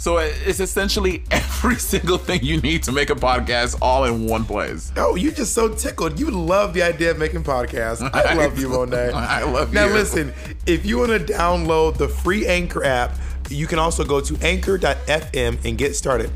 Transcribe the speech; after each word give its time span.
So 0.00 0.16
it's 0.16 0.60
essentially 0.60 1.22
every 1.30 1.76
single 1.76 2.16
thing 2.16 2.42
you 2.42 2.58
need 2.62 2.82
to 2.84 2.92
make 2.92 3.10
a 3.10 3.14
podcast 3.14 3.76
all 3.82 4.04
in 4.04 4.26
one 4.26 4.46
place. 4.46 4.90
Oh, 4.96 5.14
you're 5.14 5.30
just 5.30 5.52
so 5.52 5.68
tickled. 5.74 6.18
You 6.18 6.30
love 6.30 6.72
the 6.72 6.82
idea 6.82 7.10
of 7.10 7.18
making 7.18 7.44
podcasts. 7.44 8.00
I 8.14 8.32
love 8.46 8.58
you, 8.58 8.70
Monet. 8.70 9.10
I 9.14 9.42
love 9.42 9.74
now, 9.74 9.84
you. 9.84 9.90
Now, 9.90 9.94
listen, 9.94 10.32
if 10.64 10.86
you 10.86 10.96
want 10.96 11.10
to 11.10 11.18
download 11.18 11.98
the 11.98 12.08
free 12.08 12.46
Anchor 12.46 12.82
app, 12.82 13.14
you 13.50 13.66
can 13.66 13.78
also 13.78 14.02
go 14.02 14.22
to 14.22 14.38
anchor.fm 14.40 15.64
and 15.66 15.76
get 15.76 15.94
started. 15.94 16.30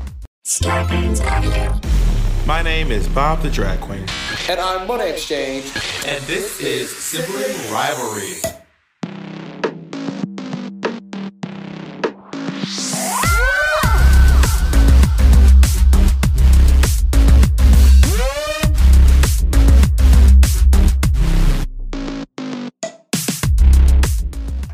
My 2.45 2.61
name 2.61 2.91
is 2.91 3.07
Bob 3.07 3.41
the 3.41 3.49
Drag 3.49 3.79
Queen. 3.79 4.05
And 4.47 4.59
I'm 4.59 4.87
Monet 4.87 5.13
X 5.13 5.25
Change. 5.25 5.65
And 6.05 6.23
this 6.25 6.61
is 6.61 6.95
Sibling 6.95 7.73
Rivalry. 7.73 8.64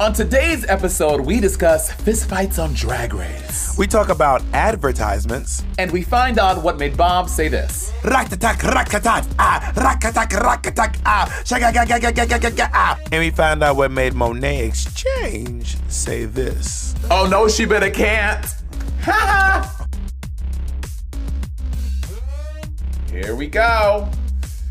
On 0.02 0.12
today's 0.12 0.66
episode, 0.68 1.22
we 1.22 1.40
discuss 1.40 1.94
fistfights 1.94 2.58
on 2.58 2.74
Drag 2.74 3.14
Race. 3.14 3.78
We 3.78 3.86
talk 3.86 4.10
about 4.10 4.42
advertisements. 4.52 5.64
And 5.78 5.92
we 5.92 6.02
find 6.02 6.40
out 6.40 6.64
what 6.64 6.80
made 6.80 6.98
Bob 6.98 7.30
say 7.30 7.50
this. 7.50 7.94
Ah, 8.04 8.26
ah, 8.28 9.72
ah. 12.74 13.00
And 13.12 13.20
we 13.20 13.30
found 13.30 13.62
out 13.62 13.76
what 13.76 13.92
made 13.92 14.16
Monet 14.16 14.70
X 14.70 14.92
Change 14.96 15.78
say 15.88 16.26
this. 16.26 16.96
Oh 17.12 17.28
no, 17.30 17.48
she 17.48 17.66
better 17.66 17.92
can't. 17.92 18.44
Ha! 19.02 19.86
Here 23.12 23.36
we 23.36 23.46
go. 23.46 24.10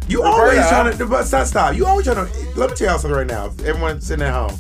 You 0.09 0.25
Roberta. 0.25 0.43
always 0.43 0.69
trying 0.69 0.99
to, 0.99 1.25
stop, 1.25 1.47
stop. 1.47 1.77
You 1.77 1.87
always 1.87 2.05
trying 2.05 2.27
to, 2.27 2.33
let 2.57 2.71
me 2.71 2.77
tell 2.77 2.89
y'all 2.89 2.99
something 2.99 3.17
right 3.17 3.29
now. 3.29 3.47
Everyone 3.65 4.01
sitting 4.01 4.27
at 4.27 4.33
home. 4.33 4.59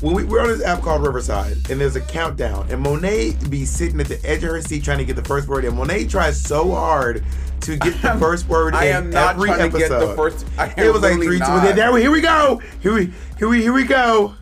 When 0.00 0.14
we, 0.14 0.24
we're 0.24 0.42
on 0.42 0.48
this 0.48 0.62
app 0.62 0.82
called 0.82 1.02
Riverside, 1.02 1.70
and 1.70 1.80
there's 1.80 1.96
a 1.96 2.02
countdown, 2.02 2.66
and 2.70 2.82
Monet 2.82 3.32
be 3.48 3.64
sitting 3.64 3.98
at 3.98 4.08
the 4.08 4.20
edge 4.28 4.44
of 4.44 4.50
her 4.50 4.60
seat 4.60 4.84
trying 4.84 4.98
to 4.98 5.06
get 5.06 5.16
the 5.16 5.24
first 5.24 5.48
word 5.48 5.64
in. 5.64 5.74
Monet 5.74 6.06
tries 6.08 6.38
so 6.38 6.70
hard 6.72 7.24
to 7.62 7.76
get 7.78 8.02
the 8.02 8.14
first 8.20 8.46
word 8.46 8.74
I 8.74 8.86
in 8.86 8.96
am 8.96 9.10
not 9.10 9.36
every 9.36 9.48
trying 9.48 9.70
to 9.70 9.76
episode. 9.78 10.00
get 10.00 10.08
the 10.08 10.14
first- 10.14 10.46
I 10.58 10.66
it 10.76 10.92
was 10.92 11.00
like 11.00 11.14
three, 11.14 11.38
two, 11.38 11.38
not. 11.38 11.58
and 11.60 11.66
then 11.68 11.76
there, 11.76 11.96
here 11.96 12.10
we 12.10 12.20
go. 12.20 12.60
Here 12.80 12.92
we, 12.92 13.10
here 13.38 13.48
we, 13.48 13.62
here 13.62 13.72
we 13.72 13.84
go. 13.84 14.34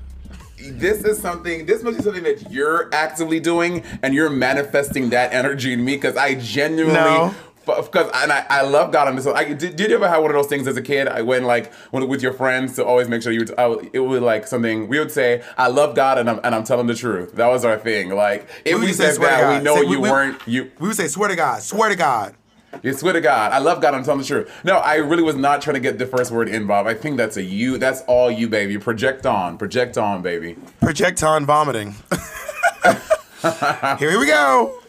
This 0.59 1.05
is 1.05 1.19
something. 1.21 1.67
This 1.67 1.83
must 1.85 1.99
be 1.99 2.03
something 2.03 2.23
that 2.25 2.51
you're 2.51 2.93
actively 2.93 3.39
doing, 3.39 3.85
and 4.03 4.13
you're 4.15 4.31
manifesting 4.31 5.11
that 5.11 5.33
energy 5.33 5.73
in 5.75 5.85
me 5.85 5.95
because 5.95 6.17
I 6.17 6.35
genuinely. 6.35 6.95
No. 6.95 7.35
Because 7.67 8.11
and 8.15 8.33
I, 8.33 8.45
I 8.49 8.63
love 8.63 8.93
God 8.93 9.09
on 9.09 9.17
this. 9.17 9.27
I, 9.27 9.53
did, 9.55 9.77
did 9.77 9.91
you 9.91 9.97
ever 9.97 10.09
have 10.09 10.23
one 10.23 10.31
of 10.31 10.37
those 10.37 10.47
things 10.47 10.67
as 10.67 10.77
a 10.77 10.83
kid? 10.83 11.09
I 11.09 11.23
went 11.23 11.45
like 11.45 11.73
when, 11.91 12.07
with 12.09 12.23
your 12.23 12.33
friends 12.33 12.75
to 12.77 12.85
always 12.85 13.09
make 13.09 13.23
sure 13.23 13.33
you. 13.33 13.41
Would, 13.41 13.59
I, 13.59 13.75
it 13.93 14.01
would 14.01 14.23
like 14.23 14.47
something 14.47 14.89
we 14.89 14.99
would 14.99 15.11
say. 15.11 15.43
I 15.57 15.69
love 15.69 15.95
God 15.95 16.19
and 16.19 16.29
I'm 16.29 16.41
and 16.45 16.55
I'm 16.55 16.65
telling 16.65 16.87
the 16.87 16.95
truth. 16.95 17.33
That 17.35 17.47
was 17.49 17.65
our 17.65 17.79
thing. 17.79 18.11
Like 18.11 18.49
if 18.65 18.79
we, 18.79 18.89
say, 18.89 19.05
said 19.05 19.15
"Swear 19.15 19.31
to 19.31 19.37
that, 19.37 19.41
God." 19.41 19.59
we 19.59 19.65
know 19.65 19.83
Say- 19.83 19.91
you 19.91 20.01
weren't 20.01 20.41
you. 20.47 20.71
We 20.79 20.89
would 20.89 20.97
say, 20.97 21.09
swear 21.09 21.29
to 21.29 21.37
God, 21.37 21.63
swear 21.63 21.89
to 21.89 21.97
God. 21.97 22.35
You 22.83 22.93
swear 22.93 23.13
to 23.13 23.21
God, 23.21 23.53
I 23.53 23.59
love 23.59 23.81
God. 23.81 23.95
I'm 23.95 24.03
telling 24.03 24.21
the 24.21 24.27
truth. 24.27 24.51
No, 24.65 24.79
I 24.79 24.97
really 24.97 25.23
was 25.23 25.37
not 25.37 25.63
trying 25.63 25.75
to 25.75 25.81
get 25.81 25.99
the 25.99 26.07
first 26.07 26.33
word 26.33 26.49
in, 26.49 26.67
Bob. 26.67 26.87
I 26.87 26.95
think 26.95 27.17
that's 27.17 27.37
a 27.37 27.43
you. 27.43 27.79
That's 27.79 28.03
all 28.03 28.31
you, 28.31 28.49
baby. 28.49 28.79
Project 28.79 29.27
on, 29.27 29.59
project 29.59 29.97
on, 29.97 30.23
baby. 30.23 30.57
Project 30.81 31.23
on 31.23 31.47
vomiting. 31.47 31.95
here, 33.99 34.19
we 34.19 34.27
go. 34.27 34.81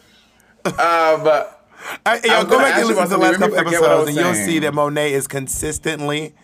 Uh, 0.64 1.22
but 1.22 1.55
I, 2.04 2.20
yo, 2.24 2.44
go 2.44 2.58
back 2.58 2.76
and 2.78 2.88
listen 2.88 3.02
to 3.04 3.08
the 3.10 3.18
last 3.18 3.38
couple 3.38 3.56
Let 3.56 3.66
me 3.66 3.72
forget 3.72 3.80
what 3.80 3.90
I 3.90 3.94
episodes, 3.94 4.16
and 4.16 4.26
you'll 4.26 4.46
see 4.46 4.58
that 4.60 4.74
Monet 4.74 5.12
is 5.12 5.26
consistently 5.26 6.34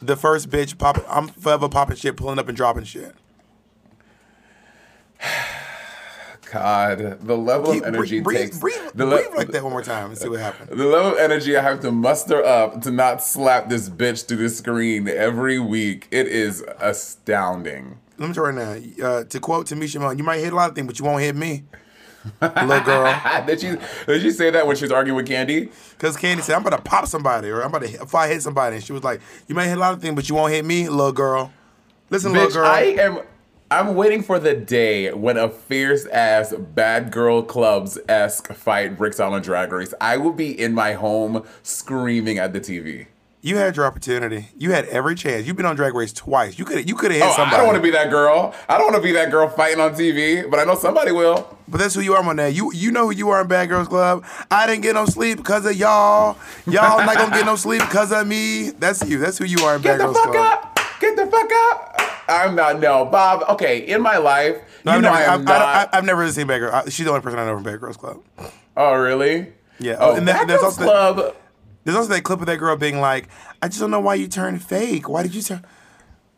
the 0.00 0.16
first 0.16 0.48
bitch 0.50 0.78
popping. 0.78 1.04
I'm 1.08 1.28
forever 1.28 1.68
popping 1.68 1.96
shit, 1.96 2.16
pulling 2.16 2.38
up 2.38 2.48
and 2.48 2.56
dropping 2.56 2.84
shit. 2.84 3.14
God, 6.50 7.20
the 7.20 7.36
level 7.36 7.72
Keep- 7.72 7.82
of 7.82 7.94
energy 7.94 8.20
breathe, 8.20 8.38
takes 8.38 8.58
breathe, 8.58 8.74
the, 8.94 9.06
breathe 9.06 9.26
le- 9.30 9.36
like 9.36 9.48
that 9.48 9.62
one 9.62 9.70
more 9.72 9.82
time 9.82 10.10
and 10.10 10.18
see 10.18 10.28
what 10.28 10.40
happens. 10.40 10.68
the 10.70 10.84
level 10.84 11.12
of 11.12 11.18
energy 11.18 11.56
I 11.56 11.62
have 11.62 11.80
to 11.80 11.92
muster 11.92 12.44
up 12.44 12.82
to 12.82 12.90
not 12.90 13.22
slap 13.22 13.68
this 13.68 13.88
bitch 13.88 14.26
through 14.26 14.38
the 14.38 14.48
screen 14.48 15.06
every 15.08 15.60
week. 15.60 16.08
It 16.10 16.26
is 16.26 16.64
astounding. 16.80 17.98
Let 18.18 18.28
me 18.28 18.34
tell 18.34 18.50
you 18.50 18.58
right 18.58 18.96
now. 18.98 19.06
Uh, 19.06 19.24
to 19.24 19.38
quote 19.40 19.66
Tamisha 19.66 20.00
Iman, 20.00 20.18
you 20.18 20.24
might 20.24 20.40
hit 20.40 20.52
a 20.52 20.56
lot 20.56 20.70
of 20.70 20.74
things, 20.74 20.88
but 20.88 20.98
you 20.98 21.04
won't 21.04 21.22
hit 21.22 21.36
me, 21.36 21.62
little 22.42 22.80
girl. 22.80 23.20
did 23.46 23.62
you 23.62 23.78
did 24.06 24.22
you 24.22 24.30
say 24.30 24.50
that 24.50 24.66
when 24.66 24.76
she 24.76 24.84
was 24.84 24.92
arguing 24.92 25.16
with 25.16 25.28
Kandy? 25.28 25.70
Because 25.92 26.16
Kandy 26.16 26.42
said, 26.42 26.54
I'm 26.54 26.66
about 26.66 26.76
to 26.76 26.82
pop 26.82 27.06
somebody, 27.06 27.48
or 27.48 27.62
I'm 27.62 27.68
about 27.68 27.82
to 27.82 27.88
hit, 27.88 28.00
if 28.00 28.14
I 28.14 28.28
hit 28.28 28.42
somebody. 28.42 28.76
And 28.76 28.84
she 28.84 28.92
was 28.92 29.02
like, 29.02 29.20
You 29.48 29.54
might 29.54 29.66
hit 29.66 29.76
a 29.76 29.80
lot 29.80 29.94
of 29.94 30.00
things, 30.00 30.14
but 30.14 30.28
you 30.28 30.34
won't 30.34 30.52
hit 30.52 30.64
me, 30.64 30.88
little 30.88 31.12
girl. 31.12 31.52
Listen, 32.10 32.32
little 32.32 32.48
Bitch, 32.48 32.54
girl. 32.54 32.66
I 32.66 32.80
am. 32.80 33.20
I'm 33.72 33.94
waiting 33.94 34.24
for 34.24 34.40
the 34.40 34.52
day 34.52 35.12
when 35.12 35.36
a 35.36 35.48
fierce 35.48 36.04
ass 36.06 36.52
bad 36.52 37.12
girl 37.12 37.40
clubs 37.40 38.00
esque 38.08 38.52
fight 38.52 38.98
breaks 38.98 39.20
out 39.20 39.32
on 39.32 39.42
Drag 39.42 39.72
Race. 39.72 39.94
I 40.00 40.16
will 40.16 40.32
be 40.32 40.60
in 40.60 40.74
my 40.74 40.94
home 40.94 41.46
screaming 41.62 42.38
at 42.38 42.52
the 42.52 42.58
TV. 42.58 43.06
You 43.42 43.56
had 43.56 43.76
your 43.76 43.86
opportunity. 43.86 44.48
You 44.58 44.72
had 44.72 44.84
every 44.86 45.14
chance. 45.14 45.46
You've 45.46 45.56
been 45.56 45.66
on 45.66 45.76
Drag 45.76 45.94
Race 45.94 46.12
twice. 46.12 46.58
You 46.58 46.64
could 46.64 46.88
you 46.88 46.94
could 46.94 47.10
have 47.10 47.20
hit 47.20 47.30
Oh, 47.30 47.34
somebody. 47.36 47.54
I 47.54 47.58
don't 47.58 47.66
want 47.66 47.76
to 47.76 47.82
be 47.82 47.90
that 47.90 48.10
girl. 48.10 48.54
I 48.68 48.76
don't 48.76 48.92
want 48.92 48.96
to 48.96 49.02
be 49.02 49.12
that 49.12 49.30
girl 49.30 49.48
fighting 49.48 49.80
on 49.80 49.92
TV, 49.94 50.48
but 50.50 50.60
I 50.60 50.64
know 50.64 50.74
somebody 50.76 51.12
will. 51.12 51.56
But 51.68 51.78
that's 51.78 51.94
who 51.94 52.00
you 52.00 52.14
are, 52.14 52.22
Monet. 52.22 52.50
You 52.50 52.72
you 52.72 52.90
know 52.90 53.06
who 53.06 53.12
you 53.12 53.30
are 53.30 53.40
in 53.42 53.46
Bad 53.48 53.68
Girls 53.68 53.88
Club. 53.88 54.24
I 54.50 54.66
didn't 54.66 54.82
get 54.82 54.94
no 54.94 55.06
sleep 55.06 55.38
because 55.38 55.64
of 55.64 55.74
y'all. 55.76 56.36
Y'all 56.66 56.98
not 57.04 57.16
gonna 57.16 57.34
get 57.34 57.46
no 57.46 57.56
sleep 57.56 57.80
because 57.82 58.12
of 58.12 58.26
me. 58.26 58.70
That's 58.70 59.08
you. 59.08 59.18
That's 59.18 59.38
who 59.38 59.44
you 59.46 59.58
are 59.64 59.76
in 59.76 59.82
Bad 59.82 59.98
Girls 60.00 60.16
Club. 60.16 60.32
Get 60.32 60.32
the 60.32 60.38
fuck 60.38 60.66
up. 60.66 61.00
Get 61.00 61.16
the 61.16 61.26
fuck 61.26 61.50
up. 61.52 62.00
I'm 62.28 62.54
not. 62.54 62.78
No, 62.80 63.06
Bob. 63.06 63.44
Okay, 63.50 63.78
in 63.78 64.02
my 64.02 64.18
life, 64.18 64.56
No, 64.84 64.92
you 64.92 64.96
I've 64.98 65.02
know 65.02 65.10
never, 65.12 65.16
I 65.16 65.22
am 65.34 65.40
I've, 65.40 65.44
not. 65.44 65.88
I, 65.92 65.96
have 65.96 66.04
never 66.04 66.30
seen 66.30 66.46
Bad 66.46 66.58
Girl. 66.58 66.72
I, 66.74 66.84
she's 66.88 67.04
the 67.06 67.10
only 67.10 67.22
person 67.22 67.38
I 67.38 67.46
know 67.46 67.54
from 67.54 67.64
Bad 67.64 67.80
Girls 67.80 67.96
Club. 67.96 68.22
oh, 68.76 68.94
really? 68.94 69.52
Yeah. 69.80 69.96
Oh, 69.98 70.14
And 70.14 70.28
then 70.28 70.36
Bad 70.36 70.48
Girls 70.48 70.62
also- 70.62 70.82
Club. 70.82 71.34
There's 71.84 71.96
also 71.96 72.10
that 72.10 72.24
clip 72.24 72.40
of 72.40 72.46
that 72.46 72.58
girl 72.58 72.76
being 72.76 73.00
like, 73.00 73.28
"I 73.62 73.68
just 73.68 73.80
don't 73.80 73.90
know 73.90 74.00
why 74.00 74.14
you 74.14 74.28
turned 74.28 74.62
fake. 74.62 75.08
Why 75.08 75.22
did 75.22 75.34
you 75.34 75.42
turn? 75.42 75.64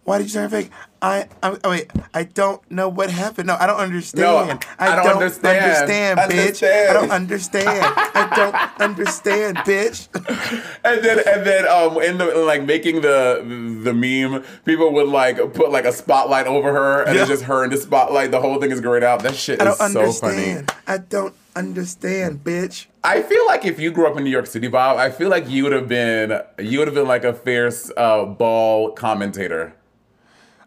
Why 0.04 0.18
did 0.18 0.28
you 0.28 0.32
turn 0.32 0.50
fake? 0.50 0.70
I, 1.02 1.26
I 1.42 1.56
oh 1.64 1.70
wait, 1.70 1.90
I 2.14 2.22
don't 2.22 2.62
know 2.70 2.88
what 2.88 3.10
happened. 3.10 3.48
No, 3.48 3.56
I 3.58 3.66
don't 3.66 3.80
understand. 3.80 4.22
No, 4.22 4.58
I 4.78 4.94
don't 4.94 5.08
understand. 5.08 5.64
understand, 5.64 6.20
bitch. 6.30 6.62
I 6.62 6.92
don't 6.92 7.10
understand. 7.10 7.84
I 8.14 8.32
don't 8.36 8.80
understand, 8.80 9.56
bitch. 9.58 10.08
And 10.84 11.04
then, 11.04 11.20
and 11.26 11.46
then, 11.46 11.66
um, 11.68 12.00
in 12.02 12.18
the 12.18 12.40
in 12.40 12.46
like 12.46 12.64
making 12.64 13.00
the 13.00 13.42
the 13.82 13.92
meme, 13.92 14.44
people 14.64 14.92
would 14.92 15.08
like 15.08 15.36
put 15.54 15.70
like 15.70 15.84
a 15.84 15.92
spotlight 15.92 16.46
over 16.46 16.72
her, 16.72 17.02
and 17.02 17.18
it's 17.18 17.28
just 17.28 17.44
her 17.44 17.64
in 17.64 17.70
the 17.70 17.76
spotlight. 17.76 18.30
The 18.30 18.40
whole 18.40 18.60
thing 18.60 18.70
is 18.70 18.80
grayed 18.80 19.02
out. 19.02 19.22
That 19.22 19.34
shit 19.34 19.60
I 19.60 19.70
is 19.70 19.78
don't 19.78 19.90
so 19.90 20.00
understand. 20.00 20.70
funny. 20.70 20.80
I 20.86 20.98
don't 20.98 21.34
understand, 21.56 22.44
bitch. 22.44 22.86
I 23.04 23.22
feel 23.22 23.44
like 23.46 23.64
if 23.64 23.80
you 23.80 23.90
grew 23.90 24.06
up 24.06 24.16
in 24.16 24.24
New 24.24 24.30
York 24.30 24.46
City, 24.46 24.68
Bob, 24.68 24.98
I 24.98 25.10
feel 25.10 25.28
like 25.28 25.48
you 25.48 25.64
would 25.64 25.72
have 25.72 25.88
been 25.88 26.40
you 26.58 26.78
would 26.78 26.88
have 26.88 26.94
been 26.94 27.08
like 27.08 27.24
a 27.24 27.32
fierce 27.32 27.90
uh, 27.96 28.24
ball 28.24 28.92
commentator. 28.92 29.74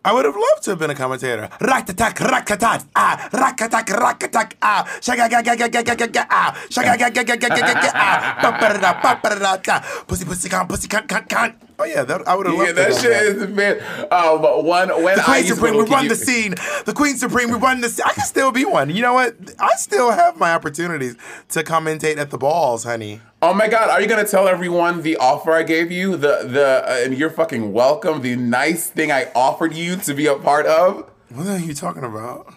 I 0.06 0.14
would 0.14 0.26
have 0.26 0.36
loved 0.36 0.62
to 0.66 0.70
have 0.70 0.80
been 0.80 0.92
a 0.92 0.96
commentator. 0.96 1.50
Rakatat, 1.58 2.86
ah, 2.94 3.18
rakatak, 3.34 4.54
ah, 4.62 4.86
shagagagagagagaga, 5.02 6.28
ah, 6.30 6.54
shagagagagagagaga, 6.70 7.90
ah, 7.98 8.38
ba-ba-da-da, 8.38 9.02
ba-ba-da-da, 9.02 9.58
da. 9.58 9.82
pussy, 10.06 10.26
pussy, 10.26 10.48
cunt, 10.48 10.70
pussy, 10.70 10.88
cunt, 10.88 11.08
cunt, 11.10 11.26
cunt. 11.26 11.65
Oh 11.78 11.84
yeah, 11.84 12.04
that, 12.04 12.28
I 12.28 12.36
would 12.36 12.46
have 12.46 12.56
loved 12.56 12.68
Yeah, 12.70 12.74
to 12.74 12.74
that 12.76 12.92
have 12.94 13.02
shit 13.02 13.12
that. 13.12 13.48
is 13.50 13.56
been 13.56 14.10
um 14.12 14.66
one 14.66 14.90
when 15.04 15.16
The 15.18 15.22
I 15.24 15.26
Queen 15.26 15.44
to 15.44 15.56
Supreme, 15.56 15.78
we 15.78 15.84
run 15.84 16.08
the 16.08 16.16
scene. 16.16 16.56
The 16.86 16.94
Queen 16.94 17.18
Supreme, 17.18 17.50
we 17.52 17.58
run 17.58 17.82
the 17.82 17.90
scene. 17.90 18.06
I 18.08 18.14
can 18.14 18.24
still 18.26 18.52
be 18.52 18.64
one. 18.66 18.90
You 18.90 19.02
know 19.02 19.14
what? 19.14 19.36
I 19.60 19.76
still 19.76 20.12
have 20.12 20.38
my 20.40 20.54
opportunities 20.54 21.18
to 21.50 21.64
commentate 21.64 22.18
at 22.18 22.30
the 22.30 22.38
balls, 22.38 22.84
honey. 22.86 23.20
Oh 23.42 23.54
my 23.54 23.68
god, 23.68 23.90
are 23.90 24.02
you 24.02 24.08
gonna 24.08 24.26
tell 24.26 24.48
everyone 24.48 25.02
the 25.02 25.18
offer 25.18 25.52
I 25.52 25.64
gave 25.64 25.92
you? 25.92 26.12
The 26.16 26.48
the 26.48 26.84
uh, 26.88 27.00
and 27.04 27.18
you're 27.18 27.30
fucking 27.30 27.74
welcome. 27.74 28.22
The 28.22 28.36
nice 28.36 28.90
thing 28.90 29.12
I 29.12 29.32
offered 29.36 29.74
you 29.74 29.98
to 29.98 30.14
be 30.14 30.28
a 30.28 30.36
part 30.36 30.66
of. 30.66 31.10
What 31.30 31.48
are 31.48 31.58
you 31.60 31.74
talking 31.74 32.04
about? 32.04 32.54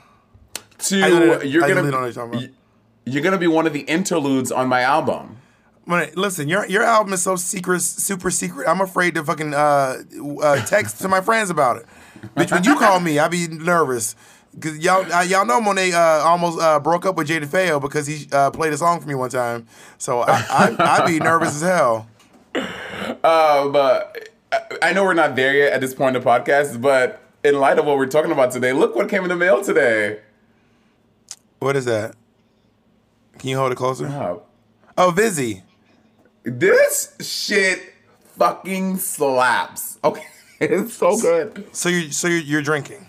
To 0.79 1.03
I 1.03 1.43
you're 1.43 1.65
I 1.65 1.69
gonna 1.69 1.82
literally 1.82 1.82
don't 1.85 1.91
know 1.91 1.99
what 2.00 2.05
you're 2.05 2.12
talking 2.12 2.35
about. 2.35 2.43
y- 2.43 2.50
you're 3.05 3.23
gonna 3.23 3.38
be 3.38 3.49
one 3.49 3.67
of 3.67 3.73
the 3.73 3.81
interludes 3.81 4.53
on 4.53 4.69
my 4.69 4.82
album. 4.82 5.38
When, 5.88 6.11
listen, 6.17 6.49
your 6.49 6.67
your 6.67 6.82
album 6.82 7.14
is 7.14 7.23
so 7.23 7.37
secret, 7.37 7.81
super 7.81 8.31
secret. 8.31 8.69
I'm 8.69 8.82
afraid 8.82 9.14
to 9.14 9.25
fucking 9.25 9.55
uh, 9.55 10.02
uh, 10.43 10.67
text 10.67 11.00
to 11.00 11.08
my 11.08 11.23
friends 11.23 11.49
about 11.49 11.79
it. 11.79 11.87
Bitch, 12.37 12.52
when 12.52 12.62
you 12.62 12.76
call 12.79 13.00
me, 13.00 13.19
I 13.19 13.29
be 13.29 13.49
nervous. 13.49 14.14
Cause 14.61 14.76
y'all, 14.76 15.11
uh, 15.11 15.23
y'all 15.23 15.46
know 15.46 15.62
Monet 15.62 15.93
uh, 15.94 15.99
almost 15.99 16.61
uh, 16.61 16.79
broke 16.79 17.06
up 17.06 17.17
with 17.17 17.29
Jada 17.29 17.46
Feo 17.46 17.81
because 17.81 18.06
he 18.06 18.26
uh, 18.32 18.50
played 18.50 18.75
a 18.75 18.76
song 18.76 19.00
for 19.00 19.08
me 19.08 19.14
one 19.14 19.31
time. 19.31 19.67
So 19.96 20.20
I, 20.20 20.44
I, 20.50 20.76
I 21.02 21.06
be 21.06 21.20
nervous 21.20 21.55
as 21.55 21.62
hell. 21.62 22.06
Uh, 22.55 23.69
but 23.69 24.29
I- 24.52 24.61
I 24.82 24.93
know 24.93 25.05
we're 25.05 25.14
not 25.14 25.37
there 25.37 25.55
yet 25.55 25.73
at 25.73 25.81
this 25.81 25.94
point 25.94 26.17
in 26.17 26.23
the 26.23 26.29
podcast, 26.29 26.82
but 26.82 27.23
in 27.44 27.58
light 27.61 27.79
of 27.79 27.87
what 27.87 27.96
we're 27.96 28.06
talking 28.06 28.31
about 28.32 28.50
today, 28.52 28.75
look 28.75 28.94
what 28.94 29.08
came 29.08 29.23
in 29.23 29.31
the 29.31 29.37
mail 29.37 29.64
today. 29.64 30.20
What 31.61 31.76
is 31.76 31.87
that? 31.87 32.14
Can 33.38 33.49
you 33.49 33.56
hold 33.56 33.73
it 33.73 33.76
closer? 33.76 34.06
Oh, 34.06 34.43
Oh, 34.99 35.12
Vizzy. 35.12 35.62
This 36.44 37.14
shit 37.20 37.94
fucking 38.38 38.99
slaps. 38.99 39.99
Okay, 40.05 40.26
it's 40.61 40.94
so 40.94 41.19
good. 41.19 41.67
So 41.73 41.88
you 41.88 42.11
so 42.12 42.29
you're, 42.29 42.40
you're 42.40 42.62
drinking. 42.62 43.08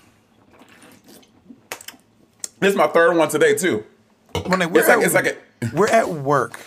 This 2.60 2.72
is 2.72 2.76
my 2.76 2.88
third 2.88 3.16
one 3.16 3.30
today 3.30 3.56
too. 3.56 3.86
Monet, 4.48 4.66
we're 4.68 4.80
It's 4.80 4.90
like 4.90 4.98
at, 4.98 5.04
it's 5.04 5.14
like 5.14 5.26
a. 5.28 5.38
we're 5.74 5.88
at 5.88 6.10
work. 6.10 6.60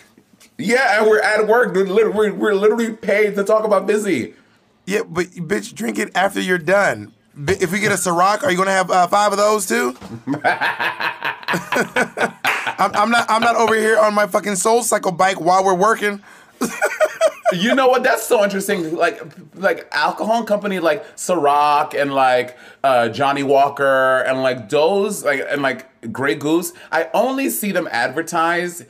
Yeah, 0.59 0.99
and 0.99 1.07
we're 1.09 1.21
at 1.21 1.47
work. 1.47 1.75
We're 1.75 1.87
literally, 1.87 2.31
we're 2.31 2.55
literally 2.55 2.93
paid 2.93 3.35
to 3.37 3.45
talk 3.45 3.65
about 3.65 3.87
Vizzy. 3.87 4.35
Yeah, 4.87 5.03
but 5.07 5.27
bitch, 5.29 5.75
drink 5.75 5.99
it 5.99 6.11
after 6.15 6.41
you're 6.41 6.59
done. 6.59 7.13
If 7.37 7.73
we 7.73 7.81
get 7.81 7.93
a 7.93 7.97
Ciroc, 7.97 8.43
are 8.43 8.51
you 8.51 8.57
gonna 8.59 8.71
have 8.71 8.91
uh, 8.91 9.07
five 9.07 9.33
of 9.33 9.39
those 9.39 9.67
too? 9.67 9.97
I'm, 12.79 12.91
I'm 12.95 13.11
not. 13.11 13.31
I'm 13.31 13.41
not 13.43 13.57
over 13.57 13.75
here 13.75 13.99
on 13.99 14.15
my 14.15 14.27
fucking 14.27 14.57
Soul 14.57 14.83
Cycle 14.83 15.13
bike 15.13 15.41
while 15.41 15.65
we're 15.65 15.75
working. 15.75 16.23
You 17.53 17.75
know 17.75 17.87
what? 17.89 18.03
That's 18.03 18.23
so 18.23 18.43
interesting. 18.43 18.97
Like, 18.97 19.21
like 19.55 19.87
alcohol 19.93 20.43
company 20.45 20.79
like 20.79 21.05
Ciroc 21.17 21.93
and 22.01 22.15
like 22.15 22.57
uh, 22.83 23.11
Johnnie 23.11 23.43
Walker 23.43 24.21
and 24.23 24.43
like 24.43 24.71
those 24.71 25.23
like 25.23 25.45
and 25.51 25.61
like 25.61 26.11
Grey 26.11 26.35
Goose. 26.35 26.73
I 26.91 27.11
only 27.13 27.51
see 27.51 27.71
them 27.71 27.87
advertised. 27.93 28.87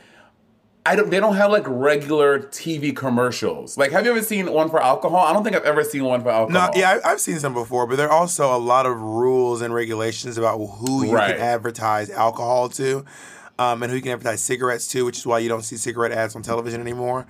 I 0.87 0.95
don't. 0.95 1.11
They 1.11 1.19
don't 1.19 1.35
have 1.35 1.51
like 1.51 1.65
regular 1.67 2.39
TV 2.41 2.95
commercials. 2.95 3.77
Like, 3.77 3.91
have 3.91 4.05
you 4.05 4.13
ever 4.13 4.23
seen 4.23 4.53
one 4.53 4.69
for 4.71 4.81
alcohol? 4.81 5.27
I 5.27 5.33
don't 5.33 5.43
think 5.43 5.57
I've 5.57 5.65
ever 5.65 5.83
seen 5.83 6.05
one 6.05 6.23
for 6.23 6.31
alcohol. 6.31 6.69
No, 6.73 6.79
yeah, 6.81 7.01
I, 7.05 7.13
I've 7.13 7.21
seen 7.21 7.41
some 7.41 7.55
before, 7.55 7.89
but 7.89 7.97
there 7.97 8.09
are 8.09 8.13
also 8.17 8.55
a 8.57 8.59
lot 8.59 8.87
of 8.87 9.01
rules 9.01 9.61
and 9.61 9.75
regulations 9.75 10.39
about 10.39 10.59
who 10.59 11.05
you 11.05 11.13
Right. 11.15 11.35
can 11.37 11.41
advertise 11.45 12.11
alcohol 12.11 12.69
to, 12.71 13.05
um, 13.59 13.83
and 13.83 13.91
who 13.91 13.97
you 13.97 14.03
can 14.03 14.13
advertise 14.13 14.41
cigarettes 14.41 14.87
to, 14.89 15.05
which 15.05 15.19
is 15.19 15.27
why 15.27 15.39
you 15.41 15.49
don't 15.49 15.63
see 15.63 15.77
cigarette 15.77 16.13
ads 16.13 16.35
on 16.37 16.43
television 16.43 16.81
anymore. 16.81 17.27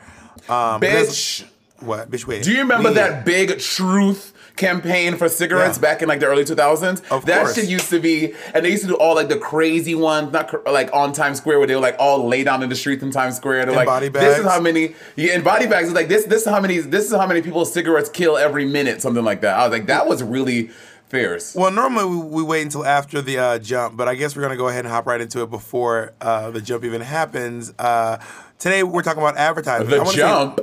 Um, 0.48 0.80
Bitch. 0.80 1.44
what? 1.80 2.10
Bitch, 2.10 2.26
wait. 2.26 2.42
Do 2.44 2.52
you 2.52 2.58
remember 2.60 2.88
Weed. 2.90 2.96
that 2.96 3.24
big 3.24 3.58
truth 3.58 4.32
campaign 4.56 5.16
for 5.16 5.28
cigarettes 5.28 5.78
Yeah. 5.78 5.82
back 5.82 6.02
in 6.02 6.08
like 6.08 6.20
the 6.20 6.26
early 6.26 6.44
2000s? 6.44 7.02
Of 7.10 7.24
that 7.26 7.42
course. 7.44 7.54
shit 7.54 7.68
used 7.68 7.88
to 7.90 7.98
be, 8.00 8.34
and 8.54 8.64
they 8.64 8.70
used 8.70 8.82
to 8.82 8.88
do 8.88 8.94
all 8.96 9.14
like 9.14 9.28
the 9.28 9.38
crazy 9.38 9.94
ones, 9.94 10.32
not 10.32 10.48
cr- 10.48 10.58
like 10.70 10.90
on 10.92 11.12
Times 11.12 11.38
Square 11.38 11.58
where 11.58 11.66
they 11.66 11.74
were 11.74 11.80
like 11.80 11.96
all 11.98 12.26
lay 12.28 12.44
down 12.44 12.62
in 12.62 12.68
the 12.68 12.76
streets 12.76 13.02
in 13.02 13.10
Times 13.10 13.36
Square. 13.36 13.62
They're 13.66 13.70
In 13.70 13.76
like, 13.76 13.86
body 13.86 14.08
this 14.08 14.38
is 14.38 14.44
how 14.44 14.60
many, 14.60 14.94
yeah, 15.16 15.34
in 15.34 15.42
body 15.42 15.66
bags. 15.66 15.88
It's 15.88 15.94
like 15.96 16.08
this, 16.08 16.24
this 16.24 16.42
is 16.42 16.48
how 16.48 16.60
many, 16.60 16.78
this 16.78 17.04
is 17.06 17.12
how 17.12 17.26
many 17.26 17.40
people 17.42 17.64
cigarettes 17.64 18.08
kill 18.08 18.36
every 18.36 18.64
minute, 18.64 19.00
something 19.00 19.24
like 19.24 19.40
that. 19.40 19.56
I 19.58 19.66
was 19.66 19.72
like, 19.72 19.86
that 19.86 20.06
was 20.06 20.22
really 20.22 20.70
fierce. 21.08 21.54
Well, 21.54 21.70
normally 21.70 22.06
we, 22.06 22.16
we 22.36 22.42
wait 22.42 22.62
until 22.62 22.86
after 22.86 23.20
the 23.20 23.38
uh, 23.38 23.58
jump, 23.58 23.96
but 23.96 24.08
I 24.08 24.14
guess 24.14 24.34
we're 24.36 24.42
gonna 24.42 24.56
go 24.56 24.68
ahead 24.68 24.84
and 24.84 24.92
hop 24.92 25.06
right 25.06 25.20
into 25.20 25.42
it 25.42 25.50
before 25.50 26.12
uh, 26.20 26.50
the 26.50 26.60
jump 26.60 26.84
even 26.84 27.00
happens. 27.02 27.72
Uh, 27.78 28.18
today 28.62 28.82
we're 28.84 29.02
talking 29.02 29.20
about 29.20 29.36
advertising. 29.36 29.92
I 29.92 30.04
The 30.04 30.12
jump. 30.12 30.60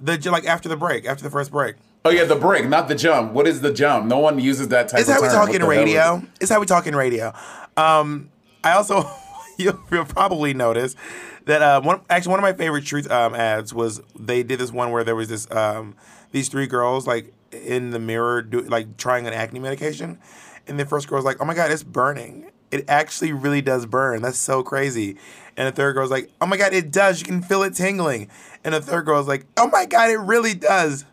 the 0.00 0.30
like 0.30 0.46
after 0.46 0.68
the 0.68 0.76
break, 0.76 1.04
after 1.06 1.22
the 1.22 1.30
first 1.30 1.50
break. 1.50 1.76
Oh 2.04 2.10
yeah, 2.10 2.24
the 2.24 2.36
break, 2.36 2.66
not 2.68 2.88
the 2.88 2.94
jump. 2.94 3.32
What 3.32 3.46
is 3.46 3.60
the 3.60 3.72
jump? 3.72 4.06
No 4.06 4.18
one 4.18 4.38
uses 4.38 4.68
that 4.68 4.88
type 4.88 5.00
of 5.00 5.06
thing. 5.06 5.14
It's 5.14 5.34
how 5.34 5.44
we 5.44 5.46
talk 5.46 5.54
in 5.54 5.60
the 5.60 5.66
hell 5.66 5.70
is- 5.70 5.76
radio. 5.84 6.22
It's 6.40 6.50
how 6.50 6.58
we 6.60 6.66
talk 6.66 6.86
in 6.86 6.96
radio. 6.96 7.34
Um, 7.76 8.30
I 8.64 8.72
also 8.72 9.04
you'll, 9.58 9.78
you'll 9.92 10.06
probably 10.06 10.54
notice 10.54 10.96
that 11.44 11.60
uh, 11.60 11.80
one 11.82 12.00
actually 12.08 12.30
one 12.30 12.40
of 12.40 12.44
my 12.44 12.54
favorite 12.54 12.84
truth 12.84 13.10
um, 13.10 13.34
ads 13.34 13.74
was 13.74 14.00
they 14.18 14.42
did 14.42 14.58
this 14.58 14.72
one 14.72 14.90
where 14.90 15.04
there 15.04 15.16
was 15.16 15.28
this 15.28 15.50
um, 15.50 15.96
these 16.32 16.48
three 16.48 16.66
girls 16.66 17.06
like 17.06 17.34
in 17.52 17.90
the 17.90 17.98
mirror 17.98 18.42
do, 18.42 18.60
like 18.62 18.96
trying 18.96 19.26
an 19.26 19.34
acne 19.34 19.60
medication, 19.60 20.18
and 20.66 20.80
the 20.80 20.86
first 20.86 21.08
girl's 21.08 21.24
like, 21.24 21.36
"Oh 21.40 21.44
my 21.44 21.54
god, 21.54 21.70
it's 21.70 21.82
burning." 21.82 22.50
It 22.70 22.84
actually 22.88 23.32
really 23.32 23.62
does 23.62 23.86
burn. 23.86 24.22
That's 24.22 24.38
so 24.38 24.62
crazy. 24.62 25.16
And 25.56 25.66
the 25.66 25.72
third 25.72 25.94
girl's 25.94 26.10
like, 26.10 26.30
"Oh 26.40 26.46
my 26.46 26.56
god, 26.56 26.72
it 26.72 26.90
does. 26.90 27.20
You 27.20 27.26
can 27.26 27.42
feel 27.42 27.62
it 27.62 27.74
tingling." 27.74 28.28
And 28.64 28.74
the 28.74 28.80
third 28.80 29.06
girl's 29.06 29.26
like, 29.26 29.46
"Oh 29.56 29.68
my 29.68 29.86
god, 29.86 30.10
it 30.10 30.18
really 30.18 30.54
does." 30.54 31.04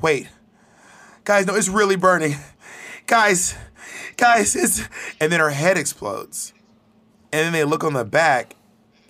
Wait, 0.00 0.28
guys, 1.24 1.46
no, 1.46 1.54
it's 1.54 1.68
really 1.68 1.96
burning. 1.96 2.36
Guys, 3.06 3.56
guys, 4.16 4.54
it's 4.54 4.82
and 5.20 5.32
then 5.32 5.40
her 5.40 5.50
head 5.50 5.76
explodes. 5.76 6.52
And 7.32 7.46
then 7.46 7.52
they 7.52 7.64
look 7.64 7.82
on 7.82 7.94
the 7.94 8.04
back 8.04 8.54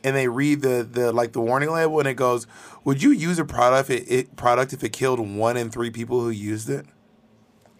and 0.05 0.17
they 0.17 0.28
read 0.28 0.62
the 0.62 0.87
the 0.90 1.12
like 1.12 1.32
the 1.32 1.40
warning 1.40 1.70
label 1.70 1.99
and 1.99 2.08
it 2.08 2.14
goes, 2.14 2.46
"Would 2.85 3.02
you 3.02 3.11
use 3.11 3.38
a 3.38 3.44
product 3.44 3.90
if 3.90 4.00
it, 4.00 4.11
it 4.11 4.37
product 4.37 4.73
if 4.73 4.82
it 4.82 4.93
killed 4.93 5.20
one 5.20 5.56
in 5.56 5.70
three 5.70 5.90
people 5.90 6.20
who 6.20 6.31
used 6.31 6.70
it?" 6.70 6.87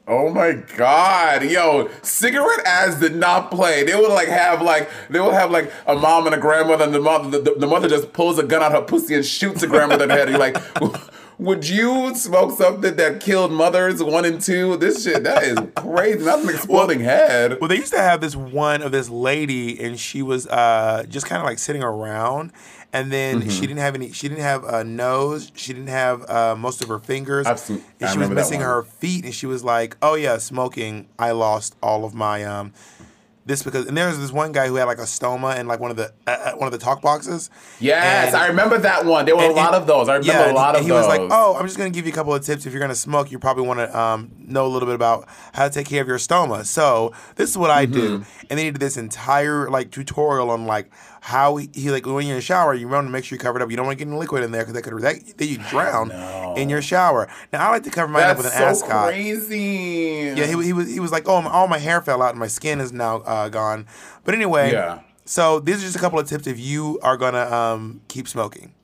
Oh 0.09 0.31
my 0.31 0.55
god, 0.77 1.45
yo, 1.45 1.89
cigarette 2.03 2.67
ads 2.67 2.99
did 2.99 3.15
not 3.15 3.53
play. 3.53 3.85
They 3.85 3.95
would 3.95 4.11
like 4.11 4.27
have 4.27 4.61
like 4.61 4.91
they 5.09 5.21
would 5.21 5.33
have 5.33 5.53
like 5.53 5.71
a 5.87 5.95
mom 5.95 6.27
and 6.27 6.35
a 6.35 6.39
grandmother, 6.39 6.85
and 6.85 6.93
the 6.93 7.01
mother 7.01 7.39
the, 7.41 7.55
the 7.55 7.69
mother 7.69 7.89
just 7.89 8.13
pulls 8.13 8.37
a 8.39 8.43
gun 8.43 8.63
out 8.63 8.73
her 8.73 8.83
pussy 8.83 9.15
and 9.15 9.25
shoots 9.25 9.61
the 9.61 9.69
grandmother 9.69 10.05
in 10.05 10.09
the 10.09 10.17
head. 10.17 10.29
You're 10.29 10.41
like, 10.41 10.57
would 11.39 11.69
you 11.69 12.17
smoke 12.17 12.59
something 12.59 12.97
that 12.97 13.21
killed 13.21 13.53
mothers 13.53 14.03
one 14.03 14.25
and 14.25 14.41
two? 14.41 14.77
This 14.77 15.05
shit 15.05 15.23
that 15.23 15.45
is 15.45 15.57
crazy. 15.77 16.25
Not 16.25 16.41
an 16.41 16.49
exploding 16.49 16.99
head. 16.99 17.59
Well, 17.61 17.69
they 17.69 17.77
used 17.77 17.93
to 17.93 18.01
have 18.01 18.21
this 18.21 18.35
one 18.35 18.83
of 18.83 18.91
this 18.91 19.09
lady, 19.09 19.81
and 19.81 20.01
she 20.01 20.21
was 20.21 20.49
uh, 20.49 21.05
just 21.09 21.27
kind 21.27 21.41
of 21.41 21.47
like 21.47 21.61
sitting 21.61 21.83
around, 21.85 22.51
and 22.93 23.11
then 23.13 23.41
Mm-hmm. 23.41 23.49
she 23.51 23.61
didn't 23.63 23.79
have 23.79 23.95
any. 23.95 24.13
She 24.13 24.29
didn't 24.29 24.43
have 24.45 24.65
a 24.65 24.85
nose. 24.85 25.51
She 25.55 25.73
didn't 25.73 25.89
have 25.89 26.29
uh, 26.29 26.55
most 26.57 26.83
of 26.83 26.89
her 26.89 26.99
fingers. 26.99 27.47
Seen- 27.61 27.83
and 28.01 28.11
she 28.11 28.19
was 28.19 28.31
missing 28.31 28.61
her 28.61 28.83
feet, 28.83 29.25
and 29.25 29.35
she 29.35 29.47
was 29.47 29.65
like, 29.65 29.97
"Oh 30.03 30.15
yeah, 30.15 30.39
smoking. 30.39 31.09
I 31.19 31.31
lost 31.33 31.77
all 31.83 32.05
of 32.05 32.15
my 32.15 32.45
um." 32.45 32.73
This 33.45 33.65
because 33.65 33.87
and 33.89 33.97
there 33.97 34.07
was 34.07 34.21
this 34.21 34.31
one 34.31 34.53
guy 34.53 34.69
who 34.69 34.77
had 34.77 34.85
like 34.85 34.99
a 34.99 35.03
stoma 35.03 35.59
in 35.59 35.67
like 35.67 35.81
one 35.81 35.91
of 35.91 35.97
the 35.97 36.13
uh, 36.29 36.31
uh, 36.31 36.53
one 36.53 36.67
of 36.69 36.73
the 36.73 36.79
talk 36.79 37.03
boxes. 37.03 37.51
Yes, 37.81 38.29
And- 38.29 38.37
I 38.37 38.47
remember 38.47 38.79
that 38.79 39.05
one. 39.05 39.25
There 39.25 39.35
were 39.35 39.43
and- 39.43 39.51
a 39.51 39.57
lot 39.57 39.75
and- 39.75 39.83
of 39.83 39.89
those. 39.89 40.09
I 40.09 40.15
remember 40.19 40.33
yeah, 40.45 40.53
a 40.53 40.55
lot 40.55 40.77
of 40.77 40.83
those. 40.83 40.83
and 40.83 40.85
he 40.85 40.91
those. 40.91 41.09
was 41.09 41.19
like, 41.19 41.29
"Oh, 41.33 41.57
I'm 41.57 41.67
just 41.67 41.77
gonna 41.77 41.91
give 41.91 42.07
you 42.07 42.13
a 42.13 42.15
couple 42.15 42.33
of 42.33 42.45
tips. 42.45 42.67
If 42.67 42.73
you're 42.73 42.81
gonna 42.81 42.95
smoke, 42.95 43.33
you 43.33 43.41
probably 43.41 43.67
want 43.67 43.81
to 43.81 43.99
um, 43.99 44.31
know 44.39 44.65
a 44.65 44.69
little 44.69 44.87
bit 44.87 44.95
about 44.95 45.27
how 45.55 45.67
to 45.67 45.75
take 45.75 45.89
care 45.89 46.01
of 46.03 46.07
your 46.07 46.19
stoma." 46.19 46.65
So 46.65 47.13
this 47.35 47.51
is 47.51 47.59
what 47.59 47.71
I 47.71 47.85
do, 47.85 48.19
Mm-hmm. 48.21 48.47
and 48.49 48.59
they 48.61 48.65
did 48.71 48.77
this 48.77 48.97
entire 48.97 49.69
like 49.69 49.91
tutorial 49.91 50.49
on 50.51 50.65
like 50.67 50.93
how 51.25 51.55
he, 51.55 51.71
he 51.73 51.89
like 51.89 52.05
when 52.05 52.27
you're 52.27 52.35
in 52.35 52.39
the 52.39 52.41
shower, 52.41 52.75
you 52.75 52.89
want 52.89 53.07
to 53.07 53.11
make 53.11 53.25
sure 53.25 53.37
you 53.37 53.41
cover 53.41 53.57
it 53.57 53.63
up. 53.63 53.71
You 53.71 53.77
don't 53.77 53.87
want 53.87 53.97
to 53.97 54.05
get 54.05 54.11
any 54.11 54.19
liquid 54.19 54.43
in 54.43 54.51
there 54.51 54.63
because 54.63 54.75
that 54.75 54.83
could 54.83 55.01
that 55.03 55.39
then 55.39 55.49
you 55.49 55.59
drown 55.71 56.11
in 56.59 56.69
your 56.69 56.83
shower. 56.83 57.29
Now 57.53 57.69
I 57.69 57.71
like 57.71 57.85
to 57.85 57.91
cover 57.91 58.09
mine 58.11 58.25
up 58.25 58.39
with 58.39 58.47
an 58.47 58.53
so 58.53 58.65
ascot. 58.65 59.07
crazy. 59.07 60.35
Yeah, 60.37 60.47
he, 60.47 60.65
he 60.65 60.73
was 60.73 60.93
he 60.93 60.99
was 60.99 61.13
like, 61.13 61.29
oh, 61.29 61.41
my, 61.41 61.49
all 61.49 61.69
my 61.69 61.79
hair 61.79 62.03
fell 62.03 62.23
out 62.23 62.31
and 62.31 62.41
my 62.41 62.49
skin 62.49 62.81
is 62.81 62.93
now 62.93 63.19
uh, 63.19 63.49
gone. 63.49 63.87
But 64.25 64.35
anyway, 64.35 64.73
Yeah. 64.73 65.03
So 65.25 65.61
these 65.61 65.77
are 65.77 65.87
just 65.87 65.95
a 65.95 66.01
couple 66.01 66.19
of 66.19 66.29
tips 66.29 66.49
if 66.49 66.59
you 66.59 66.99
are 67.05 67.17
gonna 67.17 67.49
um, 67.49 68.01
keep 68.09 68.27
smoking. 68.27 68.75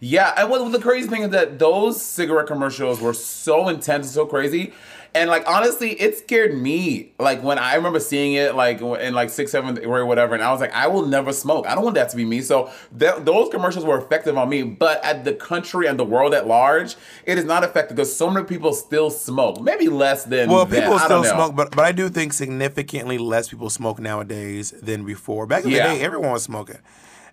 Yeah, 0.00 0.32
and 0.38 0.48
what 0.48 0.66
the 0.72 0.78
crazy 0.78 1.08
thing 1.08 1.22
is 1.24 1.30
that 1.30 1.58
those 1.58 2.00
cigarette 2.00 2.46
commercials 2.46 3.02
were 3.02 3.12
so 3.12 3.68
intense 3.68 4.06
and 4.06 4.14
so 4.14 4.24
crazy. 4.24 4.72
And 5.14 5.28
like 5.28 5.48
honestly, 5.48 5.90
it 6.00 6.18
scared 6.18 6.54
me. 6.56 7.12
Like 7.18 7.42
when 7.42 7.58
I 7.58 7.74
remember 7.74 7.98
seeing 7.98 8.34
it, 8.34 8.54
like 8.54 8.80
in 8.80 9.12
like 9.12 9.30
sixth, 9.30 9.52
seventh 9.52 9.82
grade, 9.82 10.06
whatever, 10.06 10.34
and 10.34 10.42
I 10.42 10.52
was 10.52 10.60
like, 10.60 10.72
I 10.72 10.86
will 10.86 11.04
never 11.04 11.32
smoke. 11.32 11.66
I 11.66 11.74
don't 11.74 11.82
want 11.82 11.96
that 11.96 12.10
to 12.10 12.16
be 12.16 12.24
me. 12.24 12.40
So 12.42 12.70
th- 12.96 13.16
those 13.20 13.48
commercials 13.50 13.84
were 13.84 13.98
effective 13.98 14.38
on 14.38 14.48
me, 14.48 14.62
but 14.62 15.04
at 15.04 15.24
the 15.24 15.32
country 15.32 15.86
and 15.88 15.98
the 15.98 16.04
world 16.04 16.32
at 16.32 16.46
large, 16.46 16.94
it 17.26 17.38
is 17.38 17.44
not 17.44 17.64
effective 17.64 17.96
because 17.96 18.14
so 18.14 18.30
many 18.30 18.46
people 18.46 18.72
still 18.72 19.10
smoke. 19.10 19.60
Maybe 19.60 19.88
less 19.88 20.24
than 20.24 20.48
Well, 20.48 20.64
then. 20.64 20.82
people 20.82 20.98
still 21.00 21.24
smoke, 21.24 21.56
but 21.56 21.74
but 21.74 21.84
I 21.84 21.92
do 21.92 22.08
think 22.08 22.32
significantly 22.32 23.18
less 23.18 23.48
people 23.48 23.68
smoke 23.70 23.98
nowadays 23.98 24.72
than 24.80 25.04
before. 25.04 25.46
Back 25.46 25.64
in 25.64 25.70
Yeah. 25.70 25.88
the 25.88 25.94
day, 25.98 26.04
everyone 26.04 26.30
was 26.30 26.42
smoking, 26.44 26.78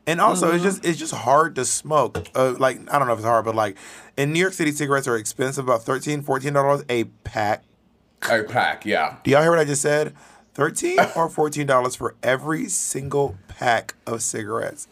And 0.08 0.22
also, 0.22 0.48
Mm-hmm. 0.48 0.56
it's 0.56 0.64
just 0.64 0.86
it's 0.86 0.98
just 0.98 1.14
hard 1.14 1.54
to 1.56 1.66
smoke. 1.66 2.26
Uh, 2.34 2.56
like 2.58 2.80
I 2.92 2.98
don't 2.98 3.08
know 3.08 3.14
if 3.14 3.20
it's 3.20 3.26
hard, 3.28 3.46
but 3.46 3.56
like 3.56 3.76
in 4.18 4.32
New 4.34 4.40
York 4.40 4.54
City, 4.54 4.72
cigarettes 4.72 5.08
are 5.08 5.18
expensive, 5.18 5.66
about 5.66 5.84
13 5.84 6.24
dollars 6.54 6.84
a 6.90 7.04
pack. 7.26 7.64
A 8.24 8.44
pack, 8.44 8.86
yeah. 8.86 9.18
Do 9.24 9.32
y'all 9.32 9.42
hear 9.42 9.52
what 9.52 9.60
I 9.60 9.66
just 9.66 9.82
said? 9.82 10.14
Thirteen 10.54 11.00
or 11.16 11.30
fourteen 11.30 11.68
dollars 11.68 11.96
for 11.96 12.16
every 12.24 12.68
single 12.68 13.38
pack 13.48 13.96
of 14.06 14.22
cigarettes. 14.22 14.88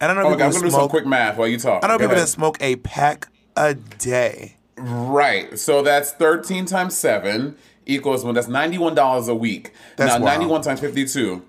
And 0.00 0.10
I 0.10 0.14
don't 0.14 0.22
know 0.22 0.28
Oh 0.28 0.32
people 0.32 0.38
god, 0.38 0.44
I'm 0.46 0.52
gonna 0.52 0.64
do 0.64 0.70
some 0.70 0.88
quick 0.88 1.06
math 1.06 1.38
while 1.38 1.48
you 1.48 1.58
talk. 1.58 1.82
I 1.82 1.88
know 1.88 1.98
Go 1.98 2.04
people 2.04 2.16
that 2.16 2.28
smoke 2.28 2.58
a 2.60 2.76
pack 2.76 3.28
a 3.56 3.74
day. 3.74 4.56
Right. 4.76 5.58
So 5.58 5.82
that's 5.82 6.12
13 6.12 6.66
times 6.66 6.96
7 6.96 7.56
equals 7.86 8.24
well, 8.24 8.34
that's 8.34 8.46
$91 8.46 9.28
a 9.28 9.34
week. 9.34 9.72
That's 9.96 10.18
now 10.18 10.24
wild. 10.24 10.40
91 10.40 10.62
times 10.62 10.80
52. 10.80 11.42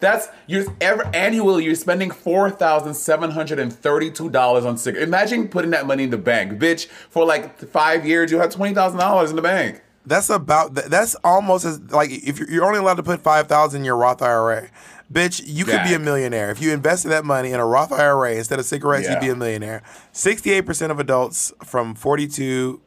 That's 0.00 0.28
you're 0.46 0.64
ever 0.80 1.08
annually 1.14 1.64
you're 1.64 1.74
spending 1.74 2.10
four 2.10 2.50
thousand 2.50 2.94
seven 2.94 3.30
hundred 3.32 3.58
and 3.58 3.70
thirty-two 3.70 4.30
dollars 4.30 4.64
on 4.64 4.78
cigarettes. 4.78 5.06
Imagine 5.06 5.46
putting 5.46 5.72
that 5.72 5.86
money 5.86 6.04
in 6.04 6.10
the 6.10 6.16
bank, 6.16 6.58
bitch. 6.58 6.86
For 6.86 7.26
like 7.26 7.58
five 7.58 8.06
years, 8.06 8.30
you 8.30 8.38
have 8.38 8.50
twenty 8.50 8.74
thousand 8.74 8.98
dollars 8.98 9.28
in 9.28 9.36
the 9.36 9.42
bank. 9.42 9.82
That's 10.06 10.30
about 10.30 10.74
that's 10.74 11.14
almost 11.22 11.64
as 11.64 11.80
like 11.90 12.10
if 12.10 12.38
you're, 12.38 12.50
you're 12.50 12.64
only 12.64 12.78
allowed 12.78 12.94
to 12.94 13.02
put 13.02 13.20
five 13.20 13.48
thousand 13.48 13.82
in 13.82 13.84
your 13.84 13.96
Roth 13.96 14.22
IRA, 14.22 14.70
bitch, 15.12 15.42
you 15.44 15.64
could 15.64 15.84
be 15.84 15.94
a 15.94 15.98
millionaire 15.98 16.50
if 16.50 16.60
you 16.62 16.72
invested 16.72 17.10
that 17.10 17.24
money 17.24 17.52
in 17.52 17.60
a 17.60 17.66
Roth 17.66 17.92
IRA 17.92 18.34
instead 18.36 18.58
of 18.58 18.64
cigarettes. 18.64 19.08
You'd 19.08 19.20
be 19.20 19.28
a 19.28 19.36
millionaire. 19.36 19.82
Sixty-eight 20.12 20.66
percent 20.66 20.90
of 20.90 20.98
adults 20.98 21.52
from 21.64 21.94
forty-two. 21.94 22.80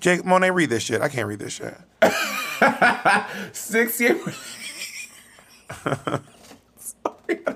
Jake 0.00 0.24
Monet, 0.24 0.50
read 0.52 0.70
this 0.70 0.82
shit. 0.82 1.02
I 1.02 1.08
can't 1.08 1.26
read 1.28 1.40
this 1.40 1.52
shit. 1.52 1.76
Sixty-eight. 3.52 4.20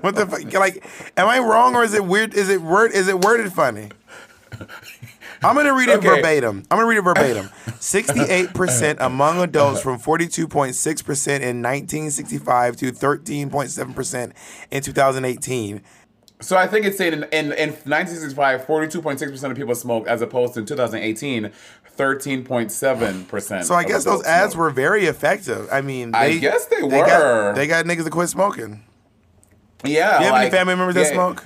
What 0.01 0.15
the 0.15 0.25
fuck? 0.25 0.51
Like, 0.53 0.83
am 1.17 1.27
I 1.27 1.39
wrong 1.39 1.75
or 1.75 1.83
is 1.83 1.93
it 1.93 2.03
weird? 2.05 2.33
Is 2.33 2.49
it 2.49 2.61
word? 2.61 2.91
Is 2.91 3.07
it 3.07 3.19
worded 3.21 3.51
funny? 3.53 3.89
I'm 5.41 5.55
gonna 5.55 5.73
read 5.73 5.89
it 5.89 5.97
Okay. 5.99 6.07
verbatim. 6.07 6.63
I'm 6.69 6.77
gonna 6.77 6.87
read 6.87 6.97
it 6.97 7.01
verbatim. 7.03 7.45
68% 7.79 8.97
among 8.99 9.39
adults 9.41 9.81
from 9.81 9.97
42.6% 9.99 11.27
in 11.41 11.61
1965 11.61 12.75
to 12.77 12.91
13.7% 12.91 14.31
in 14.71 14.81
2018. 14.81 15.81
So 16.41 16.55
I 16.55 16.67
think 16.67 16.85
it's 16.85 16.97
saying 16.97 17.13
in, 17.13 17.23
in, 17.25 17.51
in 17.53 17.69
1965, 17.85 18.65
42.6% 18.65 19.51
of 19.51 19.57
people 19.57 19.75
smoked, 19.75 20.07
as 20.07 20.21
opposed 20.21 20.53
to 20.53 20.61
in 20.61 20.65
2018, 20.65 21.51
13.7%. 21.97 23.63
So 23.65 23.75
I 23.75 23.83
guess 23.83 24.03
those 24.05 24.23
ads 24.25 24.53
smoked. 24.53 24.57
were 24.57 24.69
very 24.69 25.05
effective. 25.05 25.67
I 25.71 25.81
mean, 25.81 26.15
I 26.15 26.29
they, 26.29 26.39
guess 26.39 26.65
they 26.67 26.79
got- 26.79 26.91
were. 26.91 27.53
they 27.55 27.67
got 27.67 27.85
niggas 27.85 28.05
to 28.05 28.09
quit 28.09 28.29
smoking. 28.29 28.83
Yeah. 29.83 30.17
Do 30.19 30.25
you 30.25 30.31
have 30.31 30.31
like, 30.31 30.41
any 30.43 30.51
family 30.51 30.75
members 30.75 30.95
that 30.95 31.07
smoke? 31.13 31.45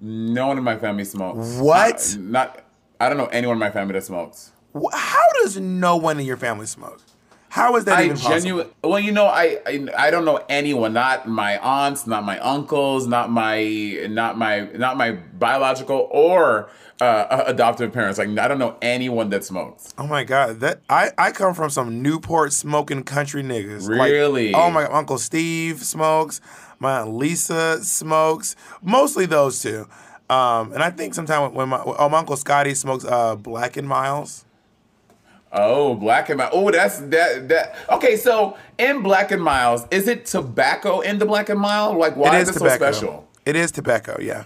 No 0.00 0.46
one 0.48 0.58
in 0.58 0.64
my 0.64 0.76
family 0.76 1.04
smokes. 1.04 1.56
What? 1.56 2.16
Not. 2.20 2.64
I 3.00 3.08
don't 3.08 3.18
know 3.18 3.26
anyone 3.26 3.54
in 3.56 3.60
my 3.60 3.70
family 3.70 3.94
that 3.94 4.04
smokes. 4.04 4.52
How 4.92 5.22
does 5.42 5.58
no 5.58 5.96
one 5.96 6.18
in 6.20 6.26
your 6.26 6.36
family 6.36 6.66
smoke? 6.66 7.00
How 7.50 7.74
is 7.76 7.84
that 7.86 7.98
I 7.98 8.04
even 8.04 8.18
possible? 8.18 8.66
Well, 8.84 9.00
you 9.00 9.10
know, 9.10 9.26
I, 9.26 9.58
I 9.66 9.86
I 9.96 10.10
don't 10.10 10.24
know 10.26 10.44
anyone. 10.48 10.92
Not 10.92 11.26
my 11.26 11.58
aunts, 11.58 12.06
not 12.06 12.24
my 12.24 12.38
uncles, 12.40 13.06
not 13.06 13.30
my 13.30 14.06
not 14.10 14.36
my 14.36 14.68
not 14.74 14.96
my 14.98 15.12
biological 15.12 16.08
or 16.12 16.68
uh, 17.00 17.44
adoptive 17.46 17.92
parents. 17.92 18.18
Like 18.18 18.28
I 18.36 18.48
don't 18.48 18.58
know 18.58 18.76
anyone 18.82 19.30
that 19.30 19.44
smokes. 19.44 19.94
Oh 19.96 20.06
my 20.06 20.24
god, 20.24 20.60
that 20.60 20.82
I 20.90 21.10
I 21.16 21.32
come 21.32 21.54
from 21.54 21.70
some 21.70 22.02
Newport 22.02 22.52
smoking 22.52 23.02
country 23.02 23.42
niggas. 23.42 23.88
Like, 23.88 24.10
Really? 24.12 24.52
oh 24.54 24.70
my 24.70 24.84
Uncle 24.84 25.18
Steve 25.18 25.82
smokes. 25.84 26.42
My 26.80 27.00
aunt 27.00 27.14
Lisa 27.14 27.82
smokes. 27.82 28.56
Mostly 28.82 29.24
those 29.26 29.60
two. 29.62 29.88
Um, 30.30 30.72
and 30.72 30.82
I 30.82 30.90
think 30.90 31.14
sometimes 31.14 31.54
when 31.54 31.68
my 31.70 31.80
oh 31.84 32.08
my 32.08 32.18
uncle 32.18 32.36
Scotty 32.36 32.74
smokes 32.74 33.04
uh 33.04 33.36
Black 33.36 33.76
and 33.76 33.88
Milds. 33.88 34.44
Oh, 35.50 35.94
Black 35.94 36.28
and 36.28 36.38
Milds. 36.38 36.54
Oh, 36.54 36.70
that's 36.70 36.98
that 36.98 37.48
that. 37.48 37.76
Okay, 37.90 38.16
so 38.16 38.56
in 38.76 39.02
Black 39.02 39.30
and 39.30 39.42
Milds, 39.42 39.86
is 39.90 40.06
it 40.06 40.26
tobacco 40.26 41.00
in 41.00 41.18
the 41.18 41.24
Black 41.24 41.48
and 41.48 41.58
Milds? 41.58 41.98
Like, 41.98 42.16
why 42.16 42.36
it 42.36 42.42
is 42.42 42.50
is 42.50 42.56
it 42.56 42.58
so 42.58 42.68
special? 42.68 43.28
It 43.46 43.56
is 43.56 43.72
tobacco, 43.72 44.18
yeah. 44.20 44.44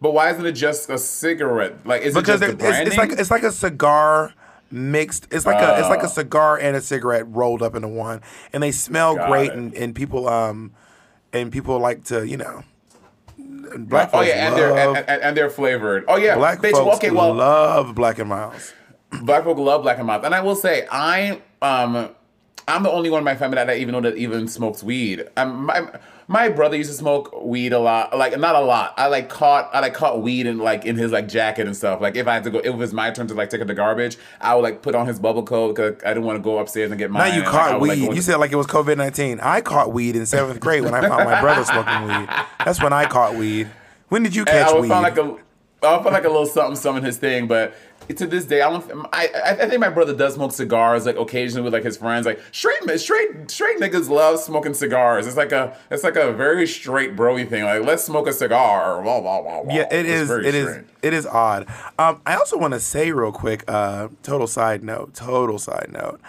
But 0.00 0.12
why 0.12 0.30
isn't 0.30 0.46
it 0.46 0.52
just 0.52 0.88
a 0.90 0.98
cigarette? 0.98 1.84
Like, 1.84 2.02
is 2.02 2.14
Because 2.14 2.42
it 2.42 2.46
just 2.46 2.58
the 2.58 2.68
it's, 2.68 2.88
it's 2.90 2.96
like 2.96 3.12
it's 3.12 3.30
like 3.30 3.42
a 3.42 3.50
cigar 3.50 4.32
mixed. 4.70 5.26
It's 5.32 5.46
like 5.46 5.60
a 5.60 5.80
it's 5.80 5.88
like 5.88 6.02
a 6.02 6.08
cigar 6.08 6.58
and 6.58 6.76
a 6.76 6.80
cigarette 6.80 7.26
rolled 7.28 7.62
up 7.62 7.74
into 7.74 7.88
one, 7.88 8.20
and 8.52 8.62
they 8.62 8.70
smell 8.72 9.16
great, 9.16 9.50
it. 9.50 9.56
and, 9.56 9.74
and 9.74 9.94
people 9.94 10.28
um 10.28 10.72
and 11.32 11.50
people 11.50 11.80
like 11.80 12.04
to 12.04 12.24
you 12.26 12.36
know. 12.36 12.62
Black 13.78 14.10
oh 14.12 14.20
yeah, 14.20 14.48
and 14.48 14.56
they're 14.56 14.76
and, 14.76 14.96
and, 15.08 15.22
and 15.22 15.36
they're 15.36 15.50
flavored. 15.50 16.04
Oh 16.08 16.16
yeah, 16.16 16.36
Black 16.36 16.60
bitch. 16.60 16.72
folks 16.72 16.96
okay, 16.96 17.10
well, 17.10 17.34
love 17.34 17.94
Black 17.94 18.18
and 18.18 18.28
Milds. 18.28 18.72
Black 19.22 19.44
folk 19.44 19.58
love 19.58 19.82
black 19.82 19.98
and 19.98 20.06
milds, 20.06 20.24
and 20.24 20.34
I 20.34 20.40
will 20.40 20.56
say 20.56 20.86
I 20.90 21.40
um 21.62 22.10
I'm 22.68 22.82
the 22.82 22.90
only 22.90 23.10
one 23.10 23.18
in 23.18 23.24
my 23.24 23.36
family 23.36 23.56
that 23.56 23.70
I 23.70 23.76
even 23.76 23.92
know 23.92 24.00
that 24.00 24.16
even 24.16 24.48
smokes 24.48 24.82
weed. 24.82 25.28
Um, 25.36 25.66
my 25.66 25.88
my 26.28 26.48
brother 26.48 26.76
used 26.76 26.90
to 26.90 26.96
smoke 26.96 27.32
weed 27.40 27.72
a 27.72 27.78
lot, 27.78 28.16
like 28.16 28.36
not 28.38 28.56
a 28.56 28.60
lot. 28.60 28.94
I 28.96 29.06
like 29.06 29.28
caught 29.28 29.70
I 29.72 29.78
like 29.80 29.94
caught 29.94 30.22
weed 30.22 30.46
in 30.46 30.58
like 30.58 30.84
in 30.84 30.96
his 30.96 31.12
like 31.12 31.28
jacket 31.28 31.66
and 31.66 31.76
stuff. 31.76 32.00
Like 32.00 32.16
if 32.16 32.26
I 32.26 32.34
had 32.34 32.44
to 32.44 32.50
go, 32.50 32.58
if 32.58 32.66
it 32.66 32.74
was 32.76 32.92
my 32.92 33.10
turn 33.12 33.28
to 33.28 33.34
like 33.34 33.48
take 33.50 33.60
out 33.60 33.68
the 33.68 33.74
garbage, 33.74 34.16
I 34.40 34.54
would 34.54 34.62
like 34.62 34.82
put 34.82 34.94
on 34.96 35.06
his 35.06 35.20
bubble 35.20 35.44
coat 35.44 35.76
because 35.76 36.02
I 36.04 36.08
didn't 36.08 36.24
want 36.24 36.36
to 36.38 36.42
go 36.42 36.58
upstairs 36.58 36.90
and 36.90 36.98
get 36.98 37.10
my. 37.10 37.28
Now 37.28 37.34
you 37.34 37.42
and, 37.42 37.48
caught 37.50 37.72
like, 37.72 37.80
weed. 37.80 38.00
go 38.00 38.10
in- 38.10 38.16
you 38.16 38.22
said 38.22 38.36
like 38.38 38.50
it 38.50 38.56
was 38.56 38.66
COVID 38.66 38.96
nineteen. 38.96 39.38
I 39.40 39.60
caught 39.60 39.92
weed 39.92 40.16
in 40.16 40.26
seventh 40.26 40.58
grade 40.58 40.82
when 40.82 40.94
I 40.94 41.00
found 41.02 41.24
my 41.24 41.40
brother 41.40 41.64
smoking 41.64 42.02
weed. 42.08 42.28
That's 42.64 42.82
when 42.82 42.92
I 42.92 43.06
caught 43.06 43.36
weed. 43.36 43.68
When 44.08 44.22
did 44.22 44.34
you 44.34 44.42
And 44.42 44.48
catch 44.50 44.68
I 44.68 44.72
would 44.72 44.82
weed? 44.82 44.88
find 44.88 45.02
like 45.02 45.18
a, 45.18 45.36
I 45.86 45.96
would 45.98 46.12
like 46.12 46.24
a 46.24 46.28
little 46.28 46.46
something, 46.46 46.74
something 46.76 47.02
in 47.02 47.06
his 47.06 47.18
thing. 47.18 47.46
But 47.46 47.74
to 48.14 48.26
this 48.26 48.44
day, 48.44 48.62
I 48.62 48.70
don't. 48.70 49.06
I, 49.12 49.28
I 49.60 49.68
think 49.68 49.80
my 49.80 49.88
brother 49.88 50.14
does 50.14 50.34
smoke 50.34 50.52
cigars, 50.52 51.06
like 51.06 51.16
occasionally 51.16 51.64
with 51.64 51.72
like 51.72 51.84
his 51.84 51.96
friends. 51.96 52.26
Like 52.26 52.40
straight, 52.52 52.82
straight, 53.00 53.50
straight 53.50 53.78
niggas 53.78 54.08
love 54.08 54.38
smoking 54.40 54.74
cigars. 54.74 55.26
It's 55.26 55.36
like 55.36 55.52
a, 55.52 55.76
it's 55.90 56.04
like 56.04 56.16
a 56.16 56.32
very 56.32 56.66
straight 56.66 57.16
broy 57.16 57.48
thing. 57.48 57.64
Like 57.64 57.82
let's 57.82 58.04
smoke 58.04 58.26
a 58.28 58.32
cigar. 58.32 59.02
Blah, 59.02 59.20
blah, 59.20 59.42
blah, 59.42 59.62
blah. 59.64 59.74
Yeah, 59.74 59.88
it 59.90 60.06
It's 60.06 60.30
is. 60.30 60.30
It 60.30 60.54
is. 60.54 60.78
It 61.02 61.12
is 61.14 61.26
odd. 61.26 61.66
Um, 61.98 62.20
I 62.26 62.34
also 62.36 62.56
want 62.58 62.74
to 62.74 62.80
say 62.80 63.12
real 63.12 63.32
quick. 63.32 63.64
Uh, 63.68 64.08
total 64.22 64.46
side 64.46 64.82
note. 64.84 65.14
Total 65.14 65.58
side 65.58 65.90
note. 65.92 66.20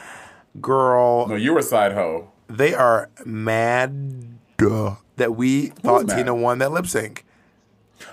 Girl, 0.60 1.27
No, 1.27 1.36
you 1.36 1.53
were 1.53 1.60
a 1.60 1.63
side 1.63 1.93
hoe. 1.93 2.29
they 2.48 2.74
are 2.74 3.10
mad 3.25 4.38
duh, 4.57 4.96
that 5.17 5.36
we 5.36 5.67
thought 5.67 6.07
mad? 6.07 6.17
Tina 6.17 6.34
won 6.34 6.57
that 6.60 6.72
lip 6.72 6.88
sync. 6.88 7.24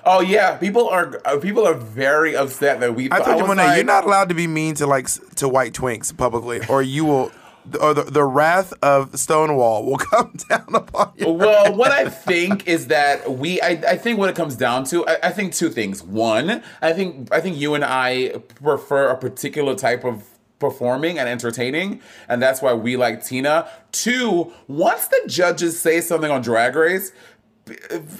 Oh 0.04 0.20
yeah, 0.20 0.56
people 0.56 0.88
are 0.88 1.20
uh, 1.24 1.38
people 1.38 1.66
are 1.66 1.74
very 1.74 2.36
upset 2.36 2.80
that 2.80 2.94
we. 2.94 3.10
I 3.10 3.18
told 3.20 3.36
you, 3.38 3.44
was 3.44 3.48
Monet, 3.48 3.64
like- 3.66 3.76
you're 3.76 3.84
not 3.84 4.04
allowed 4.04 4.28
to 4.30 4.34
be 4.34 4.46
mean 4.46 4.74
to 4.76 4.86
like 4.86 5.08
to 5.36 5.48
white 5.48 5.72
twinks 5.72 6.16
publicly, 6.16 6.60
or 6.68 6.82
you 6.82 7.04
will, 7.04 7.32
or 7.80 7.94
the, 7.94 8.02
the 8.04 8.24
wrath 8.24 8.72
of 8.82 9.18
Stonewall 9.18 9.84
will 9.84 9.96
come 10.10 10.34
down 10.48 10.66
upon 10.74 11.12
you. 11.16 11.30
well, 11.30 11.74
what 11.74 11.90
I 11.90 12.08
think 12.08 12.66
is 12.66 12.88
that 12.88 13.32
we, 13.38 13.60
I, 13.60 13.68
I 13.88 13.96
think 13.96 14.18
what 14.18 14.28
it 14.30 14.36
comes 14.36 14.56
down 14.56 14.84
to, 14.86 15.06
I, 15.06 15.16
I 15.24 15.30
think 15.30 15.54
two 15.54 15.70
things. 15.70 16.02
One, 16.02 16.62
I 16.82 16.92
think, 16.92 17.32
I 17.32 17.40
think 17.40 17.56
you 17.56 17.74
and 17.74 17.84
I 17.84 18.42
prefer 18.62 19.08
a 19.08 19.16
particular 19.16 19.74
type 19.74 20.04
of 20.04 20.24
performing 20.58 21.18
and 21.18 21.28
entertaining, 21.28 22.00
and 22.28 22.40
that's 22.40 22.62
why 22.62 22.72
we 22.72 22.96
like 22.96 23.24
Tina. 23.24 23.68
Two, 23.92 24.52
once 24.68 25.08
the 25.08 25.22
judges 25.26 25.78
say 25.80 26.00
something 26.00 26.30
on 26.30 26.40
Drag 26.42 26.74
Race. 26.74 27.12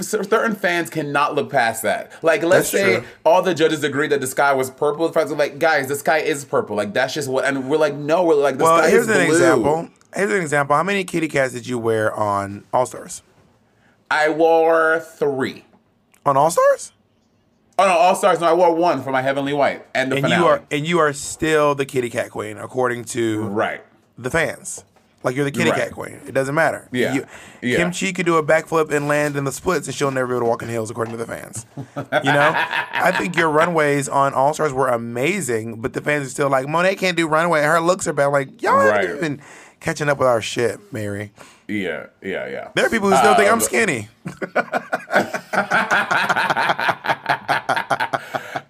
Certain 0.01 0.55
fans 0.55 0.89
cannot 0.91 1.35
look 1.35 1.51
past 1.51 1.83
that. 1.83 2.13
Like, 2.23 2.43
let's 2.43 2.71
That's 2.71 2.83
say 2.85 2.97
true. 3.01 3.05
all 3.25 3.43
the 3.43 3.55
judges 3.55 3.85
agree 3.85 4.09
that 4.09 4.21
the 4.21 4.27
sky 4.27 4.53
was 4.55 4.71
purple. 4.71 5.07
The 5.07 5.13
fans 5.13 5.31
are 5.33 5.37
like, 5.37 5.59
guys, 5.59 5.89
the 5.89 5.97
sky 5.97 6.19
is 6.19 6.45
purple. 6.45 6.77
Like, 6.77 6.95
that's 6.95 7.13
just 7.15 7.29
what. 7.29 7.45
And 7.45 7.69
we're 7.69 7.77
like, 7.77 7.95
no, 7.95 8.25
we're 8.25 8.35
like, 8.35 8.57
the 8.59 8.65
Well, 8.65 8.79
sky 8.79 8.91
here's 8.91 9.03
is 9.09 9.09
an 9.17 9.27
blue. 9.27 9.35
example. 9.35 9.89
Here's 10.17 10.31
an 10.31 10.41
example. 10.41 10.77
How 10.77 10.83
many 10.83 11.05
kitty 11.05 11.29
cats 11.29 11.53
did 11.53 11.67
you 11.67 11.79
wear 11.79 12.15
on 12.15 12.65
All 12.73 12.87
Stars? 12.87 13.23
I 14.11 14.29
wore 14.31 15.01
three. 15.01 15.65
On 16.25 16.37
All 16.37 16.51
Stars? 16.51 16.93
Oh 17.79 17.85
no, 17.87 17.93
All 17.93 18.15
Stars. 18.15 18.41
No, 18.41 18.47
I 18.47 18.55
wore 18.55 18.75
one 18.75 19.03
for 19.03 19.11
my 19.11 19.21
Heavenly 19.21 19.53
White 19.53 19.85
and 19.95 20.11
the 20.13 20.17
And 20.17 20.25
finale. 20.25 20.41
you 20.43 20.49
are 20.49 20.63
and 20.71 20.87
you 20.87 20.99
are 21.01 21.13
still 21.13 21.75
the 21.75 21.85
kitty 21.85 22.09
cat 22.09 22.31
queen, 22.31 22.57
according 22.57 23.05
to 23.07 23.43
right. 23.49 23.83
the 24.17 24.31
fans. 24.31 24.85
Like 25.25 25.35
you're 25.35 25.45
the 25.47 25.51
kitty 25.51 25.71
Right. 25.71 25.79
cat 25.85 25.93
queen. 25.93 26.21
It 26.27 26.33
doesn't 26.33 26.55
matter. 26.55 26.87
Yeah. 26.93 27.15
You, 27.15 27.27
Yeah. 27.63 27.77
Kim 27.79 27.93
Chi 27.93 28.13
could 28.13 28.27
do 28.27 28.37
a 28.37 28.43
backflip 28.45 28.93
and 28.93 29.09
land 29.09 29.37
in 29.37 29.45
the 29.45 29.53
splits, 29.53 29.87
and 29.89 29.95
she'll 29.97 30.11
never 30.11 30.27
be 30.29 30.33
able 30.35 30.41
to 30.43 30.47
walk 30.51 30.63
in 30.63 30.69
heels, 30.69 30.91
according 30.91 31.13
to 31.13 31.19
the 31.19 31.27
fans. 31.27 31.65
You 31.77 31.83
know, 32.33 32.53
I 32.55 33.11
think 33.19 33.35
your 33.37 33.49
runways 33.49 34.09
on 34.09 34.35
All 34.35 34.53
Stars 34.55 34.73
were 34.73 34.89
amazing, 34.89 35.81
but 35.81 35.95
the 35.95 36.01
fans 36.03 36.27
are 36.27 36.31
still 36.31 36.51
like, 36.51 36.69
Monet 36.69 36.97
can't 36.97 37.17
do 37.17 37.27
runway. 37.27 37.63
Her 37.63 37.81
looks 37.81 38.07
are 38.07 38.13
bad. 38.13 38.27
Like 38.27 38.63
y'all 38.63 38.77
Right. 38.77 39.01
haven't 39.09 39.17
even 39.17 39.41
catching 39.81 40.09
up 40.11 40.19
with 40.19 40.29
our 40.29 40.43
shit, 40.43 40.79
Mary. 40.93 41.33
Yeah, 41.67 42.07
yeah, 42.23 42.47
yeah. 42.47 42.69
There 42.75 42.85
are 42.85 42.91
people 42.91 43.09
who 43.11 43.17
still 43.17 43.35
think 43.35 43.49
I'm 43.49 43.55
Um, 43.55 43.61
skinny. 43.61 44.09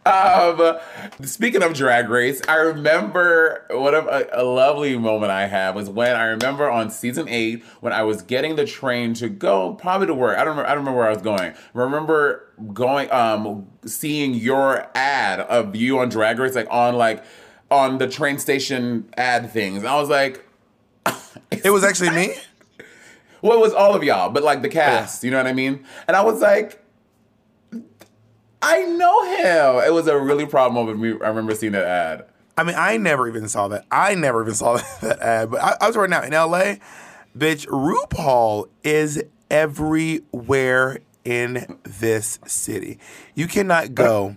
Um, 0.07 0.79
speaking 1.27 1.63
of 1.63 1.75
Drag 1.75 2.09
Race, 2.09 2.41
I 2.49 2.57
remember 2.57 3.67
what 3.71 3.95
a, 3.95 4.41
a 4.41 4.45
lovely 4.45 4.97
moment 4.97 5.33
I 5.33 5.47
had 5.47 5.75
was 5.75 5.89
when 5.89 6.17
I 6.17 6.25
remember 6.27 6.71
on 6.71 6.91
season 6.91 7.29
eight 7.29 7.65
when 7.81 7.93
I 7.93 8.03
was 8.03 8.23
getting 8.23 8.57
the 8.57 8.65
train 8.67 9.15
to 9.15 9.29
go 9.29 9.75
probably 9.75 10.07
to 10.09 10.15
work. 10.15 10.37
I 10.39 10.45
don't 10.45 10.57
remember. 10.57 10.67
I 10.69 10.75
don't 10.75 10.79
remember 10.79 10.99
where 10.99 11.09
I 11.09 11.13
was 11.13 11.23
going. 11.23 11.41
I 11.41 11.55
remember 11.73 12.53
going, 12.73 13.11
um, 13.11 13.67
seeing 13.87 14.35
your 14.35 14.89
ad 14.95 15.41
of 15.41 15.75
you 15.77 15.99
on 15.99 16.09
Drag 16.09 16.39
Race, 16.39 16.55
like 16.55 16.69
on 16.71 16.95
like 16.97 17.25
on 17.71 17.99
the 17.99 18.09
train 18.09 18.39
station 18.39 19.09
ad 19.17 19.51
things. 19.51 19.79
And 19.79 19.89
I 19.89 20.01
was 20.01 20.09
like, 20.09 20.47
It 21.51 21.71
was 21.71 21.85
actually 21.85 22.11
me. 22.11 22.35
well, 23.43 23.59
it 23.59 23.61
was 23.61 23.73
all 23.73 23.95
of 23.95 24.03
y'all, 24.05 24.31
but 24.31 24.43
like 24.43 24.63
the 24.63 24.69
cast, 24.69 25.25
you 25.25 25.31
know 25.31 25.39
what 25.39 25.47
I 25.47 25.53
mean? 25.53 25.85
And 26.07 26.17
I 26.17 26.23
was 26.23 26.41
like, 26.41 26.84
I 28.67 28.83
know 28.85 29.25
him. 29.37 29.87
It 29.87 29.93
was 29.93 30.07
a 30.07 30.19
really 30.19 30.47
proud 30.47 30.73
moment. 30.73 31.23
I 31.23 31.29
remember 31.29 31.55
seeing 31.55 31.73
that 31.73 31.85
ad. 31.85 32.25
I 32.57 32.63
mean, 32.63 32.77
I 32.79 32.97
never 32.97 33.27
even 33.29 33.49
saw 33.49 33.69
that. 33.69 33.85
I 33.91 34.15
never 34.15 34.43
even 34.43 34.55
saw 34.55 34.77
that 35.03 35.19
ad. 35.21 35.51
But 35.51 35.61
I, 35.63 35.77
I 35.81 35.87
was 35.89 35.97
right 35.97 36.09
now 36.11 36.23
in 36.23 36.33
LA. 36.33 36.77
Bitch, 37.37 37.67
RuPaul 37.67 38.69
is 38.85 39.23
everywhere 39.51 40.99
in 41.25 41.79
this 41.85 42.39
city. 42.47 42.99
You 43.35 43.47
cannot 43.47 43.95
go 43.95 44.37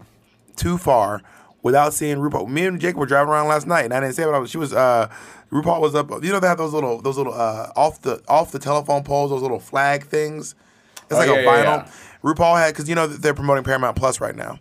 too 0.56 0.78
far 0.78 1.22
without 1.62 1.94
seeing 1.94 2.18
RuPaul. 2.18 2.48
Me 2.50 2.66
and 2.66 2.80
Jake 2.80 2.96
were 2.96 3.06
driving 3.06 3.30
around 3.32 3.48
last 3.50 3.68
night, 3.68 3.86
and 3.86 3.94
I 3.94 4.00
didn't 4.00 4.16
say 4.16 4.26
what 4.26 4.36
I 4.36 4.40
was. 4.40 4.50
She 4.50 4.58
was. 4.58 4.74
uh 4.74 5.10
RuPaul 5.52 5.80
was 5.80 5.96
up. 5.96 6.10
You 6.24 6.34
know 6.34 6.42
they 6.42 6.48
have 6.48 6.58
those 6.58 6.74
little, 6.74 7.02
those 7.02 7.18
little 7.18 7.34
uh, 7.34 7.72
off 7.78 8.02
the 8.02 8.22
off 8.28 8.52
the 8.52 8.60
telephone 8.60 9.04
poles, 9.04 9.30
those 9.32 9.42
little 9.42 9.60
flag 9.62 10.04
things. 10.06 10.56
It's 11.04 11.14
like 11.14 11.30
Oh, 11.30 11.36
a 11.36 11.38
vinyl. 11.38 11.64
yeah, 11.64 11.86
yeah. 11.86 11.92
RuPaul 12.24 12.58
had 12.58 12.74
because 12.74 12.88
you 12.90 12.96
know 12.96 13.08
they're 13.08 13.34
promoting 13.34 13.64
Paramount 13.64 13.96
Plus 13.96 14.20
right 14.22 14.36
now. 14.36 14.60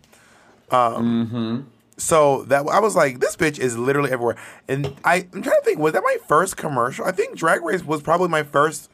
Mm-hmm. 0.69 1.61
So 1.97 2.43
that 2.43 2.67
I 2.67 2.79
was 2.79 2.95
like, 2.95 3.19
this 3.19 3.35
bitch 3.35 3.57
is 3.57 3.77
literally 3.77 4.11
everywhere. 4.11 4.35
And 4.67 4.93
I, 5.03 5.27
I'm 5.33 5.41
trying 5.41 5.59
to 5.59 5.61
think, 5.63 5.79
was 5.79 5.93
that 5.93 6.03
my 6.03 6.17
first 6.27 6.55
commercial? 6.55 7.05
I 7.05 7.11
think 7.11 7.35
Drag 7.35 7.63
Race 7.63 7.83
was 7.83 8.01
probably 8.03 8.27
my 8.27 8.43
first 8.43 8.91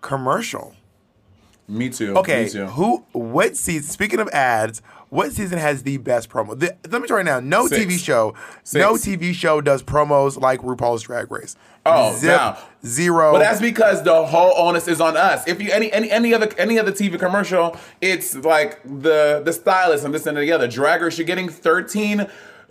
commercial. 0.00 0.74
Me 1.68 1.88
too. 1.88 2.16
Okay, 2.16 2.44
Me 2.44 2.50
too. 2.50 2.66
who? 2.66 3.04
What 3.12 3.56
season? 3.56 3.88
Speaking 3.88 4.18
of 4.18 4.28
ads, 4.30 4.82
what 5.10 5.32
season 5.32 5.58
has 5.58 5.84
the 5.84 5.98
best 5.98 6.28
promo? 6.28 6.58
The, 6.58 6.76
let 6.90 7.00
me 7.00 7.06
tell 7.06 7.16
you 7.16 7.16
right 7.16 7.24
now, 7.24 7.38
no 7.38 7.68
Six. 7.68 7.84
TV 7.84 7.98
show, 8.04 8.34
no 8.74 8.94
TV 8.94 9.32
show 9.32 9.60
does 9.60 9.82
promos 9.82 10.40
like 10.40 10.60
RuPaul's 10.62 11.02
Drag 11.02 11.30
Race. 11.30 11.54
Oh, 11.84 12.16
Zip, 12.16 12.30
now. 12.30 12.58
zero. 12.86 13.32
But 13.32 13.40
that's 13.40 13.60
because 13.60 14.02
the 14.04 14.24
whole 14.26 14.52
onus 14.56 14.86
is 14.86 15.00
on 15.00 15.16
us. 15.16 15.46
If 15.48 15.60
you 15.60 15.70
any 15.72 15.92
any 15.92 16.10
any 16.10 16.32
other 16.32 16.48
any 16.58 16.78
other 16.78 16.92
TV 16.92 17.18
commercial, 17.18 17.76
it's 18.00 18.34
like 18.36 18.80
the 18.84 19.42
the 19.44 19.52
stylist 19.52 20.04
and 20.04 20.14
this 20.14 20.26
and 20.26 20.36
the 20.36 20.52
other. 20.52 20.68
Drag 20.68 21.02
race, 21.02 21.18
you're 21.18 21.26
getting 21.26 21.48
13 21.48 22.26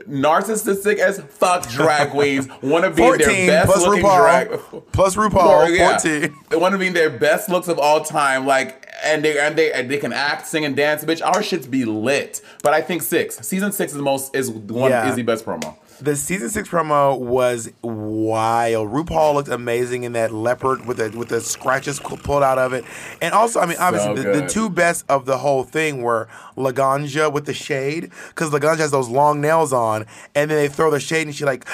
narcissistic 0.07 0.97
as 0.97 1.19
fuck 1.21 1.67
drag 1.69 2.09
queens 2.11 2.47
want 2.61 2.83
to 2.83 2.89
be 2.91 3.01
14 3.03 3.27
their 3.27 3.47
best 3.65 3.71
plus 3.71 3.85
looking 3.85 4.03
RuPaul, 4.03 4.17
drag 4.17 4.91
plus 4.91 5.15
RuPaul, 5.15 5.65
Or, 5.65 5.69
yeah. 5.69 5.97
14. 5.99 6.35
They 6.49 6.55
want 6.57 6.73
to 6.73 6.79
be 6.79 6.89
their 6.89 7.09
best 7.09 7.49
looks 7.49 7.67
of 7.67 7.77
all 7.79 8.03
time, 8.03 8.45
like, 8.45 8.87
and 9.03 9.23
they 9.23 9.37
and 9.39 9.55
they 9.55 9.71
and 9.71 9.89
they 9.91 9.97
can 9.97 10.13
act, 10.13 10.47
sing, 10.47 10.65
and 10.65 10.75
dance. 10.75 11.03
Bitch, 11.03 11.23
our 11.25 11.41
shits 11.41 11.69
be 11.69 11.85
lit. 11.85 12.41
But 12.63 12.73
I 12.73 12.81
think 12.81 13.01
six, 13.01 13.37
season 13.47 13.71
six 13.71 13.91
is 13.91 13.97
the 13.97 14.03
most 14.03 14.35
is 14.35 14.49
one 14.49 14.91
Yeah. 14.91 15.09
is 15.09 15.15
the 15.15 15.23
best 15.23 15.45
promo. 15.45 15.75
The 16.01 16.15
season 16.15 16.49
six 16.49 16.67
promo 16.67 17.15
was 17.19 17.71
wild. 17.83 18.89
RuPaul 18.89 19.35
looked 19.35 19.49
amazing 19.49 20.03
in 20.03 20.13
that 20.13 20.33
leopard 20.33 20.87
with 20.87 20.97
the 20.97 21.15
with 21.15 21.29
the 21.29 21.39
scratches 21.41 21.99
pulled 21.99 22.41
out 22.41 22.57
of 22.57 22.73
it, 22.73 22.83
and 23.21 23.35
also, 23.35 23.59
I 23.59 23.67
mean, 23.67 23.77
obviously, 23.79 24.15
the, 24.15 24.41
the 24.41 24.47
two 24.47 24.67
best 24.67 25.05
of 25.09 25.25
the 25.27 25.37
whole 25.37 25.63
thing 25.63 26.01
were 26.01 26.27
Laganja 26.57 27.31
with 27.31 27.45
the 27.45 27.53
shade, 27.53 28.11
because 28.29 28.49
Laganja 28.49 28.79
has 28.79 28.89
those 28.89 29.09
long 29.09 29.41
nails 29.41 29.71
on, 29.71 30.07
and 30.33 30.49
then 30.49 30.57
they 30.57 30.67
throw 30.67 30.89
the 30.89 30.99
shade, 30.99 31.27
and 31.27 31.35
she 31.35 31.45
like, 31.45 31.67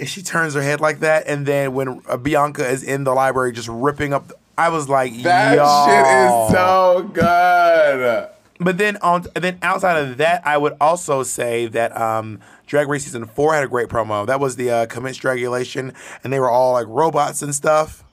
and 0.00 0.08
she 0.08 0.20
turns 0.20 0.54
her 0.54 0.62
head 0.62 0.80
like 0.80 0.98
that, 1.00 1.28
and 1.28 1.46
then 1.46 1.72
when 1.72 2.02
uh, 2.08 2.16
Bianca 2.16 2.66
is 2.68 2.82
in 2.82 3.04
the 3.04 3.12
library 3.12 3.52
just 3.52 3.68
ripping 3.68 4.12
up, 4.12 4.32
I 4.58 4.68
was 4.70 4.88
like, 4.88 5.12
That 5.22 5.54
shit 5.86 6.06
is 6.06 6.52
so 6.52 7.08
good. 7.12 8.30
But 8.62 8.76
then 8.76 8.98
on 8.98 9.24
then 9.34 9.58
outside 9.62 9.96
of 9.96 10.18
that, 10.18 10.46
I 10.46 10.58
would 10.58 10.76
also 10.80 11.22
say 11.22 11.66
that 11.68 11.96
um, 11.96 12.40
Drag 12.66 12.88
Race 12.88 13.04
season 13.04 13.24
four 13.24 13.54
had 13.54 13.64
a 13.64 13.68
great 13.68 13.88
promo. 13.88 14.26
That 14.26 14.38
was 14.38 14.56
the 14.56 14.70
uh, 14.70 14.86
commence 14.86 15.16
dragulation, 15.16 15.94
and 16.22 16.32
they 16.32 16.38
were 16.38 16.50
all 16.50 16.74
like 16.74 16.86
robots 16.88 17.40
and 17.42 17.54
stuff. 17.54 18.04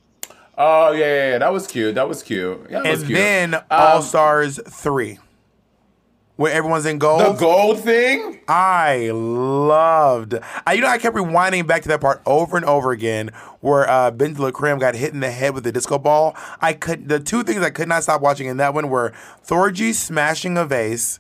Oh 0.58 0.92
yeah, 0.92 1.06
yeah, 1.06 1.30
yeah, 1.32 1.38
that 1.40 1.54
was 1.54 1.68
cute. 1.68 1.96
That 1.96 2.08
was 2.08 2.24
cute. 2.24 2.60
Yeah, 2.70 2.80
that 2.82 2.86
And 2.88 3.00
was 3.00 3.08
cute. 3.08 3.18
then 3.18 3.54
Um, 3.56 3.64
All 3.70 4.02
Stars 4.02 4.60
three, 4.68 5.20
where 6.38 6.54
everyone's 6.54 6.86
in 6.86 6.98
gold. 7.00 7.20
the 7.22 7.34
gold 7.34 7.82
thing. 7.82 8.40
I 8.48 9.10
loved. 9.12 10.36
I, 10.66 10.74
you 10.74 10.82
know, 10.82 10.88
I 10.88 10.98
kept 10.98 11.16
rewinding 11.16 11.68
back 11.68 11.82
to 11.82 11.88
that 11.90 12.00
part 12.00 12.22
over 12.26 12.56
and 12.56 12.66
over 12.66 12.92
again, 12.92 13.32
where 13.60 13.90
uh, 13.90 14.12
BenDeLaCreme 14.12 14.80
got 14.80 14.96
hit 14.96 15.14
in 15.14 15.20
the 15.20 15.32
head 15.32 15.54
with 15.54 15.64
the 15.66 15.72
disco 15.72 15.98
ball. 15.98 16.36
I 16.62 16.74
could. 16.74 17.10
The 17.10 17.20
two 17.20 17.44
things 17.44 17.62
I 17.62 17.70
could 17.72 17.88
not 17.90 18.04
stop 18.04 18.22
watching 18.22 18.48
in 18.48 18.58
that 18.58 18.74
one 18.74 18.90
were 18.90 19.14
Thorgy 19.46 19.94
smashing 19.94 20.58
a 20.58 20.66
vase. 20.66 21.20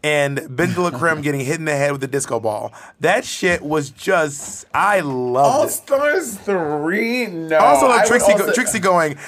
And 0.00 0.38
BenDeLaCreme 0.38 1.22
getting 1.24 1.40
hit 1.40 1.58
in 1.58 1.64
the 1.64 1.74
head 1.74 1.90
with 1.90 2.00
the 2.00 2.06
disco 2.06 2.38
ball. 2.38 2.72
That 3.00 3.24
shit 3.24 3.62
was 3.62 3.90
just, 3.90 4.64
I 4.72 5.00
loved 5.00 5.56
All 5.56 5.64
it. 5.64 5.70
Stars 5.70 6.36
three. 6.38 7.26
No. 7.26 7.58
Also, 7.58 7.88
like 7.88 8.06
Trixie, 8.06 8.32
also- 8.32 8.46
go, 8.46 8.52
Trixie 8.52 8.78
going, 8.78 9.18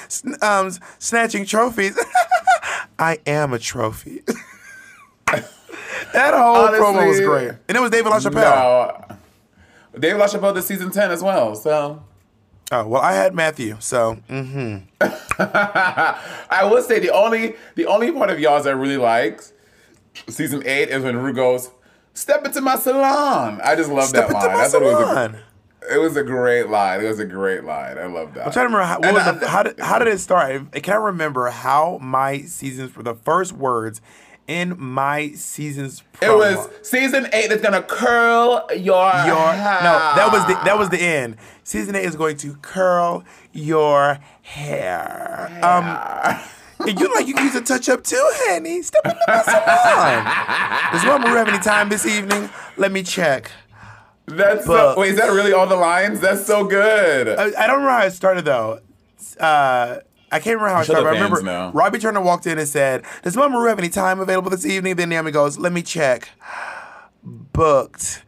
um, 0.41 0.71
snatching 0.97 1.45
trophies. 1.45 1.99
I 2.99 3.19
am 3.25 3.51
a 3.51 3.59
trophy. 3.59 4.21
that 6.13 6.33
whole 6.33 6.67
promo 6.69 7.07
was 7.07 7.19
great, 7.19 7.51
and 7.67 7.77
it 7.77 7.79
was 7.79 7.91
David 7.91 8.11
LaChapelle. 8.11 8.33
No. 8.33 9.17
David 9.99 10.21
LaChapelle 10.21 10.53
did 10.53 10.63
season 10.63 10.91
ten 10.91 11.11
as 11.11 11.21
well. 11.23 11.55
So 11.55 12.03
Oh 12.73 12.87
well, 12.87 13.01
I 13.01 13.11
had 13.13 13.33
Mathu, 13.33 13.81
so 13.81 14.17
mm, 14.29 14.83
I 15.01 16.69
would 16.71 16.85
say 16.85 16.99
the 16.99 17.09
only 17.11 17.55
the 17.75 17.85
only 17.85 18.11
part 18.11 18.29
of 18.29 18.39
y'all's 18.39 18.65
I 18.65 18.71
really 18.71 18.97
liked 18.97 19.51
season 20.29 20.63
eight 20.65 20.89
is 20.89 21.03
when 21.03 21.17
Ru 21.17 21.33
goes, 21.33 21.69
"Step 22.13 22.45
into 22.45 22.61
my 22.61 22.77
salon." 22.77 23.59
I 23.61 23.75
just 23.75 23.89
love 23.89 24.05
step 24.05 24.29
that 24.29 24.33
line. 24.33 24.49
I 24.51 24.67
thought 24.67 24.81
it 24.81 24.85
was 24.85 25.17
a. 25.17 25.43
It 25.93 25.97
was 25.97 26.15
a 26.15 26.23
great 26.23 26.69
line. 26.69 27.03
It 27.03 27.07
was 27.07 27.19
a 27.19 27.25
great 27.25 27.63
line. 27.63 27.97
I 27.97 28.05
love 28.05 28.35
that. 28.35 28.45
I'm 28.45 28.51
trying 28.53 28.69
to 28.69 28.75
remember 28.77 28.83
how, 28.83 28.99
what 28.99 29.13
was 29.15 29.23
I- 29.27 29.31
the, 29.31 29.47
how 29.49 29.63
did 29.63 29.79
how 29.79 29.99
did 29.99 30.07
it 30.07 30.19
start? 30.19 30.61
I 30.73 30.79
Can 30.79 30.93
I 30.93 30.97
remember 30.97 31.49
how 31.49 31.97
my 32.01 32.43
seasons 32.43 32.91
for 32.91 33.03
the 33.03 33.15
first 33.15 33.51
words 33.51 33.99
in 34.47 34.75
my 34.79 35.31
seasons? 35.33 36.03
It 36.21 36.29
was 36.29 36.69
season 36.81 37.27
eight 37.33 37.51
is 37.51 37.61
gonna 37.61 37.81
curl 37.83 38.67
your 38.71 38.77
your 38.77 39.51
hair. 39.53 39.79
no. 39.83 40.13
That 40.15 40.29
was 40.31 40.45
the 40.47 40.53
that 40.65 40.77
was 40.77 40.89
the 40.89 40.99
end. 41.01 41.37
Season 41.63 41.95
eight 41.95 42.05
is 42.05 42.15
going 42.15 42.37
to 42.37 42.55
curl 42.61 43.23
your 43.53 44.19
hair. 44.41 45.47
Um, 45.63 46.87
and 46.87 46.99
you 46.99 47.13
like 47.13 47.27
you 47.27 47.33
can 47.33 47.45
use 47.45 47.55
a 47.55 47.61
touch 47.61 47.87
up 47.89 48.03
too, 48.03 48.21
honey. 48.47 48.81
Step 48.81 49.05
into 49.05 49.17
my 49.27 49.41
salon. 49.43 50.91
Does 50.93 51.05
Mama 51.05 51.27
have 51.29 51.47
any 51.47 51.59
time 51.59 51.89
this 51.89 52.05
evening? 52.05 52.49
Let 52.77 52.91
me 52.91 53.03
check. 53.03 53.51
That's 54.25 54.65
But- 54.65 54.93
so, 54.95 54.99
wait. 54.99 55.11
Is 55.11 55.17
that 55.17 55.27
really 55.31 55.53
all 55.53 55.67
the 55.67 55.75
lines? 55.75 56.19
That's 56.19 56.45
so 56.45 56.63
good. 56.65 57.27
I, 57.27 57.45
I 57.45 57.67
don't 57.67 57.77
remember 57.81 57.89
how 57.91 58.05
it 58.05 58.11
started 58.11 58.45
though. 58.45 58.79
Uh, 59.39 59.97
I 60.31 60.39
can't 60.39 60.57
remember 60.59 60.69
how 60.73 60.81
it 60.81 60.85
sure 60.85 60.95
started. 60.95 61.03
but 61.05 61.09
I 61.17 61.21
remember 61.21 61.41
know. 61.41 61.71
Robbie 61.73 61.99
Turner 61.99 62.21
walked 62.21 62.47
in 62.47 62.57
and 62.57 62.67
said, 62.67 63.03
"Does 63.23 63.35
Mama 63.35 63.59
Ru 63.59 63.67
have 63.67 63.79
any 63.79 63.89
time 63.89 64.19
available 64.19 64.49
this 64.49 64.65
evening?" 64.65 64.95
Then 64.95 65.09
Naomi 65.09 65.31
goes, 65.31 65.57
"Let 65.57 65.71
me 65.73 65.81
check." 65.81 66.29
Booked. 67.23 68.23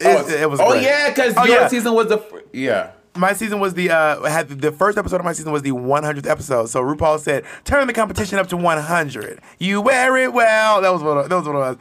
It, 0.00 0.06
oh, 0.06 0.28
it 0.28 0.50
was. 0.50 0.60
oh 0.60 0.70
great. 0.72 0.82
yeah, 0.82 1.08
because 1.08 1.34
Oh, 1.36 1.44
your 1.44 1.60
yeah. 1.62 1.68
season 1.68 1.94
was 1.94 2.08
the 2.08 2.18
fr- 2.18 2.38
yeah. 2.52 2.90
My 3.16 3.32
season 3.32 3.60
was 3.60 3.74
the 3.74 3.90
uh 3.90 4.22
had 4.24 4.48
the 4.48 4.72
first 4.72 4.98
episode 4.98 5.16
of 5.20 5.24
my 5.24 5.32
season 5.32 5.52
was 5.52 5.62
the 5.62 5.70
100th 5.70 6.26
episode. 6.28 6.66
So 6.68 6.82
RuPaul 6.82 7.18
said, 7.20 7.44
"Turn 7.64 7.86
the 7.86 7.92
competition 7.92 8.38
up 8.38 8.48
to 8.48 8.56
100. 8.56 9.40
You 9.58 9.80
wear 9.80 10.16
it 10.16 10.32
well." 10.32 10.80
That 10.82 10.92
was 10.92 11.02
what 11.02 11.28
that 11.28 11.34
was 11.36 11.46
what 11.46 11.54
it 11.54 11.58
was. 11.58 11.76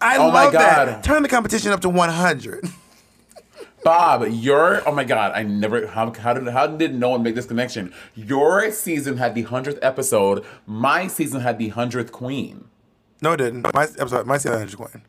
I 0.00 0.16
Oh 0.18 0.26
love 0.28 0.52
that. 0.52 1.04
Turn 1.04 1.22
the 1.22 1.28
competition 1.28 1.70
up 1.72 1.80
to 1.82 1.88
100. 1.88 2.68
Bob, 3.84 4.26
your 4.30 4.86
oh 4.88 4.92
my 4.94 5.04
god, 5.04 5.32
I 5.34 5.42
never 5.42 5.86
how 5.88 6.12
how 6.12 6.34
did 6.34 6.46
how 6.48 6.66
did 6.66 6.94
no 6.94 7.10
one 7.10 7.22
make 7.22 7.34
this 7.34 7.46
connection? 7.46 7.92
Your 8.14 8.70
season 8.70 9.16
had 9.16 9.34
the 9.34 9.42
hundredth 9.42 9.78
episode. 9.82 10.44
My 10.66 11.06
season 11.08 11.40
had 11.40 11.58
the 11.58 11.68
hundredth 11.70 12.12
queen. 12.12 12.68
No, 13.20 13.32
it 13.32 13.38
didn't. 13.38 13.62
My 13.74 13.84
episode, 13.84 14.26
my 14.26 14.36
season 14.36 14.58
had 14.58 14.76
Queen. 14.76 15.02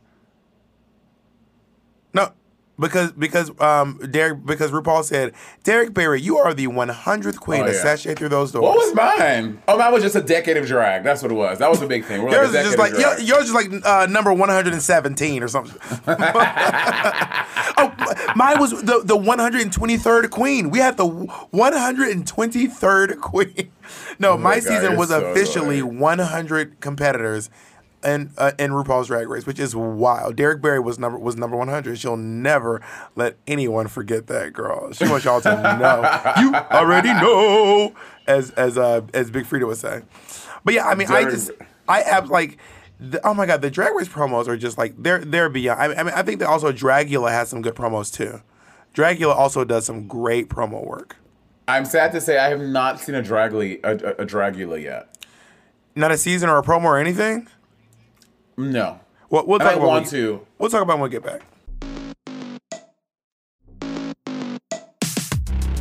No, 2.14 2.32
because 2.80 3.12
because 3.12 3.52
um 3.60 4.00
Derek 4.12 4.46
because 4.46 4.72
RuPaul 4.72 5.04
said 5.04 5.34
Derek 5.64 5.94
Barry, 5.96 6.22
you 6.22 6.38
are 6.38 6.54
the 6.54 6.68
100th 6.68 7.40
queen 7.40 7.62
Oh, 7.62 7.66
to 7.66 7.74
yeah. 7.74 7.82
sashay 7.82 8.14
through 8.14 8.30
those 8.30 8.52
doors. 8.52 8.64
What 8.64 8.76
was 8.76 8.94
mine? 8.94 9.62
Oh, 9.68 9.78
mine 9.80 9.92
was 9.92 10.04
just 10.04 10.16
a 10.16 10.22
decade 10.22 10.58
of 10.58 10.68
drag. 10.68 11.04
That's 11.04 11.24
what 11.24 11.32
it 11.32 11.36
was. 11.36 11.58
That 11.58 11.72
was 11.72 11.82
a 11.82 11.88
big 11.88 12.06
thing. 12.06 12.22
We're 12.22 12.30
like 12.30 12.38
Yours 12.38 12.54
is 12.54 12.66
just 12.66 12.78
like 12.78 12.94
yours 13.20 13.46
is 13.46 13.54
like 13.54 13.72
uh, 13.86 14.06
number 14.08 14.32
117 14.32 15.42
or 15.44 15.48
something. 15.48 15.76
oh, 16.08 17.94
mine 18.36 18.60
was 18.60 18.72
the 18.72 19.02
the 19.04 19.18
123rd 19.18 20.30
queen. 20.30 20.70
We 20.70 20.80
had 20.80 20.98
the 20.98 21.08
123rd 21.08 23.22
queen. 23.22 23.72
No, 24.18 24.38
my, 24.38 24.38
Oh 24.38 24.40
my 24.44 24.56
God, 24.56 24.64
season 24.64 24.96
was 24.98 25.10
so 25.10 25.22
officially 25.26 25.80
annoying. 25.80 26.00
100 26.00 26.80
competitors 26.80 27.50
in 28.04 28.32
uh, 28.38 28.52
in 28.60 28.72
RuPaul's 28.72 29.08
Drag 29.08 29.28
Race, 29.28 29.46
which 29.46 29.60
is 29.60 29.76
wild. 29.76 30.36
Derek 30.36 30.62
Barry 30.62 30.80
was 30.80 31.00
number 31.00 31.18
was 31.18 31.36
number 31.36 31.58
one 31.58 31.68
hundred. 31.68 31.98
She'll 32.00 32.18
never 32.18 32.82
let 33.16 33.38
anyone 33.48 33.88
forget 33.88 34.28
that 34.28 34.54
girl. 34.54 34.92
She 34.94 35.08
wants 35.08 35.26
y'all 35.26 35.42
to 35.42 35.52
know. 35.52 36.34
you 36.42 36.54
already 36.56 37.14
know, 37.14 37.94
as 38.28 38.52
as 38.52 38.78
uh, 38.78 39.02
as 39.14 39.32
Big 39.32 39.46
Freedia 39.46 39.68
would 39.68 39.78
say. 39.78 40.02
But 40.64 40.74
yeah, 40.74 40.88
I 40.88 40.96
mean, 40.96 41.10
I 41.10 41.24
just 41.24 41.52
I 41.88 42.02
have 42.02 42.30
like. 42.30 42.58
The, 43.06 43.20
oh 43.28 43.34
my 43.34 43.46
god, 43.46 43.62
the 43.62 43.70
Drag 43.70 43.94
Race 43.94 44.08
promos 44.08 44.48
are 44.48 44.56
just 44.56 44.78
like 44.78 44.94
they're 44.98 45.20
they're 45.20 45.50
beyond. 45.50 45.82
I 45.82 45.88
mean, 45.90 45.98
I, 46.00 46.04
mean, 46.04 46.14
I 46.16 46.22
think 46.22 46.40
that 46.40 46.48
also 46.48 46.72
Dragula 46.72 47.32
has 47.32 47.50
some 47.50 47.62
good 47.62 47.76
promos 47.76 48.14
too. 48.14 48.42
Dragula 48.96 49.36
also 49.36 49.66
does 49.66 49.86
some 49.86 50.08
great 50.08 50.48
promo 50.48 50.86
work. 50.86 51.18
I'm 51.68 51.84
sad 51.84 52.14
to 52.14 52.22
say 52.22 52.38
I 52.38 52.48
have 52.48 52.62
not 52.62 53.02
seen 53.02 53.16
a 53.16 53.22
Dragula 53.22 53.80
a, 53.84 53.90
a, 53.90 54.24
a 54.24 54.26
Dragula 54.26 54.82
yet. 54.82 55.10
Not 55.96 56.12
a 56.12 56.18
season 56.18 56.48
or 56.50 56.58
a 56.58 56.64
promo 56.64 56.86
or 56.86 56.98
anything. 56.98 57.48
No. 58.56 59.02
Well, 59.30 59.46
we'll 59.48 59.60
talk 59.60 59.72
I 59.72 59.74
about 59.74 59.88
want 59.88 60.06
we- 60.06 60.12
to. 60.12 60.48
We'll 60.58 60.70
talk 60.70 60.82
about 60.82 61.00
when 61.00 61.10
we 61.10 61.18
get 61.20 61.24
back. 61.24 61.42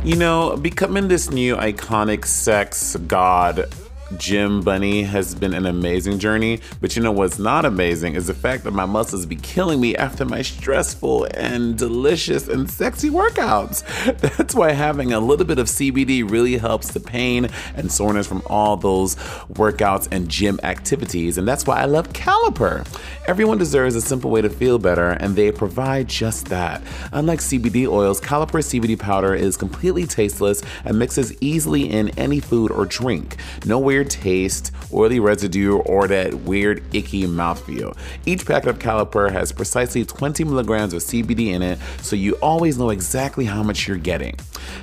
You 0.03 0.17
know, 0.17 0.57
becoming 0.57 1.07
this 1.07 1.31
new 1.31 1.55
iconic 1.55 2.25
sex 2.25 2.97
god, 3.07 3.73
Jim 4.17 4.61
Bunny, 4.61 5.03
has 5.03 5.35
been 5.35 5.53
an 5.53 5.65
amazing 5.65 6.19
journey. 6.19 6.59
But 6.81 6.95
you 6.95 7.01
know 7.01 7.11
what's 7.11 7.39
not 7.39 7.65
amazing 7.65 8.15
is 8.15 8.27
the 8.27 8.33
fact 8.33 8.63
that 8.63 8.71
my 8.71 8.85
muscles 8.85 9.25
be 9.25 9.35
killing 9.35 9.79
me 9.79 9.95
after 9.95 10.25
my 10.25 10.41
stressful 10.41 11.25
and 11.33 11.77
delicious 11.77 12.47
and 12.47 12.69
sexy 12.69 13.09
workouts. 13.09 13.83
That's 14.37 14.55
why 14.55 14.71
having 14.71 15.13
a 15.13 15.19
little 15.19 15.45
bit 15.45 15.59
of 15.59 15.67
CBD 15.67 16.29
really 16.29 16.57
helps 16.57 16.91
the 16.91 16.99
pain 16.99 17.49
and 17.75 17.91
soreness 17.91 18.27
from 18.27 18.41
all 18.47 18.77
those 18.77 19.15
workouts 19.53 20.07
and 20.11 20.29
gym 20.29 20.59
activities. 20.63 21.37
And 21.37 21.47
that's 21.47 21.65
why 21.65 21.79
I 21.79 21.85
love 21.85 22.09
Caliper. 22.13 22.85
Everyone 23.27 23.57
deserves 23.57 23.95
a 23.95 24.01
simple 24.01 24.29
way 24.29 24.41
to 24.41 24.49
feel 24.49 24.79
better, 24.79 25.11
and 25.11 25.35
they 25.35 25.51
provide 25.51 26.07
just 26.07 26.47
that. 26.47 26.81
Unlike 27.11 27.39
CBD 27.39 27.87
oils, 27.87 28.19
Caliper 28.19 28.61
CBD 28.61 28.97
powder 28.97 29.33
is 29.33 29.57
completely 29.57 30.05
tasteless 30.05 30.61
and 30.83 30.99
mixes 30.99 31.33
easily 31.41 31.89
in 31.89 32.09
any 32.17 32.39
food 32.39 32.71
or 32.71 32.85
drink. 32.85 33.37
No 33.65 33.79
weird 34.03 34.09
taste, 34.09 34.71
oily 34.93 35.19
residue, 35.19 35.77
or 35.77 36.07
that 36.07 36.33
weird 36.33 36.83
icky 36.93 37.23
mouthfeel. 37.23 37.95
Each 38.25 38.45
packet 38.45 38.69
of 38.69 38.79
Caliper 38.79 39.31
has 39.31 39.51
precisely 39.51 40.03
20 40.03 40.43
milligrams 40.43 40.93
of 40.93 41.01
CBD 41.01 41.53
in 41.53 41.61
it, 41.61 41.79
so 42.01 42.15
you 42.15 42.33
always 42.41 42.77
know 42.77 42.89
exactly 42.89 43.45
how 43.45 43.63
much 43.63 43.87
you're 43.87 43.97
getting. 43.97 44.35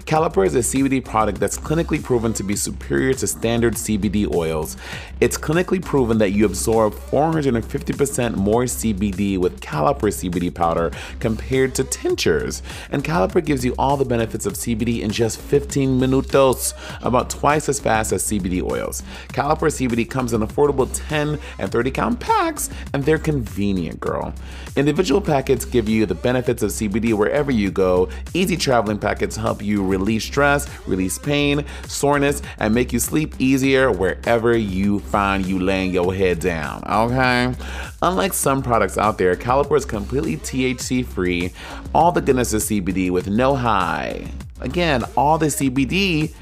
Caliper 0.06 0.46
is 0.46 0.54
a 0.54 0.61
CBD 0.61 1.04
product 1.04 1.38
that's 1.38 1.59
clinically 1.59 2.02
proven 2.02 2.33
to 2.35 2.42
be 2.42 2.56
superior 2.56 3.12
to 3.14 3.26
standard 3.26 3.74
CBD 3.74 4.33
oils. 4.35 4.76
It's 5.20 5.37
clinically 5.37 5.83
proven 5.83 6.18
that 6.18 6.30
you 6.30 6.46
absorb 6.46 6.94
450% 6.94 8.37
more 8.37 8.64
CBD 8.64 9.38
with 9.38 9.61
Caliper 9.61 10.11
CBD 10.11 10.52
powder 10.52 10.90
compared 11.18 11.74
to 11.74 11.85
tinctures. 11.85 12.62
And 12.90 13.04
Caliper 13.04 13.44
gives 13.44 13.64
you 13.64 13.74
all 13.78 13.96
the 13.96 14.04
benefits 14.04 14.46
of 14.46 14.54
CBD 14.54 15.02
in 15.02 15.11
just 15.11 15.40
15 15.40 16.00
minutos, 16.00 16.74
about 17.02 17.30
twice 17.30 17.68
as 17.68 17.80
fast 17.80 18.12
as 18.12 18.24
CBD 18.24 18.62
oils. 18.62 19.02
Caliper 19.28 19.70
CBD 19.70 20.08
comes 20.08 20.32
in 20.32 20.40
affordable 20.40 20.88
10 21.08 21.38
and 21.58 21.72
30 21.72 21.90
count 21.90 22.20
packs, 22.20 22.70
and 22.92 23.04
they're 23.04 23.18
convenient, 23.18 24.00
girl. 24.00 24.32
Individual 24.76 25.20
packets 25.20 25.64
give 25.64 25.88
you 25.88 26.06
the 26.06 26.14
benefits 26.14 26.62
of 26.62 26.70
CBD 26.70 27.12
wherever 27.14 27.50
you 27.50 27.70
go. 27.70 28.08
Easy 28.34 28.56
traveling 28.56 28.98
packets 28.98 29.36
help 29.36 29.62
you 29.62 29.84
release 29.84 30.24
stress, 30.24 30.68
release 30.86 31.18
pain, 31.18 31.64
soreness, 31.86 32.42
and 32.58 32.74
make 32.74 32.92
you 32.92 32.98
sleep 32.98 33.34
easier 33.38 33.90
wherever 33.90 34.56
you 34.56 35.00
find 35.00 35.46
you 35.46 35.58
laying 35.58 35.92
your 35.92 36.14
head 36.14 36.40
down. 36.40 36.82
Okay? 36.84 37.54
Unlike 38.02 38.32
some 38.32 38.62
products 38.62 38.96
out 38.96 39.18
there, 39.18 39.34
Caliper 39.36 39.76
is 39.76 39.84
completely 39.84 40.36
THC 40.36 41.04
free, 41.04 41.52
all 41.94 42.12
the 42.12 42.20
goodness 42.20 42.52
of 42.52 42.62
CBD 42.62 43.10
with 43.10 43.28
no 43.28 43.54
high. 43.54 44.26
Again, 44.60 45.04
all 45.16 45.38
the 45.38 45.46
CBD 45.46 46.34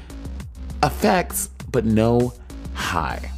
effects, 0.83 1.49
but 1.71 1.85
no 1.85 2.33
high. 2.79 3.31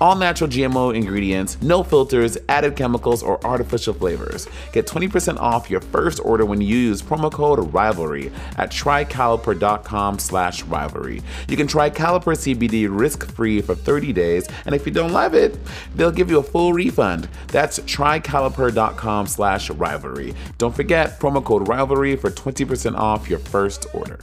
All 0.00 0.16
natural 0.16 0.50
GMO 0.50 0.94
ingredients, 0.94 1.56
no 1.62 1.82
filters, 1.82 2.36
added 2.48 2.76
chemicals, 2.76 3.22
or 3.22 3.44
artificial 3.46 3.94
flavors. 3.94 4.48
Get 4.72 4.86
20% 4.86 5.38
off 5.38 5.70
your 5.70 5.80
first 5.80 6.20
order 6.20 6.44
when 6.44 6.60
you 6.60 6.76
use 6.76 7.00
promo 7.00 7.32
code 7.32 7.72
RIVALRY 7.72 8.32
at 8.58 8.70
trycaliper.com 8.70 10.18
slash 10.18 10.62
rivalry. 10.64 11.22
You 11.48 11.56
can 11.56 11.66
try 11.66 11.90
Caliper 11.90 12.34
CBD 12.34 12.88
risk-free 12.90 13.62
for 13.62 13.74
30 13.74 14.12
days, 14.12 14.48
and 14.66 14.74
if 14.74 14.84
you 14.84 14.92
don't 14.92 15.12
love 15.12 15.34
it, 15.34 15.56
they'll 15.94 16.10
give 16.10 16.30
you 16.30 16.38
a 16.38 16.42
full 16.42 16.72
refund. 16.72 17.28
That's 17.48 17.78
trycaliper.com 17.80 19.26
slash 19.26 19.70
rivalry. 19.70 20.34
Don't 20.58 20.74
forget, 20.74 21.20
promo 21.20 21.44
code 21.44 21.68
RIVALRY 21.68 22.16
for 22.16 22.30
20% 22.30 22.96
off 22.96 23.30
your 23.30 23.38
first 23.38 23.86
order. 23.94 24.18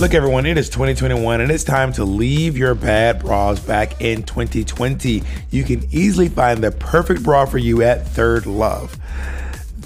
Look, 0.00 0.14
everyone, 0.14 0.46
it 0.46 0.56
is 0.56 0.68
2021 0.68 1.40
and 1.40 1.50
it's 1.50 1.64
time 1.64 1.92
to 1.94 2.04
leave 2.04 2.56
your 2.56 2.76
bad 2.76 3.18
bras 3.18 3.58
back 3.58 4.00
in 4.00 4.22
2020. 4.22 5.24
You 5.50 5.64
can 5.64 5.88
easily 5.90 6.28
find 6.28 6.62
the 6.62 6.70
perfect 6.70 7.24
bra 7.24 7.46
for 7.46 7.58
you 7.58 7.82
at 7.82 8.06
Third 8.06 8.46
Love. 8.46 8.96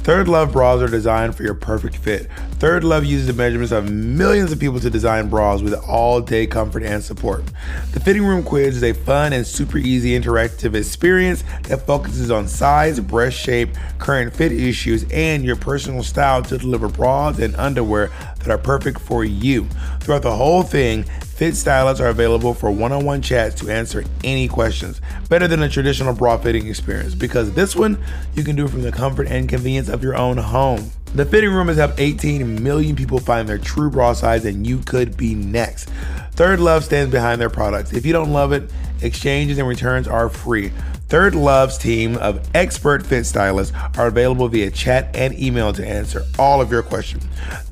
Third 0.02 0.26
Love 0.26 0.50
bras 0.50 0.82
are 0.82 0.88
designed 0.88 1.36
for 1.36 1.44
your 1.44 1.54
perfect 1.54 1.96
fit. 1.96 2.28
Third 2.54 2.82
Love 2.82 3.04
uses 3.04 3.28
the 3.28 3.34
measurements 3.34 3.70
of 3.70 3.88
millions 3.88 4.50
of 4.50 4.58
people 4.58 4.80
to 4.80 4.90
design 4.90 5.28
bras 5.28 5.62
with 5.62 5.74
all 5.74 6.20
day 6.20 6.44
comfort 6.44 6.82
and 6.82 7.00
support. 7.00 7.44
The 7.92 8.00
Fitting 8.00 8.24
Room 8.24 8.42
Quiz 8.42 8.78
is 8.78 8.82
a 8.82 8.94
fun 8.94 9.32
and 9.32 9.46
super 9.46 9.78
easy 9.78 10.18
interactive 10.18 10.74
experience 10.74 11.44
that 11.68 11.86
focuses 11.86 12.32
on 12.32 12.48
size, 12.48 12.98
breast 12.98 13.38
shape, 13.38 13.76
current 14.00 14.34
fit 14.34 14.50
issues, 14.50 15.04
and 15.12 15.44
your 15.44 15.54
personal 15.54 16.02
style 16.02 16.42
to 16.42 16.58
deliver 16.58 16.88
bras 16.88 17.38
and 17.38 17.54
underwear 17.54 18.10
that 18.40 18.50
are 18.50 18.58
perfect 18.58 18.98
for 18.98 19.24
you. 19.24 19.68
Throughout 20.00 20.22
the 20.22 20.34
whole 20.34 20.64
thing, 20.64 21.04
Fit 21.42 21.56
stylists 21.56 22.00
are 22.00 22.06
available 22.06 22.54
for 22.54 22.70
one 22.70 22.92
on 22.92 23.04
one 23.04 23.20
chats 23.20 23.56
to 23.56 23.68
answer 23.68 24.04
any 24.22 24.46
questions. 24.46 25.00
Better 25.28 25.48
than 25.48 25.60
a 25.64 25.68
traditional 25.68 26.14
bra 26.14 26.38
fitting 26.38 26.68
experience 26.68 27.16
because 27.16 27.50
this 27.50 27.74
one 27.74 27.98
you 28.36 28.44
can 28.44 28.54
do 28.54 28.68
from 28.68 28.82
the 28.82 28.92
comfort 28.92 29.26
and 29.26 29.48
convenience 29.48 29.88
of 29.88 30.04
your 30.04 30.16
own 30.16 30.36
home. 30.36 30.92
The 31.16 31.26
fitting 31.26 31.50
room 31.50 31.66
has 31.66 31.78
helped 31.78 31.98
18 31.98 32.62
million 32.62 32.94
people 32.94 33.18
find 33.18 33.48
their 33.48 33.58
true 33.58 33.90
bra 33.90 34.12
size, 34.12 34.44
and 34.44 34.64
you 34.64 34.78
could 34.78 35.16
be 35.16 35.34
next. 35.34 35.88
Third 36.30 36.60
Love 36.60 36.84
stands 36.84 37.10
behind 37.10 37.40
their 37.40 37.50
products. 37.50 37.92
If 37.92 38.06
you 38.06 38.12
don't 38.12 38.32
love 38.32 38.52
it, 38.52 38.70
exchanges 39.00 39.58
and 39.58 39.66
returns 39.66 40.06
are 40.06 40.28
free. 40.28 40.70
Third 41.12 41.34
Love's 41.34 41.76
team 41.76 42.16
of 42.16 42.40
expert 42.54 43.04
fit 43.04 43.24
stylists 43.24 43.76
are 43.98 44.06
available 44.06 44.48
via 44.48 44.70
chat 44.70 45.14
and 45.14 45.38
email 45.38 45.70
to 45.74 45.86
answer 45.86 46.24
all 46.38 46.62
of 46.62 46.70
your 46.70 46.82
questions. 46.82 47.22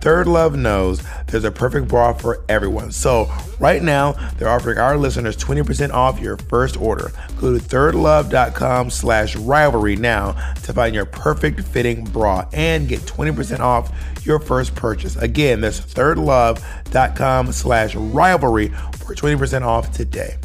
Third 0.03 0.27
Love 0.27 0.57
knows 0.57 1.03
there's 1.27 1.45
a 1.45 1.51
perfect 1.51 1.89
bra 1.89 2.13
for 2.13 2.45
everyone. 2.51 2.93
So, 2.93 3.33
right 3.59 3.83
now, 3.83 4.13
they're 4.37 4.51
offering 4.51 4.77
our 4.77 4.99
listeners 4.99 5.39
20% 5.39 5.91
off 5.91 6.21
your 6.21 6.37
first 6.37 6.77
order. 6.77 7.13
Go 7.39 7.59
to 7.59 7.65
thirdlove.com 7.65 8.91
slash 8.91 9.37
rivalry 9.37 9.97
now 9.97 10.33
to 10.65 10.75
find 10.75 10.95
your 10.95 11.07
perfect 11.07 11.63
fitting 11.63 12.05
bra 12.05 12.47
and 12.53 12.89
get 12.89 13.01
20% 13.01 13.61
off 13.61 13.91
your 14.23 14.39
first 14.39 14.75
purchase. 14.75 15.17
Again, 15.17 15.63
that's 15.63 15.81
thirdlove.com 15.81 17.53
slash 17.53 17.95
rivalry 17.95 18.69
for 18.99 19.15
20% 19.15 19.63
off 19.63 19.93
today. 19.93 20.37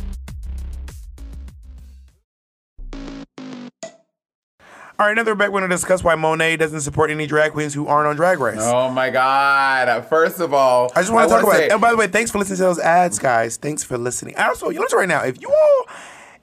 All 4.97 5.05
right, 5.05 5.12
another 5.12 5.36
back. 5.36 5.51
We're 5.51 5.60
going 5.60 5.69
to 5.69 5.75
discuss 5.75 6.05
why 6.05 6.15
Monet 6.15 6.55
doesn't 6.55 6.79
support 6.79 7.12
any 7.12 7.27
drag 7.27 7.51
queens 7.51 7.73
who 7.73 7.86
aren't 7.86 8.08
on 8.08 8.15
Drag 8.15 8.39
Race. 8.39 8.60
Oh 8.62 8.89
my 8.89 9.10
God. 9.10 10.05
First 10.05 10.39
of 10.39 10.53
all, 10.53 10.89
I 10.95 11.01
just 11.01 11.12
want 11.12 11.27
to 11.27 11.36
talk 11.36 11.43
about 11.43 11.55
say- 11.58 11.65
it. 11.65 11.71
And 11.73 11.81
by 11.81 11.91
the 11.91 11.97
way, 11.97 12.08
thanks 12.08 12.31
for 12.31 12.38
listening 12.38 12.58
to 12.58 12.63
those 12.63 12.79
ads, 12.79 13.19
guys. 13.19 13.58
Thanks 13.58 13.84
for 13.84 13.97
listening. 13.97 14.36
And 14.36 14.45
also, 14.45 14.69
you 14.69 14.75
know 14.75 14.84
what 14.84 14.93
right 14.93 15.10
now, 15.10 15.21
if 15.23 15.41
you 15.41 15.49
all, 15.49 15.86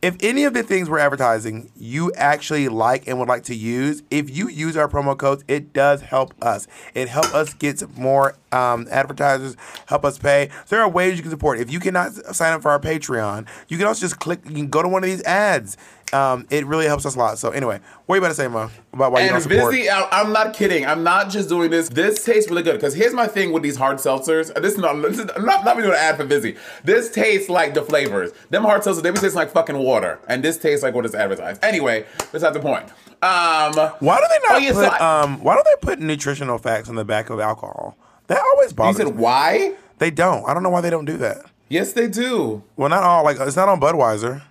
if 0.03 0.17
any 0.21 0.45
of 0.45 0.53
the 0.53 0.63
things 0.63 0.91
we're 0.91 0.99
advertising 0.99 1.71
you 1.77 2.13
actually 2.13 2.69
like 2.69 3.07
and 3.07 3.19
would 3.21 3.29
like 3.29 3.45
to 3.45 3.55
use, 3.55 4.03
if 4.11 4.29
you 4.29 4.49
use 4.49 4.77
our 4.77 4.89
promo 4.89 5.17
codes, 5.17 5.45
it 5.49 5.73
does 5.73 6.03
help 6.03 6.35
us. 6.45 6.67
It 6.93 7.09
help 7.09 7.33
us 7.35 7.55
get 7.55 7.83
more 7.97 8.35
um, 8.51 8.87
advertisers, 8.91 9.57
help 9.87 10.05
us 10.05 10.19
pay. 10.19 10.51
So 10.67 10.77
there 10.77 10.83
are 10.83 10.89
ways 10.91 11.17
you 11.17 11.23
can 11.23 11.31
support. 11.31 11.59
If 11.59 11.73
you 11.73 11.81
cannot 11.81 12.13
sign 12.35 12.53
up 12.53 12.61
for 12.61 12.71
our 12.71 12.81
Patreon, 12.81 13.47
you 13.69 13.79
can 13.79 13.87
also 13.87 14.01
just 14.01 14.19
click. 14.19 14.41
You 14.45 14.57
can 14.57 14.69
go 14.69 14.83
to 14.83 14.89
one 14.89 15.03
of 15.05 15.09
these 15.09 15.23
ads. 15.23 15.79
Um, 16.13 16.47
it 16.51 16.67
really 16.67 16.85
helps 16.87 17.07
us 17.07 17.15
a 17.15 17.19
lot. 17.19 17.39
So 17.39 17.51
anyway, 17.51 17.81
what 18.07 18.15
are 18.15 18.17
you 18.19 18.23
about 18.23 18.29
to 18.29 18.35
say, 18.35 18.47
Mo, 18.49 18.71
about 18.93 19.13
why 19.13 19.21
you 19.23 19.27
don't 19.29 19.37
And 19.37 19.43
support? 19.45 19.73
Vizzy, 19.73 19.89
I, 19.89 20.09
I'm 20.13 20.33
not 20.33 20.53
kidding. 20.53 20.85
I'm 20.85 21.03
not 21.03 21.31
just 21.31 21.49
doing 21.49 21.71
this. 21.71 21.89
This 21.89 22.23
tastes 22.25 22.51
really 22.51 22.63
good. 22.63 22.75
Because 22.75 22.95
here's 22.95 23.15
my 23.15 23.27
thing 23.27 23.51
with 23.53 23.63
these 23.63 23.77
hard 23.77 23.97
seltzers. 23.97 24.53
This 24.61 24.75
is 24.75 24.79
not. 24.79 25.01
This 25.01 25.19
is, 25.21 25.31
I'm 25.35 25.45
not, 25.47 25.65
not 25.65 25.73
even 25.79 25.85
doing 25.91 25.95
an 25.99 26.01
ad 26.05 26.17
for 26.19 26.25
Vizzy. 26.25 26.57
This 26.85 27.11
tastes 27.11 27.49
like 27.49 27.73
the 27.75 27.83
flavors. 27.83 28.33
Them 28.51 28.63
hard 28.65 28.83
seltzers, 28.83 29.03
they 29.03 29.11
be 29.11 29.19
tasting 29.21 29.39
like 29.39 29.53
fucking 29.53 29.79
water, 29.79 30.19
and 30.29 30.43
this 30.45 30.59
tastes 30.59 30.83
like 30.83 30.95
what 30.95 31.07
is 31.07 31.15
advertised. 31.15 31.65
Anyway, 31.65 32.05
that's 32.31 32.43
not 32.43 32.53
the 32.53 32.61
point. 32.61 32.91
Um, 33.23 33.73
Why 34.01 34.19
do 34.19 34.27
they 34.29 34.39
not 34.49 34.53
Oh, 34.53 34.57
yeah, 34.59 34.73
so 34.73 34.91
put 34.91 35.01
I- 35.01 35.23
um 35.23 35.43
why 35.45 35.55
don't 35.55 35.65
they 35.65 35.87
put 35.87 36.01
nutritional 36.01 36.59
facts 36.59 36.89
on 36.89 36.97
the 36.97 37.05
back 37.05 37.31
of 37.31 37.39
alcohol? 37.41 37.97
That 38.27 38.41
always 38.53 38.73
bothers. 38.73 38.99
you 38.99 39.07
said 39.07 39.15
me. 39.17 39.23
why? 39.23 39.75
They 39.99 40.11
don't. 40.11 40.45
I 40.49 40.53
don't 40.55 40.63
know 40.65 40.71
why 40.71 40.81
they 40.81 40.91
don't 40.91 41.05
do 41.05 41.17
that. 41.19 41.47
Yes, 41.69 41.93
they 41.93 42.09
do. 42.09 42.63
Well, 42.77 42.89
not 42.91 43.03
all. 43.05 43.23
Like 43.25 43.39
it's 43.41 43.57
not 43.57 43.69
on 43.69 43.81
Budweiser. 43.81 44.43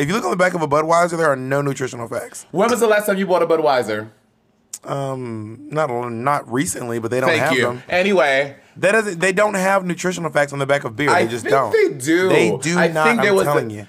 If 0.00 0.08
you 0.08 0.14
look 0.14 0.24
on 0.24 0.30
the 0.30 0.36
back 0.36 0.54
of 0.54 0.62
a 0.62 0.66
Budweiser, 0.68 1.18
there 1.18 1.26
are 1.28 1.36
no 1.36 1.60
nutritional 1.60 2.08
facts. 2.08 2.46
When 2.52 2.70
was 2.70 2.80
the 2.80 2.86
last 2.86 3.04
time 3.04 3.18
you 3.18 3.26
bought 3.26 3.42
a 3.42 3.46
Budweiser? 3.46 4.08
Um, 4.82 5.68
Not 5.70 5.90
not 6.10 6.50
recently, 6.50 6.98
but 6.98 7.10
they 7.10 7.20
don't 7.20 7.28
Thank 7.28 7.42
have 7.42 7.52
you. 7.52 7.62
them. 7.64 7.82
Anyway, 7.86 8.56
That 8.76 8.92
doesn't. 8.92 9.20
They 9.20 9.32
don't 9.32 9.52
have 9.54 9.84
nutritional 9.84 10.30
facts 10.30 10.54
on 10.54 10.58
the 10.58 10.64
back 10.64 10.84
of 10.84 10.96
beer. 10.96 11.12
They 11.12 11.26
just 11.28 11.44
think 11.44 11.52
don't. 11.52 11.70
they 11.72 11.98
do. 11.98 12.28
They 12.30 12.56
do 12.56 12.78
I 12.78 12.88
not. 12.88 13.06
think 13.06 13.20
there 13.20 13.30
I'm 13.30 13.36
was 13.36 13.44
telling 13.44 13.70
a- 13.70 13.74
you. 13.74 13.86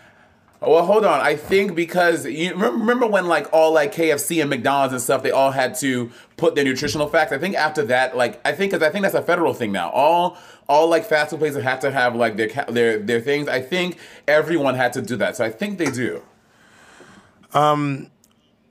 Well, 0.60 0.86
hold 0.86 1.06
on. 1.06 1.22
I 1.22 1.38
think 1.38 1.74
because 1.76 2.26
you 2.26 2.52
remember, 2.52 2.78
remember 2.80 3.08
when 3.08 3.28
like 3.28 3.48
all 3.54 3.72
like 3.72 3.96
KFC 3.96 4.42
and 4.42 4.50
McDonald's 4.50 4.94
and 4.94 5.02
stuff, 5.02 5.24
they 5.24 5.32
all 5.32 5.50
had 5.52 5.76
to 5.76 6.12
put 6.38 6.54
their 6.56 6.66
nutritional 6.66 7.08
facts. 7.08 7.32
I 7.32 7.38
think 7.40 7.56
after 7.56 7.84
that, 7.86 8.16
like 8.18 8.40
I 8.46 8.52
think 8.52 8.72
because 8.74 8.86
I 8.86 8.92
think 8.92 9.04
that's 9.04 9.16
a 9.16 9.24
federal 9.24 9.54
thing 9.54 9.72
now. 9.72 9.90
All 9.92 10.38
all 10.72 10.88
like 10.88 11.04
fast 11.06 11.32
food 11.32 11.40
places 11.40 11.62
have 11.64 11.82
to 11.82 11.92
have 11.92 12.16
like 12.16 12.38
their 12.38 12.48
their 12.70 12.98
their 13.00 13.20
things. 13.20 13.48
I 13.50 13.62
think 13.62 13.98
everyone 14.28 14.76
had 14.76 14.94
to 14.94 15.02
do 15.02 15.18
that, 15.18 15.36
so 15.36 15.44
I 15.44 15.50
think 15.50 15.78
they 15.78 15.92
do. 15.92 16.24
Um, 17.54 18.10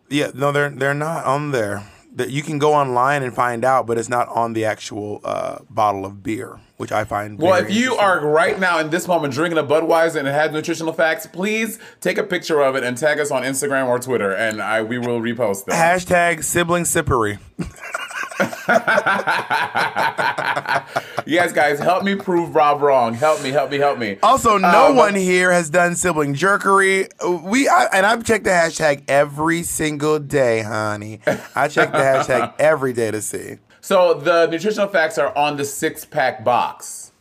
yeah, 0.08 0.30
no, 0.34 0.50
they're 0.50 0.70
they're 0.70 0.94
not 0.94 1.24
on 1.24 1.50
there. 1.52 1.84
That 2.16 2.30
you 2.30 2.42
can 2.42 2.58
go 2.58 2.74
online 2.74 3.22
and 3.22 3.32
find 3.32 3.64
out, 3.64 3.86
but 3.86 3.96
it's 3.96 4.08
not 4.08 4.28
on 4.28 4.52
the 4.52 4.64
actual 4.64 5.20
uh, 5.22 5.58
bottle 5.70 6.04
of 6.04 6.24
beer, 6.24 6.58
which 6.76 6.90
I 6.90 7.04
find. 7.04 7.38
Well, 7.38 7.54
if 7.62 7.70
you 7.70 7.94
are 7.94 8.26
right 8.26 8.58
now 8.58 8.80
in 8.80 8.90
this 8.90 9.06
moment 9.06 9.32
drinking 9.32 9.58
a 9.58 9.62
Budweiser 9.62 10.16
and 10.16 10.26
it 10.26 10.32
has 10.32 10.50
nutritional 10.50 10.92
facts, 10.92 11.26
please 11.26 11.78
take 12.00 12.18
a 12.18 12.24
picture 12.24 12.60
of 12.62 12.74
it 12.74 12.82
and 12.82 12.98
tag 12.98 13.20
us 13.20 13.30
on 13.30 13.44
Instagram 13.44 13.86
or 13.86 14.00
Twitter, 14.00 14.32
and 14.32 14.60
I 14.60 14.82
we 14.82 14.98
will 14.98 15.20
repost 15.20 15.66
them. 15.66 15.76
hashtag 15.76 16.42
sibling 16.42 16.82
sippery. 16.84 17.38
yes, 21.26 21.52
guys, 21.52 21.78
help 21.78 22.04
me 22.04 22.14
prove 22.14 22.54
Rob 22.54 22.82
wrong. 22.82 23.14
Help 23.14 23.42
me, 23.42 23.50
help 23.50 23.70
me, 23.70 23.78
help 23.78 23.98
me. 23.98 24.18
Also, 24.22 24.58
no 24.58 24.88
Um, 24.88 24.96
one 24.96 25.14
here 25.14 25.52
has 25.52 25.70
done 25.70 25.96
sibling 25.96 26.34
jerkery. 26.34 27.08
We 27.42 27.68
I, 27.68 27.86
and 27.92 28.06
I've 28.06 28.24
checked 28.24 28.44
the 28.44 28.50
hashtag 28.50 29.02
every 29.08 29.62
single 29.62 30.18
day, 30.18 30.62
honey. 30.62 31.20
I 31.54 31.68
check 31.68 31.92
the 31.92 31.98
hashtag 31.98 32.54
every 32.58 32.92
day 32.92 33.10
to 33.10 33.22
see. 33.22 33.58
So 33.80 34.14
the 34.14 34.46
nutritional 34.46 34.88
facts 34.88 35.18
are 35.18 35.36
on 35.36 35.56
the 35.56 35.64
six 35.64 36.04
pack 36.04 36.44
box. 36.44 37.12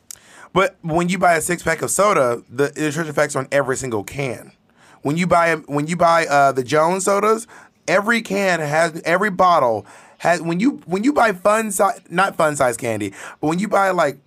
But 0.52 0.78
when 0.82 1.10
you 1.10 1.18
buy 1.18 1.36
a 1.36 1.42
six 1.42 1.64
pack 1.64 1.82
of 1.82 1.92
soda, 1.92 2.44
the 2.50 2.68
nutritional 2.76 3.14
facts 3.14 3.36
are 3.36 3.40
on 3.40 3.48
every 3.52 3.78
single 3.78 4.04
can. 4.04 4.52
When 5.02 5.16
you 5.16 5.28
buy 5.28 5.56
when 5.56 5.88
you 5.88 5.96
buy 5.96 6.26
uh, 6.26 6.52
the 6.52 6.64
Jones 6.64 7.06
sodas, 7.06 7.48
every 7.88 8.22
can 8.22 8.60
has 8.60 9.02
every 9.06 9.30
bottle 9.30 9.86
has 10.20 10.42
when 10.42 10.60
you 10.60 10.82
when 10.86 11.04
you 11.04 11.12
buy 11.12 11.34
fun 11.34 11.72
size 11.72 12.00
not 12.10 12.36
fun 12.36 12.56
size 12.56 12.78
candy, 12.78 13.14
but 13.42 13.48
when 13.48 13.60
you 13.60 13.68
buy 13.68 13.90
like 13.92 14.20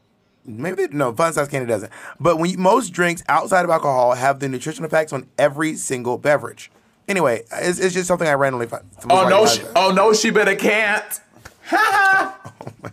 maybe 0.45 0.87
they, 0.87 0.97
no 0.97 1.13
fun 1.13 1.33
size 1.33 1.49
candy 1.49 1.67
doesn't. 1.67 1.93
But 2.19 2.39
when 2.39 2.51
you, 2.51 2.59
most 2.59 2.91
drinks 2.91 3.23
outside 3.29 3.65
of 3.65 3.71
alcohol 3.71 4.15
have 4.15 4.41
the 4.41 4.49
nutritional 4.49 4.91
facts 4.91 5.13
on 5.13 5.29
every 5.39 5.77
single 5.77 6.19
beverage. 6.19 6.71
Anyway, 7.09 7.45
it's, 7.53 7.79
it's 7.79 7.95
just 7.95 8.09
something 8.09 8.29
I 8.29 8.35
randomly 8.35 8.67
find. 8.67 8.85
Oh 9.11 9.29
no! 9.29 9.47
She, 9.47 9.63
oh 9.77 9.91
no! 9.93 10.13
She 10.13 10.31
better 10.31 10.55
can't. 10.55 11.21
oh 11.73 12.37
my 12.83 12.91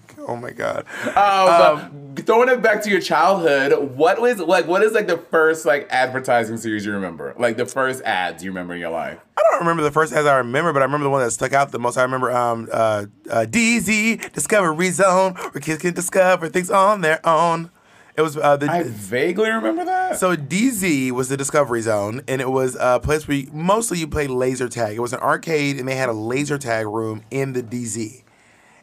god! 0.51 0.85
Um, 1.15 2.15
throwing 2.15 2.49
it 2.49 2.61
back 2.61 2.83
to 2.83 2.89
your 2.89 3.01
childhood, 3.01 3.95
what 3.95 4.21
was 4.21 4.39
like? 4.39 4.67
What 4.67 4.83
is 4.83 4.93
like 4.93 5.07
the 5.07 5.17
first 5.17 5.65
like 5.65 5.87
advertising 5.89 6.57
series 6.57 6.85
you 6.85 6.93
remember? 6.93 7.33
Like 7.37 7.57
the 7.57 7.65
first 7.65 8.03
ads 8.03 8.43
you 8.43 8.51
remember 8.51 8.73
in 8.73 8.79
your 8.79 8.89
life? 8.89 9.19
I 9.37 9.41
don't 9.51 9.61
remember 9.61 9.83
the 9.83 9.91
first 9.91 10.13
as 10.13 10.25
I 10.25 10.37
remember, 10.37 10.73
but 10.73 10.81
I 10.81 10.85
remember 10.85 11.05
the 11.05 11.09
one 11.09 11.21
that 11.23 11.31
stuck 11.31 11.53
out 11.53 11.71
the 11.71 11.79
most. 11.79 11.97
I 11.97 12.03
remember 12.03 12.31
um, 12.31 12.67
uh, 12.71 13.05
uh, 13.29 13.45
DZ 13.49 14.31
Discovery 14.33 14.91
Zone, 14.91 15.33
where 15.33 15.61
kids 15.61 15.81
can 15.81 15.93
discover 15.93 16.49
things 16.49 16.69
on 16.69 17.01
their 17.01 17.25
own. 17.27 17.71
It 18.15 18.21
was 18.21 18.35
uh, 18.35 18.57
the 18.57 18.69
I 18.69 18.83
vaguely 18.83 19.49
remember 19.49 19.85
that. 19.85 20.17
so 20.17 20.35
DZ 20.35 21.11
was 21.11 21.29
the 21.29 21.37
Discovery 21.37 21.79
Zone, 21.79 22.21
and 22.27 22.41
it 22.41 22.49
was 22.49 22.75
a 22.77 22.99
place 22.99 23.27
where 23.27 23.37
you, 23.37 23.49
mostly 23.53 23.99
you 23.99 24.07
played 24.07 24.29
laser 24.29 24.67
tag. 24.67 24.97
It 24.97 24.99
was 24.99 25.13
an 25.13 25.21
arcade, 25.21 25.79
and 25.79 25.87
they 25.87 25.95
had 25.95 26.09
a 26.09 26.13
laser 26.13 26.57
tag 26.57 26.85
room 26.85 27.23
in 27.31 27.53
the 27.53 27.63
DZ. 27.63 28.23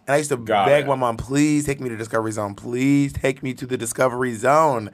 And 0.07 0.15
I 0.15 0.19
used 0.19 0.31
to 0.31 0.37
Got 0.37 0.67
beg 0.67 0.85
it. 0.85 0.89
my 0.89 0.95
mom, 0.95 1.17
please 1.17 1.65
take 1.67 1.81
me 1.81 1.89
to 1.89 1.97
Discovery 1.97 2.33
Zone. 2.33 2.55
Please 2.55 3.13
take 3.13 3.43
me 3.43 3.55
to 3.55 3.67
the 3.67 3.77
Discovery 3.77 4.35
Zone. 4.35 4.91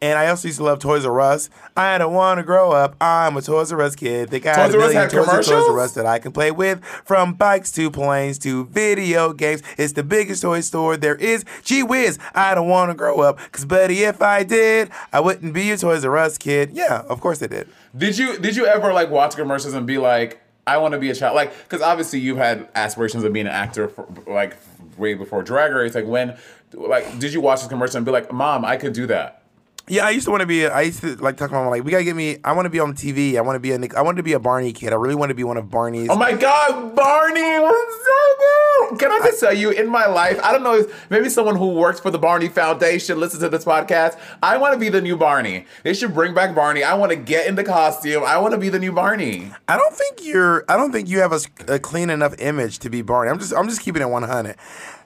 And 0.00 0.16
I 0.16 0.28
also 0.28 0.46
used 0.46 0.58
to 0.58 0.64
love 0.64 0.78
Toys 0.78 1.04
R 1.04 1.20
Us. 1.20 1.50
I 1.76 1.98
don't 1.98 2.12
want 2.12 2.38
to 2.38 2.44
grow 2.44 2.70
up. 2.70 2.94
I'm 3.00 3.36
a 3.36 3.42
Toys 3.42 3.72
R 3.72 3.82
Us 3.82 3.96
kid. 3.96 4.28
They 4.30 4.38
got 4.38 4.54
Toys 4.54 4.74
a 4.74 4.78
million 4.78 5.08
toys 5.08 5.26
Toys? 5.26 5.50
R 5.50 5.80
Us 5.80 5.94
that 5.94 6.06
I 6.06 6.20
can 6.20 6.30
play 6.30 6.52
with. 6.52 6.84
From 6.84 7.34
bikes 7.34 7.72
to 7.72 7.90
planes 7.90 8.38
to 8.40 8.66
video 8.66 9.32
games. 9.32 9.62
It's 9.76 9.94
the 9.94 10.04
biggest 10.04 10.42
toy 10.42 10.60
store 10.60 10.96
there 10.96 11.16
is. 11.16 11.44
Gee 11.64 11.82
whiz, 11.82 12.16
I 12.32 12.54
don't 12.54 12.68
want 12.68 12.90
to 12.92 12.94
grow 12.94 13.20
up. 13.22 13.38
Because, 13.38 13.64
buddy, 13.64 14.04
if 14.04 14.22
I 14.22 14.44
did, 14.44 14.90
I 15.12 15.18
wouldn't 15.18 15.52
be 15.52 15.72
a 15.72 15.76
Toys 15.76 16.04
R 16.04 16.16
Us 16.16 16.38
kid. 16.38 16.70
Yeah, 16.74 17.02
of 17.08 17.20
course 17.20 17.42
I 17.42 17.48
did. 17.48 17.68
Did 17.96 18.18
you 18.18 18.38
did 18.38 18.54
you 18.54 18.66
ever 18.66 18.92
like 18.92 19.10
watch 19.10 19.34
commercials 19.34 19.74
and 19.74 19.84
be 19.84 19.98
like, 19.98 20.40
I 20.68 20.76
want 20.76 20.92
to 20.92 20.98
be 20.98 21.10
a 21.10 21.14
child? 21.14 21.34
Like, 21.34 21.52
because 21.64 21.82
obviously 21.82 22.20
you've 22.20 22.38
had 22.38 22.68
aspirations 22.74 23.24
of 23.24 23.32
being 23.32 23.46
an 23.46 23.52
actor 23.52 23.88
for 23.88 24.06
like 24.26 24.56
way 24.96 25.14
before 25.14 25.42
Drag 25.42 25.72
Race. 25.72 25.94
Like 25.94 26.06
when, 26.06 26.36
like, 26.72 27.18
did 27.18 27.32
you 27.32 27.40
watch 27.40 27.60
this 27.60 27.68
commercial 27.68 27.96
and 27.96 28.06
be 28.06 28.12
like, 28.12 28.32
Mom, 28.32 28.64
I 28.64 28.76
could 28.76 28.92
do 28.92 29.06
that? 29.06 29.37
Yeah, 29.88 30.06
I 30.06 30.10
used 30.10 30.24
to 30.26 30.30
want 30.30 30.42
to 30.42 30.46
be. 30.46 30.66
I 30.66 30.82
used 30.82 31.00
to 31.00 31.16
like 31.16 31.36
talk 31.36 31.48
to 31.50 31.54
my 31.54 31.60
mom 31.62 31.70
like, 31.70 31.84
we 31.84 31.90
gotta 31.90 32.04
get 32.04 32.16
me. 32.16 32.38
I 32.44 32.52
want 32.52 32.66
to 32.66 32.70
be 32.70 32.80
on 32.80 32.94
TV. 32.94 33.36
I 33.36 33.40
want 33.40 33.56
to 33.56 33.60
be 33.60 33.72
a. 33.72 33.78
Nick- 33.78 33.94
I 33.96 34.02
wanted 34.02 34.16
to 34.18 34.22
be 34.22 34.32
a 34.34 34.38
Barney 34.38 34.72
kid. 34.72 34.92
I 34.92 34.96
really 34.96 35.14
want 35.14 35.30
to 35.30 35.34
be 35.34 35.44
one 35.44 35.56
of 35.56 35.70
Barney's. 35.70 36.08
Oh 36.10 36.16
my 36.16 36.32
God, 36.32 36.94
Barney 36.94 37.40
was 37.40 38.04
so 38.04 38.90
good. 38.90 38.98
Can 39.00 39.10
I 39.10 39.18
just 39.26 39.40
tell 39.40 39.52
you, 39.54 39.70
in 39.70 39.88
my 39.88 40.06
life, 40.06 40.38
I 40.42 40.52
don't 40.52 40.62
know 40.62 40.74
if 40.76 41.10
maybe 41.10 41.28
someone 41.28 41.56
who 41.56 41.74
works 41.74 42.00
for 42.00 42.10
the 42.10 42.18
Barney 42.18 42.48
Foundation 42.48 43.18
listens 43.20 43.42
to 43.42 43.48
this 43.48 43.64
podcast. 43.64 44.18
I 44.42 44.56
want 44.56 44.74
to 44.74 44.78
be 44.78 44.88
the 44.88 45.00
new 45.00 45.16
Barney. 45.16 45.66
They 45.84 45.94
should 45.94 46.14
bring 46.14 46.34
back 46.34 46.54
Barney. 46.54 46.82
I 46.84 46.94
want 46.94 47.10
to 47.10 47.16
get 47.16 47.46
in 47.46 47.54
the 47.54 47.64
costume. 47.64 48.22
I 48.24 48.38
want 48.38 48.52
to 48.52 48.58
be 48.58 48.68
the 48.68 48.78
new 48.78 48.92
Barney. 48.92 49.50
I 49.68 49.76
don't 49.76 49.94
think 49.94 50.22
you're. 50.24 50.64
I 50.68 50.76
don't 50.76 50.92
think 50.92 51.08
you 51.08 51.18
have 51.20 51.32
a 51.68 51.78
clean 51.78 52.10
enough 52.10 52.34
image 52.38 52.78
to 52.80 52.90
be 52.90 53.02
Barney. 53.02 53.30
I'm 53.30 53.38
just. 53.38 53.54
I'm 53.54 53.68
just 53.68 53.80
keeping 53.82 54.02
it 54.02 54.08
100. 54.08 54.56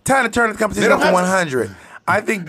Time 0.04 0.24
to 0.24 0.30
turn 0.30 0.50
the 0.52 0.58
competition 0.58 0.90
up 0.90 0.98
to 0.98 1.04
have 1.06 1.14
to- 1.14 1.22
100. 1.22 1.76
I 2.06 2.20
think. 2.20 2.48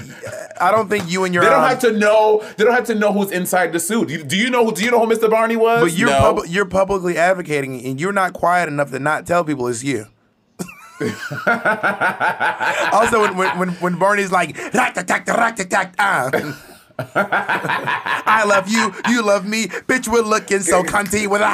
I 0.59 0.71
don't 0.71 0.89
think 0.89 1.11
you 1.11 1.25
and 1.25 1.33
your. 1.33 1.43
They 1.43 1.49
don't 1.49 1.63
um, 1.63 1.69
have 1.69 1.79
to 1.81 1.91
know. 1.91 2.43
They 2.57 2.63
don't 2.63 2.73
have 2.73 2.87
to 2.87 2.95
know 2.95 3.13
who's 3.13 3.31
inside 3.31 3.71
the 3.71 3.79
suit. 3.79 4.07
Do 4.07 4.13
you, 4.15 4.23
do 4.23 4.35
you 4.37 4.49
know? 4.49 4.65
Who 4.65 4.73
do 4.73 4.83
you 4.83 4.91
know 4.91 5.05
who 5.05 5.13
Mr. 5.13 5.29
Barney 5.29 5.55
was? 5.55 5.81
But 5.83 5.93
you're 5.93 6.09
no. 6.09 6.33
pub- 6.33 6.45
you're 6.47 6.65
publicly 6.65 7.17
advocating, 7.17 7.83
and 7.85 8.01
you're 8.01 8.13
not 8.13 8.33
quiet 8.33 8.67
enough 8.67 8.89
to 8.91 8.99
not 8.99 9.27
tell 9.27 9.43
people 9.43 9.67
it's 9.67 9.83
you. 9.83 10.07
also, 12.93 13.21
when, 13.33 13.57
when 13.57 13.69
when 13.69 13.99
Barney's 13.99 14.31
like, 14.31 14.57
"Rat-a-tat, 14.73 15.27
rat-a-tat, 15.27 15.95
ah." 15.99 16.29
I 17.15 18.43
love 18.45 18.69
you, 18.69 18.93
you 19.09 19.23
love 19.23 19.45
me, 19.47 19.65
bitch. 19.65 20.07
We're 20.07 20.21
looking 20.21 20.59
so 20.59 20.83
cunty 20.83 21.27
with 21.27 21.41
a. 21.41 21.45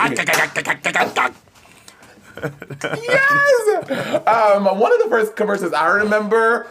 yes. 2.83 4.27
Um, 4.27 4.65
one 4.79 4.93
of 4.93 4.99
the 4.99 5.07
first 5.09 5.35
commercials 5.35 5.73
I 5.73 5.87
remember. 5.87 6.67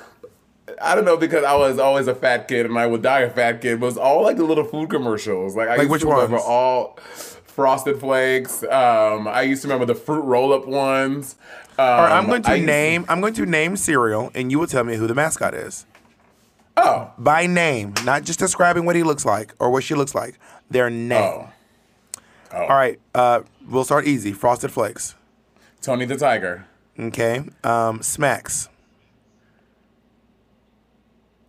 I 0.83 0.95
don't 0.95 1.05
know 1.05 1.17
because 1.17 1.45
I 1.45 1.55
was 1.55 1.79
always 1.79 2.07
a 2.09 2.15
fat 2.15 2.49
kid 2.49 2.67
and 2.67 2.79
I 2.79 2.87
would 2.87 3.03
die 3.03 3.21
a 3.21 3.31
fat 3.31 3.61
kid. 3.61 3.81
But 3.81 3.87
it 3.87 3.89
was 3.89 3.97
all 3.99 4.23
like 4.23 4.37
the 4.37 4.45
little 4.45 4.65
food 4.65 4.91
commercials. 4.91 5.57
Like 5.57 5.69
I 5.69 5.73
Like 5.73 5.81
used 5.83 5.91
which 5.91 6.01
to 6.03 6.09
remember 6.09 6.37
ones? 6.37 6.45
all 6.47 6.99
Frosted 7.47 7.99
Flakes. 8.01 8.63
Um, 8.65 9.27
I 9.27 9.43
used 9.43 9.63
to 9.63 9.69
remember 9.69 9.93
the 9.93 9.99
fruit 9.99 10.23
roll 10.23 10.53
up 10.53 10.67
ones. 10.67 11.37
Um, 11.79 11.85
All 11.87 11.99
right, 12.03 12.13
I'm 12.13 12.27
going 12.27 12.43
to 12.43 12.51
I 12.51 12.59
name. 12.61 13.05
I'm 13.09 13.21
going 13.21 13.35
to 13.35 13.47
name 13.47 13.77
cereal, 13.77 14.31
and 14.35 14.51
you 14.51 14.59
will 14.59 14.67
tell 14.67 14.83
me 14.85 14.97
who 14.97 15.07
the 15.07 15.15
mascot 15.15 15.55
is 15.55 15.87
Oh, 16.77 17.11
by 17.19 17.47
name, 17.47 17.95
not 18.05 18.23
just 18.25 18.39
describing 18.39 18.85
what 18.85 18.95
he 18.97 19.03
looks 19.03 19.25
like 19.25 19.55
or 19.61 19.71
what 19.71 19.83
she 19.85 19.95
looks 19.95 20.15
like. 20.15 20.39
Their 20.71 20.91
name. 20.91 21.23
oh, 21.23 21.49
All 22.53 22.69
right, 22.69 23.01
uh, 23.15 23.43
we'll 23.69 23.85
start 23.85 24.07
easy. 24.07 24.33
Frosted 24.33 24.71
Flakes. 24.73 25.15
Tony 25.81 26.05
the 26.05 26.17
Tiger, 26.17 26.67
Okay. 26.99 27.43
Um, 27.65 28.03
Smacks. 28.03 28.69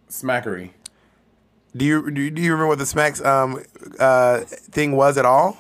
Smackery. 0.10 0.72
Do 1.76 1.86
you 1.86 2.10
do 2.12 2.22
you, 2.22 2.32
do 2.32 2.42
you 2.42 2.52
remember 2.52 2.68
what 2.68 2.80
the 2.80 2.86
Smacks 2.86 3.22
um 3.24 3.64
uh 4.00 4.40
thing 4.42 4.96
was 4.96 5.18
at 5.18 5.26
all? 5.26 5.58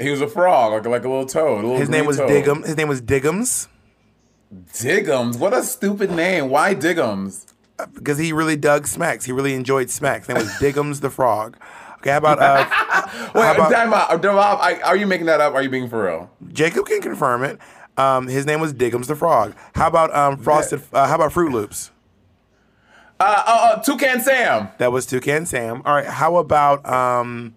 He 0.00 0.10
was 0.10 0.20
a 0.20 0.28
frog, 0.28 0.72
like 0.72 0.84
like 0.86 1.04
a 1.04 1.08
little 1.08 1.26
toad. 1.26 1.64
a 1.64 1.66
little 1.66 1.78
His 1.78 1.88
name 1.88 2.04
was 2.06 2.16
toad. 2.18 2.28
Diggum. 2.30 2.66
His 2.66 2.76
name 2.76 2.88
was 2.88 3.00
Diggums 3.00 3.68
Diggums. 4.72 5.38
What 5.38 5.52
a 5.52 5.62
stupid 5.62 6.10
name. 6.10 6.48
Why 6.50 6.74
Diggums? 6.74 7.46
because 7.94 8.18
he 8.18 8.32
really 8.32 8.56
dug 8.56 8.88
Smacks. 8.88 9.24
He 9.24 9.30
really 9.32 9.54
enjoyed 9.54 9.88
Smacks. 9.90 10.26
His 10.26 10.34
name 10.34 10.44
was 10.44 10.52
Diggums 10.54 11.00
the 11.00 11.10
frog. 11.10 11.56
Okay, 11.98 12.10
how 12.10 12.18
about 12.18 12.38
uh, 12.40 12.64
Wait, 13.34 13.42
how 13.44 13.54
about 13.54 13.70
time 13.72 13.92
out. 13.94 14.22
Time 14.22 14.36
out. 14.36 14.58
I- 14.60 14.80
Are 14.82 14.96
you 14.96 15.06
making 15.06 15.26
that 15.26 15.40
up? 15.40 15.54
Are 15.54 15.62
you 15.62 15.70
being 15.70 15.88
for 15.88 16.04
real? 16.04 16.30
Jacob 16.52 16.86
can 16.86 17.00
confirm 17.00 17.44
it. 17.44 17.58
Um, 17.96 18.26
his 18.28 18.46
name 18.46 18.60
was 18.60 18.72
Diggums 18.72 19.06
the 19.06 19.16
frog. 19.16 19.54
How 19.74 19.86
about 19.88 20.14
um 20.14 20.38
Frosted? 20.38 20.82
Uh, 20.92 21.06
how 21.06 21.14
about 21.16 21.32
Froot 21.32 21.52
Loops? 21.52 21.90
Uh, 23.20 23.24
uh, 23.24 23.42
uh, 23.46 23.82
Toucan 23.82 24.20
Sam. 24.20 24.68
That 24.78 24.92
was 24.92 25.06
Toucan 25.06 25.46
Sam. 25.46 25.82
All 25.84 25.94
right. 25.94 26.06
How 26.06 26.36
about 26.36 26.88
um? 26.88 27.54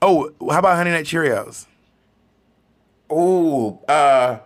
Oh, 0.00 0.32
how 0.50 0.58
about 0.58 0.76
Honey 0.76 0.90
Nut 0.90 1.04
Cheerios? 1.04 1.66
Oh, 3.08 3.82
uh, 3.88 4.38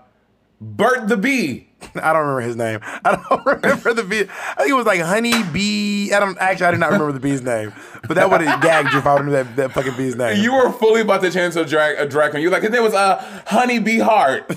Bert 0.61 1.09
the 1.09 1.17
Bee. 1.17 1.71
I 1.95 2.13
don't 2.13 2.23
remember 2.23 2.41
his 2.41 2.57
name. 2.57 2.81
I 3.05 3.17
don't 3.17 3.47
remember 3.47 3.95
the 3.95 4.05
bee. 4.05 4.21
I 4.21 4.55
think 4.59 4.71
it 4.71 4.75
was 4.75 4.87
like 4.87 5.01
Honey 5.01 5.43
Bee. 5.53 6.13
I 6.13 6.21
don't 6.21 6.37
actually. 6.39 6.67
I 6.67 6.71
do 6.73 6.79
not 6.79 6.93
remember 6.93 7.13
the 7.13 7.21
bee's 7.21 7.43
name. 7.43 7.73
But 8.07 8.15
that 8.15 8.31
would 8.31 8.41
have 8.43 8.61
gagged 8.63 8.93
you 8.93 8.99
if 8.99 9.07
I 9.07 9.15
would 9.15 9.19
have 9.21 9.27
knew 9.27 9.33
that, 9.33 9.57
that 9.57 9.73
fucking 9.73 9.97
bee's 9.97 10.17
name. 10.17 10.43
You 10.43 10.53
were 10.53 10.73
fully 10.73 11.01
about 11.01 11.23
to 11.23 11.31
change 11.31 11.55
to 11.55 11.63
a 11.63 11.65
drag 11.65 11.99
a 11.99 12.07
drag 12.07 12.33
queen. 12.33 12.43
You 12.43 12.51
were 12.51 12.55
like 12.55 12.63
his 12.63 12.73
name 12.73 12.83
was 12.83 12.95
uh 12.95 13.43
Honey 13.47 13.79
Bee 13.79 13.99
Hart. 13.99 14.51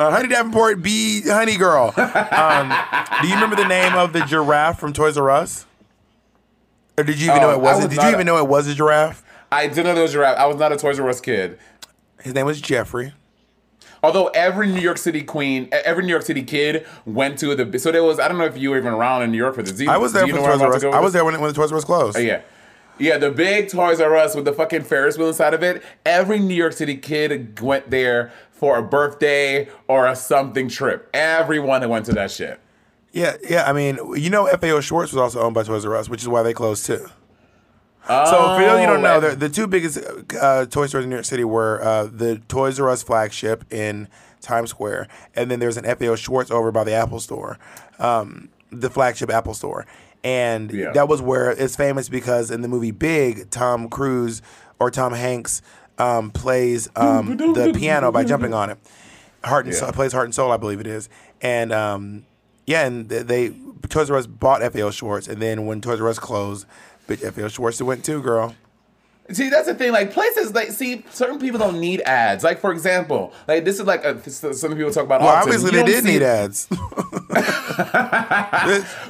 uh, 0.00 0.10
Honey 0.10 0.28
Davenport 0.28 0.82
Bee 0.82 1.22
Honey 1.22 1.56
Girl. 1.56 1.92
Um, 1.96 2.72
do 3.22 3.28
you 3.28 3.34
remember 3.34 3.56
the 3.56 3.68
name 3.68 3.94
of 3.94 4.12
the 4.12 4.20
giraffe 4.24 4.78
from 4.80 4.92
Toys 4.92 5.16
R 5.18 5.30
Us? 5.30 5.66
Or 6.98 7.04
did 7.04 7.20
you 7.20 7.30
even 7.30 7.38
Oh, 7.38 7.42
know 7.42 7.50
it 7.50 7.54
I 7.54 7.56
was? 7.56 7.76
was 7.84 7.88
did 7.94 8.02
you 8.02 8.08
a- 8.08 8.12
even 8.12 8.26
know 8.26 8.38
it 8.38 8.48
was 8.48 8.66
a 8.66 8.74
giraffe? 8.74 9.22
I 9.52 9.66
didn't 9.66 9.84
know 9.84 9.94
there 9.94 10.02
was 10.02 10.12
a 10.12 10.14
giraffe. 10.14 10.38
I 10.38 10.46
was 10.46 10.56
not 10.56 10.72
a 10.72 10.76
Toys 10.76 10.98
R 10.98 11.08
Us 11.08 11.20
kid. 11.20 11.58
His 12.22 12.34
name 12.34 12.46
was 12.46 12.60
Geoffrey. 12.60 13.14
Although 14.02 14.28
every 14.28 14.66
New 14.68 14.80
York 14.80 14.96
City 14.96 15.22
queen, 15.22 15.68
every 15.72 16.04
New 16.04 16.10
York 16.10 16.22
City 16.22 16.42
kid 16.42 16.86
went 17.04 17.38
to 17.40 17.54
the. 17.54 17.78
So 17.78 17.92
there 17.92 18.02
was. 18.04 18.18
I 18.18 18.28
don't 18.28 18.38
know 18.38 18.44
if 18.46 18.56
you 18.56 18.70
were 18.70 18.78
even 18.78 18.92
around 18.94 19.22
in 19.22 19.30
New 19.30 19.36
York 19.38 19.54
for 19.54 19.62
the. 19.62 19.84
You- 19.84 19.90
I 19.90 19.98
was 19.98 20.12
there 20.12 20.26
for 20.26 20.36
Toys 20.38 20.60
R 20.62 20.74
Us. 20.74 20.80
to 20.82 20.88
I 20.90 21.00
was 21.00 21.12
there 21.12 21.24
when, 21.24 21.38
when 21.40 21.48
the 21.48 21.54
Toys 21.54 21.70
R 21.72 21.78
Us 21.78 21.84
closed. 21.84 22.16
Oh, 22.16 22.20
yeah. 22.20 22.40
Yeah, 22.98 23.16
the 23.16 23.30
big 23.30 23.70
Toys 23.70 23.98
R 24.00 24.14
Us 24.16 24.34
with 24.34 24.44
the 24.44 24.52
fucking 24.52 24.82
Ferris 24.82 25.16
wheel 25.16 25.28
inside 25.28 25.54
of 25.54 25.62
it. 25.62 25.82
Every 26.04 26.38
New 26.38 26.54
York 26.54 26.74
City 26.74 26.96
kid 26.96 27.58
went 27.60 27.90
there 27.90 28.30
for 28.60 28.76
a 28.78 28.82
birthday 28.82 29.66
or 29.88 30.06
a 30.06 30.14
something 30.14 30.68
trip. 30.68 31.08
Everyone 31.14 31.80
that 31.80 31.88
went 31.88 32.04
to 32.06 32.12
that 32.12 32.30
shit. 32.30 32.60
Yeah, 33.12 33.36
yeah. 33.48 33.64
I 33.68 33.72
mean, 33.72 33.98
you 34.16 34.28
know, 34.28 34.46
FAO 34.46 34.80
Schwarz 34.80 35.12
was 35.12 35.16
also 35.16 35.40
owned 35.40 35.54
by 35.54 35.62
Toys 35.62 35.84
R 35.86 35.96
Us, 35.96 36.10
which 36.10 36.20
is 36.20 36.28
why 36.28 36.42
they 36.42 36.52
closed 36.52 36.84
too. 36.84 37.06
so 38.06 38.54
for 38.56 38.62
those 38.62 38.80
you 38.80 38.86
don't 38.86 39.02
know, 39.02 39.16
Oh, 39.16 39.20
the, 39.20 39.34
the 39.36 39.48
two 39.48 39.66
biggest 39.66 39.98
uh, 40.40 40.66
toy 40.66 40.86
stores 40.86 41.04
in 41.04 41.10
New 41.10 41.16
York 41.16 41.24
City 41.24 41.44
were 41.44 41.82
uh, 41.82 42.04
the 42.04 42.38
Toys 42.48 42.78
R 42.78 42.88
Us 42.90 43.02
flagship 43.02 43.64
in 43.72 44.08
Times 44.40 44.70
Square, 44.70 45.08
and 45.34 45.50
then 45.50 45.58
there's 45.58 45.76
an 45.76 45.84
FAO 45.96 46.14
Schwarz 46.16 46.50
over 46.50 46.70
by 46.70 46.84
the 46.84 46.92
Apple 46.92 47.18
Store, 47.20 47.58
um, 47.98 48.48
the 48.70 48.90
flagship 48.90 49.30
Apple 49.30 49.54
Store, 49.54 49.86
and 50.22 50.70
Yeah. 50.70 50.92
that 50.92 51.08
was 51.08 51.20
where 51.22 51.50
it's 51.50 51.76
famous 51.76 52.08
because 52.08 52.50
in 52.50 52.60
the 52.62 52.68
movie 52.68 52.90
Big, 52.90 53.50
Tom 53.50 53.88
Cruise 53.88 54.40
or 54.78 54.90
Tom 54.90 55.12
Hanks 55.12 55.60
um, 56.00 56.30
plays 56.30 56.88
um, 56.96 57.36
the 57.36 57.72
piano 57.76 58.10
by 58.10 58.24
jumping 58.24 58.54
on 58.54 58.70
it. 58.70 58.78
Heart 59.44 59.66
and 59.66 59.74
Yeah. 59.74 59.80
Soul, 59.80 59.92
plays 59.92 60.12
Heart 60.12 60.26
and 60.26 60.34
Soul, 60.34 60.50
I 60.52 60.56
believe 60.56 60.80
it 60.80 60.86
is, 60.86 61.08
and 61.40 61.72
um, 61.72 62.24
yeah, 62.66 62.84
and 62.86 63.08
they, 63.08 63.22
they 63.22 63.54
Toys 63.88 64.10
R 64.10 64.16
Us 64.16 64.26
bought 64.26 64.60
FAO 64.72 64.90
Schwarz, 64.90 65.28
and 65.28 65.40
then 65.40 65.66
when 65.66 65.80
Toys 65.80 66.00
R 66.00 66.08
Us 66.08 66.18
closed, 66.18 66.66
bitch, 67.08 67.20
FAO 67.32 67.48
Schwarz 67.48 67.82
went 67.82 68.04
too, 68.04 68.20
girl. 68.22 68.54
See, 69.32 69.48
that's 69.48 69.66
the 69.68 69.74
thing. 69.74 69.92
Like 69.92 70.12
places, 70.12 70.52
like 70.54 70.72
see, 70.72 71.04
certain 71.10 71.38
people 71.38 71.58
don't 71.60 71.78
need 71.80 72.00
ads. 72.02 72.42
Like 72.42 72.58
for 72.60 72.72
example, 72.72 73.32
like 73.46 73.64
this 73.64 73.78
is 73.78 73.86
like 73.86 74.04
a, 74.04 74.18
some 74.28 74.74
people 74.76 74.90
talk 74.90 75.04
about. 75.04 75.20
Well, 75.20 75.34
autism. 75.34 75.42
obviously 75.42 75.70
they 75.70 75.84
did 75.84 76.04
see- 76.04 76.10
need 76.12 76.22
ads. 76.22 76.66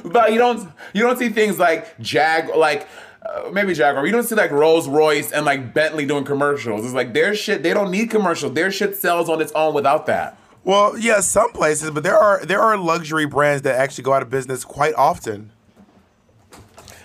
but 0.05 0.31
you 0.31 0.37
don't 0.37 0.69
you 0.93 1.01
don't 1.01 1.17
see 1.17 1.29
things 1.29 1.57
like 1.59 1.97
Jag 1.99 2.55
like 2.55 2.87
uh, 3.23 3.49
maybe 3.51 3.73
Jaguar. 3.73 4.05
You 4.05 4.11
don't 4.11 4.23
see 4.23 4.35
like 4.35 4.51
Rolls 4.51 4.87
Royce 4.87 5.31
and 5.31 5.45
like 5.45 5.73
Bentley 5.73 6.05
doing 6.05 6.23
commercials. 6.23 6.85
It's 6.85 6.93
like 6.93 7.13
their 7.13 7.35
shit. 7.35 7.63
They 7.63 7.73
don't 7.73 7.91
need 7.91 8.09
commercials. 8.09 8.53
Their 8.53 8.71
shit 8.71 8.95
sells 8.95 9.29
on 9.29 9.41
its 9.41 9.51
own 9.53 9.73
without 9.73 10.05
that. 10.07 10.37
well, 10.63 10.97
yeah, 10.97 11.19
some 11.19 11.51
places, 11.51 11.91
but 11.91 12.03
there 12.03 12.17
are 12.17 12.43
there 12.45 12.61
are 12.61 12.77
luxury 12.77 13.25
brands 13.25 13.61
that 13.63 13.75
actually 13.75 14.03
go 14.03 14.13
out 14.13 14.21
of 14.21 14.29
business 14.29 14.63
quite 14.65 14.95
often. 14.95 15.51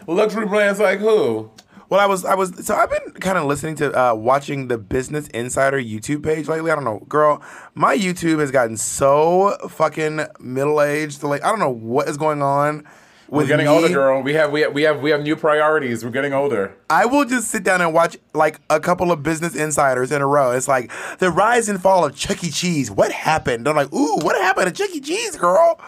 Luxury 0.07 0.47
brands 0.47 0.79
like 0.79 1.01
who? 1.01 1.51
Well, 1.89 2.01
I 2.01 2.07
was 2.07 2.25
I 2.25 2.35
was 2.35 2.65
so 2.67 2.75
I've 2.75 2.91
been 2.91 3.13
kind 3.21 3.39
of 3.39 3.45
listening 3.45 3.77
to 3.77 3.93
uh, 3.97 4.15
watching 4.15 4.69
the 4.69 4.79
Business 4.79 5.29
Insider 5.29 5.79
YouTube 5.81 6.23
page 6.25 6.49
lately. 6.49 6.71
I 6.71 6.75
don't 6.75 6.85
know, 6.85 7.01
girl, 7.09 7.43
my 7.75 7.97
YouTube 7.97 8.41
has 8.41 8.51
gotten 8.51 8.77
so 8.77 9.57
fucking 9.69 10.27
middle 10.41 10.81
aged. 10.83 11.23
Like 11.23 11.45
I 11.45 11.51
don't 11.51 11.61
know 11.61 11.71
what 11.71 12.09
is 12.09 12.17
going 12.17 12.43
on. 12.43 12.87
We're 13.29 13.47
getting 13.47 13.67
me. 13.67 13.73
older, 13.73 13.89
girl. 13.89 14.23
We 14.23 14.35
have 14.35 14.53
we 14.53 14.61
have, 14.63 14.73
we 14.73 14.83
have 14.83 15.01
we 15.01 15.11
have 15.11 15.23
new 15.23 15.37
priorities. 15.37 16.05
We're 16.05 16.11
getting 16.11 16.33
older. 16.33 16.75
I 16.89 17.07
will 17.07 17.25
just 17.25 17.49
sit 17.49 17.65
down 17.65 17.81
and 17.81 17.93
watch 17.93 18.17
like 18.35 18.61
a 18.71 18.79
couple 18.79 19.11
of 19.11 19.23
Business 19.23 19.55
Insiders 19.55 20.13
in 20.13 20.23
a 20.23 20.27
row. 20.27 20.53
It's 20.53 20.69
like 20.69 20.91
the 21.19 21.31
rise 21.31 21.69
and 21.69 21.81
fall 21.81 22.05
of 22.05 22.15
Chuck 22.15 22.45
E. 22.45 22.51
Cheese. 22.51 22.91
What 22.91 23.13
happened? 23.13 23.69
I'm 23.69 23.77
like, 23.77 23.93
ooh, 23.93 24.17
what 24.19 24.37
happened 24.37 24.67
to 24.67 24.73
Chuck 24.73 24.95
E. 24.95 25.01
Cheese, 25.01 25.37
girl? 25.37 25.81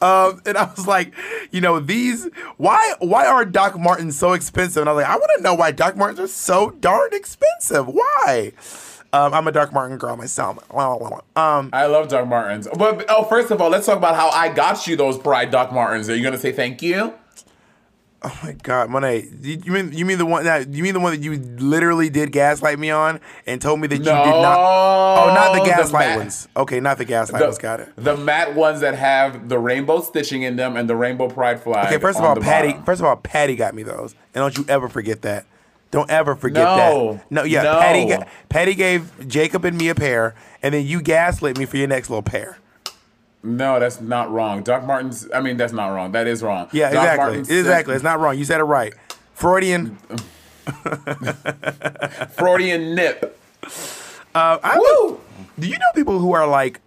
Um, 0.00 0.42
and 0.46 0.56
I 0.56 0.70
was 0.76 0.86
like, 0.86 1.12
you 1.50 1.60
know, 1.60 1.80
these 1.80 2.28
why 2.56 2.94
why 3.00 3.26
are 3.26 3.44
Doc 3.44 3.78
Martens 3.78 4.18
so 4.18 4.32
expensive? 4.32 4.82
And 4.82 4.88
I 4.88 4.92
was 4.92 5.02
like, 5.02 5.10
I 5.10 5.16
want 5.16 5.30
to 5.36 5.42
know 5.42 5.54
why 5.54 5.72
Doc 5.72 5.96
Martens 5.96 6.20
are 6.20 6.28
so 6.28 6.70
darn 6.70 7.10
expensive. 7.12 7.86
Why? 7.88 8.52
Um, 9.16 9.34
I'm 9.34 9.46
a 9.48 9.52
Doc 9.52 9.72
Martens 9.72 10.00
girl 10.00 10.16
myself. 10.16 10.58
Um, 10.74 11.70
I 11.72 11.86
love 11.86 12.08
Doc 12.08 12.26
Martens. 12.28 12.68
But 12.76 13.04
oh, 13.08 13.24
first 13.24 13.50
of 13.50 13.60
all, 13.60 13.70
let's 13.70 13.86
talk 13.86 13.96
about 13.98 14.14
how 14.16 14.28
I 14.30 14.48
got 14.52 14.86
you 14.86 14.96
those 14.96 15.16
Pride 15.18 15.50
Doc 15.50 15.72
Martens. 15.72 16.08
Are 16.10 16.14
you 16.16 16.22
gonna 16.22 16.38
say 16.38 16.52
thank 16.52 16.82
you? 16.82 17.14
oh 18.22 18.38
my 18.42 18.52
God, 18.62 18.90
Monet, 18.90 19.28
you 19.42 19.70
mean 19.70 19.92
you 19.92 20.04
mean 20.04 20.18
the 20.18 20.26
one 20.26 20.44
that 20.44 20.72
you 20.74 20.82
mean 20.82 20.94
the 20.94 21.00
one 21.00 21.12
that 21.12 21.22
you 21.22 21.36
literally 21.36 22.08
did 22.10 22.32
gaslight 22.32 22.78
me 22.78 22.90
on 22.90 23.20
and 23.46 23.60
told 23.60 23.78
me 23.78 23.86
that 23.86 23.98
you 23.98 24.04
No. 24.04 24.24
did 24.24 24.30
not? 24.30 24.58
Oh, 24.58 25.32
not 25.34 25.52
the 25.54 25.60
The 25.60 25.66
gaslight 25.66 26.10
ma- 26.10 26.16
ones. 26.16 26.48
Okay, 26.56 26.80
not 26.80 26.98
the 26.98 27.04
gaslight 27.04 27.40
The, 27.40 27.46
ones. 27.46 27.58
Got 27.58 27.80
it. 27.80 27.88
the 27.96 28.16
matte 28.16 28.54
ones 28.54 28.80
that 28.80 28.94
have 28.96 29.48
the 29.48 29.58
rainbow 29.58 30.00
stitching 30.00 30.42
in 30.42 30.56
them 30.56 30.76
and 30.76 30.88
the 30.90 30.96
rainbow 30.96 31.28
pride 31.28 31.60
flag. 31.62 31.86
Okay, 31.86 31.98
first 31.98 32.18
of 32.18 32.24
all, 32.24 32.34
Patty. 32.36 32.68
bottom. 32.70 32.84
First 32.84 33.00
of 33.00 33.06
all, 33.06 33.16
Patty 33.16 33.54
got 33.54 33.74
me 33.74 33.82
those, 33.82 34.12
and 34.34 34.42
don't 34.42 34.56
you 34.58 34.64
ever 34.68 34.88
forget 34.88 35.22
that. 35.22 35.44
Don't 35.90 36.10
ever 36.10 36.34
forget 36.34 36.64
No. 36.64 37.12
that. 37.14 37.30
No, 37.30 37.42
yeah, 37.44 37.62
No. 37.62 37.78
Patty. 37.80 38.06
Ga- 38.06 38.26
Patty 38.48 38.74
gave 38.74 39.28
Jacob 39.28 39.64
and 39.64 39.78
me 39.78 39.88
a 39.88 39.94
pair, 39.94 40.34
and 40.62 40.74
then 40.74 40.84
you 40.84 41.00
gaslit 41.00 41.56
me 41.58 41.64
for 41.64 41.76
your 41.76 41.86
next 41.88 42.10
little 42.10 42.22
pair. 42.22 42.58
No, 43.42 43.78
that's 43.78 44.00
not 44.00 44.30
wrong. 44.32 44.62
Doc 44.64 44.84
Martens. 44.84 45.28
I 45.32 45.40
mean, 45.40 45.56
that's 45.56 45.72
not 45.72 45.88
wrong. 45.88 46.10
That 46.12 46.26
is 46.26 46.42
wrong. 46.42 46.68
Yeah, 46.72 46.90
Doc 46.90 47.02
exactly. 47.04 47.24
Martens 47.24 47.50
exactly. 47.50 47.94
It's 47.94 48.02
not 48.04 48.18
wrong. 48.18 48.36
You 48.36 48.44
said 48.44 48.60
it 48.60 48.64
right. 48.64 48.92
Freudian. 49.34 49.96
Freudian 52.30 52.94
nip. 52.94 53.38
Uh, 54.34 54.58
I 54.62 54.78
Woo! 54.78 55.20
Do 55.58 55.66
you 55.66 55.74
know 55.74 55.86
people 55.94 56.18
who 56.18 56.32
are 56.32 56.46
like, 56.46 56.80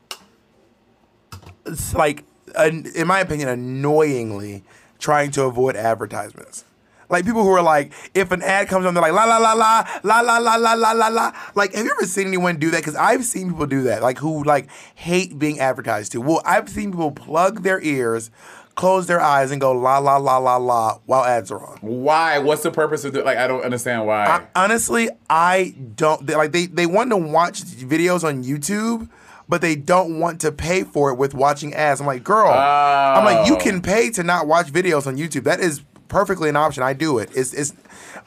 it's 1.65 1.93
like, 1.95 2.23
an, 2.55 2.85
in 2.95 3.07
my 3.07 3.19
opinion, 3.21 3.49
annoyingly 3.49 4.63
trying 4.99 5.31
to 5.31 5.43
avoid 5.43 5.75
advertisements? 5.75 6.65
Like 7.09 7.25
people 7.25 7.43
who 7.43 7.49
are 7.49 7.61
like, 7.63 7.91
if 8.13 8.31
an 8.31 8.41
ad 8.43 8.67
comes 8.67 8.85
on, 8.85 8.93
they're 8.93 9.01
like, 9.01 9.13
la 9.13 9.23
la 9.25 9.37
la 9.37 9.53
la 9.53 9.83
la 10.03 10.19
la 10.21 10.37
la 10.37 10.55
la 10.55 10.73
la 10.73 10.91
la 10.91 11.07
la. 11.07 11.31
Like, 11.55 11.73
have 11.73 11.83
you 11.85 11.91
ever 11.97 12.05
seen 12.05 12.27
anyone 12.27 12.57
do 12.57 12.69
that? 12.71 12.77
Because 12.77 12.95
I've 12.95 13.25
seen 13.25 13.49
people 13.49 13.65
do 13.65 13.83
that. 13.83 14.01
Like 14.03 14.19
who 14.19 14.43
like 14.43 14.69
hate 14.95 15.39
being 15.39 15.59
advertised 15.59 16.11
to. 16.11 16.21
Well, 16.21 16.41
I've 16.45 16.69
seen 16.69 16.91
people 16.91 17.11
plug 17.11 17.63
their 17.63 17.81
ears, 17.81 18.29
close 18.75 19.07
their 19.07 19.19
eyes, 19.19 19.49
and 19.51 19.59
go 19.59 19.71
la 19.71 19.97
la 19.97 20.17
la 20.17 20.37
la 20.37 20.57
la 20.57 20.99
while 21.07 21.23
ads 21.25 21.51
are 21.51 21.59
on. 21.65 21.77
Why? 21.81 22.37
What's 22.37 22.61
the 22.61 22.69
purpose 22.71 23.03
of 23.05 23.15
it? 23.15 23.25
Like, 23.25 23.39
I 23.39 23.47
don't 23.47 23.63
understand 23.63 24.05
why. 24.05 24.25
I, 24.25 24.45
honestly, 24.55 25.09
I 25.29 25.73
don't 25.95 26.27
they, 26.27 26.35
like 26.35 26.51
they 26.51 26.67
they 26.67 26.85
want 26.85 27.09
to 27.09 27.17
watch 27.17 27.63
videos 27.63 28.23
on 28.23 28.43
YouTube, 28.43 29.09
but 29.49 29.61
they 29.61 29.75
don't 29.75 30.19
want 30.19 30.41
to 30.41 30.51
pay 30.51 30.83
for 30.83 31.09
it 31.09 31.15
with 31.15 31.33
watching 31.33 31.73
ads. 31.73 31.99
I'm 32.01 32.05
like, 32.07 32.23
girl, 32.23 32.51
I'm 32.51 33.25
like, 33.25 33.47
you 33.47 33.55
Oh. 33.55 33.59
can 33.59 33.81
pay 33.81 34.11
to 34.11 34.21
not 34.21 34.45
watch 34.45 34.67
videos 34.67 35.07
on 35.07 35.17
YouTube. 35.17 35.45
That 35.45 35.59
is 35.59 35.81
perfectly 36.09 36.49
an 36.49 36.57
option. 36.57 36.83
I 36.83 36.91
do 36.93 37.17
it. 37.19 37.29
It's 37.33 37.53
it's, 37.53 37.73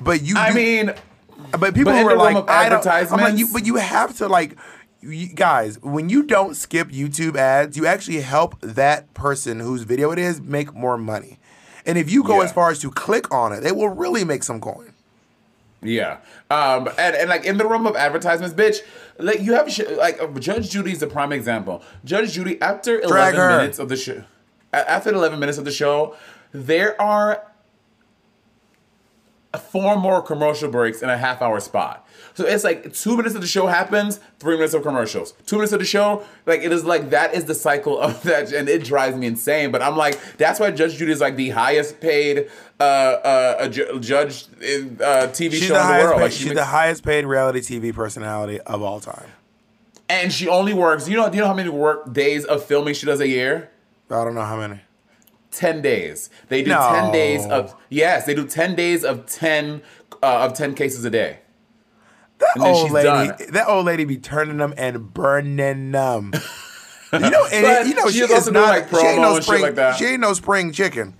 but 0.00 0.22
you. 0.22 0.34
I 0.38 0.48
you- 0.48 0.54
mean, 0.54 0.94
but 1.58 1.74
people 1.74 1.92
but 1.92 2.00
who 2.02 2.08
are 2.08 2.16
like, 2.16 2.48
I 2.48 2.70
don't. 2.70 2.86
I'm 2.86 3.20
like, 3.20 3.36
you, 3.36 3.48
but 3.52 3.66
you 3.66 3.76
have 3.76 4.16
to 4.18 4.28
like. 4.28 4.56
You 5.04 5.26
guys, 5.26 5.80
when 5.82 6.08
you 6.08 6.22
don't 6.22 6.54
skip 6.54 6.88
YouTube 6.90 7.34
ads, 7.36 7.76
you 7.76 7.86
actually 7.86 8.20
help 8.20 8.54
that 8.60 9.12
person 9.14 9.58
whose 9.58 9.82
video 9.82 10.12
it 10.12 10.18
is 10.20 10.40
make 10.40 10.72
more 10.74 10.96
money. 10.96 11.40
And 11.84 11.98
if 11.98 12.08
you 12.08 12.22
go 12.22 12.38
Yeah. 12.38 12.44
as 12.44 12.52
far 12.52 12.70
as 12.70 12.78
to 12.78 12.90
click 12.92 13.34
on 13.34 13.52
it, 13.52 13.62
they 13.62 13.72
will 13.72 13.88
really 13.88 14.22
make 14.24 14.44
some 14.44 14.60
coin. 14.60 14.92
Yeah. 15.82 16.18
Um, 16.52 16.88
and, 16.96 17.16
and 17.16 17.28
like 17.28 17.44
in 17.44 17.56
the 17.58 17.66
realm 17.66 17.88
of 17.88 17.96
advertisements, 17.96 18.54
bitch, 18.54 18.76
like 19.18 19.40
you 19.40 19.54
have 19.54 19.72
sh- 19.72 19.80
like 19.96 20.22
uh, 20.22 20.28
Judge 20.38 20.70
Judy's 20.70 21.02
a 21.02 21.08
prime 21.08 21.32
example. 21.32 21.82
Judge 22.04 22.32
Judy, 22.34 22.62
after 22.62 23.00
Drag 23.00 23.34
11 23.34 23.40
her. 23.40 23.56
minutes 23.58 23.80
of 23.80 23.88
the 23.88 23.96
show, 23.96 24.22
after 24.72 25.10
11 25.12 25.40
minutes 25.40 25.58
of 25.58 25.64
the 25.64 25.72
show, 25.72 26.14
there 26.52 27.00
are 27.02 27.42
four 29.58 29.96
more 29.96 30.22
commercial 30.22 30.70
breaks 30.70 31.02
in 31.02 31.10
a 31.10 31.16
half 31.18 31.42
hour 31.42 31.60
spot. 31.60 32.06
So 32.34 32.46
it's 32.46 32.64
like 32.64 32.94
two 32.94 33.16
minutes 33.16 33.34
of 33.34 33.42
the 33.42 33.46
show 33.46 33.66
happens, 33.66 34.18
three 34.38 34.54
minutes 34.56 34.72
of 34.72 34.82
commercials. 34.82 35.32
Two 35.44 35.56
minutes 35.56 35.72
of 35.74 35.80
the 35.80 35.84
show, 35.84 36.24
like 36.46 36.62
it 36.62 36.72
is 36.72 36.84
like 36.84 37.10
that 37.10 37.34
is 37.34 37.44
the 37.44 37.54
cycle 37.54 38.00
of 38.00 38.22
that, 38.24 38.52
and 38.52 38.68
it 38.68 38.84
drives 38.84 39.16
me 39.16 39.26
insane. 39.26 39.70
But 39.70 39.82
I'm 39.82 39.96
like, 39.96 40.18
that's 40.38 40.58
why 40.58 40.70
Judge 40.70 40.96
Judy 40.96 41.12
is 41.12 41.20
like 41.20 41.36
the 41.36 41.50
highest 41.50 42.00
paid 42.00 42.48
uh, 42.80 42.82
uh, 42.82 43.68
ju- 43.68 44.00
judge 44.00 44.46
in 44.62 44.98
uh, 45.02 45.28
TV 45.30 45.50
She's 45.52 45.64
show 45.64 45.78
in 45.80 45.86
the 45.86 46.02
world. 46.04 46.14
paid, 46.16 46.22
Like 46.22 46.32
she 46.32 46.38
she's 46.38 46.46
makes- 46.48 46.60
the 46.60 46.64
highest 46.64 47.04
paid 47.04 47.26
reality 47.26 47.60
TV 47.60 47.94
personality 47.94 48.58
of 48.60 48.80
all 48.82 49.00
time. 49.00 49.28
and 50.08 50.32
she 50.32 50.48
only 50.48 50.72
works. 50.72 51.06
You 51.08 51.16
know, 51.18 51.28
do 51.28 51.36
you 51.36 51.42
know 51.42 51.48
how 51.48 51.54
many 51.54 51.68
work 51.68 52.12
days 52.14 52.44
of 52.46 52.64
filming 52.64 52.94
she 52.94 53.04
does 53.06 53.20
a 53.20 53.28
year? 53.28 53.70
I 54.10 54.24
don't 54.24 54.34
know 54.34 54.42
how 54.44 54.56
many. 54.56 54.80
10 55.52 55.82
days. 55.82 56.30
They 56.48 56.62
do 56.62 56.70
No. 56.70 56.90
10 56.92 57.12
days 57.12 57.46
of 57.46 57.74
yes, 57.88 58.24
they 58.26 58.34
do 58.34 58.46
10 58.46 58.74
days 58.74 59.04
of 59.04 59.26
10 59.26 59.82
uh, 60.22 60.26
of 60.26 60.54
10 60.54 60.74
cases 60.74 61.04
a 61.04 61.10
day. 61.10 61.38
then 62.38 62.66
old 62.66 62.90
lady, 62.90 63.06
done. 63.06 63.36
that 63.50 63.68
old 63.68 63.86
lady 63.86 64.04
be 64.04 64.16
turning 64.16 64.56
them 64.58 64.74
and 64.76 65.12
burning 65.14 65.92
them. 65.92 66.32
you 67.12 67.18
know, 67.30 67.46
and 67.52 67.88
you 67.88 67.94
know 67.94 68.06
she 68.06 68.18
she 68.18 68.24
is 68.24 68.30
is 68.30 68.36
also 68.36 68.52
doing, 68.52 68.64
not. 68.64 68.92
like, 68.92 69.00
she 69.00 69.06
ain't 69.06 69.20
no 69.22 69.40
spring. 69.40 69.62
like 69.62 69.74
that. 69.76 69.96
She 69.96 70.04
ain't 70.06 70.20
no 70.20 70.32
spring 70.32 70.72
chicken. 70.72 71.14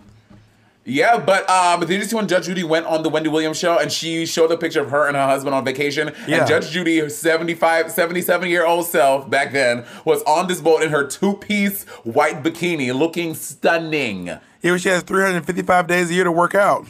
Yeah, 0.84 1.18
but 1.18 1.48
um, 1.48 1.80
did 1.80 1.90
you 1.90 2.04
see 2.04 2.16
when 2.16 2.26
Judge 2.26 2.46
Judy 2.46 2.64
went 2.64 2.86
on 2.86 3.04
the 3.04 3.08
Wendy 3.08 3.28
Williams 3.28 3.56
show 3.56 3.78
and 3.78 3.92
she 3.92 4.26
showed 4.26 4.50
a 4.50 4.56
picture 4.56 4.80
of 4.80 4.90
her 4.90 5.06
and 5.06 5.16
her 5.16 5.26
husband 5.26 5.54
on 5.54 5.64
vacation? 5.64 6.12
Yeah. 6.26 6.38
And 6.38 6.48
Judge 6.48 6.70
Judy, 6.70 6.98
her 6.98 7.08
75, 7.08 7.92
77 7.92 8.48
year 8.50 8.66
old 8.66 8.86
self 8.86 9.30
back 9.30 9.52
then, 9.52 9.84
was 10.04 10.22
on 10.24 10.48
this 10.48 10.60
boat 10.60 10.82
in 10.82 10.90
her 10.90 11.06
two 11.06 11.34
piece 11.34 11.84
white 12.04 12.42
bikini 12.42 12.92
looking 12.92 13.34
stunning. 13.34 14.26
Yeah, 14.62 14.76
she 14.76 14.88
has 14.88 15.02
355 15.04 15.86
days 15.86 16.10
a 16.10 16.14
year 16.14 16.24
to 16.24 16.32
work 16.32 16.54
out. 16.54 16.84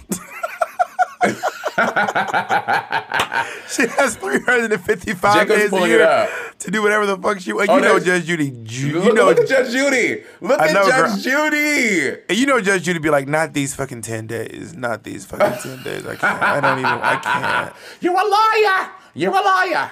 she 3.69 3.87
has 3.97 4.17
355 4.17 5.35
Jacob's 5.49 5.71
days 5.71 5.73
a 5.73 5.89
year 5.89 6.29
to 6.59 6.71
do 6.71 6.83
whatever 6.83 7.07
the 7.07 7.17
fuck 7.19 7.41
she. 7.41 7.53
wants. 7.53 7.71
Oh, 7.71 7.77
you 7.77 7.83
know, 7.83 7.99
Judge 7.99 8.25
Judy. 8.27 8.51
Ju- 8.63 8.93
Look, 9.01 9.05
You 9.07 9.13
know, 9.15 9.25
look 9.27 9.39
at 9.41 9.49
Judge 9.49 9.71
Judy. 9.73 10.23
Look 10.41 10.61
I 10.61 10.69
at 10.69 10.75
know, 10.75 10.89
Judge 10.89 11.25
girl. 11.25 11.51
Judy. 11.51 12.21
and 12.29 12.39
you 12.39 12.47
know, 12.47 12.61
Judge 12.61 12.83
Judy 12.83 12.99
be 12.99 13.11
like, 13.11 13.27
not 13.29 13.53
these 13.55 13.75
fucking 13.75 14.03
10 14.03 14.27
days, 14.27 14.75
not 14.75 15.03
these 15.05 15.25
fucking 15.25 15.63
10 15.63 15.83
days. 15.85 16.07
I 16.07 16.17
can't. 16.17 16.43
I 16.43 16.61
don't 16.61 16.79
even. 16.79 16.85
I 16.91 17.17
can't. 17.17 17.75
You're 18.01 18.15
a 18.21 18.29
liar. 18.29 18.91
You're 19.15 19.31
a 19.33 19.41
liar. 19.43 19.91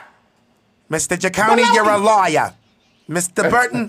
Mr. 0.90 1.16
Giacone, 1.16 1.72
you're 1.74 1.88
a 1.88 1.98
liar. 1.98 2.52
Mr. 3.08 3.48
Burton, 3.48 3.86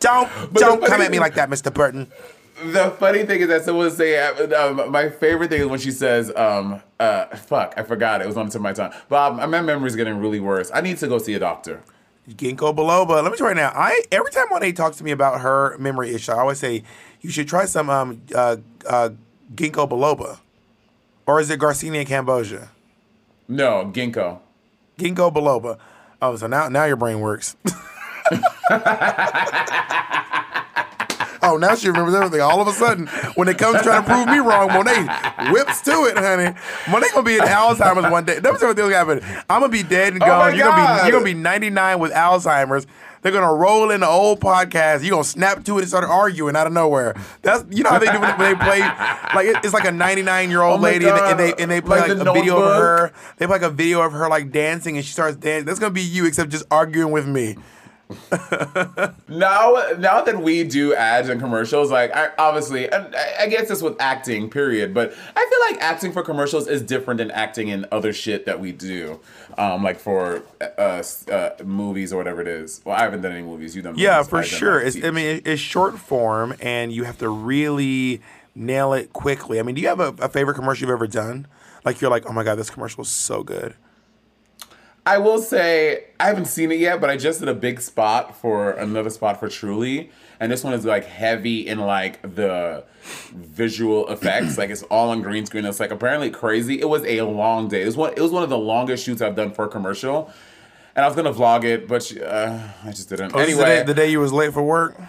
don't 0.00 0.28
don't 0.54 0.84
come 0.84 1.00
at 1.00 1.10
me 1.12 1.18
like 1.20 1.34
that, 1.34 1.48
Mr. 1.48 1.72
Burton. 1.72 2.10
The 2.64 2.90
funny 2.98 3.24
thing 3.24 3.40
is 3.40 3.48
that 3.48 3.64
someone 3.64 3.90
say 3.90 4.18
um, 4.18 4.90
my 4.90 5.10
favorite 5.10 5.50
thing 5.50 5.60
is 5.60 5.66
when 5.66 5.78
she 5.78 5.92
says, 5.92 6.34
um, 6.34 6.82
uh, 6.98 7.26
"Fuck, 7.36 7.74
I 7.76 7.82
forgot 7.82 8.20
it 8.20 8.26
was 8.26 8.36
on 8.36 8.46
the 8.46 8.52
tip 8.52 8.56
of 8.58 8.62
my 8.62 8.72
tongue." 8.72 8.92
Bob, 9.08 9.36
my 9.36 9.60
memory's 9.60 9.94
getting 9.94 10.18
really 10.18 10.40
worse. 10.40 10.70
I 10.74 10.80
need 10.80 10.98
to 10.98 11.06
go 11.06 11.18
see 11.18 11.34
a 11.34 11.38
doctor. 11.38 11.82
Ginkgo 12.28 12.74
biloba. 12.74 13.22
Let 13.22 13.30
me 13.30 13.38
tell 13.38 13.46
you 13.46 13.46
right 13.46 13.56
now. 13.56 13.72
I 13.74 14.02
every 14.10 14.30
time 14.32 14.46
Monet 14.50 14.72
talks 14.72 14.96
to 14.98 15.04
me 15.04 15.12
about 15.12 15.40
her 15.40 15.78
memory 15.78 16.14
issue, 16.14 16.32
I 16.32 16.40
always 16.40 16.58
say 16.58 16.82
you 17.20 17.30
should 17.30 17.48
try 17.48 17.64
some 17.64 17.88
um 17.88 18.22
uh, 18.34 18.56
uh 18.86 19.10
ginkgo 19.54 19.88
biloba, 19.88 20.38
or 21.26 21.40
is 21.40 21.50
it 21.50 21.60
Garcinia 21.60 22.06
cambogia? 22.06 22.68
No, 23.46 23.90
ginkgo. 23.94 24.40
Ginkgo 24.98 25.32
biloba. 25.32 25.78
Oh, 26.20 26.34
so 26.36 26.48
now 26.48 26.68
now 26.68 26.84
your 26.84 26.96
brain 26.96 27.20
works. 27.20 27.56
oh, 31.42 31.56
now 31.56 31.74
she 31.74 31.88
remembers 31.88 32.14
everything. 32.14 32.40
All 32.40 32.60
of 32.60 32.68
a 32.68 32.72
sudden, 32.72 33.06
when 33.34 33.48
it 33.48 33.58
comes 33.58 33.82
trying 33.82 34.04
to 34.04 34.08
prove 34.10 34.26
me 34.28 34.38
wrong, 34.38 34.68
Monet 34.68 35.52
whips 35.52 35.80
to 35.82 36.04
it, 36.06 36.16
honey. 36.16 36.54
Monet 36.90 37.08
gonna 37.12 37.22
be 37.22 37.34
in 37.36 37.40
Alzheimer's 37.42 38.10
one 38.10 38.24
day. 38.24 38.40
Let 38.40 38.52
me 38.54 38.58
tell 38.58 38.74
you 38.74 38.82
what 38.84 39.20
this. 39.20 39.44
I'm 39.48 39.60
gonna 39.60 39.68
be 39.68 39.82
dead 39.82 40.14
and 40.14 40.22
Oh 40.22 40.26
gone. 40.26 40.38
my 40.38 40.56
you're 40.56 40.66
gonna 40.68 41.02
be 41.02 41.02
you're 41.08 41.12
gonna 41.12 41.24
be 41.24 41.34
99 41.34 41.98
with 41.98 42.12
Alzheimer's. 42.12 42.86
They're 43.20 43.32
gonna 43.32 43.52
roll 43.52 43.90
in 43.90 44.00
the 44.00 44.06
old 44.08 44.38
podcast. 44.40 45.02
You're 45.02 45.10
gonna 45.10 45.24
snap 45.24 45.64
to 45.64 45.78
it 45.78 45.80
and 45.80 45.88
start 45.88 46.04
arguing 46.04 46.54
out 46.54 46.68
of 46.68 46.72
nowhere. 46.72 47.16
That's 47.42 47.64
you 47.70 47.82
know 47.82 47.90
how 47.90 47.98
they 47.98 48.06
do 48.06 48.20
when 48.20 48.38
they 48.38 48.54
play 48.54 48.78
like 48.78 49.46
it- 49.46 49.56
it's 49.64 49.74
like 49.74 49.84
a 49.86 49.90
99 49.92 50.50
year 50.50 50.62
Oh 50.62 50.72
old 50.72 50.80
my 50.82 50.90
lady 50.90 51.08
and 51.08 51.16
they, 51.18 51.22
and 51.30 51.38
they 51.40 51.54
and 51.62 51.70
they 51.70 51.80
play 51.80 51.98
Like 52.00 52.10
like, 52.16 52.26
a 52.28 52.32
video 52.32 52.58
of 52.62 52.76
her. 52.76 53.12
They 53.38 53.46
play 53.46 53.56
like 53.56 53.62
a 53.62 53.70
video 53.70 54.02
of 54.02 54.12
her 54.12 54.28
like 54.28 54.52
dancing 54.52 54.96
and 54.96 55.04
she 55.04 55.12
starts 55.12 55.36
dancing. 55.36 55.66
That's 55.66 55.80
gonna 55.80 55.90
be 55.92 56.00
you, 56.02 56.26
except 56.26 56.50
just 56.50 56.64
arguing 56.70 57.10
with 57.10 57.26
me. 57.26 57.56
Now, 59.28 59.92
now 59.98 60.22
that 60.22 60.40
we 60.40 60.64
do 60.64 60.94
ads 60.94 61.28
and 61.28 61.40
commercials, 61.40 61.90
like 61.90 62.14
I, 62.16 62.30
obviously, 62.38 62.90
and 62.90 63.14
I, 63.14 63.34
I 63.40 63.46
guess 63.46 63.68
this 63.68 63.82
with 63.82 64.00
acting, 64.00 64.48
period. 64.48 64.94
But 64.94 65.12
I 65.36 65.46
feel 65.50 65.76
like 65.76 65.84
acting 65.84 66.12
for 66.12 66.22
commercials 66.22 66.66
is 66.66 66.80
different 66.82 67.18
than 67.18 67.30
acting 67.30 67.68
in 67.68 67.84
other 67.92 68.12
shit 68.12 68.46
that 68.46 68.58
we 68.58 68.72
do, 68.72 69.20
um, 69.58 69.84
like 69.84 70.00
for 70.00 70.42
uh, 70.60 71.02
uh, 71.30 71.50
movies 71.64 72.12
or 72.12 72.16
whatever 72.16 72.40
it 72.40 72.48
is. 72.48 72.80
Well, 72.84 72.96
I 72.96 73.02
haven't 73.02 73.20
done 73.20 73.32
any 73.32 73.42
movies. 73.42 73.76
You 73.76 73.82
done? 73.82 73.98
Yeah, 73.98 74.16
movies. 74.16 74.28
for 74.28 74.42
sure. 74.42 74.80
It's, 74.80 74.96
I 75.04 75.10
mean, 75.10 75.42
it's 75.44 75.60
short 75.60 75.98
form, 75.98 76.54
and 76.60 76.90
you 76.90 77.04
have 77.04 77.18
to 77.18 77.28
really 77.28 78.22
nail 78.54 78.94
it 78.94 79.12
quickly. 79.12 79.60
I 79.60 79.62
mean, 79.62 79.74
do 79.74 79.82
you 79.82 79.88
have 79.88 80.00
a, 80.00 80.14
a 80.20 80.28
favorite 80.28 80.54
commercial 80.54 80.88
you've 80.88 80.94
ever 80.94 81.06
done? 81.06 81.46
Like 81.84 82.00
you're 82.00 82.10
like, 82.10 82.28
oh 82.28 82.32
my 82.32 82.44
god, 82.44 82.56
this 82.56 82.70
commercial 82.70 83.02
is 83.02 83.08
so 83.08 83.42
good. 83.42 83.74
I 85.08 85.16
will 85.16 85.38
say 85.38 86.04
I 86.20 86.26
haven't 86.26 86.44
seen 86.44 86.70
it 86.70 86.78
yet, 86.78 87.00
but 87.00 87.08
I 87.08 87.16
just 87.16 87.40
did 87.40 87.48
a 87.48 87.54
big 87.54 87.80
spot 87.80 88.36
for 88.36 88.72
another 88.72 89.08
spot 89.08 89.40
for 89.40 89.48
Truly, 89.48 90.10
and 90.38 90.52
this 90.52 90.62
one 90.62 90.74
is 90.74 90.84
like 90.84 91.06
heavy 91.06 91.66
in 91.66 91.78
like 91.78 92.20
the 92.20 92.84
visual 93.32 94.06
effects. 94.08 94.58
like 94.58 94.68
it's 94.68 94.82
all 94.84 95.08
on 95.08 95.22
green 95.22 95.46
screen. 95.46 95.64
It's 95.64 95.80
like 95.80 95.92
apparently 95.92 96.28
crazy. 96.30 96.78
It 96.78 96.90
was 96.90 97.04
a 97.04 97.22
long 97.22 97.68
day. 97.68 97.80
It 97.80 97.86
was 97.86 97.96
one. 97.96 98.12
It 98.18 98.20
was 98.20 98.32
one 98.32 98.42
of 98.42 98.50
the 98.50 98.58
longest 98.58 99.02
shoots 99.02 99.22
I've 99.22 99.34
done 99.34 99.52
for 99.52 99.64
a 99.64 99.68
commercial, 99.68 100.30
and 100.94 101.06
I 101.06 101.08
was 101.08 101.16
gonna 101.16 101.32
vlog 101.32 101.64
it, 101.64 101.88
but 101.88 102.14
uh, 102.18 102.58
I 102.84 102.90
just 102.90 103.08
didn't. 103.08 103.34
Oh, 103.34 103.38
anyway, 103.38 103.60
the 103.60 103.64
day, 103.64 103.82
the 103.84 103.94
day 103.94 104.10
you 104.10 104.20
was 104.20 104.34
late 104.34 104.52
for 104.52 104.62
work. 104.62 105.00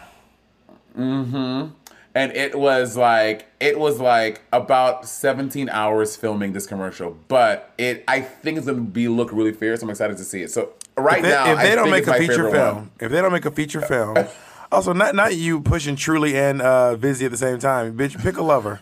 And 2.16 2.32
it 2.36 2.57
was 2.57 2.97
like 2.97 3.45
it 3.60 3.78
was 3.80 3.99
like 3.99 4.41
about 4.51 5.05
17 5.05 5.70
hours 5.70 6.16
filming 6.16 6.53
this 6.53 6.66
commercial 6.66 7.18
but 7.28 7.72
it 7.78 8.03
i 8.07 8.20
think 8.22 8.57
it's 8.57 8.66
gonna 8.68 8.82
be 8.82 9.07
look 9.07 9.32
really 9.32 9.51
fierce 9.51 9.82
i'm 9.84 9.89
excited 9.89 10.18
to 10.18 10.24
see 10.24 10.41
it 10.41 10.49
so 10.51 10.70
right 10.97 11.18
If 11.20 11.24
they, 11.24 11.30
now 11.30 11.51
if 11.51 11.57
they 11.60 11.72
I 11.72 11.76
don't 11.76 11.91
make 11.91 12.07
a 12.07 12.14
feature 12.18 12.49
film, 12.49 12.76
one. 12.78 12.91
if 12.99 13.12
they 13.12 13.22
don't 13.22 13.32
make 13.32 13.45
a 13.45 13.51
feature 13.51 13.82
film, 13.82 14.18
also 14.72 14.93
not 14.93 15.16
not 15.16 15.36
you 15.36 15.62
pushing 15.62 15.95
Truly 15.95 16.38
and 16.38 16.62
uh, 16.62 16.95
Vizzy 16.95 17.26
at 17.26 17.32
the 17.32 17.38
same 17.38 17.60
time, 17.60 17.97
bitch. 17.97 18.22
Pick 18.22 18.38
a 18.38 18.43
lover. 18.43 18.82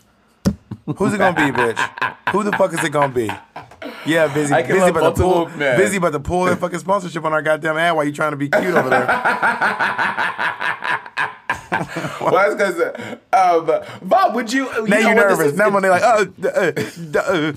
Who's 0.86 1.14
it 1.14 1.18
gonna 1.18 1.36
be, 1.36 1.52
bitch? 1.58 1.78
Who 2.32 2.44
the 2.44 2.52
fuck 2.54 2.74
is 2.74 2.84
it 2.84 2.92
gonna 2.92 3.14
be? 3.14 3.30
Yeah, 4.06 4.34
busy, 4.34 4.54
busy 4.64 4.80
about 4.80 5.04
multiple 5.04 5.48
men. 5.50 5.78
Vizzy 5.78 5.98
about 5.98 6.14
to 6.14 6.20
pull 6.20 6.46
that 6.46 6.60
fucking 6.60 6.80
sponsorship 6.80 7.24
on 7.26 7.34
our 7.34 7.42
goddamn 7.42 7.78
ad 7.78 7.96
while 7.96 8.06
you 8.06 8.14
trying 8.14 8.32
to 8.32 8.38
be 8.38 8.48
cute 8.50 8.74
over 8.74 8.90
there. 8.90 9.06
well 11.72 12.32
that's 12.32 12.56
because 12.56 13.16
um 13.34 13.82
bob 14.08 14.36
would 14.36 14.52
you, 14.52 14.70
you 14.76 14.88
now 14.88 14.98
you're 15.00 15.16
nervous. 15.16 15.48
is- 15.54 15.58
Now 15.58 15.70
when 15.70 15.82
they're 15.84 15.92
like, 15.92 16.04
uh, 16.04 16.26
uh, 16.44 16.72
uh, 17.20 17.54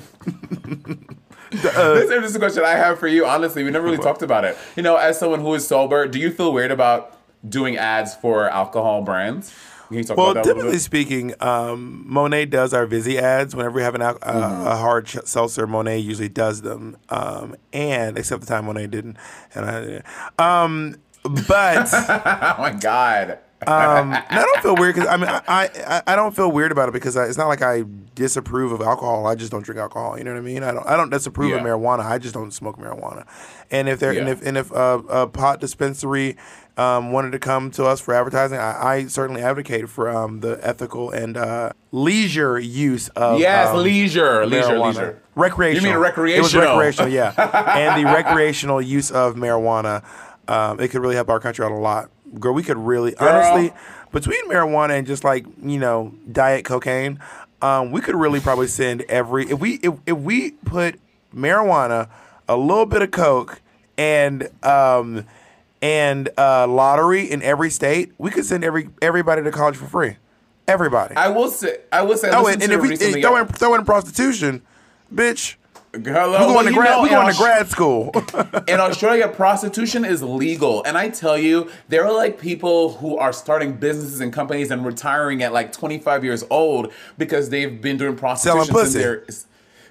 uh. 1.53 1.95
this 1.95 2.11
is 2.31 2.37
a 2.37 2.39
question 2.39 2.65
i 2.65 2.71
have 2.73 2.99
for 2.99 3.09
you 3.09 3.27
honestly 3.27 3.65
we 3.65 3.71
never 3.71 3.85
really 3.85 3.99
talked 3.99 4.23
about 4.23 4.45
it 4.45 4.57
you 4.77 4.83
know 4.83 4.97
as 4.97 5.19
someone 5.19 5.41
who 5.41 5.53
is 5.55 5.67
sober 5.67 6.07
do 6.07 6.19
you 6.19 6.31
feel 6.31 6.53
weird 6.53 6.71
about 6.71 7.17
doing 7.49 7.77
ads 7.77 8.15
for 8.15 8.49
alcohol 8.49 9.03
brands 9.03 9.53
can 9.89 9.97
you 9.99 10.05
talk 10.05 10.17
Well, 10.19 10.31
about 10.31 10.45
that 10.45 10.51
a 10.51 10.55
little 10.55 10.63
typically 10.71 10.79
speaking, 10.79 11.35
um, 11.41 12.05
Monet 12.07 12.45
does 12.47 12.73
our 12.73 12.87
Vizzy 12.87 13.19
ads. 13.19 13.57
Whenever 13.57 13.75
we 13.75 13.83
have 13.83 13.97
an, 13.97 14.03
uh, 14.03 14.13
Mm-hmm. 14.15 14.67
a 14.69 14.77
hard 14.77 15.07
ch- 15.07 15.17
seltzer, 15.25 15.67
Monet 15.67 15.99
usually 15.99 16.29
does 16.29 16.63
them. 16.63 16.97
Um, 17.09 17.57
and 17.73 18.17
except 18.17 18.43
the 18.43 18.47
time 18.47 18.67
Monet 18.67 18.87
didn't, 18.87 19.17
and 19.53 20.05
I. 20.39 20.61
Um, 20.63 20.95
but 21.25 21.89
oh 21.93 22.55
my 22.61 22.71
god 22.81 23.39
um, 23.67 24.13
I 24.13 24.45
don't 24.45 24.63
feel 24.63 24.77
weird 24.77 24.95
because 24.95 25.09
I 25.09 25.17
mean 25.17 25.29
I, 25.29 25.43
I 25.49 26.03
I 26.07 26.17
don't 26.17 26.35
feel 26.35 26.51
weird 26.51 26.73
about 26.73 26.89
it 26.89 26.93
because 26.93 27.17
I, 27.17 27.27
it's 27.27 27.39
not 27.39 27.49
like 27.49 27.63
I 27.63 27.85
disapprove 28.15 28.73
of 28.73 28.81
alcohol. 28.81 29.27
I 29.27 29.35
just 29.35 29.53
don't 29.53 29.63
drink 29.63 29.79
alcohol. 29.81 30.19
You 30.19 30.25
know 30.25 30.33
what 30.33 30.39
I 30.39 30.43
mean? 30.43 30.63
I 30.63 30.73
don't 30.73 30.87
I 30.87 30.97
don't 30.97 31.11
disapprove 31.11 31.53
of 31.53 31.61
marijuana. 31.61 32.01
I 32.01 32.19
just 32.19 32.35
don't 32.35 32.53
smoke 32.53 32.79
marijuana. 32.79 33.27
And 33.71 33.89
if 33.89 34.01
there 34.01 34.13
and 34.13 34.29
if 34.29 34.45
and 34.47 34.57
if 34.57 34.73
uh, 34.73 35.03
a 35.09 35.27
pot 35.27 35.61
dispensary 35.61 36.37
um, 36.77 37.13
wanted 37.13 37.33
to 37.33 37.39
come 37.39 37.71
to 37.73 37.85
us 37.85 38.01
for 38.01 38.15
advertising, 38.15 38.59
I, 38.59 38.95
I 38.95 39.07
certainly 39.07 39.43
advocate 39.43 39.89
for 39.89 40.09
um, 40.09 40.41
the 40.41 40.59
ethical 40.63 41.11
and 41.11 41.37
uh, 41.37 41.73
leisure 41.93 42.59
use 42.59 43.09
of 43.11 43.41
yes 43.41 43.69
um, 43.69 43.83
leisure 43.83 44.47
leisure 44.47 44.69
marijuana. 44.69 44.87
leisure 44.87 45.23
Recreational. 45.35 45.87
You 45.87 45.95
mean 45.95 46.03
recreational? 46.03 46.39
It 46.39 46.43
was 46.43 46.55
recreational. 46.55 47.09
recreational, 47.09 47.37
yeah. 47.37 47.77
and 47.97 48.07
the 48.07 48.11
recreational 48.11 48.83
use 48.83 49.11
of 49.11 49.37
marijuana, 49.37 50.05
um, 50.49 50.81
it 50.81 50.89
could 50.89 51.01
really 51.01 51.15
help 51.15 51.29
our 51.29 51.41
country 51.41 51.65
out 51.65 51.73
a 51.73 51.77
lot. 51.77 52.11
Girl, 52.39 52.55
we 52.55 52.63
could 52.63 52.79
really, 52.79 53.17
honestly, 53.17 53.73
between 54.13 54.49
marijuana 54.49 54.99
and 54.99 55.07
just 55.07 55.25
like 55.25 55.45
you 55.63 55.79
know 55.79 56.15
diet 56.31 56.65
cocaine, 56.65 57.19
um, 57.63 57.91
we 57.91 58.01
could 58.01 58.15
really 58.15 58.41
probably 58.41 58.69
send 58.69 59.03
every 59.03 59.51
if 59.51 59.59
we 59.59 59.75
if, 59.83 59.95
if 60.07 60.17
we 60.17 60.53
put 60.53 61.01
marijuana, 61.35 62.09
a 62.49 62.57
little 62.57 62.87
bit 62.87 63.03
of 63.03 63.11
coke, 63.11 63.61
and 63.99 64.49
um, 64.63 65.25
and 65.83 66.29
uh, 66.39 66.67
lottery 66.67 67.31
in 67.31 67.43
every 67.43 67.71
state, 67.71 68.13
we 68.19 68.31
could 68.31 68.45
send 68.45 68.65
every 68.65 68.91
everybody 69.03 69.43
to 69.43 69.51
college 69.51 69.77
for 69.77 69.87
free. 69.87 70.17
Everybody. 70.69 71.17
I 71.17 71.29
will 71.29 71.51
say, 71.51 71.79
I 71.91 72.03
will 72.03 72.17
say, 72.17 72.31
oh, 72.33 72.47
and, 72.47 72.63
and 72.63 72.73
if 72.73 72.81
we 72.81 72.91
recently- 72.91 73.23
throw 73.23 73.37
in 73.37 73.47
throw 73.49 73.75
in 73.75 73.85
prostitution, 73.85 74.63
bitch. 75.13 75.57
Hello, 75.93 76.47
We 76.47 76.53
going 76.53 76.55
well, 76.55 76.65
to 76.65 76.73
grad. 76.73 76.91
know, 76.91 77.03
we 77.03 77.09
in 77.09 77.15
going 77.15 77.33
to 77.33 77.37
grad 77.39 77.69
school. 77.69 78.13
in 78.69 78.79
Australia, 78.79 79.27
prostitution 79.27 80.05
is 80.05 80.23
legal, 80.23 80.85
and 80.85 80.97
I 80.97 81.09
tell 81.09 81.37
you, 81.37 81.69
there 81.89 82.05
are 82.05 82.13
like 82.13 82.39
people 82.41 82.95
who 82.95 83.19
are 83.19 83.33
starting 83.33 83.73
businesses 83.73 84.21
and 84.21 84.33
companies 84.33 84.71
and 84.71 84.87
retiring 84.87 85.43
at 85.43 85.53
like 85.53 85.73
25 85.73 86.23
years 86.23 86.45
old 86.49 86.93
because 87.19 87.51
they've 87.51 87.81
been 87.81 87.97
doing 87.97 88.15
prostitution 88.15 88.73
since 88.73 88.93
they're 88.93 89.25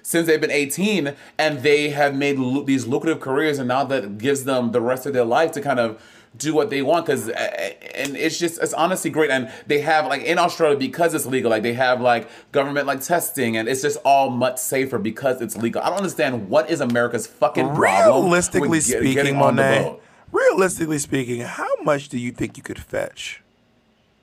since 0.02 0.26
they've 0.26 0.40
been 0.40 0.50
18, 0.50 1.14
and 1.36 1.62
they 1.62 1.90
have 1.90 2.14
made 2.14 2.38
lu- 2.38 2.64
these 2.64 2.86
lucrative 2.86 3.20
careers, 3.20 3.58
and 3.58 3.68
now 3.68 3.84
that 3.84 4.16
gives 4.16 4.44
them 4.44 4.72
the 4.72 4.80
rest 4.80 5.04
of 5.04 5.12
their 5.12 5.26
life 5.26 5.52
to 5.52 5.60
kind 5.60 5.78
of 5.78 6.02
do 6.36 6.54
what 6.54 6.70
they 6.70 6.80
want 6.80 7.04
because 7.04 7.28
and 7.28 8.16
it's 8.16 8.38
just 8.38 8.62
it's 8.62 8.72
honestly 8.74 9.10
great 9.10 9.30
and 9.30 9.50
they 9.66 9.80
have 9.80 10.06
like 10.06 10.22
in 10.22 10.38
australia 10.38 10.78
because 10.78 11.12
it's 11.12 11.26
legal 11.26 11.50
like 11.50 11.64
they 11.64 11.72
have 11.72 12.00
like 12.00 12.28
government 12.52 12.86
like 12.86 13.00
testing 13.00 13.56
and 13.56 13.68
it's 13.68 13.82
just 13.82 13.98
all 14.04 14.30
much 14.30 14.56
safer 14.58 14.96
because 14.96 15.40
it's 15.42 15.56
legal 15.56 15.82
i 15.82 15.88
don't 15.88 15.96
understand 15.98 16.48
what 16.48 16.70
is 16.70 16.80
america's 16.80 17.26
fucking 17.26 17.66
problem 17.74 18.22
Realistically 18.24 18.78
get- 18.78 18.84
speaking, 18.84 19.14
getting 19.14 19.36
on 19.36 19.56
the 19.56 19.62
Monet. 19.62 19.96
Realistically 20.32 20.98
speaking, 20.98 21.40
how 21.40 21.68
much 21.82 22.08
do 22.08 22.16
you 22.16 22.30
think 22.30 22.56
you 22.56 22.62
could 22.62 22.78
fetch 22.78 23.42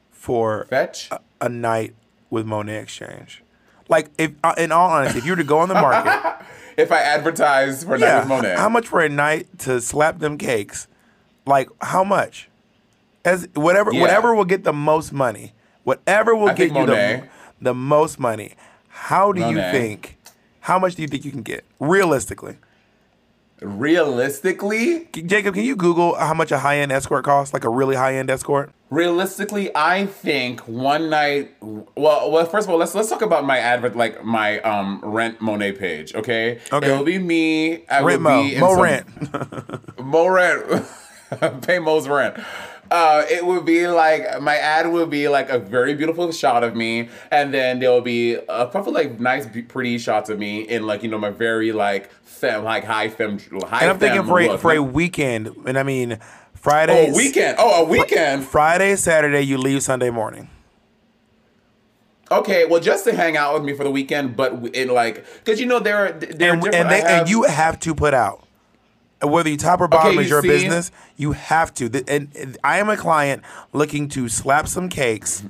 for 0.09 0.65
fetch 0.69 1.09
a, 1.11 1.19
a 1.41 1.49
night 1.49 1.93
with 2.29 2.45
Monet 2.45 2.77
X 2.77 2.95
Change? 2.95 3.43
Like, 3.89 4.09
if 4.17 4.31
uh, 4.43 4.53
in 4.57 4.71
all 4.71 4.89
honesty, 4.89 5.19
if 5.19 5.25
you 5.25 5.33
were 5.33 5.37
to 5.37 5.43
go 5.43 5.59
on 5.59 5.67
the 5.67 5.75
market, 5.75 6.45
if 6.77 6.91
i 6.93 6.99
advertise 6.99 7.83
for 7.83 7.95
a 7.95 7.97
night 7.97 8.19
with 8.19 8.27
monet 8.29 8.55
how 8.55 8.69
much 8.69 8.87
for 8.87 9.01
a 9.01 9.09
night 9.09 9.59
to 9.59 9.81
slap 9.81 10.19
them 10.19 10.37
cakes? 10.37 10.87
Like, 11.47 11.69
how 11.81 12.03
much? 12.03 12.49
As 13.25 13.47
whatever, 13.55 13.91
Yeah. 13.91 14.01
whatever 14.01 14.35
will 14.35 14.45
get 14.45 14.63
the 14.63 14.73
most 14.73 15.11
money, 15.11 15.53
whatever 15.83 16.35
will 16.35 16.49
I 16.49 16.53
get 16.53 16.73
you 16.73 16.85
the, 16.85 17.23
the 17.61 17.73
most 17.73 18.19
money. 18.19 18.53
How 18.89 19.31
do 19.31 19.41
you 19.49 19.57
think? 19.57 20.17
How 20.61 20.77
much 20.77 20.95
do 20.95 21.01
you 21.01 21.07
think 21.07 21.23
you 21.25 21.31
can 21.31 21.43
get 21.43 21.63
realistically? 21.79 22.57
realistically 23.61 25.07
Jacob, 25.13 25.55
can 25.55 25.63
you 25.63 25.75
Google 25.75 26.15
how 26.15 26.33
much 26.33 26.51
a 26.51 26.59
high 26.59 26.77
end 26.77 26.91
escort 26.91 27.25
costs? 27.25 27.53
Like 27.53 27.63
a 27.63 27.69
really 27.69 27.95
high 27.95 28.15
end 28.15 28.29
escort? 28.29 28.71
Realistically, 28.89 29.75
I 29.75 30.05
think 30.05 30.61
one 30.67 31.09
night. 31.09 31.55
Well, 31.61 32.31
well, 32.31 32.45
first 32.45 32.67
of 32.67 32.71
all, 32.71 32.77
let's 32.77 32.95
let's 32.95 33.09
talk 33.09 33.21
about 33.21 33.45
my 33.45 33.57
advert, 33.57 33.95
like 33.95 34.23
my 34.23 34.59
um 34.61 35.01
rent 35.03 35.41
Monet 35.41 35.73
page. 35.73 36.13
Okay. 36.15 36.59
Okay. 36.71 36.89
It 36.93 36.97
will 36.97 37.03
be 37.03 37.17
me. 37.17 37.85
I 37.87 38.03
Rent 38.03 38.21
Mo, 38.21 38.43
be 38.43 38.55
in 38.55 38.61
Mo 38.61 38.79
rent. 38.79 39.07
Mo 39.99 40.27
rent. 40.27 40.85
Pay 41.61 41.79
Mo's 41.79 42.07
rent. 42.07 42.37
Uh, 42.89 43.25
it 43.29 43.45
would 43.45 43.65
be 43.65 43.85
like 43.87 44.41
my 44.41 44.55
ad 44.55 44.89
would 44.89 45.09
be 45.09 45.27
like 45.27 45.49
a 45.49 45.59
very 45.59 45.93
beautiful 45.93 46.31
shot 46.31 46.63
of 46.63 46.75
me, 46.75 47.09
and 47.31 47.53
then 47.53 47.79
there 47.79 47.91
will 47.91 47.99
be 48.01 48.37
uh, 48.47 48.65
probably 48.67 48.93
like 48.93 49.19
nice, 49.19 49.45
be- 49.45 49.61
pretty 49.61 49.97
shots 49.97 50.29
of 50.29 50.39
me 50.39 50.61
in 50.61 50.85
like 50.87 51.03
you 51.03 51.09
know 51.09 51.17
my 51.17 51.29
very 51.29 51.73
like 51.73 52.09
fem, 52.23 52.63
like 52.63 52.85
high 52.85 53.09
fem, 53.09 53.39
high. 53.39 53.81
And 53.81 53.91
I'm 53.91 53.99
thinking 53.99 54.23
for 54.25 54.39
a, 54.39 54.57
for 54.57 54.71
a 54.73 54.81
weekend, 54.81 55.47
and 55.65 55.77
I 55.77 55.83
mean 55.83 56.17
Friday. 56.53 57.09
oh 57.11 57.15
weekend. 57.17 57.57
Oh, 57.59 57.83
a 57.83 57.85
weekend. 57.89 58.45
Friday, 58.45 58.95
Saturday, 58.95 59.41
you 59.41 59.57
leave 59.57 59.83
Sunday 59.83 60.09
morning. 60.09 60.49
Okay, 62.31 62.65
well, 62.65 62.79
just 62.81 63.05
to 63.05 63.13
hang 63.15 63.37
out 63.37 63.53
with 63.53 63.63
me 63.63 63.73
for 63.73 63.83
the 63.85 63.91
weekend, 63.91 64.35
but 64.35 64.53
in 64.75 64.89
like, 64.89 65.25
because 65.43 65.59
you 65.59 65.65
know 65.65 65.79
there 65.79 65.97
are 66.07 66.11
there 66.11 66.53
And, 66.53 66.61
different. 66.61 66.75
and, 66.75 66.89
they, 66.91 67.01
have- 67.01 67.21
and 67.21 67.29
you 67.29 67.43
have 67.43 67.79
to 67.81 67.93
put 67.95 68.13
out. 68.13 68.46
Whether 69.21 69.49
you 69.49 69.57
top 69.57 69.81
or 69.81 69.87
bottom 69.87 70.11
Okay, 70.13 70.21
is 70.23 70.29
you 70.29 70.35
your 70.35 70.41
see? 70.43 70.47
business, 70.47 70.91
you 71.15 71.31
have 71.31 71.73
to. 71.75 71.89
Th- 71.89 72.03
And, 72.07 72.29
and 72.35 72.57
I 72.63 72.77
am 72.77 72.89
a 72.89 72.97
client 72.97 73.41
looking 73.73 74.09
to 74.09 74.29
slap 74.29 74.67
some 74.67 74.89
cakes. 74.89 75.43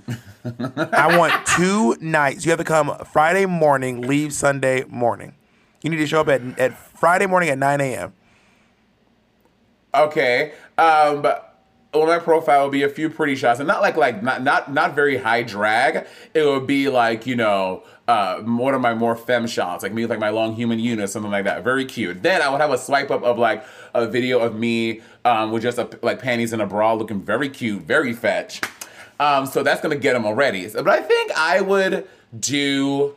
I 0.46 1.18
want 1.18 1.34
two 1.58 1.98
nights. 2.00 2.46
You 2.46 2.52
have 2.52 2.60
to 2.60 2.64
come 2.66 2.98
Friday 3.12 3.46
morning, 3.46 4.02
leave 4.02 4.32
Sunday 4.34 4.86
morning. 4.88 5.36
You 5.84 5.90
need 5.90 5.98
to 5.98 6.08
show 6.08 6.22
up 6.22 6.30
at, 6.30 6.42
at 6.58 6.78
Friday 6.78 7.26
morning 7.28 7.50
at 7.50 7.58
9 7.58 7.82
a.m. 7.82 8.14
Okay. 9.94 10.54
Um 10.78 11.22
but 11.22 11.44
on 11.94 12.08
my 12.08 12.20
profile 12.20 12.64
will 12.64 12.70
be 12.70 12.84
a 12.84 12.90
few 12.90 13.10
pretty 13.10 13.36
shots 13.36 13.60
and 13.60 13.68
not 13.68 13.82
like 13.82 13.96
like 13.98 14.22
not 14.22 14.44
not 14.44 14.72
not 14.72 14.96
very 14.96 15.18
high 15.18 15.44
drag. 15.44 16.06
It 16.34 16.44
would 16.44 16.68
be 16.68 16.90
like, 16.90 17.26
you 17.26 17.36
know, 17.36 17.84
uh 18.08 18.38
one 18.42 18.74
of 18.74 18.82
my 18.82 18.94
more 18.94 19.16
femme 19.16 19.48
shots, 19.48 19.84
like 19.84 19.92
me 19.94 20.04
with 20.04 20.10
like 20.10 20.20
my 20.20 20.30
long 20.30 20.56
human 20.56 20.80
unit, 20.80 21.10
something 21.10 21.32
like 21.32 21.44
that. 21.46 21.64
Very 21.64 21.84
cute. 21.86 22.24
Then 22.24 22.42
I 22.42 22.50
would 22.50 22.62
have 22.62 22.72
a 22.72 22.78
swipe 22.78 23.12
up 23.12 23.24
of 23.24 23.38
like 23.38 23.66
a 23.94 24.08
video 24.08 24.40
of 24.40 24.56
me 24.56 25.02
um 25.26 25.52
with 25.52 25.64
just 25.64 25.78
a, 25.78 25.90
like 26.02 26.22
panties 26.22 26.54
and 26.54 26.62
a 26.62 26.66
bra 26.66 26.94
looking 26.94 27.22
very 27.22 27.50
cute, 27.50 27.84
very 27.84 28.14
fetch. 28.14 28.62
Um 29.20 29.46
so 29.46 29.64
that's 29.64 29.82
gonna 29.82 29.96
get 29.98 30.14
them 30.14 30.26
already. 30.26 30.70
So- 30.70 30.84
But 30.84 30.94
I 31.00 31.02
think 31.02 31.32
I 31.36 31.60
would 31.62 32.08
do 32.40 33.16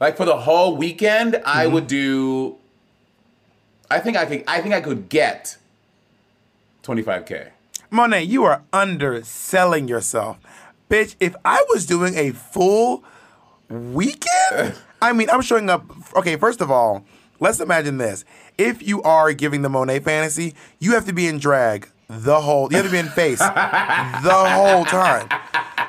like 0.00 0.16
for 0.16 0.24
the 0.26 0.36
whole 0.38 0.76
weekend, 0.76 1.40
I 1.46 1.66
would 1.66 1.86
do 1.86 2.56
I 3.90 3.98
think 4.00 4.16
I 4.18 4.26
could 4.26 4.44
I 4.46 4.60
think 4.60 4.74
I 4.74 4.80
could 4.82 5.08
get 5.08 5.56
25k. 6.82 7.48
Monet, 7.90 8.24
you 8.24 8.44
are 8.44 8.62
underselling 8.72 9.88
yourself. 9.88 10.38
Bitch, 10.90 11.16
if 11.20 11.34
I 11.44 11.64
was 11.70 11.86
doing 11.86 12.14
a 12.16 12.32
full 12.32 13.02
weekend, 13.68 14.74
I 15.00 15.12
mean, 15.12 15.30
I'm 15.30 15.42
showing 15.42 15.70
up. 15.70 15.84
Okay, 16.16 16.36
first 16.36 16.60
of 16.60 16.70
all, 16.70 17.04
let's 17.40 17.60
imagine 17.60 17.98
this. 17.98 18.24
If 18.56 18.86
you 18.86 19.02
are 19.02 19.32
giving 19.32 19.62
the 19.62 19.68
Monet 19.68 20.00
fantasy, 20.00 20.54
you 20.78 20.92
have 20.92 21.06
to 21.06 21.12
be 21.12 21.26
in 21.26 21.38
drag 21.38 21.88
the 22.08 22.40
whole, 22.40 22.70
you 22.70 22.78
have 22.78 22.86
to 22.86 22.92
be 22.92 22.98
in 22.98 23.08
face 23.08 23.38
the 23.38 24.44
whole 24.54 24.84
time. 24.84 25.28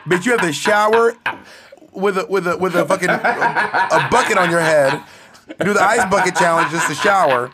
But 0.06 0.26
you 0.26 0.32
have 0.34 0.42
to 0.42 0.54
shower 0.54 1.14
with 1.92 2.18
a, 2.18 2.26
with 2.28 2.48
a, 2.48 2.58
with 2.58 2.76
a 2.76 2.86
fucking, 2.86 3.10
a 3.10 4.08
bucket 4.12 4.38
on 4.38 4.52
your 4.52 4.60
head, 4.60 5.02
do 5.64 5.74
the 5.74 5.82
ice 5.82 6.10
bucket 6.10 6.36
challenge 6.36 6.72
just 6.72 6.88
to 6.88 6.96
shower. 6.96 7.50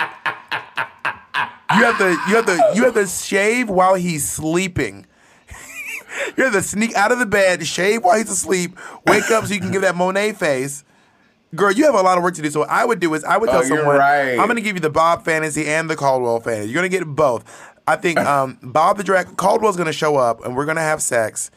You 1.75 1.83
have 1.83 1.97
to 1.97 2.09
you 2.29 2.35
have 2.35 2.45
to 2.45 2.71
you 2.75 2.83
have 2.83 2.93
to 2.93 3.07
shave 3.07 3.69
while 3.69 3.95
he's 3.95 4.27
sleeping. 4.27 5.05
You 6.37 6.43
have 6.43 6.53
to 6.53 6.61
sneak 6.61 6.95
out 6.95 7.11
of 7.11 7.19
the 7.19 7.25
bed, 7.25 7.65
shave 7.65 8.03
while 8.03 8.17
he's 8.17 8.29
asleep, 8.29 8.77
wake 9.05 9.29
up 9.31 9.45
so 9.45 9.53
you 9.53 9.59
can 9.59 9.71
give 9.71 9.81
that 9.83 9.95
Monet 9.95 10.33
face. 10.33 10.83
Girl, 11.55 11.71
you 11.71 11.85
have 11.85 11.95
a 11.95 12.01
lot 12.01 12.17
of 12.17 12.23
work 12.23 12.33
to 12.35 12.41
do. 12.41 12.49
So 12.49 12.61
what 12.61 12.69
I 12.69 12.83
would 12.83 12.99
do 12.99 13.13
is 13.13 13.23
I 13.23 13.37
would 13.37 13.49
tell 13.49 13.59
Oh, 13.59 13.63
someone 13.63 13.95
right. 13.97 14.37
I'm 14.37 14.47
gonna 14.47 14.61
give 14.61 14.75
you 14.75 14.81
the 14.81 14.89
Bob 14.89 15.23
fantasy 15.23 15.65
and 15.67 15.89
the 15.89 15.95
Caldwell 15.95 16.39
fantasy. 16.41 16.69
You're 16.69 16.75
gonna 16.75 16.89
get 16.89 17.05
both. 17.05 17.45
I 17.87 17.95
think 17.95 18.19
um, 18.19 18.57
Bob 18.61 18.97
the 18.97 19.03
drag 19.03 19.37
Caldwell's 19.37 19.77
gonna 19.77 19.93
show 19.93 20.17
up 20.17 20.43
and 20.43 20.55
we're 20.55 20.65
gonna 20.65 20.81
have 20.81 21.01
sex. 21.01 21.51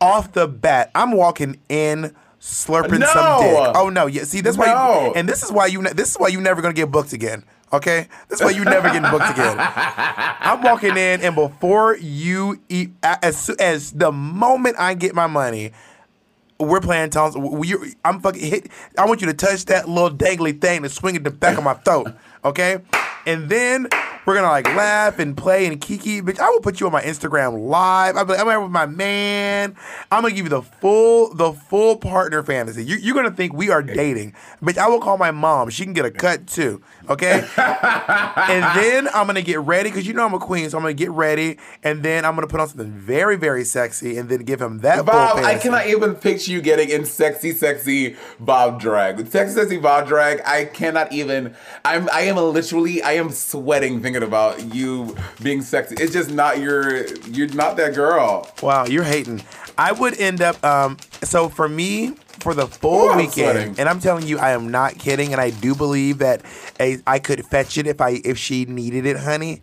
Off 0.00 0.32
the 0.32 0.46
bat, 0.46 0.90
I'm 0.94 1.12
walking 1.12 1.58
in 1.68 2.14
slurping 2.40 2.98
No! 3.00 3.06
some 3.06 3.40
dick. 3.42 3.72
Oh 3.76 3.88
no, 3.88 4.06
yeah. 4.06 4.24
See, 4.24 4.40
that's 4.42 4.58
why. 4.58 4.66
You, 5.06 5.14
and 5.14 5.28
this 5.28 5.42
is 5.42 5.50
why 5.50 5.66
you. 5.66 5.82
This 5.82 6.10
is 6.10 6.16
why 6.18 6.28
you 6.28 6.40
never 6.40 6.60
gonna 6.62 6.74
get 6.74 6.90
booked 6.90 7.12
again. 7.12 7.44
Okay, 7.72 8.06
this 8.28 8.40
is 8.40 8.44
why 8.44 8.50
you 8.50 8.64
never 8.64 8.88
getting 8.88 9.10
booked 9.10 9.30
again. 9.30 9.56
I'm 9.58 10.62
walking 10.62 10.90
in, 10.90 11.22
and 11.22 11.34
before 11.34 11.96
you 11.96 12.60
eat, 12.68 12.90
as 13.02 13.48
as 13.58 13.92
the 13.92 14.12
moment 14.12 14.76
I 14.78 14.92
get 14.92 15.14
my 15.14 15.26
money, 15.26 15.72
we're 16.60 16.80
playing. 16.80 17.10
We, 17.34 17.74
I'm 18.04 18.20
fucking 18.20 18.42
hit. 18.42 18.68
I 18.98 19.06
want 19.06 19.22
you 19.22 19.26
to 19.28 19.34
touch 19.34 19.64
that 19.66 19.88
little 19.88 20.10
dangly 20.10 20.60
thing 20.60 20.84
and 20.84 20.92
swing 20.92 21.14
it 21.14 21.24
the 21.24 21.30
back 21.30 21.56
of 21.56 21.64
my 21.64 21.74
throat. 21.74 22.08
Okay, 22.44 22.78
and 23.24 23.48
then 23.48 23.88
we're 24.26 24.34
gonna 24.34 24.48
like 24.48 24.66
laugh 24.66 25.18
and 25.18 25.36
play 25.36 25.66
and 25.66 25.80
kiki. 25.80 26.20
Bitch, 26.22 26.38
I 26.38 26.48
will 26.50 26.60
put 26.60 26.80
you 26.80 26.86
on 26.86 26.92
my 26.92 27.02
Instagram 27.02 27.68
live. 27.68 28.16
I'm 28.16 28.26
like, 28.26 28.38
I'm 28.38 28.46
here 28.46 28.60
with 28.60 28.70
my 28.70 28.86
man. 28.86 29.76
I'm 30.10 30.22
gonna 30.22 30.34
give 30.34 30.44
you 30.46 30.50
the 30.50 30.62
full, 30.62 31.34
the 31.34 31.52
full 31.52 31.96
partner 31.96 32.42
fantasy. 32.42 32.84
You, 32.84 32.96
you're 32.96 33.14
gonna 33.14 33.30
think 33.30 33.52
we 33.52 33.70
are 33.70 33.82
dating. 33.82 34.34
Bitch, 34.62 34.78
I 34.78 34.88
will 34.88 35.00
call 35.00 35.18
my 35.18 35.30
mom. 35.30 35.70
She 35.70 35.84
can 35.84 35.92
get 35.92 36.04
a 36.04 36.10
cut 36.10 36.46
too. 36.46 36.82
Okay, 37.08 37.46
and 37.56 38.80
then 38.80 39.08
I'm 39.08 39.26
gonna 39.26 39.42
get 39.42 39.60
ready 39.60 39.90
because 39.90 40.06
you 40.06 40.12
know 40.12 40.24
I'm 40.24 40.34
a 40.34 40.38
queen, 40.38 40.70
so 40.70 40.78
I'm 40.78 40.82
gonna 40.82 40.94
get 40.94 41.10
ready, 41.10 41.58
and 41.82 42.02
then 42.02 42.24
I'm 42.24 42.34
gonna 42.34 42.46
put 42.46 42.60
on 42.60 42.68
something 42.68 42.92
very, 42.92 43.36
very 43.36 43.64
sexy, 43.64 44.16
and 44.16 44.28
then 44.28 44.40
give 44.44 44.60
him 44.60 44.78
that 44.78 45.04
Bob, 45.04 45.38
I 45.38 45.56
cannot 45.56 45.86
even 45.86 46.14
picture 46.14 46.52
you 46.52 46.60
getting 46.60 46.88
in 46.88 47.04
sexy, 47.04 47.52
sexy 47.52 48.16
Bob 48.38 48.80
drag. 48.80 49.26
Sexy, 49.26 49.54
sexy 49.54 49.78
Bob 49.78 50.06
drag, 50.06 50.40
I 50.46 50.64
cannot 50.66 51.12
even. 51.12 51.54
I'm. 51.84 52.08
I 52.10 52.22
am 52.22 52.36
literally. 52.36 53.02
I 53.02 53.12
am 53.12 53.30
sweating 53.30 54.00
thinking 54.00 54.22
about 54.22 54.74
you 54.74 55.16
being 55.42 55.62
sexy. 55.62 55.96
It's 55.98 56.12
just 56.12 56.30
not 56.30 56.60
your. 56.60 57.06
You're 57.26 57.48
not 57.48 57.76
that 57.78 57.94
girl. 57.94 58.50
Wow, 58.62 58.86
you're 58.86 59.04
hating. 59.04 59.42
I 59.82 59.92
would 59.92 60.18
end 60.20 60.40
up. 60.42 60.62
Um, 60.64 60.96
so 61.22 61.48
for 61.48 61.68
me, 61.68 62.10
for 62.40 62.54
the 62.54 62.66
full 62.66 63.10
Ooh, 63.10 63.16
weekend, 63.16 63.32
sweating. 63.34 63.74
and 63.78 63.88
I'm 63.88 63.98
telling 64.00 64.26
you, 64.26 64.38
I 64.38 64.50
am 64.50 64.70
not 64.70 64.94
kidding, 64.98 65.32
and 65.32 65.40
I 65.40 65.50
do 65.50 65.74
believe 65.74 66.18
that 66.18 66.42
a, 66.78 66.98
I 67.06 67.18
could 67.18 67.44
fetch 67.46 67.76
it 67.78 67.86
if 67.86 68.00
I 68.00 68.20
if 68.24 68.38
she 68.38 68.64
needed 68.64 69.06
it, 69.06 69.16
honey. 69.18 69.62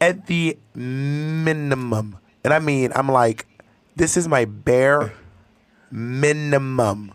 At 0.00 0.26
the 0.26 0.58
minimum, 0.74 2.18
and 2.42 2.52
I 2.52 2.58
mean, 2.58 2.92
I'm 2.94 3.08
like, 3.08 3.46
this 3.96 4.16
is 4.18 4.28
my 4.28 4.44
bare 4.44 5.12
minimum, 5.90 7.14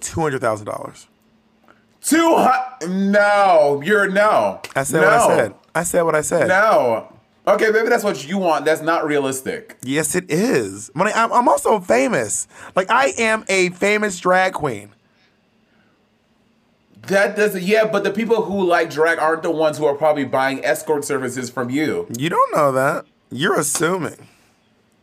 two 0.00 0.20
hundred 0.20 0.40
thousand 0.40 0.66
dollars. 0.66 1.06
Two 2.02 2.44
No, 2.88 3.82
you're 3.84 4.08
no. 4.08 4.60
I 4.74 4.82
said 4.84 5.00
no. 5.02 5.06
what 5.06 5.12
I 5.12 5.26
said. 5.36 5.54
I 5.74 5.82
said 5.84 6.02
what 6.02 6.14
I 6.16 6.20
said. 6.22 6.48
No. 6.48 7.09
Okay, 7.50 7.70
maybe 7.70 7.88
that's 7.88 8.04
what 8.04 8.26
you 8.28 8.38
want. 8.38 8.64
That's 8.64 8.80
not 8.82 9.04
realistic. 9.04 9.76
Yes, 9.82 10.14
it 10.14 10.30
is. 10.30 10.90
Money. 10.94 11.10
I'm, 11.14 11.32
I'm 11.32 11.48
also 11.48 11.80
famous. 11.80 12.46
Like 12.76 12.90
I 12.90 13.08
am 13.18 13.44
a 13.48 13.70
famous 13.70 14.18
drag 14.20 14.52
queen. 14.52 14.90
That 17.08 17.34
doesn't. 17.36 17.62
Yeah, 17.62 17.86
but 17.86 18.04
the 18.04 18.10
people 18.12 18.42
who 18.42 18.64
like 18.64 18.90
drag 18.90 19.18
aren't 19.18 19.42
the 19.42 19.50
ones 19.50 19.78
who 19.78 19.86
are 19.86 19.94
probably 19.96 20.24
buying 20.24 20.64
escort 20.64 21.04
services 21.04 21.50
from 21.50 21.70
you. 21.70 22.06
You 22.16 22.28
don't 22.28 22.54
know 22.54 22.70
that. 22.72 23.06
You're 23.30 23.58
assuming. 23.58 24.28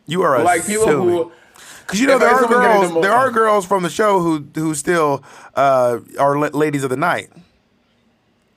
You 0.06 0.22
are 0.22 0.42
Like 0.42 0.66
people 0.66 0.84
assuming. 0.84 1.08
who. 1.08 1.32
Because 1.80 2.00
you 2.00 2.06
know 2.06 2.18
there 2.18 2.28
are 2.28 2.44
assume 2.44 2.54
I'm 2.54 2.62
getting 2.62 2.88
girls. 2.92 3.02
There 3.02 3.12
are 3.12 3.30
girls 3.30 3.66
from 3.66 3.82
the 3.82 3.90
show 3.90 4.20
who 4.20 4.46
who 4.54 4.74
still 4.74 5.22
uh, 5.54 5.98
are 6.18 6.38
ladies 6.50 6.84
of 6.84 6.90
the 6.90 6.96
night. 6.96 7.30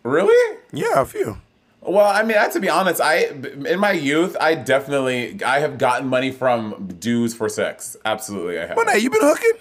Really? 0.04 0.58
Yeah, 0.72 1.02
a 1.02 1.06
few. 1.06 1.38
Well, 1.82 2.06
I 2.06 2.22
mean, 2.22 2.38
I 2.38 2.44
have 2.44 2.54
to 2.54 2.60
be 2.60 2.70
honest. 2.70 3.02
I 3.02 3.26
in 3.26 3.80
my 3.80 3.92
youth, 3.92 4.38
I 4.40 4.54
definitely 4.56 5.44
I 5.44 5.60
have 5.60 5.78
gotten 5.78 6.08
money 6.08 6.32
from 6.32 6.88
dudes 7.00 7.34
for 7.34 7.50
sex. 7.50 7.98
Absolutely, 8.06 8.60
I 8.60 8.68
have. 8.68 8.78
Monet, 8.78 9.00
you 9.00 9.10
been 9.10 9.22
hooking? 9.22 9.54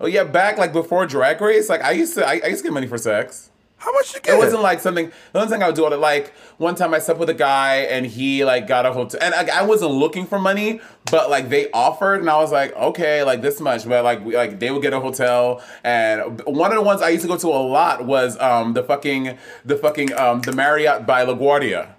Oh 0.00 0.06
yeah, 0.06 0.24
back 0.24 0.56
like 0.56 0.72
before 0.72 1.04
Drag 1.06 1.40
Race, 1.40 1.68
like 1.68 1.82
I 1.82 1.90
used 1.90 2.14
to, 2.14 2.26
I, 2.26 2.40
I 2.42 2.46
used 2.46 2.62
to 2.62 2.68
get 2.68 2.72
money 2.72 2.86
for 2.86 2.96
sex. 2.96 3.49
How 3.80 3.92
much 3.92 4.14
you 4.14 4.20
get? 4.20 4.34
It 4.34 4.38
wasn't 4.38 4.60
like 4.62 4.78
something. 4.80 5.10
The 5.32 5.38
only 5.38 5.50
thing 5.50 5.62
I 5.62 5.66
would 5.66 5.74
do, 5.74 5.84
was 5.84 5.98
like 5.98 6.34
one 6.58 6.74
time 6.74 6.92
I 6.92 6.98
slept 6.98 7.18
with 7.18 7.30
a 7.30 7.34
guy 7.34 7.76
and 7.76 8.04
he 8.04 8.44
like 8.44 8.66
got 8.66 8.84
a 8.84 8.92
hotel, 8.92 9.18
and 9.22 9.34
I, 9.34 9.60
I 9.60 9.62
wasn't 9.62 9.92
looking 9.92 10.26
for 10.26 10.38
money, 10.38 10.82
but 11.10 11.30
like 11.30 11.48
they 11.48 11.70
offered, 11.70 12.20
and 12.20 12.28
I 12.28 12.36
was 12.36 12.52
like, 12.52 12.76
okay, 12.76 13.24
like 13.24 13.40
this 13.40 13.58
much, 13.58 13.88
but 13.88 14.04
like 14.04 14.22
we, 14.22 14.36
like 14.36 14.60
they 14.60 14.70
would 14.70 14.82
get 14.82 14.92
a 14.92 15.00
hotel, 15.00 15.62
and 15.82 16.42
one 16.42 16.70
of 16.70 16.76
the 16.76 16.82
ones 16.82 17.00
I 17.00 17.08
used 17.08 17.22
to 17.22 17.28
go 17.28 17.38
to 17.38 17.46
a 17.48 17.64
lot 17.64 18.04
was 18.04 18.38
um 18.38 18.74
the 18.74 18.82
fucking 18.82 19.38
the 19.64 19.76
fucking 19.78 20.12
um 20.12 20.42
the 20.42 20.52
Marriott 20.52 21.06
by 21.06 21.24
LaGuardia. 21.24 21.94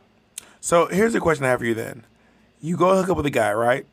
so 0.59 0.85
here's 0.85 1.13
the 1.13 1.19
question 1.19 1.45
I 1.45 1.49
have 1.49 1.59
for 1.61 1.65
you 1.65 1.73
then. 1.73 2.05
You 2.61 2.77
go 2.77 2.95
hook 2.95 3.09
up 3.09 3.17
with 3.17 3.25
a 3.25 3.31
guy, 3.31 3.51
right? 3.53 3.87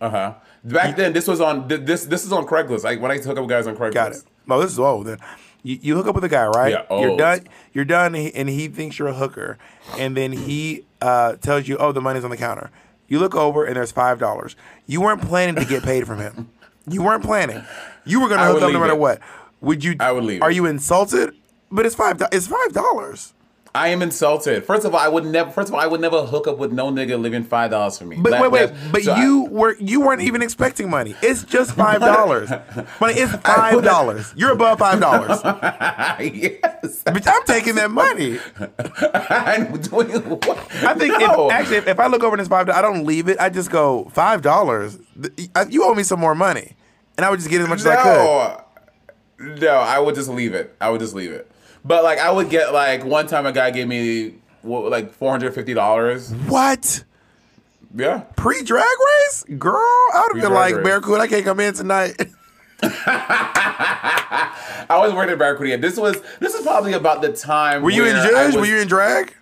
Uh 0.00 0.08
huh. 0.08 0.34
Back 0.64 0.96
then, 0.96 1.12
this 1.12 1.28
was 1.28 1.42
on 1.42 1.68
this 1.68 2.06
this 2.06 2.24
is 2.24 2.32
on 2.32 2.46
Craigslist. 2.46 2.84
Like 2.84 3.02
when 3.02 3.10
I 3.10 3.14
used 3.14 3.24
to 3.24 3.28
hook 3.28 3.36
up 3.36 3.42
with 3.44 3.50
guys 3.50 3.66
on 3.66 3.76
Craigslist. 3.76 3.92
Got 3.92 4.12
it. 4.12 4.24
No, 4.46 4.60
this 4.62 4.72
is 4.72 4.78
old 4.78 5.06
then. 5.08 5.18
You, 5.62 5.78
you 5.80 5.94
hook 5.96 6.06
up 6.06 6.14
with 6.14 6.24
a 6.24 6.28
guy, 6.28 6.46
right? 6.46 6.72
Yeah, 6.72 6.84
oh. 6.90 7.00
You're 7.02 7.16
done. 7.16 7.46
You're 7.72 7.84
done, 7.84 8.14
and 8.16 8.48
he- 8.48 8.68
thinks 8.68 8.98
you're 8.98 9.08
a 9.08 9.14
hooker, 9.14 9.58
and 9.98 10.16
then 10.16 10.32
he 10.32 10.84
uh, 11.00 11.34
tells 11.36 11.68
you, 11.68 11.76
"Oh, 11.78 11.92
the 11.92 12.00
money's 12.00 12.24
on 12.24 12.30
the 12.30 12.36
counter." 12.36 12.70
You 13.08 13.18
look 13.20 13.34
over, 13.34 13.64
and 13.64 13.76
there's 13.76 13.92
five 13.92 14.18
dollars. 14.18 14.56
You 14.86 15.00
weren't 15.00 15.22
planning 15.22 15.54
to 15.56 15.64
get 15.64 15.82
paid 15.82 16.06
from 16.06 16.18
him. 16.18 16.50
You 16.88 17.02
weren't 17.02 17.22
planning. 17.22 17.62
You 18.04 18.20
were 18.20 18.28
gonna 18.28 18.42
I 18.42 18.46
hook 18.46 18.62
up 18.62 18.72
no 18.72 18.80
matter 18.80 18.94
it. 18.94 18.98
what. 18.98 19.20
Would 19.60 19.84
you? 19.84 19.94
I 20.00 20.10
would 20.10 20.24
leave 20.24 20.42
Are 20.42 20.50
it. 20.50 20.54
you 20.54 20.66
insulted? 20.66 21.32
But 21.70 21.86
it's 21.86 21.94
five. 21.94 22.20
It's 22.32 22.48
five 22.48 22.72
dollars. 22.72 23.32
I 23.74 23.88
am 23.88 24.02
insulted. 24.02 24.64
First 24.64 24.84
of 24.84 24.94
all, 24.94 25.00
I 25.00 25.08
would 25.08 25.24
never. 25.24 25.50
First 25.50 25.68
of 25.68 25.74
all, 25.74 25.80
I 25.80 25.86
would 25.86 26.00
never 26.00 26.26
hook 26.26 26.46
up 26.46 26.58
with 26.58 26.72
no 26.72 26.90
nigga 26.90 27.18
living 27.18 27.42
five 27.42 27.70
dollars 27.70 27.96
for 27.96 28.04
me. 28.04 28.16
But 28.16 28.32
That- 28.32 28.42
wait, 28.42 28.52
wait. 28.52 28.70
But 28.92 29.02
so 29.02 29.12
I- 29.12 29.22
you 29.22 29.44
were 29.50 29.76
you 29.78 30.02
weren't 30.02 30.20
even 30.20 30.42
expecting 30.42 30.90
money. 30.90 31.14
It's 31.22 31.42
just 31.42 31.72
five 31.76 32.00
dollars. 32.00 32.50
Money 33.00 33.14
it's 33.14 33.32
five 33.36 33.82
dollars. 33.82 34.32
You're 34.36 34.52
above 34.52 34.78
five 34.78 35.00
dollars. 35.00 35.40
yes. 35.44 37.02
Bitch, 37.04 37.26
I'm 37.26 37.44
taking 37.46 37.76
that 37.76 37.90
money. 37.90 38.38
I'm 39.14 39.80
doing 39.80 40.10
what? 40.10 40.58
I 40.84 40.94
think 40.94 41.18
no. 41.18 41.46
if, 41.46 41.52
actually, 41.52 41.76
if, 41.78 41.88
if 41.88 42.00
I 42.00 42.08
look 42.08 42.22
over 42.22 42.38
it's 42.38 42.48
five, 42.48 42.68
I 42.68 42.82
don't 42.82 43.06
leave 43.06 43.28
it. 43.28 43.38
I 43.40 43.48
just 43.48 43.70
go 43.70 44.04
five 44.12 44.42
dollars. 44.42 44.98
You 45.70 45.84
owe 45.84 45.94
me 45.94 46.02
some 46.02 46.20
more 46.20 46.34
money, 46.34 46.76
and 47.16 47.24
I 47.24 47.30
would 47.30 47.38
just 47.38 47.48
get 47.48 47.62
as 47.62 47.68
much 47.68 47.80
as 47.80 47.86
I 47.86 47.96
could. 48.02 49.46
no, 49.46 49.54
no, 49.56 49.76
I 49.76 49.98
would 49.98 50.14
just 50.14 50.28
leave 50.28 50.52
it. 50.52 50.76
I 50.78 50.90
would 50.90 51.00
just 51.00 51.14
leave 51.14 51.32
it. 51.32 51.50
But 51.84 52.04
like, 52.04 52.18
I 52.18 52.30
would 52.30 52.50
get 52.50 52.72
like 52.72 53.04
one 53.04 53.26
time 53.26 53.46
a 53.46 53.52
guy 53.52 53.70
gave 53.70 53.88
me 53.88 54.34
what, 54.62 54.90
like 54.90 55.12
four 55.12 55.30
hundred 55.30 55.54
fifty 55.54 55.74
dollars. 55.74 56.32
What? 56.46 57.04
Yeah. 57.94 58.20
Pre 58.36 58.62
drag 58.62 58.84
race, 59.26 59.44
girl? 59.58 59.74
I 59.76 60.26
would 60.28 60.36
have 60.36 60.42
been 60.42 60.52
Pre-Drag 60.52 60.54
like, 60.54 60.74
Race. 60.76 60.84
Barracuda, 60.84 61.20
I 61.20 61.26
can't 61.26 61.44
come 61.44 61.60
in 61.60 61.74
tonight. 61.74 62.16
I 62.82 64.96
was 64.98 65.12
working 65.14 65.32
at 65.32 65.38
Barracuda. 65.38 65.78
This 65.78 65.96
was 65.96 66.20
this 66.40 66.54
is 66.54 66.62
probably 66.62 66.92
about 66.94 67.22
the 67.22 67.32
time. 67.32 67.82
Were 67.82 67.90
you 67.90 68.04
in 68.04 68.14
judge? 68.14 68.54
was- 68.54 68.56
Were 68.56 68.66
you 68.66 68.78
in 68.80 68.88
drag? 68.88 69.34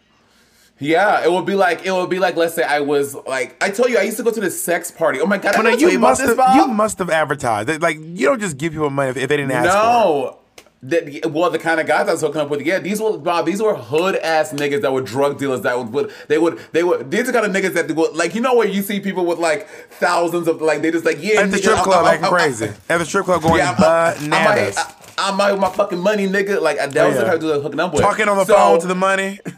Yeah, 0.82 1.22
it 1.22 1.30
would 1.30 1.44
be 1.44 1.54
like 1.54 1.84
it 1.84 1.92
would 1.92 2.08
be 2.08 2.18
like 2.18 2.36
let's 2.36 2.54
say 2.54 2.62
I 2.62 2.80
was 2.80 3.14
like 3.26 3.62
I 3.62 3.68
told 3.70 3.90
you 3.90 3.98
I 3.98 4.02
used 4.02 4.16
to 4.16 4.22
go 4.22 4.30
to 4.30 4.40
the 4.40 4.50
sex 4.50 4.90
party. 4.90 5.20
Oh 5.20 5.26
my 5.26 5.36
god, 5.36 5.54
I 5.54 5.58
But 5.58 5.62
tell 5.64 5.78
you 5.78 5.88
about 5.90 6.00
must 6.00 6.22
this, 6.26 6.36
have. 6.38 6.56
You 6.56 6.66
must 6.68 6.98
have 6.98 7.10
advertised. 7.10 7.82
Like 7.82 7.98
you 8.00 8.26
don't 8.26 8.40
just 8.40 8.56
give 8.56 8.72
people 8.72 8.88
money 8.88 9.10
if, 9.10 9.18
if 9.18 9.28
they 9.28 9.36
didn't 9.36 9.52
ask 9.52 9.68
for. 9.68 9.74
No. 9.74 10.38
That, 10.82 11.30
well, 11.30 11.50
the 11.50 11.58
kind 11.58 11.78
of 11.78 11.86
guys 11.86 12.08
I 12.08 12.12
was 12.12 12.22
hooking 12.22 12.40
up 12.40 12.48
with, 12.48 12.62
yeah, 12.62 12.78
these 12.78 13.02
were 13.02 13.18
Bob. 13.18 13.44
These 13.44 13.60
were 13.60 13.74
hood 13.74 14.16
ass 14.16 14.50
niggas 14.54 14.80
that 14.80 14.90
were 14.90 15.02
drug 15.02 15.38
dealers. 15.38 15.60
That 15.60 15.76
would, 15.76 15.92
would 15.92 16.10
they 16.28 16.38
would 16.38 16.58
they 16.72 16.82
would 16.82 17.10
these 17.10 17.28
are 17.28 17.32
kind 17.32 17.44
of 17.44 17.52
niggas 17.52 17.74
that 17.74 17.94
would 17.94 18.14
like 18.16 18.34
you 18.34 18.40
know 18.40 18.54
where 18.54 18.66
you 18.66 18.80
see 18.80 18.98
people 18.98 19.26
with 19.26 19.38
like 19.38 19.68
thousands 19.68 20.48
of 20.48 20.62
like 20.62 20.80
they 20.80 20.90
just 20.90 21.04
like 21.04 21.18
yeah 21.22 21.42
At 21.42 21.50
the 21.50 21.58
strip 21.58 21.76
club, 21.80 22.06
acting 22.06 22.30
crazy. 22.30 22.70
At 22.88 22.96
the 22.96 23.04
strip 23.04 23.26
club, 23.26 23.42
going 23.42 23.58
Yeah, 23.58 23.74
I'm, 23.76 24.30
bananas. 24.30 24.78
I'm 25.18 25.38
out 25.38 25.52
with 25.52 25.60
my 25.60 25.70
fucking 25.70 25.98
money, 25.98 26.26
nigga. 26.26 26.62
Like 26.62 26.78
that 26.78 26.96
oh, 26.96 27.08
was 27.08 27.14
Yeah. 27.16 27.20
the 27.20 27.26
kind 27.26 27.34
of 27.34 27.40
dude 27.42 27.50
I 27.50 27.54
was 27.56 27.62
hooking 27.64 27.80
up 27.80 27.92
with. 27.92 28.00
Talking 28.00 28.28
on 28.28 28.38
the 28.38 28.46
So- 28.46 28.54
phone 28.54 28.80
to 28.80 28.86
the 28.86 28.94
money. 28.94 29.38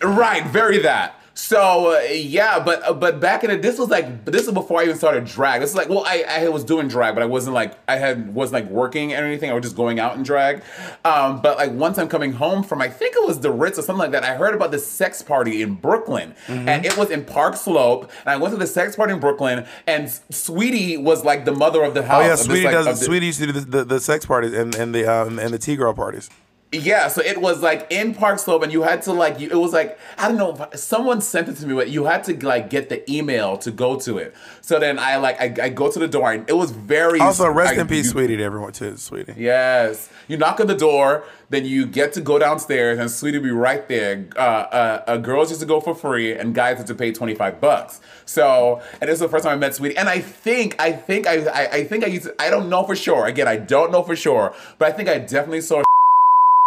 Right, 0.00 0.46
very 0.46 0.78
that. 0.78 1.20
So 1.40 1.92
uh, 1.96 2.00
yeah, 2.10 2.58
but 2.58 2.82
uh, 2.82 2.92
but 2.92 3.20
back 3.20 3.44
in 3.44 3.50
the 3.50 3.56
this 3.56 3.78
was 3.78 3.88
like 3.90 4.24
this 4.24 4.48
is 4.48 4.52
before 4.52 4.80
I 4.80 4.84
even 4.84 4.96
started 4.96 5.24
drag. 5.24 5.60
This 5.60 5.70
is 5.70 5.76
like 5.76 5.88
well 5.88 6.02
I, 6.04 6.24
I 6.28 6.48
was 6.48 6.64
doing 6.64 6.88
drag, 6.88 7.14
but 7.14 7.22
I 7.22 7.26
wasn't 7.26 7.54
like 7.54 7.78
I 7.88 7.94
had 7.96 8.34
wasn't 8.34 8.64
like 8.64 8.70
working 8.72 9.12
or 9.12 9.18
anything. 9.18 9.48
I 9.48 9.54
was 9.54 9.62
just 9.62 9.76
going 9.76 10.00
out 10.00 10.16
and 10.16 10.24
drag. 10.24 10.62
Um, 11.04 11.40
but 11.40 11.56
like 11.56 11.70
once 11.70 11.96
I'm 11.96 12.08
coming 12.08 12.32
home 12.32 12.64
from 12.64 12.82
I 12.82 12.88
think 12.88 13.14
it 13.14 13.24
was 13.24 13.38
the 13.38 13.52
Ritz 13.52 13.78
or 13.78 13.82
something 13.82 14.00
like 14.00 14.10
that. 14.10 14.24
I 14.24 14.34
heard 14.34 14.52
about 14.52 14.72
this 14.72 14.84
sex 14.84 15.22
party 15.22 15.62
in 15.62 15.74
Brooklyn, 15.76 16.34
Mm-hmm. 16.48 16.68
and 16.68 16.84
it 16.84 16.96
was 16.98 17.08
in 17.10 17.24
Park 17.24 17.54
Slope. 17.56 18.10
And 18.22 18.30
I 18.30 18.36
went 18.36 18.52
to 18.52 18.58
the 18.58 18.66
sex 18.66 18.96
party 18.96 19.12
in 19.12 19.20
Brooklyn, 19.20 19.64
and 19.86 20.10
Sweetie 20.30 20.96
was 20.96 21.24
like 21.24 21.44
the 21.44 21.52
mother 21.52 21.84
of 21.84 21.94
the 21.94 22.02
house. 22.02 22.22
Oh 22.22 22.26
yeah, 22.26 22.32
of 22.32 22.38
this, 22.38 22.46
Sweetie 22.46 22.64
like, 22.64 22.72
does. 22.72 22.98
the- 22.98 23.06
Sweetie 23.06 23.26
used 23.26 23.38
to 23.38 23.46
do 23.46 23.52
the, 23.52 23.60
the, 23.60 23.84
the 23.84 24.00
sex 24.00 24.26
parties 24.26 24.52
and, 24.54 24.74
and 24.74 24.92
the 24.92 25.06
um, 25.06 25.38
and 25.38 25.54
the 25.54 25.58
T 25.58 25.76
girl 25.76 25.94
parties. 25.94 26.28
Yeah, 26.70 27.08
so 27.08 27.22
it 27.22 27.40
was 27.40 27.62
like 27.62 27.86
in 27.88 28.14
Park 28.14 28.38
Slope, 28.38 28.62
and 28.62 28.70
you 28.70 28.82
had 28.82 29.00
to 29.04 29.12
like, 29.14 29.40
you, 29.40 29.48
it 29.48 29.56
was 29.56 29.72
like 29.72 29.98
I 30.18 30.28
don't 30.28 30.36
know, 30.36 30.68
someone 30.74 31.22
sent 31.22 31.48
it 31.48 31.54
to 31.56 31.66
me, 31.66 31.74
but 31.74 31.88
you 31.88 32.04
had 32.04 32.24
to 32.24 32.36
like 32.46 32.68
get 32.68 32.90
the 32.90 33.10
email 33.10 33.56
to 33.58 33.70
go 33.70 33.98
to 34.00 34.18
it. 34.18 34.34
So 34.60 34.78
then 34.78 34.98
I 34.98 35.16
like 35.16 35.40
I, 35.40 35.64
I 35.64 35.68
go 35.70 35.90
to 35.90 35.98
the 35.98 36.06
door, 36.08 36.30
and 36.30 36.46
it 36.46 36.52
was 36.52 36.70
very 36.70 37.20
Also, 37.20 37.48
rest 37.48 37.78
in 37.78 37.86
peace, 37.86 38.04
you- 38.04 38.10
Sweetie, 38.10 38.36
to 38.36 38.42
everyone 38.42 38.72
too, 38.72 38.98
Sweetie. 38.98 39.32
Yes, 39.38 40.10
you 40.28 40.36
knock 40.36 40.60
on 40.60 40.66
the 40.66 40.74
door, 40.76 41.24
then 41.48 41.64
you 41.64 41.86
get 41.86 42.12
to 42.12 42.20
go 42.20 42.38
downstairs, 42.38 42.98
and 42.98 43.10
Sweetie 43.10 43.38
be 43.38 43.50
right 43.50 43.88
there. 43.88 44.26
Uh, 44.36 44.40
uh, 44.40 45.04
uh, 45.06 45.16
girls 45.16 45.48
used 45.48 45.62
to 45.62 45.66
go 45.66 45.80
for 45.80 45.94
free, 45.94 46.34
and 46.34 46.54
guys 46.54 46.76
had 46.76 46.86
to 46.88 46.94
pay 46.94 47.12
twenty 47.12 47.34
five 47.34 47.62
bucks. 47.62 48.02
So, 48.26 48.82
and 49.00 49.08
this 49.08 49.14
is 49.14 49.20
the 49.20 49.28
first 49.30 49.44
time 49.44 49.54
I 49.54 49.56
met 49.56 49.74
Sweetie, 49.74 49.96
and 49.96 50.06
I 50.06 50.18
think, 50.20 50.76
I 50.78 50.92
think, 50.92 51.26
I, 51.26 51.46
I, 51.46 51.66
I 51.78 51.84
think 51.84 52.04
I 52.04 52.08
used, 52.08 52.26
to, 52.26 52.34
I 52.38 52.50
don't 52.50 52.68
know 52.68 52.84
for 52.84 52.94
sure. 52.94 53.24
Again, 53.24 53.48
I 53.48 53.56
don't 53.56 53.90
know 53.90 54.02
for 54.02 54.14
sure, 54.14 54.54
but 54.76 54.86
I 54.88 54.92
think 54.94 55.08
I 55.08 55.18
definitely 55.18 55.62
saw 55.62 55.82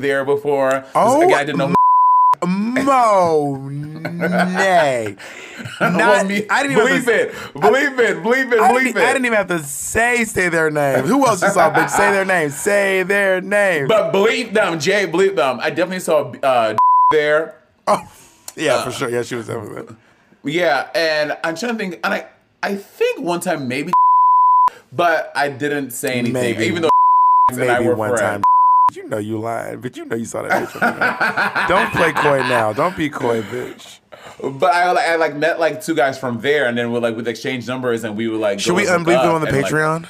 there 0.02 0.26
before. 0.26 0.86
Oh, 0.96 1.32
I 1.34 1.44
didn't 1.44 1.58
know. 1.60 1.76
Mo, 2.46 3.56
nay. 3.70 5.16
Well, 5.80 5.92
Not, 5.92 6.26
me- 6.28 6.46
I 6.50 6.64
didn't 6.64 6.78
even 6.78 6.88
believe 6.88 7.06
to, 7.06 7.12
it, 7.30 7.54
believe 7.54 8.00
it, 8.00 8.24
believe 8.24 8.52
it, 8.54 8.60
I 8.60 8.68
believe 8.72 8.96
it. 8.98 9.02
I 9.04 9.14
didn't 9.14 9.26
even 9.26 9.38
have 9.38 9.48
to 9.48 9.60
say 9.60 10.24
say 10.26 10.50
their 10.50 10.72
name. 10.72 11.06
Who 11.06 11.26
else 11.26 11.42
you 11.44 11.50
saw? 11.50 11.72
Bitch, 11.72 11.90
say 11.90 12.12
their 12.12 12.26
name. 12.26 12.50
Say 12.50 13.04
their 13.04 13.42
name. 13.42 13.88
but 13.88 14.12
believe 14.12 14.54
them, 14.56 14.80
Jay, 14.80 15.06
believe 15.06 15.36
them. 15.36 15.60
I 15.62 15.70
definitely 15.70 16.00
saw 16.00 16.32
uh, 16.44 16.76
there. 17.12 17.62
oh, 17.88 18.00
yeah, 18.56 18.84
for 18.84 18.92
sure. 18.92 19.10
Yeah, 19.10 19.22
she 19.22 19.36
was 19.36 19.50
over 19.52 19.96
Yeah, 20.44 20.90
and 20.96 21.38
I'm 21.44 21.56
trying 21.56 21.74
to 21.74 21.78
think, 21.78 22.00
and 22.04 22.14
I, 22.14 22.28
I 22.64 22.76
think 22.76 23.20
one 23.22 23.40
time 23.40 23.68
maybe, 23.68 23.94
but 24.92 25.32
I 25.36 25.50
didn't 25.50 25.92
say 25.92 26.14
anything, 26.14 26.34
Maybe. 26.34 26.66
even 26.66 26.82
though 26.84 26.90
and 27.52 27.62
I 27.64 27.78
Maybe 27.78 27.86
were 27.88 27.96
one 27.96 28.10
friends. 28.10 28.22
time. 28.22 28.44
You 28.96 29.08
know 29.08 29.18
you 29.18 29.40
lying, 29.40 29.82
but 29.82 29.96
you 29.98 30.06
know 30.06 30.16
you 30.16 30.26
saw 30.26 30.44
that 30.44 30.70
bitch. 30.70 31.68
Don't 31.68 31.92
play 31.92 32.12
coy 32.14 32.40
now. 32.48 32.74
Don't 32.74 32.96
be 32.98 33.10
coy, 33.10 33.42
bitch. 33.42 34.00
But 34.42 34.74
I, 34.74 35.14
I 35.14 35.16
like 35.16 35.36
met 35.36 35.60
like 35.60 35.84
two 35.84 35.96
guys 35.96 36.18
from 36.18 36.42
there, 36.42 36.66
and 36.66 36.78
then 36.78 36.92
we 36.92 37.00
like 37.00 37.16
with 37.16 37.28
exchange 37.28 37.68
numbers, 37.68 38.04
and 38.04 38.16
we 38.18 38.28
would 38.28 38.40
like. 38.40 38.60
Should 38.60 38.76
we 38.76 38.86
unbleep 38.86 39.22
them 39.22 39.36
on 39.36 39.42
the 39.42 39.48
and, 39.48 39.62
like- 39.62 39.72
Patreon? 39.72 40.08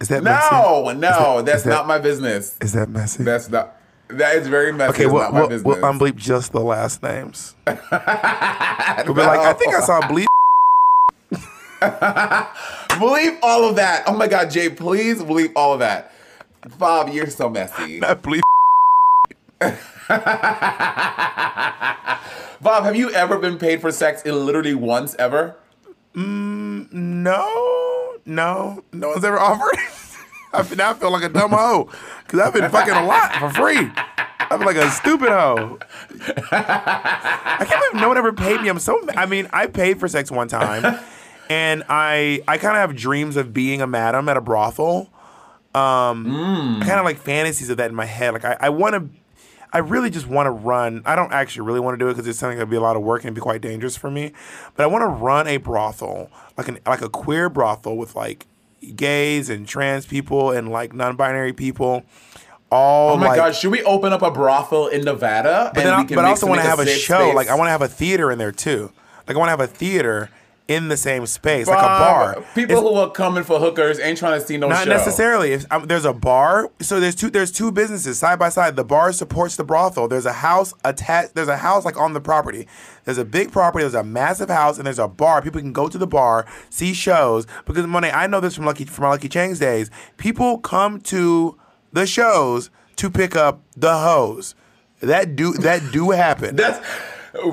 Is 0.00 0.08
that 0.08 0.22
messy? 0.22 0.48
no, 0.50 0.92
no, 0.92 1.42
that's 1.42 1.62
that- 1.62 1.70
not 1.70 1.86
my 1.86 1.98
business. 1.98 2.56
Is 2.60 2.72
that 2.74 2.88
messy? 2.88 3.24
That's 3.24 3.48
not. 3.48 3.76
That 4.08 4.36
is 4.36 4.46
very 4.46 4.72
messy. 4.72 4.90
Okay, 4.90 5.06
we'll, 5.06 5.22
not 5.22 5.32
my 5.32 5.46
we'll, 5.46 5.62
we'll 5.62 5.76
unbleep 5.78 6.14
just 6.16 6.52
the 6.52 6.60
last 6.60 7.02
names. 7.02 7.54
We'll 9.04 9.14
be 9.14 9.20
like, 9.20 9.40
I 9.40 9.52
think 9.52 9.74
I 9.74 9.80
saw 9.80 10.00
bleep. 10.02 10.26
Believe 12.98 13.38
all 13.42 13.68
of 13.68 13.76
that. 13.76 14.04
Oh 14.06 14.16
my 14.16 14.26
God, 14.26 14.50
Jay, 14.50 14.70
please 14.70 15.22
believe 15.22 15.52
all 15.54 15.74
of 15.74 15.80
that. 15.80 16.12
Bob, 16.78 17.10
you're 17.10 17.30
so 17.30 17.48
messy. 17.48 17.98
Not 18.00 18.22
bleep. 18.22 18.40
Bob, 22.60 22.84
have 22.84 22.96
you 22.96 23.10
ever 23.12 23.38
been 23.38 23.58
paid 23.58 23.80
for 23.80 23.92
sex 23.92 24.22
in 24.22 24.44
literally 24.44 24.74
once 24.74 25.14
ever? 25.18 25.56
Mm, 26.14 26.92
no, 26.92 28.16
no, 28.24 28.84
no 28.92 29.08
one's 29.08 29.24
ever 29.24 29.38
offered. 29.38 29.74
I 30.52 30.62
feel, 30.62 30.76
now 30.76 30.90
I 30.90 30.94
feel 30.94 31.10
like 31.10 31.24
a 31.24 31.28
dumb 31.28 31.50
hoe 31.50 31.90
because 32.24 32.40
I've 32.40 32.52
been 32.52 32.70
fucking 32.70 32.94
a 32.94 33.04
lot 33.04 33.34
for 33.36 33.50
free. 33.50 33.90
I 34.18 34.56
feel 34.56 34.66
like 34.66 34.76
a 34.76 34.90
stupid 34.90 35.28
hoe. 35.28 35.78
I 36.50 37.64
can't 37.68 37.92
believe 37.92 38.00
no 38.00 38.08
one 38.08 38.16
ever 38.16 38.32
paid 38.32 38.62
me. 38.62 38.68
I'm 38.68 38.78
so. 38.78 38.98
I 39.16 39.26
mean, 39.26 39.48
I 39.52 39.66
paid 39.66 40.00
for 40.00 40.08
sex 40.08 40.30
one 40.30 40.48
time, 40.48 40.98
and 41.50 41.82
I 41.88 42.42
I 42.48 42.58
kind 42.58 42.76
of 42.76 42.80
have 42.80 42.96
dreams 42.96 43.36
of 43.36 43.52
being 43.52 43.82
a 43.82 43.86
madam 43.86 44.28
at 44.28 44.36
a 44.36 44.40
brothel. 44.40 45.10
Um, 45.76 46.78
I 46.82 46.86
kind 46.86 46.98
of 46.98 47.04
like 47.04 47.18
fantasies 47.18 47.68
of 47.70 47.76
that 47.76 47.90
in 47.90 47.94
my 47.96 48.04
head. 48.06 48.32
Like 48.32 48.44
I, 48.44 48.56
I 48.60 48.68
want 48.70 48.94
to. 48.94 49.08
I 49.72 49.78
really 49.78 50.08
just 50.10 50.26
want 50.26 50.46
to 50.46 50.50
run. 50.52 51.02
I 51.04 51.16
don't 51.16 51.32
actually 51.32 51.66
really 51.66 51.80
want 51.80 51.98
to 51.98 52.02
do 52.02 52.08
it 52.08 52.14
because 52.14 52.26
it's 52.26 52.38
something 52.38 52.56
that'd 52.56 52.70
be 52.70 52.76
a 52.76 52.80
lot 52.80 52.96
of 52.96 53.02
work 53.02 53.24
and 53.24 53.34
be 53.34 53.40
quite 53.42 53.60
dangerous 53.60 53.96
for 53.96 54.10
me. 54.10 54.32
But 54.74 54.84
I 54.84 54.86
want 54.86 55.02
to 55.02 55.06
run 55.08 55.46
a 55.46 55.58
brothel, 55.58 56.30
like 56.56 56.68
an 56.68 56.78
like 56.86 57.02
a 57.02 57.08
queer 57.10 57.50
brothel 57.50 57.96
with 57.98 58.14
like 58.16 58.46
gays 58.94 59.50
and 59.50 59.66
trans 59.68 60.06
people 60.06 60.50
and 60.52 60.70
like 60.70 60.94
non-binary 60.94 61.52
people, 61.52 62.04
all 62.70 63.14
Oh 63.14 63.16
my 63.16 63.26
like. 63.28 63.36
god, 63.36 63.54
should 63.54 63.70
we 63.72 63.82
open 63.82 64.12
up 64.12 64.22
a 64.22 64.30
brothel 64.30 64.86
in 64.86 65.02
Nevada? 65.02 65.72
but 65.74 65.82
then 65.82 65.92
I, 65.92 66.04
but 66.04 66.24
I 66.24 66.28
also 66.28 66.46
want 66.46 66.60
to 66.62 66.66
have 66.66 66.78
a 66.78 66.86
show. 66.86 67.18
space? 67.26 67.34
Like 67.34 67.48
I 67.48 67.54
want 67.54 67.66
to 67.66 67.72
have 67.72 67.82
a 67.82 67.88
theater 67.88 68.30
in 68.30 68.38
there 68.38 68.52
too. 68.52 68.92
Like 69.26 69.36
I 69.36 69.38
want 69.38 69.48
to 69.48 69.50
have 69.50 69.60
a 69.60 69.66
theater 69.66 70.30
in 70.68 70.88
the 70.88 70.96
same 70.96 71.24
space, 71.26 71.68
like 71.68 71.78
a 71.78 71.82
bar. 71.82 72.34
People 72.54 72.78
It's- 72.78 72.80
who 72.80 72.94
are 72.96 73.10
coming 73.10 73.44
for 73.44 73.60
hookers 73.60 74.00
ain't 74.00 74.18
trying 74.18 74.40
to 74.40 74.44
see 74.44 74.56
no 74.56 74.66
Not 74.68 74.84
show. 74.84 74.90
necessarily. 74.90 75.52
If, 75.52 75.64
um, 75.70 75.86
there's 75.86 76.04
a 76.04 76.12
bar, 76.12 76.70
so 76.80 76.98
there's 76.98 77.14
two. 77.14 77.30
There's 77.30 77.52
two 77.52 77.70
businesses 77.70 78.18
side 78.18 78.38
by 78.40 78.48
side. 78.48 78.74
The 78.74 78.82
bar 78.82 79.12
supports 79.12 79.54
the 79.54 79.62
brothel. 79.62 80.08
There's 80.08 80.26
a 80.26 80.32
house 80.32 80.74
attached. 80.84 81.36
There's 81.36 81.46
a 81.46 81.58
house 81.58 81.84
like 81.84 81.96
on 81.96 82.14
the 82.14 82.20
property. 82.20 82.66
There's 83.04 83.18
a 83.18 83.24
big 83.24 83.52
property. 83.52 83.84
There's 83.84 83.94
a 83.94 84.02
massive 84.02 84.48
house, 84.50 84.76
and 84.78 84.86
there's 84.86 84.98
a 84.98 85.06
bar. 85.06 85.40
People 85.40 85.60
can 85.60 85.72
go 85.72 85.88
to 85.88 85.98
the 85.98 86.06
bar, 86.06 86.44
see 86.68 86.92
shows. 86.92 87.46
Because 87.64 87.86
money, 87.86 88.10
I 88.10 88.26
know 88.26 88.40
this 88.40 88.56
from 88.56 88.64
Lucky 88.64 88.86
from 88.86 89.04
Lucky 89.04 89.28
Cheng's 89.28 89.60
days. 89.60 89.88
People 90.16 90.58
come 90.58 91.00
to 91.02 91.56
the 91.92 92.06
shows 92.06 92.70
to 92.96 93.08
pick 93.08 93.36
up 93.36 93.60
the 93.76 93.98
hose. 93.98 94.56
That 95.00 95.36
do 95.36 95.52
that 95.52 95.92
do 95.92 96.10
happen. 96.10 96.56
That's 96.56 96.84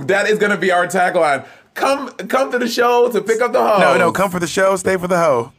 that 0.06 0.28
is 0.28 0.40
gonna 0.40 0.58
be 0.58 0.72
our 0.72 0.88
tagline. 0.88 1.46
Come 1.74 2.10
come 2.30 2.52
to 2.52 2.60
the 2.60 2.68
show 2.68 3.10
to 3.12 3.22
pick 3.22 3.42
up 3.42 3.52
the 3.54 3.62
hoe. 3.62 3.80
no, 3.80 3.98
no, 3.98 4.12
come 4.12 4.30
for 4.30 4.40
the 4.40 4.48
show, 4.48 4.76
stay 4.76 4.96
for 4.98 5.08
the 5.08 5.18
hoe. 5.18 5.52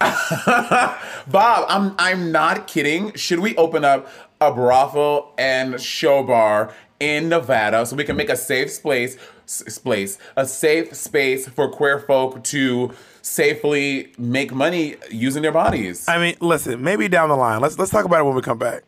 Bob, 1.28 1.66
I'm 1.68 1.94
I'm 1.98 2.30
not 2.32 2.66
kidding. 2.66 3.12
Should 3.14 3.40
we 3.40 3.56
open 3.56 3.84
up 3.84 4.08
a 4.40 4.52
brothel 4.52 5.32
and 5.38 5.80
show 5.80 6.22
bar 6.22 6.72
in 7.00 7.28
Nevada 7.28 7.84
so 7.86 7.96
we 7.96 8.04
can 8.04 8.16
make 8.16 8.28
a 8.30 8.36
safe 8.36 8.70
space 8.70 9.16
s- 9.46 9.78
place, 9.78 10.18
a 10.36 10.46
safe 10.46 10.94
space 10.94 11.48
for 11.48 11.68
queer 11.68 11.98
folk 11.98 12.42
to 12.44 12.92
safely 13.22 14.12
make 14.18 14.52
money 14.54 14.96
using 15.10 15.42
their 15.42 15.52
bodies? 15.52 16.06
I 16.08 16.18
mean, 16.18 16.36
listen, 16.40 16.82
maybe 16.82 17.08
down 17.08 17.28
the 17.28 17.36
line. 17.36 17.60
Let's 17.60 17.78
let's 17.78 17.90
talk 17.90 18.04
about 18.04 18.20
it 18.20 18.24
when 18.24 18.34
we 18.36 18.42
come 18.42 18.58
back. 18.58 18.84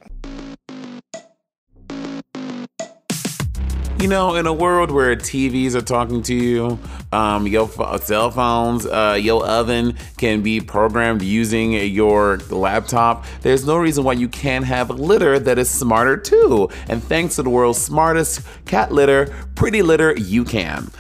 You 4.01 4.07
know, 4.07 4.37
in 4.37 4.47
a 4.47 4.53
world 4.53 4.93
where 4.93 5.17
TVs 5.17 5.75
are 5.75 5.83
talking 5.83 6.23
to 6.23 6.35
you, 6.35 6.79
um, 7.11 7.49
your 7.49 7.69
cell 7.99 8.31
phones, 8.31 8.87
uh, 8.87 9.19
your 9.21 9.45
oven 9.45 9.97
can 10.17 10.41
be 10.41 10.61
programmed 10.61 11.21
using 11.21 11.73
your 11.73 12.37
laptop, 12.49 13.27
there's 13.41 13.67
no 13.67 13.77
reason 13.77 14.05
why 14.05 14.13
you 14.13 14.29
can't 14.29 14.65
have 14.65 14.91
litter 14.91 15.41
that 15.41 15.59
is 15.59 15.69
smarter 15.69 16.17
too. 16.17 16.69
And 16.87 17.03
thanks 17.03 17.35
to 17.37 17.43
the 17.43 17.51
world's 17.51 17.81
smartest 17.81 18.47
cat 18.67 18.93
litter, 18.93 19.35
Pretty 19.57 19.83
Litter, 19.83 20.15
you 20.17 20.45
can. 20.45 20.93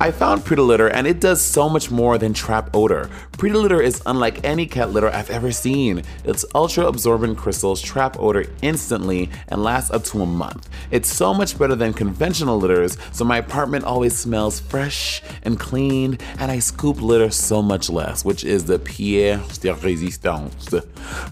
I 0.00 0.12
found 0.12 0.44
Pretty 0.44 0.62
Litter 0.62 0.86
and 0.86 1.08
it 1.08 1.18
does 1.18 1.40
so 1.40 1.68
much 1.68 1.90
more 1.90 2.18
than 2.18 2.32
trap 2.32 2.70
odor. 2.72 3.10
Pretty 3.32 3.56
Litter 3.56 3.82
is 3.82 4.00
unlike 4.06 4.44
any 4.44 4.64
cat 4.64 4.92
litter 4.92 5.08
I've 5.08 5.28
ever 5.28 5.50
seen. 5.50 6.04
Its 6.24 6.44
ultra 6.54 6.86
absorbent 6.86 7.36
crystals 7.36 7.82
trap 7.82 8.16
odor 8.20 8.46
instantly 8.62 9.28
and 9.48 9.64
last 9.64 9.90
up 9.90 10.04
to 10.04 10.22
a 10.22 10.26
month. 10.26 10.68
It's 10.92 11.12
so 11.12 11.34
much 11.34 11.58
better 11.58 11.74
than 11.74 11.92
conventional 11.92 12.58
litters, 12.58 12.96
so 13.10 13.24
my 13.24 13.38
apartment 13.38 13.84
always 13.84 14.16
smells 14.16 14.60
fresh 14.60 15.20
and 15.42 15.58
clean, 15.58 16.18
and 16.38 16.50
I 16.50 16.60
scoop 16.60 17.00
litter 17.00 17.30
so 17.30 17.60
much 17.60 17.90
less, 17.90 18.24
which 18.24 18.44
is 18.44 18.66
the 18.66 18.78
pièce 18.78 19.60
de 19.60 19.72
résistance. 19.74 20.84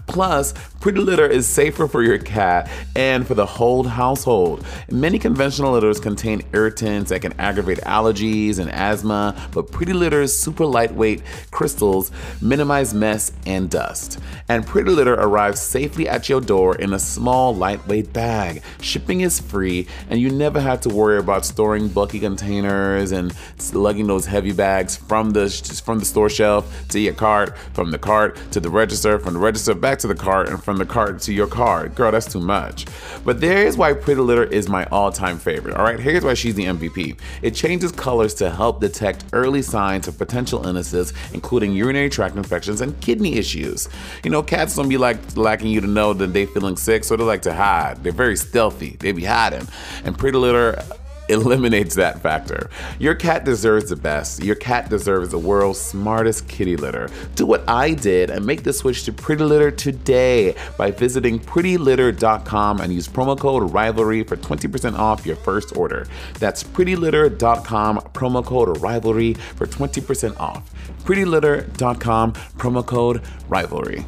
Plus, 0.07 0.53
Pretty 0.79 0.99
Litter 0.99 1.25
is 1.25 1.47
safer 1.47 1.87
for 1.87 2.03
your 2.03 2.17
cat 2.17 2.69
and 2.95 3.25
for 3.25 3.33
the 3.33 3.45
whole 3.45 3.83
household. 3.83 4.65
Many 4.91 5.19
conventional 5.19 5.71
litters 5.71 5.99
contain 5.99 6.43
irritants 6.53 7.09
that 7.09 7.21
can 7.21 7.33
aggravate 7.39 7.79
allergies 7.79 8.56
and 8.57 8.71
asthma, 8.71 9.49
but 9.51 9.71
Pretty 9.71 9.93
Litter's 9.93 10.37
super 10.37 10.65
lightweight 10.65 11.21
crystals 11.51 12.11
minimize 12.41 12.93
mess 12.93 13.31
and 13.45 13.69
dust. 13.69 14.19
And 14.49 14.65
Pretty 14.65 14.91
Litter 14.91 15.13
arrives 15.13 15.59
safely 15.61 16.07
at 16.07 16.29
your 16.29 16.41
door 16.41 16.75
in 16.75 16.93
a 16.93 16.99
small, 16.99 17.55
lightweight 17.55 18.13
bag. 18.13 18.61
Shipping 18.81 19.21
is 19.21 19.39
free, 19.39 19.87
and 20.09 20.19
you 20.19 20.29
never 20.29 20.59
have 20.59 20.81
to 20.81 20.89
worry 20.89 21.17
about 21.17 21.45
storing 21.45 21.87
bulky 21.87 22.19
containers 22.19 23.11
and 23.11 23.33
lugging 23.73 24.07
those 24.07 24.25
heavy 24.25 24.51
bags 24.51 24.95
from 24.95 25.31
the 25.31 25.47
from 25.83 25.99
the 25.99 26.05
store 26.05 26.29
shelf 26.29 26.87
to 26.89 26.99
your 26.99 27.13
cart, 27.13 27.57
from 27.73 27.91
the 27.91 27.97
cart 27.97 28.37
to 28.51 28.59
the 28.59 28.69
register, 28.69 29.19
from 29.19 29.33
the 29.33 29.39
register 29.39 29.73
back 29.73 29.99
to 29.99 30.07
the 30.07 30.15
cart, 30.15 30.49
and 30.49 30.63
from 30.63 30.77
the 30.77 30.85
cart 30.85 31.19
to 31.21 31.33
your 31.33 31.47
cart. 31.47 31.95
Girl, 31.95 32.11
that's 32.11 32.31
too 32.31 32.39
much. 32.39 32.85
But 33.25 33.41
there's 33.41 33.77
why 33.77 33.93
Pretty 33.93 34.21
Litter 34.21 34.43
is 34.43 34.69
my 34.69 34.85
all-time 34.85 35.37
favorite. 35.37 35.75
All 35.75 35.83
right, 35.83 35.99
here's 35.99 36.23
why 36.23 36.33
she's 36.33 36.55
the 36.55 36.65
MVP. 36.65 37.17
It 37.41 37.55
changes 37.55 37.91
colors 37.91 38.33
to 38.35 38.46
help 38.49 38.81
detect 38.81 39.25
early 39.33 39.61
signs 39.61 40.07
of 40.07 40.17
potential 40.17 40.65
illnesses, 40.65 41.13
including 41.33 41.73
urinary 41.73 42.09
tract 42.09 42.35
infections 42.35 42.81
and 42.81 42.99
kidney 43.01 43.37
issues. 43.37 43.89
You 44.23 44.31
know, 44.31 44.43
cats 44.43 44.75
don't 44.75 44.89
be 44.89 44.97
like 44.97 45.17
lacking 45.35 45.69
you 45.69 45.81
to 45.81 45.87
know 45.87 46.13
that 46.13 46.33
they 46.33 46.45
feeling 46.45 46.77
sick, 46.77 47.03
so 47.03 47.15
they 47.15 47.23
like 47.23 47.41
to 47.43 47.53
hide. 47.53 48.03
They're 48.03 48.11
very 48.11 48.37
stealthy. 48.37 48.97
They 48.99 49.11
be 49.11 49.25
hiding. 49.25 49.67
And 50.03 50.17
Pretty 50.17 50.37
Litter 50.37 50.81
eliminates 51.29 51.95
that 51.95 52.21
factor. 52.21 52.69
Your 52.99 53.15
cat 53.15 53.45
deserves 53.45 53.89
the 53.89 53.95
best. 53.95 54.43
Your 54.43 54.55
cat 54.55 54.89
deserves 54.89 55.29
the 55.29 55.37
world's 55.37 55.79
smartest 55.79 56.47
kitty 56.47 56.75
litter. 56.75 57.09
Do 57.35 57.45
what 57.45 57.67
I 57.67 57.93
did 57.93 58.29
and 58.29 58.45
make 58.45 58.63
the 58.63 58.73
switch 58.73 59.03
to 59.05 59.13
Pretty 59.13 59.43
Litter 59.43 59.71
today 59.71 60.55
by 60.77 60.91
visiting 60.91 61.39
prettylitter.com 61.39 62.81
and 62.81 62.93
use 62.93 63.07
promo 63.07 63.37
code 63.37 63.71
rivalry 63.71 64.23
for 64.23 64.37
20% 64.37 64.97
off 64.97 65.25
your 65.25 65.35
first 65.35 65.75
order. 65.75 66.07
That's 66.39 66.63
prettylitter.com 66.63 67.97
promo 68.13 68.45
code 68.45 68.77
rivalry 68.81 69.33
for 69.33 69.67
20% 69.67 70.39
off. 70.39 70.69
prettylitter.com 71.03 72.33
promo 72.33 72.85
code 72.85 73.21
rivalry. 73.47 74.05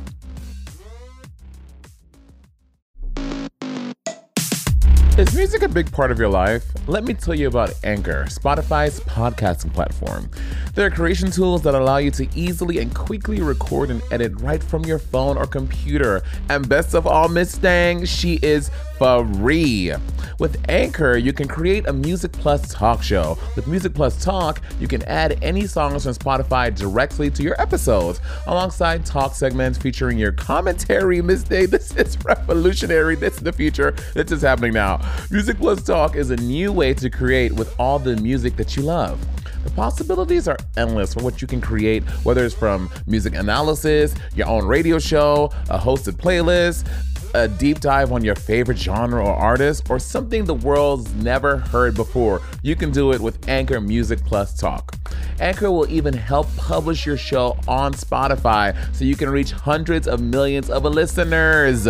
Is 5.20 5.36
music 5.36 5.64
a 5.64 5.68
big 5.68 5.92
part 5.92 6.12
of 6.12 6.18
your 6.18 6.30
life? 6.30 6.64
Let 6.88 7.04
me 7.04 7.14
tell 7.14 7.36
you 7.36 7.50
about 7.50 7.74
Anchor, 7.84 8.24
Spotify's 8.30 9.02
podcasting 9.02 9.74
platform. 9.74 10.32
There 10.76 10.86
are 10.86 10.90
creation 10.90 11.30
tools 11.30 11.62
that 11.64 11.76
allow 11.76 11.98
you 11.98 12.10
to 12.12 12.30
easily 12.40 12.78
and 12.78 12.96
quickly 12.96 13.42
record 13.42 13.92
and 13.92 14.02
edit 14.12 14.40
right 14.40 14.64
from 14.64 14.86
your 14.86 14.98
phone 14.98 15.38
or 15.38 15.46
computer. 15.46 16.24
And 16.48 16.70
best 16.70 16.96
of 16.96 17.06
all, 17.06 17.28
Miss 17.28 17.52
Stang, 17.52 18.06
she 18.06 18.40
is 18.42 18.72
free. 19.00 19.94
With 20.40 20.64
Anchor, 20.70 21.18
you 21.18 21.34
can 21.34 21.48
create 21.48 21.88
a 21.88 21.94
Music 21.94 22.32
Plus 22.34 22.74
talk 22.74 23.02
show. 23.02 23.38
With 23.56 23.66
Music 23.66 23.94
Plus 23.94 24.24
Talk, 24.24 24.62
you 24.80 24.88
can 24.88 25.04
add 25.04 25.40
any 25.42 25.66
songs 25.68 26.04
from 26.04 26.14
Spotify 26.14 26.74
directly 26.76 27.30
to 27.32 27.42
your 27.42 27.60
episodes, 27.62 28.20
alongside 28.48 29.06
talk 29.06 29.34
segments 29.36 29.78
featuring 29.78 30.18
your 30.18 30.34
commentary. 30.34 31.22
Miss 31.22 31.44
Day, 31.44 31.66
this 31.66 31.96
is 31.96 32.18
revolutionary. 32.24 33.16
This 33.16 33.36
is 33.36 33.40
the 33.40 33.54
future. 33.54 33.96
This 34.14 34.32
is 34.32 34.42
happening 34.42 34.74
now. 34.74 35.02
Music 35.32 35.58
Plus 35.58 35.82
Talk 35.82 36.16
is 36.16 36.30
a 36.30 36.38
new 36.38 36.72
way 36.72 36.94
to 36.94 37.10
create 37.10 37.54
with 37.54 37.74
all 37.80 38.00
the 38.00 38.18
music 38.18 38.56
that 38.58 38.76
you 38.76 38.84
love. 38.84 39.26
The 39.64 39.72
possibilities 39.72 40.48
are 40.48 40.58
endless 40.78 41.14
for 41.14 41.22
what 41.22 41.42
you 41.42 41.48
can 41.48 41.60
create, 41.60 42.04
whether 42.24 42.46
it's 42.46 42.56
from 42.56 42.90
music 43.08 43.36
analysis, 43.36 44.16
your 44.34 44.48
own 44.48 44.66
radio 44.66 45.00
show, 45.00 45.52
a 45.70 45.78
hosted 45.78 46.14
playlist, 46.14 46.88
a 47.34 47.48
deep 47.48 47.80
dive 47.80 48.12
on 48.12 48.24
your 48.24 48.36
favorite 48.36 48.78
genre 48.78 49.24
or 49.24 49.34
artist, 49.34 49.90
or 49.90 50.00
something 50.00 50.46
the 50.46 50.54
world's 50.54 51.14
never 51.16 51.58
heard 51.58 51.96
before. 51.96 52.42
You 52.64 52.76
can 52.76 52.92
do 52.92 53.12
it 53.14 53.22
with 53.22 53.48
Anchor 53.48 53.80
Music 53.80 54.20
Plus 54.26 54.60
Talk. 54.60 54.96
Anchor 55.40 55.72
will 55.72 55.90
even 55.90 56.14
help 56.14 56.48
publish 56.58 57.06
your 57.06 57.18
show 57.18 57.58
on 57.68 57.94
Spotify 57.94 58.76
so 58.96 59.06
you 59.06 59.16
can 59.16 59.30
reach 59.30 59.52
hundreds 59.52 60.08
of 60.08 60.22
millions 60.22 60.70
of 60.70 60.84
listeners. 60.84 61.88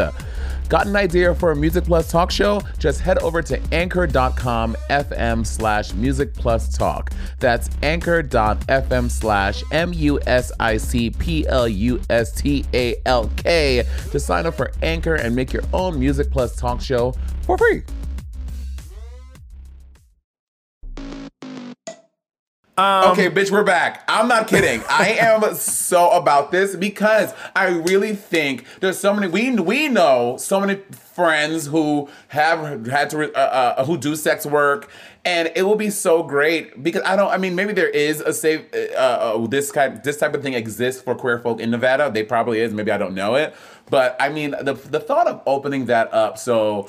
Got 0.70 0.86
an 0.86 0.96
idea 0.96 1.34
for 1.34 1.52
a 1.52 1.56
Music 1.56 1.84
Plus 1.84 2.12
talk 2.12 2.30
show? 2.30 2.62
Just 2.78 3.02
head 3.02 3.18
over 3.20 3.42
to 3.42 3.60
anchor.com 3.74 4.78
FM 4.90 5.46
slash 5.46 5.94
music 5.94 6.34
plus 6.36 6.78
talk. 6.78 7.12
That's 7.40 7.70
anchor.fm 7.82 9.10
slash 9.10 9.64
M 9.72 9.92
U 9.94 10.20
S 10.28 10.52
I 10.60 10.78
C 10.78 11.10
P 11.10 11.48
L 11.48 11.68
U 11.68 12.00
S 12.12 12.32
T 12.32 12.66
A 12.76 12.96
L 13.08 13.32
K 13.36 13.84
to 14.12 14.20
sign 14.20 14.46
up 14.46 14.54
for 14.54 14.72
Anchor 14.84 15.16
and 15.16 15.36
make 15.36 15.52
your 15.52 15.64
own 15.74 16.00
Music 16.00 16.30
Plus 16.30 16.56
talk 16.56 16.82
show 16.82 17.16
for 17.42 17.58
free. 17.58 17.82
Okay, 22.80 23.30
bitch, 23.30 23.52
we're 23.52 23.64
back. 23.64 24.04
I'm 24.08 24.28
not 24.28 24.48
kidding. 24.48 24.82
I 24.90 25.10
am 25.20 25.54
so 25.56 26.10
about 26.12 26.52
this 26.52 26.76
because 26.76 27.34
I 27.56 27.68
really 27.68 28.16
think 28.16 28.66
there's 28.80 28.98
so 28.98 29.14
many. 29.14 29.28
We 29.28 29.52
we 29.56 29.88
know 29.88 30.38
so 30.38 30.60
many 30.60 30.76
friends 30.92 31.68
who 31.68 32.10
have 32.30 32.86
had 32.88 33.10
to 33.10 33.34
uh, 33.34 33.40
uh, 33.40 33.86
who 33.86 33.98
do 33.98 34.16
sex 34.16 34.46
work, 34.46 34.90
and 35.26 35.52
it 35.56 35.64
will 35.64 35.76
be 35.76 35.90
so 35.90 36.24
great 36.24 36.82
because 36.82 37.02
I 37.04 37.16
don't. 37.16 37.30
I 37.30 37.38
mean, 37.38 37.56
maybe 37.56 37.74
there 37.74 37.90
is 37.90 38.22
a 38.22 38.34
safe. 38.34 38.62
Uh, 38.74 38.98
uh, 38.98 39.48
this 39.48 39.72
kind 39.72 40.02
this 40.04 40.18
type 40.18 40.34
of 40.34 40.42
thing 40.42 40.54
exists 40.54 41.02
for 41.02 41.16
queer 41.16 41.40
folk 41.40 41.60
in 41.60 41.72
Nevada. 41.72 42.10
They 42.10 42.24
probably 42.24 42.60
is. 42.60 42.74
Maybe 42.74 42.92
I 42.92 42.98
don't 42.98 43.16
know 43.16 43.36
it, 43.36 43.56
but 43.90 44.16
I 44.20 44.30
mean, 44.30 44.52
the 44.52 44.74
the 44.74 45.00
thought 45.00 45.28
of 45.28 45.42
opening 45.46 45.86
that 45.86 46.14
up 46.14 46.38
so. 46.38 46.88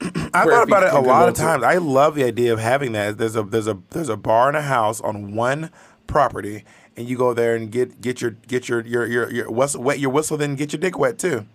I 0.00 0.44
thought 0.44 0.64
about 0.64 0.82
it 0.82 0.92
a 0.92 1.00
lot 1.00 1.28
of 1.28 1.34
times. 1.34 1.62
I 1.62 1.76
love 1.76 2.14
the 2.14 2.24
idea 2.24 2.52
of 2.52 2.58
having 2.58 2.92
that. 2.92 3.18
There's 3.18 3.36
a 3.36 3.42
there's 3.42 3.66
a 3.66 3.78
there's 3.90 4.08
a 4.08 4.16
bar 4.16 4.48
and 4.48 4.56
a 4.56 4.62
house 4.62 5.00
on 5.00 5.34
one 5.34 5.70
property, 6.06 6.64
and 6.96 7.08
you 7.08 7.16
go 7.16 7.32
there 7.32 7.56
and 7.56 7.70
get 7.70 8.00
get 8.00 8.20
your 8.20 8.32
get 8.32 8.68
your 8.68 8.84
your 8.86 9.06
your, 9.06 9.32
your 9.32 9.50
whistle 9.50 9.82
wet 9.82 9.98
your 9.98 10.10
whistle, 10.10 10.36
then 10.36 10.54
get 10.54 10.72
your 10.72 10.80
dick 10.80 10.98
wet 10.98 11.18
too. 11.18 11.46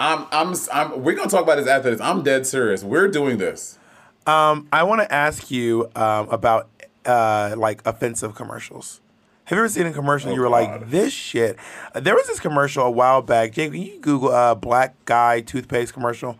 I'm, 0.00 0.26
I'm, 0.30 0.54
I'm, 0.72 1.02
we're 1.02 1.16
gonna 1.16 1.28
talk 1.28 1.42
about 1.42 1.56
this 1.56 1.66
after 1.66 1.90
this. 1.90 2.00
I'm 2.00 2.22
dead 2.22 2.46
serious. 2.46 2.84
We're 2.84 3.08
doing 3.08 3.38
this. 3.38 3.78
I 4.72 4.82
want 4.84 5.00
to 5.00 5.12
ask 5.12 5.50
you 5.50 5.90
um, 5.96 6.28
about 6.28 6.68
uh, 7.04 7.54
like 7.56 7.84
offensive 7.86 8.34
commercials. 8.34 9.00
Have 9.44 9.56
you 9.56 9.62
ever 9.62 9.68
seen 9.70 9.86
a 9.86 9.92
commercial? 9.92 10.30
Oh, 10.30 10.34
you 10.34 10.40
were 10.42 10.50
God. 10.50 10.82
like, 10.82 10.90
"This 10.90 11.12
shit." 11.12 11.56
There 11.94 12.14
was 12.14 12.26
this 12.26 12.38
commercial 12.38 12.84
a 12.84 12.90
while 12.90 13.22
back. 13.22 13.52
Jake, 13.52 13.72
can 13.72 13.80
you 13.80 13.98
Google 13.98 14.28
uh, 14.28 14.54
"black 14.54 14.94
guy 15.06 15.40
toothpaste 15.40 15.94
commercial"? 15.94 16.38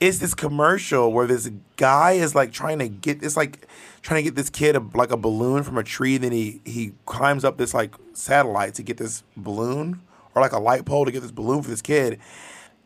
It's 0.00 0.18
this 0.18 0.34
commercial 0.34 1.12
where 1.12 1.26
this 1.26 1.50
guy 1.76 2.12
is 2.12 2.34
like 2.34 2.52
trying 2.52 2.78
to 2.78 2.88
get 2.88 3.22
it's 3.22 3.36
like 3.36 3.66
trying 4.02 4.18
to 4.18 4.22
get 4.22 4.36
this 4.36 4.48
kid 4.48 4.76
a, 4.76 4.80
like 4.94 5.10
a 5.10 5.16
balloon 5.16 5.62
from 5.64 5.76
a 5.76 5.82
tree. 5.82 6.16
Then 6.18 6.32
he 6.32 6.60
he 6.64 6.92
climbs 7.06 7.44
up 7.44 7.58
this 7.58 7.74
like 7.74 7.94
satellite 8.12 8.74
to 8.74 8.82
get 8.82 8.96
this 8.96 9.24
balloon 9.36 10.00
or 10.34 10.42
like 10.42 10.52
a 10.52 10.58
light 10.58 10.84
pole 10.84 11.04
to 11.04 11.10
get 11.10 11.22
this 11.22 11.32
balloon 11.32 11.62
for 11.62 11.70
this 11.70 11.82
kid. 11.82 12.18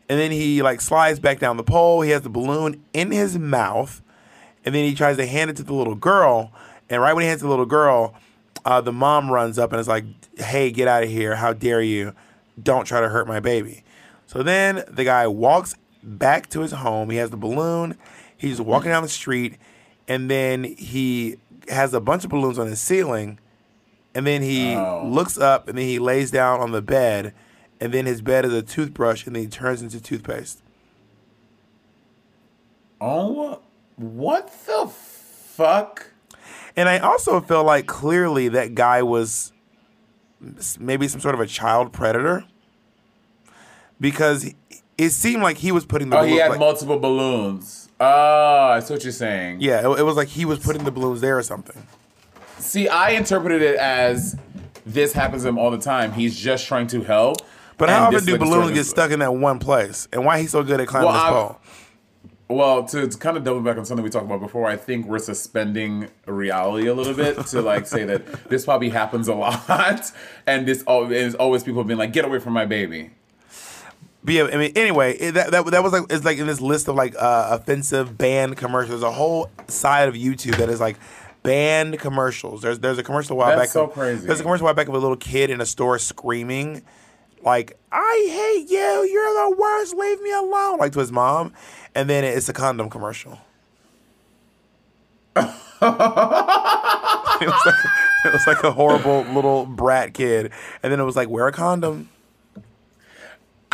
And 0.09 0.19
then 0.19 0.31
he 0.31 0.61
like 0.61 0.81
slides 0.81 1.19
back 1.19 1.39
down 1.39 1.57
the 1.57 1.63
pole. 1.63 2.01
He 2.01 2.09
has 2.11 2.23
the 2.23 2.29
balloon 2.29 2.83
in 2.93 3.11
his 3.11 3.37
mouth, 3.37 4.01
and 4.65 4.73
then 4.73 4.83
he 4.83 4.95
tries 4.95 5.17
to 5.17 5.25
hand 5.25 5.49
it 5.49 5.55
to 5.57 5.63
the 5.63 5.73
little 5.73 5.95
girl. 5.95 6.51
And 6.89 7.01
right 7.01 7.13
when 7.13 7.21
he 7.21 7.27
hands 7.27 7.41
it 7.41 7.43
to 7.43 7.45
the 7.45 7.51
little 7.51 7.65
girl, 7.65 8.15
uh, 8.65 8.81
the 8.81 8.91
mom 8.91 9.29
runs 9.29 9.57
up 9.57 9.71
and 9.71 9.79
is 9.79 9.87
like, 9.87 10.05
"Hey, 10.37 10.71
get 10.71 10.87
out 10.87 11.03
of 11.03 11.09
here! 11.09 11.35
How 11.35 11.53
dare 11.53 11.81
you! 11.81 12.13
Don't 12.61 12.85
try 12.85 13.01
to 13.01 13.09
hurt 13.09 13.27
my 13.27 13.39
baby!" 13.39 13.83
So 14.25 14.43
then 14.43 14.83
the 14.89 15.03
guy 15.03 15.27
walks 15.27 15.75
back 16.03 16.49
to 16.49 16.61
his 16.61 16.71
home. 16.71 17.09
He 17.09 17.17
has 17.17 17.29
the 17.29 17.37
balloon. 17.37 17.97
He's 18.37 18.59
walking 18.59 18.91
down 18.91 19.03
the 19.03 19.09
street, 19.09 19.55
and 20.07 20.29
then 20.29 20.63
he 20.63 21.37
has 21.69 21.93
a 21.93 21.99
bunch 22.01 22.23
of 22.25 22.29
balloons 22.29 22.59
on 22.59 22.67
his 22.67 22.81
ceiling. 22.81 23.39
And 24.15 24.27
then 24.27 24.41
he 24.43 24.75
Oh. 24.75 25.07
looks 25.07 25.37
up, 25.39 25.67
and 25.67 25.77
then 25.77 25.85
he 25.85 25.97
lays 25.97 26.29
down 26.29 26.59
on 26.59 26.71
the 26.71 26.81
bed, 26.81 27.33
and 27.79 27.91
then 27.93 28.05
his 28.05 28.21
bed 28.21 28.45
is 28.45 28.53
a 28.53 28.61
toothbrush, 28.61 29.25
and 29.25 29.35
then 29.35 29.43
he 29.43 29.49
turns 29.49 29.81
into 29.81 29.99
toothpaste. 29.99 30.61
Oh, 33.01 33.59
what 33.95 34.51
the 34.65 34.87
fuck? 34.87 36.11
And 36.75 36.89
I 36.89 36.99
also 36.99 37.39
feel 37.41 37.63
like 37.63 37.85
clearly 37.85 38.47
that 38.49 38.75
guy 38.75 39.01
was 39.03 39.51
maybe 40.79 41.07
some 41.07 41.21
sort 41.21 41.35
of 41.35 41.41
a 41.41 41.47
child 41.47 41.93
predator 41.93 42.45
because 43.99 44.53
it 44.97 45.09
seemed 45.11 45.43
like 45.43 45.57
he 45.57 45.71
was 45.71 45.85
putting 45.85 46.09
the 46.09 46.17
Oh, 46.17 46.19
balloons. 46.21 46.33
he 46.33 46.39
had 46.39 46.51
like- 46.51 46.59
multiple 46.59 46.99
balloons. 46.99 47.89
Oh, 47.99 48.05
I 48.73 48.79
see 48.81 48.93
what 48.93 49.03
you're 49.03 49.13
saying. 49.13 49.61
yeah, 49.61 49.79
it, 49.89 49.99
it 49.99 50.03
was 50.03 50.15
like 50.17 50.27
he 50.27 50.45
was 50.45 50.59
putting 50.59 50.83
the 50.83 50.91
balloons 50.91 51.21
there 51.21 51.37
or 51.37 51.43
something. 51.43 51.87
See, 52.57 52.87
I 52.87 53.11
interpreted 53.11 53.61
it 53.61 53.75
as 53.77 54.35
this 54.85 55.13
happens 55.13 55.43
to 55.43 55.49
him 55.49 55.57
all 55.57 55.71
the 55.71 55.77
time. 55.77 56.11
He's 56.11 56.37
just 56.37 56.67
trying 56.67 56.87
to 56.87 57.01
help. 57.03 57.37
But 57.77 57.89
how 57.89 58.07
often 58.07 58.25
do 58.25 58.37
balloons 58.37 58.71
get 58.71 58.85
stuck 58.85 59.11
in 59.11 59.19
that 59.19 59.33
one 59.33 59.59
place? 59.59 60.07
And 60.13 60.25
why 60.25 60.39
he's 60.39 60.51
so 60.51 60.63
good 60.63 60.79
at 60.81 60.87
climbing 60.87 61.09
Well, 61.09 61.23
this 61.23 61.31
pole? 62.49 62.57
Well, 62.57 62.83
to, 62.85 63.07
to 63.07 63.17
kind 63.17 63.37
of 63.37 63.43
double 63.43 63.61
back 63.61 63.77
on 63.77 63.85
something 63.85 64.03
we 64.03 64.09
talked 64.09 64.25
about 64.25 64.41
before, 64.41 64.67
I 64.69 64.75
think 64.75 65.07
we're 65.07 65.19
suspending 65.19 66.09
reality 66.25 66.87
a 66.87 66.93
little 66.93 67.13
bit 67.13 67.45
to 67.47 67.61
like 67.61 67.87
say 67.87 68.03
that 68.05 68.49
this 68.49 68.65
probably 68.65 68.89
happens 68.89 69.27
a 69.27 69.33
lot, 69.33 70.11
and 70.47 70.67
this 70.67 70.83
is 70.87 71.35
always 71.35 71.63
people 71.63 71.83
being 71.83 71.97
like, 71.99 72.11
"Get 72.13 72.25
away 72.25 72.39
from 72.39 72.53
my 72.53 72.65
baby." 72.65 73.11
But 74.23 74.33
yeah, 74.33 74.47
I 74.53 74.57
mean, 74.57 74.71
anyway, 74.75 75.17
it, 75.17 75.33
that, 75.33 75.51
that 75.51 75.65
that 75.65 75.83
was 75.83 75.91
like 75.91 76.03
it's 76.09 76.23
like 76.23 76.37
in 76.37 76.47
this 76.47 76.61
list 76.61 76.87
of 76.87 76.95
like 76.95 77.13
uh, 77.15 77.49
offensive 77.59 78.17
banned 78.17 78.55
commercials. 78.55 79.01
There's 79.01 79.11
a 79.11 79.11
whole 79.11 79.49
side 79.67 80.07
of 80.07 80.15
YouTube 80.15 80.57
that 80.57 80.69
is 80.69 80.79
like 80.79 80.97
banned 81.43 81.99
commercials. 81.99 82.61
There's 82.61 82.79
there's 82.79 82.97
a 82.97 83.03
commercial 83.03 83.33
a 83.33 83.39
while 83.39 83.49
That's 83.49 83.61
back. 83.61 83.69
so 83.69 83.83
of- 83.85 83.93
crazy. 83.93 84.25
There's 84.25 84.39
a 84.39 84.43
commercial 84.43 84.65
a 84.65 84.67
while 84.67 84.73
back 84.73 84.87
of 84.87 84.93
a 84.93 84.99
little 84.99 85.17
kid 85.17 85.49
in 85.49 85.59
a 85.59 85.65
store 85.65 85.99
screaming, 85.99 86.83
like 87.43 87.77
"I 87.91 88.27
hate 88.29 88.71
you, 88.71 89.09
you're 89.11 89.49
the 89.49 89.57
worst, 89.57 89.93
leave 89.93 90.21
me 90.21 90.31
alone," 90.31 90.77
like 90.79 90.93
to 90.93 90.99
his 90.99 91.11
mom, 91.11 91.51
and 91.93 92.09
then 92.09 92.23
it's 92.23 92.47
a 92.47 92.53
condom 92.53 92.89
commercial. 92.89 93.39
it, 95.35 95.45
was 97.47 97.61
like, 97.65 97.75
it 98.25 98.31
was 98.33 98.47
like 98.47 98.63
a 98.63 98.71
horrible 98.71 99.23
little 99.33 99.65
brat 99.65 100.13
kid, 100.13 100.51
and 100.81 100.93
then 100.93 100.99
it 100.99 101.03
was 101.03 101.15
like 101.15 101.27
wear 101.27 101.47
a 101.47 101.51
condom. 101.51 102.09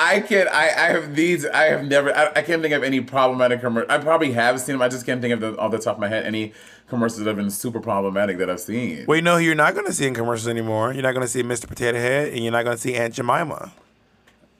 I 0.01 0.21
can 0.21 0.47
I, 0.47 0.69
I 0.69 0.87
have 0.93 1.13
these 1.13 1.45
I 1.45 1.65
have 1.65 1.85
never 1.85 2.15
I, 2.15 2.31
I 2.37 2.41
can't 2.41 2.61
think 2.61 2.73
of 2.73 2.83
any 2.83 3.01
problematic 3.01 3.59
commercial. 3.59 3.91
I 3.91 3.97
probably 3.97 4.31
have 4.31 4.59
seen 4.61 4.75
them. 4.75 4.81
I 4.81 4.87
just 4.87 5.05
can't 5.05 5.21
think 5.21 5.33
of 5.33 5.41
the 5.41 5.57
off 5.57 5.71
the 5.71 5.77
top 5.77 5.95
of 5.95 5.99
my 5.99 6.07
head 6.07 6.25
any 6.25 6.53
commercials 6.87 7.19
that 7.19 7.27
have 7.27 7.35
been 7.35 7.51
super 7.51 7.81
problematic 7.81 8.37
that 8.37 8.49
I've 8.49 8.61
seen. 8.61 9.05
Well, 9.07 9.17
you 9.17 9.21
know 9.21 9.37
who 9.37 9.43
you're 9.43 9.55
not 9.55 9.73
going 9.73 9.85
to 9.85 9.93
see 9.93 10.07
in 10.07 10.13
commercials 10.13 10.47
anymore. 10.47 10.93
You're 10.93 11.03
not 11.03 11.11
going 11.11 11.25
to 11.25 11.27
see 11.27 11.43
Mr. 11.43 11.67
Potato 11.67 11.99
Head, 11.99 12.29
and 12.29 12.39
you're 12.39 12.51
not 12.51 12.63
going 12.63 12.77
to 12.77 12.81
see 12.81 12.95
Aunt 12.95 13.13
Jemima. 13.13 13.73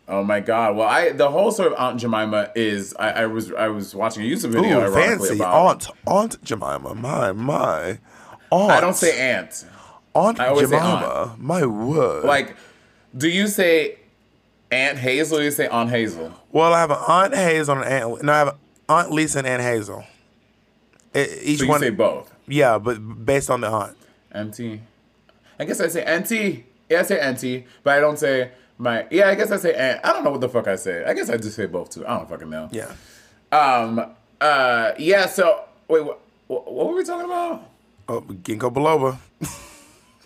Oh 0.10 0.24
my 0.24 0.42
god! 0.42 0.76
Well, 0.76 0.88
I 0.88 1.12
the 1.12 1.30
whole 1.30 1.52
sort 1.52 1.72
of 1.72 1.80
Aunt 1.80 2.02
Jemima 2.02 2.52
is 2.56 2.94
I, 3.00 3.12
I 3.12 3.26
was 3.28 3.54
I 3.54 3.70
was 3.70 3.96
watching 3.96 4.24
a 4.24 4.26
YouTube 4.26 4.50
video 4.50 4.82
ironically 4.82 5.28
fancy 5.30 5.36
about. 5.36 5.56
Aunt 5.56 5.88
Aunt 6.06 6.44
Jemima. 6.44 6.96
My 6.96 7.32
my. 7.32 8.00
Aunt. 8.52 8.72
I 8.72 8.82
don't 8.82 8.96
say 8.96 9.18
aunt. 9.20 9.66
Aunt 10.14 10.40
I 10.40 10.48
always 10.48 10.70
say 10.70 10.76
Jemima. 10.76 11.36
My 11.38 11.66
word. 11.66 12.26
Like, 12.26 12.58
do 13.16 13.30
you 13.30 13.48
say 13.48 14.00
Aunt 14.72 14.98
Hazel 14.98 15.40
or 15.40 15.44
you 15.44 15.52
say 15.52 15.68
Aunt 15.68 15.90
Hazel? 15.90 16.32
well, 16.52 16.74
I 16.74 16.80
have 16.80 16.92
an 16.92 16.98
Aunt 17.08 17.36
Hazel 17.36 17.76
and 17.78 17.84
an 17.86 17.92
Aunt. 18.04 18.24
No, 18.24 18.32
I 18.34 18.38
have 18.40 18.56
Aunt 18.88 19.12
Lisa 19.12 19.40
and 19.40 19.48
Aunt 19.48 19.62
Hazel. 19.62 20.04
E- 21.16 21.22
each 21.44 21.60
So 21.60 21.64
you 21.66 21.70
one. 21.70 21.80
say 21.80 21.90
both. 21.90 22.32
yeah, 22.48 22.78
but 22.78 23.00
based 23.26 23.50
on 23.50 23.62
the 23.62 23.68
aunt. 23.70 23.98
Auntie. 24.32 24.82
I 25.60 25.66
guess 25.66 25.82
I 25.82 25.88
say 25.88 26.04
auntie. 26.04 26.66
Yeah, 26.90 27.00
I 27.00 27.04
say 27.04 27.20
auntie, 27.20 27.66
but 27.84 27.98
I 27.98 28.00
don't 28.00 28.18
say 28.20 28.52
my. 28.78 29.06
Yeah, 29.10 29.30
I 29.30 29.36
guess 29.36 29.52
I 29.52 29.58
say 29.58 29.74
aunt. 29.74 30.00
I 30.04 30.14
don't 30.14 30.24
know 30.24 30.30
what 30.32 30.42
the 30.42 30.50
fuck 30.50 30.68
I 30.68 30.76
say. 30.76 31.04
I 31.04 31.14
guess 31.14 31.30
I 31.30 31.38
just 31.38 31.56
say 31.56 31.66
both 31.66 31.90
too. 31.90 32.06
I 32.08 32.18
don't 32.18 32.30
fucking 32.30 32.50
know. 32.50 32.70
Yeah. 32.72 32.92
Um. 33.52 34.06
Uh. 34.40 34.92
Yeah. 35.00 35.26
So 35.26 35.64
wait. 35.88 36.04
What, 36.04 36.20
what 36.48 36.88
were 36.90 36.96
we 36.96 37.04
talking 37.04 37.26
about? 37.26 37.64
Oh, 38.08 38.22
ginkgo 38.22 38.72
biloba. 38.74 39.18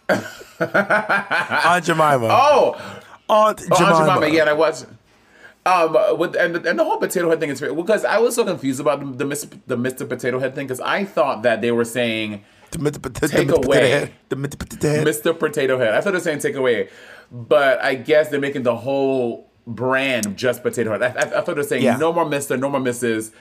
Aunt 0.60 1.86
Jemima. 1.86 2.28
Oh. 2.32 2.76
Aunt 3.34 3.62
Oh, 3.72 3.76
Jemima. 3.78 3.96
Aunt 3.98 4.08
Jemima. 4.22 4.36
Yeah, 4.36 4.44
I 4.50 4.54
watched. 4.54 4.86
Um, 5.66 5.96
with 6.20 6.36
and 6.36 6.56
the, 6.56 6.70
and 6.70 6.78
the 6.78 6.84
whole 6.84 6.98
potato 6.98 7.30
head 7.30 7.40
thing 7.40 7.50
is 7.50 7.62
because 7.62 8.04
I 8.04 8.18
was 8.18 8.36
so 8.36 8.44
confused 8.44 8.82
about 8.82 9.00
the 9.00 9.24
the, 9.24 9.24
Mr. 9.24 9.58
the 9.66 9.78
Mr. 9.78 10.08
Potato 10.08 10.38
Head 10.40 10.56
thing 10.56 10.68
because 10.68 10.82
I 10.82 11.06
thought 11.06 11.44
that 11.44 11.62
they 11.62 11.72
were 11.72 11.86
saying 11.86 12.44
The 12.72 12.80
Mr. 12.80 13.02
Potato- 13.02 13.28
Take 13.28 13.48
the 13.48 13.54
Mr. 13.54 13.62
Potato 13.62 13.66
away. 13.68 13.90
Head. 13.90 14.12
The 14.28 14.36
Mr. 14.36 14.60
Potato 14.60 14.88
Head. 14.90 15.08
Mr. 15.08 15.40
Potato 15.40 15.78
Head. 15.80 15.94
I 15.94 16.02
thought 16.02 16.12
they 16.12 16.18
were 16.18 16.24
saying 16.24 16.40
take 16.40 16.56
away, 16.56 16.90
but 17.32 17.82
I 17.82 17.96
guess 17.96 18.28
they're 18.28 18.42
making 18.42 18.64
the 18.64 18.76
whole 18.76 19.50
brand 19.66 20.36
just 20.36 20.64
Potato 20.64 20.92
Head. 20.92 21.02
I, 21.02 21.08
I, 21.08 21.22
I 21.22 21.42
thought 21.42 21.46
they 21.46 21.54
were 21.54 21.64
saying 21.64 21.84
Yeah. 21.84 21.96
no 21.96 22.12
more 22.12 22.26
Mr. 22.26 22.60
No 22.60 22.68
more 22.70 22.82
Mrs. 22.82 23.32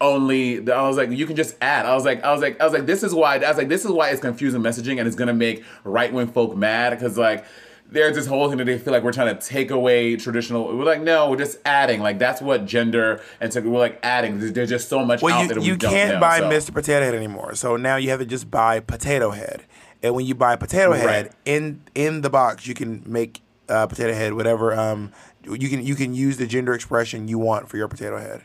Only 0.00 0.70
I 0.72 0.82
was 0.88 0.96
like 0.96 1.10
you 1.10 1.26
can 1.26 1.36
just 1.36 1.54
add. 1.60 1.84
I 1.84 1.94
was 1.94 2.04
like 2.06 2.24
I 2.24 2.32
was 2.32 2.40
like 2.40 2.58
I 2.60 2.64
was 2.64 2.72
like 2.72 2.86
this 2.86 3.02
is 3.02 3.14
why 3.14 3.36
I 3.36 3.46
was 3.48 3.58
like 3.58 3.68
this 3.68 3.84
is 3.84 3.90
why 3.90 4.08
it's 4.08 4.20
confusing 4.22 4.62
messaging 4.62 4.98
and 4.98 5.06
it's 5.06 5.14
gonna 5.16 5.34
make 5.34 5.64
right 5.84 6.10
wing 6.12 6.28
folk 6.28 6.56
mad 6.56 6.90
because 6.90 7.18
like. 7.18 7.44
There's 7.90 8.14
this 8.16 8.26
whole 8.26 8.48
thing 8.48 8.58
that 8.58 8.64
they 8.66 8.78
feel 8.78 8.92
like 8.92 9.02
we're 9.02 9.12
trying 9.12 9.34
to 9.34 9.46
take 9.46 9.70
away 9.70 10.16
traditional. 10.16 10.76
We're 10.76 10.84
like, 10.84 11.00
no, 11.00 11.30
we're 11.30 11.38
just 11.38 11.58
adding. 11.64 12.00
Like 12.02 12.18
that's 12.18 12.42
what 12.42 12.66
gender 12.66 13.22
and 13.40 13.50
so 13.52 13.62
we're 13.62 13.78
like 13.78 13.98
adding. 14.02 14.38
There's, 14.52 14.68
just 14.68 14.88
so 14.90 15.04
much 15.04 15.22
Well, 15.22 15.34
out 15.34 15.42
you, 15.42 15.48
that 15.54 15.62
you 15.62 15.72
we 15.72 15.78
don't 15.78 15.90
can't 15.90 16.14
know, 16.14 16.20
buy 16.20 16.38
so. 16.40 16.50
Mr. 16.50 16.74
Potato 16.74 17.04
Head 17.06 17.14
anymore. 17.14 17.54
So 17.54 17.76
now 17.76 17.96
you 17.96 18.10
have 18.10 18.18
to 18.20 18.26
just 18.26 18.50
buy 18.50 18.80
Potato 18.80 19.30
Head. 19.30 19.64
And 20.02 20.14
when 20.14 20.26
you 20.26 20.34
buy 20.34 20.54
Potato 20.56 20.92
Head 20.92 21.06
Right. 21.06 21.32
in 21.46 21.80
in 21.94 22.20
the 22.20 22.30
box, 22.30 22.66
you 22.66 22.74
can 22.74 23.02
make 23.06 23.40
uh, 23.70 23.86
Potato 23.86 24.12
Head 24.12 24.34
whatever. 24.34 24.74
Um, 24.78 25.10
you 25.44 25.68
can 25.70 25.82
you 25.84 25.94
can 25.94 26.12
use 26.14 26.36
the 26.36 26.46
gender 26.46 26.74
expression 26.74 27.26
you 27.26 27.38
want 27.38 27.70
for 27.70 27.78
your 27.78 27.88
Potato 27.88 28.18
Head. 28.18 28.42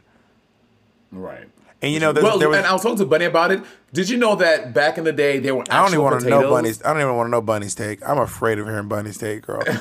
Right. 1.12 1.50
And 1.84 1.92
you 1.94 2.00
know, 2.00 2.12
there's, 2.14 2.24
well, 2.24 2.40
there 2.40 2.50
was, 2.50 2.58
and 2.58 2.66
I 2.66 2.74
was 2.74 2.82
talking 2.82 2.98
to 2.98 3.06
Bunny 3.06 3.26
about 3.26 3.52
it. 3.52 3.62
Did 3.94 4.10
you 4.10 4.18
know 4.18 4.36
that 4.38 4.74
back 4.74 4.98
in 4.98 5.04
the 5.04 5.12
day 5.12 5.38
there 5.40 5.54
were 5.54 5.64
I 5.70 5.82
don't 5.84 5.94
even 5.94 6.00
actual 6.00 6.04
want 6.06 6.22
to 6.24 6.30
know? 6.30 6.50
Bunny's. 6.50 6.82
I 6.84 6.94
don't 6.94 7.02
even 7.02 7.16
want 7.16 7.28
to 7.28 7.32
know 7.32 7.42
Bunny's 7.42 7.76
take. 7.76 8.00
I'm 8.08 8.18
afraid 8.18 8.58
of 8.58 8.66
hearing 8.66 8.88
Bunny's 8.88 9.18
take, 9.20 9.44
girl. 9.46 9.62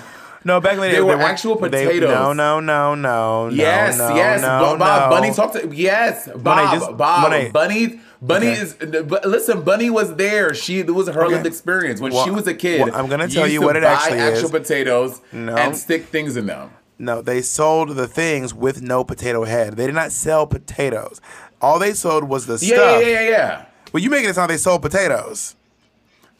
No, 0.44 0.60
back 0.60 0.72
in 0.74 0.80
the 0.80 0.88
day, 0.88 0.94
They 0.94 1.00
were 1.02 1.16
there 1.16 1.24
actual 1.24 1.54
they- 1.54 1.70
potatoes. 1.86 2.10
no, 2.10 2.32
no, 2.32 2.58
no, 2.58 2.96
no, 2.96 3.48
Yes, 3.50 3.96
no, 3.96 4.12
yes. 4.16 4.42
no, 4.42 4.76
Bob, 4.76 5.08
no. 5.08 5.16
Bunny 5.16 5.32
talked 5.32 5.54
to 5.54 5.68
yes. 5.72 6.28
Bob, 6.34 6.74
just- 6.74 6.96
Bob, 6.96 7.30
Bunny. 7.30 7.50
Bunny, 7.50 8.00
Bunny 8.20 8.48
Okay. 8.48 8.60
is. 8.60 8.74
But 9.04 9.24
listen, 9.24 9.62
Bunny 9.62 9.88
was 9.88 10.16
there. 10.16 10.52
She 10.52 10.80
it 10.80 10.90
was 10.90 11.06
her 11.06 11.26
Okay. 11.26 11.34
lived 11.34 11.46
experience 11.46 12.00
when 12.00 12.12
Well, 12.12 12.24
she 12.24 12.32
was 12.32 12.48
a 12.48 12.54
kid. 12.54 12.80
well, 12.80 12.90
I'm 12.92 13.06
gonna 13.06 13.28
tell 13.28 13.46
you 13.46 13.62
what 13.62 13.76
it 13.76 13.84
buy 13.84 13.90
actually 13.92 14.18
actual 14.18 14.46
is. 14.46 14.50
potatoes 14.50 15.20
No. 15.30 15.54
and 15.54 15.76
stick 15.76 16.06
things 16.06 16.36
in 16.36 16.46
them. 16.46 16.70
No, 16.98 17.22
they 17.22 17.40
sold 17.40 17.90
the 17.90 18.08
things 18.08 18.52
with 18.52 18.82
no 18.82 19.04
potato 19.04 19.44
head. 19.44 19.76
They 19.76 19.86
did 19.86 19.94
not 19.94 20.10
sell 20.10 20.48
potatoes. 20.48 21.20
All 21.62 21.78
they 21.78 21.94
sold 21.94 22.24
was 22.24 22.46
the 22.46 22.54
Yeah, 22.54 22.76
stuff. 22.76 23.00
yeah, 23.02 23.08
yeah, 23.08 23.20
yeah. 23.22 23.28
yeah. 23.30 23.64
Well, 23.92 24.02
you 24.02 24.10
making 24.10 24.28
it 24.30 24.34
sound 24.34 24.50
like 24.50 24.58
they 24.58 24.62
sold 24.62 24.82
potatoes. 24.82 25.54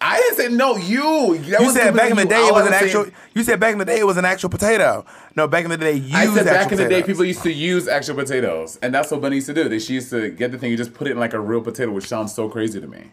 I 0.05 0.17
didn't 0.17 0.37
say 0.37 0.49
no. 0.49 0.77
You. 0.77 1.39
That 1.51 1.61
You 1.61 1.71
said 1.71 1.95
back 1.95 2.11
in 2.11 2.17
the 2.17 2.25
you. 2.25 2.29
day 2.29 2.49
it 2.49 2.53
was 2.53 2.67
an 2.67 2.73
saying- 2.73 2.85
actual. 2.87 3.07
You 3.35 3.45
said 3.45 3.61
back 3.61 3.73
in 3.73 3.79
the 3.79 3.85
day 3.85 4.01
it 4.01 4.07
was 4.07 4.17
an 4.17 4.25
actual 4.25 4.49
potato. 4.51 5.05
No, 5.37 5.47
back 5.47 5.63
in 5.65 5.71
the 5.71 5.77
day 5.77 5.93
you 5.95 6.17
I 6.17 6.27
said 6.27 6.45
back 6.45 6.73
in 6.73 6.79
the 6.79 6.89
day, 6.89 7.03
people 7.05 7.25
used 7.25 7.43
to 7.45 7.53
use 7.53 7.87
actual 7.87 8.17
potatoes, 8.17 8.79
and 8.83 8.93
that's 8.93 9.11
what 9.13 9.21
Bunny 9.21 9.37
used 9.37 9.47
to 9.47 9.55
do. 9.55 9.69
They 9.69 9.79
she 9.79 9.95
used 9.95 10.11
to 10.11 10.31
get 10.31 10.51
the 10.51 10.59
thing, 10.59 10.71
and 10.71 10.77
just 10.79 10.93
put 10.93 11.07
it 11.07 11.13
in 11.13 11.21
like 11.21 11.35
a 11.35 11.41
real 11.41 11.61
potato, 11.61 11.93
which 11.93 12.09
sounds 12.09 12.35
so 12.35 12.49
crazy 12.49 12.81
to 12.81 12.87
me. 12.89 13.13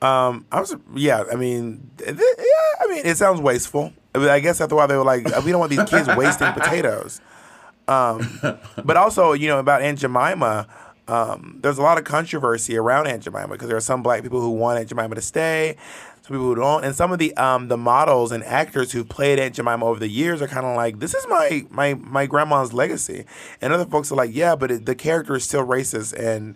Um, 0.00 0.46
I 0.52 0.60
was, 0.60 0.74
yeah, 0.94 1.24
I 1.32 1.34
mean, 1.36 1.90
th- 1.98 2.10
yeah, 2.16 2.84
I 2.84 2.86
mean, 2.88 3.04
it 3.06 3.16
sounds 3.16 3.40
wasteful. 3.40 3.92
I, 4.14 4.18
mean, 4.18 4.28
I 4.28 4.40
guess 4.40 4.58
that's 4.58 4.72
why 4.72 4.86
they 4.86 4.96
were 4.96 5.04
like, 5.04 5.24
we 5.44 5.50
don't 5.52 5.60
want 5.60 5.70
these 5.70 5.88
kids 5.88 6.08
wasting 6.16 6.52
potatoes. 6.52 7.20
Um, 7.88 8.58
but 8.84 8.96
also, 8.96 9.32
you 9.32 9.48
know, 9.48 9.58
about 9.58 9.82
Aunt 9.82 9.98
Jemima, 9.98 10.66
um, 11.08 11.58
there's 11.62 11.78
a 11.78 11.82
lot 11.82 11.98
of 11.98 12.04
controversy 12.04 12.76
around 12.76 13.06
Aunt 13.08 13.22
Jemima 13.24 13.48
because 13.48 13.68
there 13.68 13.76
are 13.76 13.80
some 13.80 14.02
black 14.02 14.22
people 14.22 14.40
who 14.40 14.50
want 14.50 14.78
Aunt 14.78 14.88
Jemima 14.88 15.14
to 15.16 15.20
stay, 15.20 15.76
some 16.22 16.36
people 16.36 16.46
who 16.46 16.54
don't, 16.54 16.84
and 16.84 16.94
some 16.94 17.10
of 17.12 17.18
the 17.18 17.36
um, 17.36 17.68
the 17.68 17.76
models 17.76 18.30
and 18.32 18.44
actors 18.44 18.92
who 18.92 19.02
played 19.04 19.38
Aunt 19.40 19.54
Jemima 19.54 19.84
over 19.84 19.98
the 19.98 20.08
years 20.08 20.40
are 20.40 20.46
kind 20.46 20.64
of 20.64 20.76
like, 20.76 21.00
this 21.00 21.14
is 21.14 21.26
my 21.28 21.66
my 21.70 21.94
my 21.94 22.26
grandma's 22.26 22.72
legacy, 22.72 23.24
and 23.60 23.72
other 23.72 23.84
folks 23.84 24.12
are 24.12 24.14
like, 24.14 24.30
yeah, 24.34 24.54
but 24.54 24.70
it, 24.70 24.86
the 24.86 24.94
character 24.94 25.34
is 25.34 25.44
still 25.44 25.66
racist 25.66 26.12
and. 26.18 26.54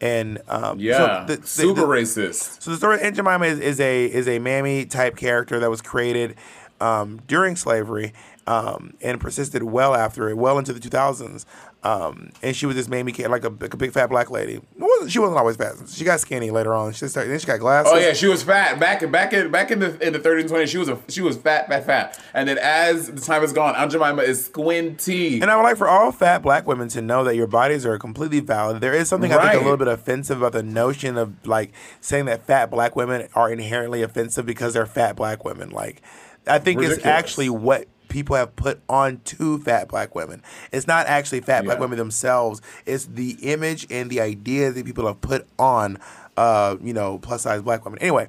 And 0.00 0.38
um, 0.46 0.78
so 0.78 0.84
Yeah, 0.84 1.24
the- 1.26 1.38
the- 1.38 1.46
super 1.48 1.80
the- 1.80 1.86
racist. 1.88 2.62
so 2.62 2.70
the 2.70 2.76
story 2.76 2.94
of 2.98 3.02
Aunt 3.02 3.16
Jemima 3.16 3.46
is, 3.46 3.58
is 3.58 3.80
a 3.80 4.06
is 4.06 4.28
a 4.28 4.38
mammy 4.38 4.84
type 4.86 5.16
character 5.16 5.58
that 5.58 5.68
was 5.68 5.82
created 5.82 6.36
um, 6.80 7.20
during 7.26 7.56
slavery 7.56 8.12
um, 8.46 8.94
and 9.02 9.20
persisted 9.20 9.64
well 9.64 9.96
after 9.96 10.28
it, 10.28 10.36
well 10.36 10.56
into 10.56 10.72
the 10.72 10.78
2000s. 10.78 11.44
Um, 11.84 12.30
and 12.42 12.56
she 12.56 12.66
was 12.66 12.74
this 12.74 12.88
mammy 12.88 13.12
kid, 13.12 13.28
like 13.28 13.44
a, 13.44 13.50
like 13.50 13.72
a 13.72 13.76
big 13.76 13.92
fat 13.92 14.10
black 14.10 14.30
lady. 14.30 14.60
Wasn't, 14.76 15.12
she 15.12 15.20
wasn't 15.20 15.38
always 15.38 15.56
fat. 15.56 15.74
She 15.88 16.04
got 16.04 16.18
skinny 16.18 16.50
later 16.50 16.74
on. 16.74 16.92
She 16.92 17.06
started, 17.06 17.30
then 17.30 17.38
she 17.38 17.46
got 17.46 17.60
glasses. 17.60 17.92
Oh 17.94 17.96
yeah, 17.96 18.14
she 18.14 18.26
was 18.26 18.42
fat 18.42 18.80
back 18.80 19.02
in 19.02 19.12
back 19.12 19.32
in 19.32 19.50
back 19.52 19.70
in 19.70 19.78
the 19.78 19.98
in 20.04 20.12
the 20.12 20.18
30s 20.18 20.40
and 20.40 20.50
20s. 20.50 20.68
She 20.68 20.78
was 20.78 20.88
a 20.88 20.98
she 21.08 21.20
was 21.20 21.36
fat, 21.36 21.68
fat, 21.68 21.86
fat. 21.86 22.20
And 22.34 22.48
then 22.48 22.58
as 22.58 23.06
the 23.06 23.20
time 23.20 23.42
has 23.42 23.52
gone, 23.52 23.76
Aunt 23.76 23.92
Jemima 23.92 24.22
is 24.22 24.44
squinty. 24.44 25.40
And 25.40 25.50
I 25.50 25.56
would 25.56 25.62
like 25.62 25.76
for 25.76 25.88
all 25.88 26.10
fat 26.10 26.42
black 26.42 26.66
women 26.66 26.88
to 26.88 27.00
know 27.00 27.22
that 27.22 27.36
your 27.36 27.46
bodies 27.46 27.86
are 27.86 27.96
completely 27.96 28.40
valid. 28.40 28.80
There 28.80 28.94
is 28.94 29.08
something 29.08 29.32
I 29.32 29.50
think 29.50 29.60
a 29.60 29.64
little 29.64 29.76
bit 29.76 29.88
offensive 29.88 30.38
about 30.38 30.52
the 30.52 30.64
notion 30.64 31.16
of 31.16 31.46
like 31.46 31.72
saying 32.00 32.24
that 32.24 32.44
fat 32.44 32.72
black 32.72 32.96
women 32.96 33.28
are 33.34 33.52
inherently 33.52 34.02
offensive 34.02 34.44
because 34.44 34.74
they're 34.74 34.84
fat 34.84 35.14
black 35.14 35.44
women. 35.44 35.70
Like, 35.70 36.02
I 36.48 36.58
think 36.58 36.82
it's 36.82 37.04
actually 37.04 37.50
what 37.50 37.86
people 38.08 38.36
have 38.36 38.54
put 38.56 38.80
on 38.88 39.20
to 39.24 39.58
fat 39.58 39.88
black 39.88 40.14
women. 40.14 40.42
It's 40.72 40.86
not 40.86 41.06
actually 41.06 41.40
fat 41.40 41.64
black 41.64 41.78
women 41.78 41.98
themselves. 41.98 42.60
It's 42.86 43.06
the 43.06 43.36
image 43.42 43.86
and 43.90 44.10
the 44.10 44.20
ideas 44.20 44.74
that 44.74 44.84
people 44.84 45.06
have 45.06 45.20
put 45.20 45.46
on, 45.58 45.98
uh, 46.36 46.76
you 46.82 46.92
know, 46.92 47.18
plus 47.18 47.42
size 47.42 47.62
black 47.62 47.84
women. 47.84 48.00
Anyway. 48.00 48.28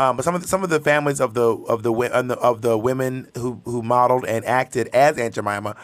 Um, 0.00 0.14
but 0.14 0.24
some 0.24 0.36
of 0.36 0.42
the, 0.42 0.46
some 0.46 0.62
of 0.62 0.70
the 0.70 0.78
families 0.78 1.20
of 1.20 1.34
the 1.34 1.42
of 1.42 1.82
the 1.82 1.92
of 1.92 2.28
the, 2.28 2.36
of 2.38 2.62
the 2.62 2.78
women 2.78 3.28
who 3.34 3.60
who 3.64 3.82
modeled 3.82 4.24
and 4.26 4.44
acted 4.44 4.86
as 4.94 5.18
Aunt 5.18 5.34
Jemima 5.34 5.74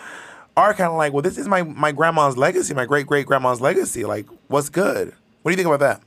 are 0.56 0.72
kind 0.72 0.88
of 0.88 0.96
like, 0.96 1.12
well, 1.12 1.22
this 1.22 1.36
is 1.36 1.48
my 1.48 1.64
my 1.64 1.90
grandma's 1.90 2.36
legacy, 2.36 2.74
my 2.74 2.86
great 2.86 3.08
great 3.08 3.26
grandma's 3.26 3.60
legacy. 3.60 4.04
Like, 4.04 4.26
what's 4.46 4.68
good? 4.68 5.12
What 5.42 5.50
do 5.50 5.50
you 5.50 5.56
think 5.56 5.66
about 5.66 5.80
that? 5.80 6.00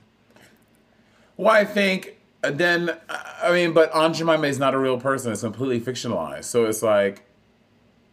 Well, 1.36 1.54
I 1.54 1.66
think 1.66 2.16
uh, 2.42 2.50
then 2.50 2.96
I 3.42 3.52
mean, 3.52 3.74
but 3.74 3.94
Aunt 3.94 4.16
Jemima 4.16 4.46
is 4.46 4.58
not 4.58 4.72
a 4.72 4.78
real 4.78 4.98
person. 4.98 5.30
It's 5.30 5.42
completely 5.42 5.80
fictionalized. 5.80 6.44
So 6.44 6.64
it's 6.64 6.82
like, 6.82 7.27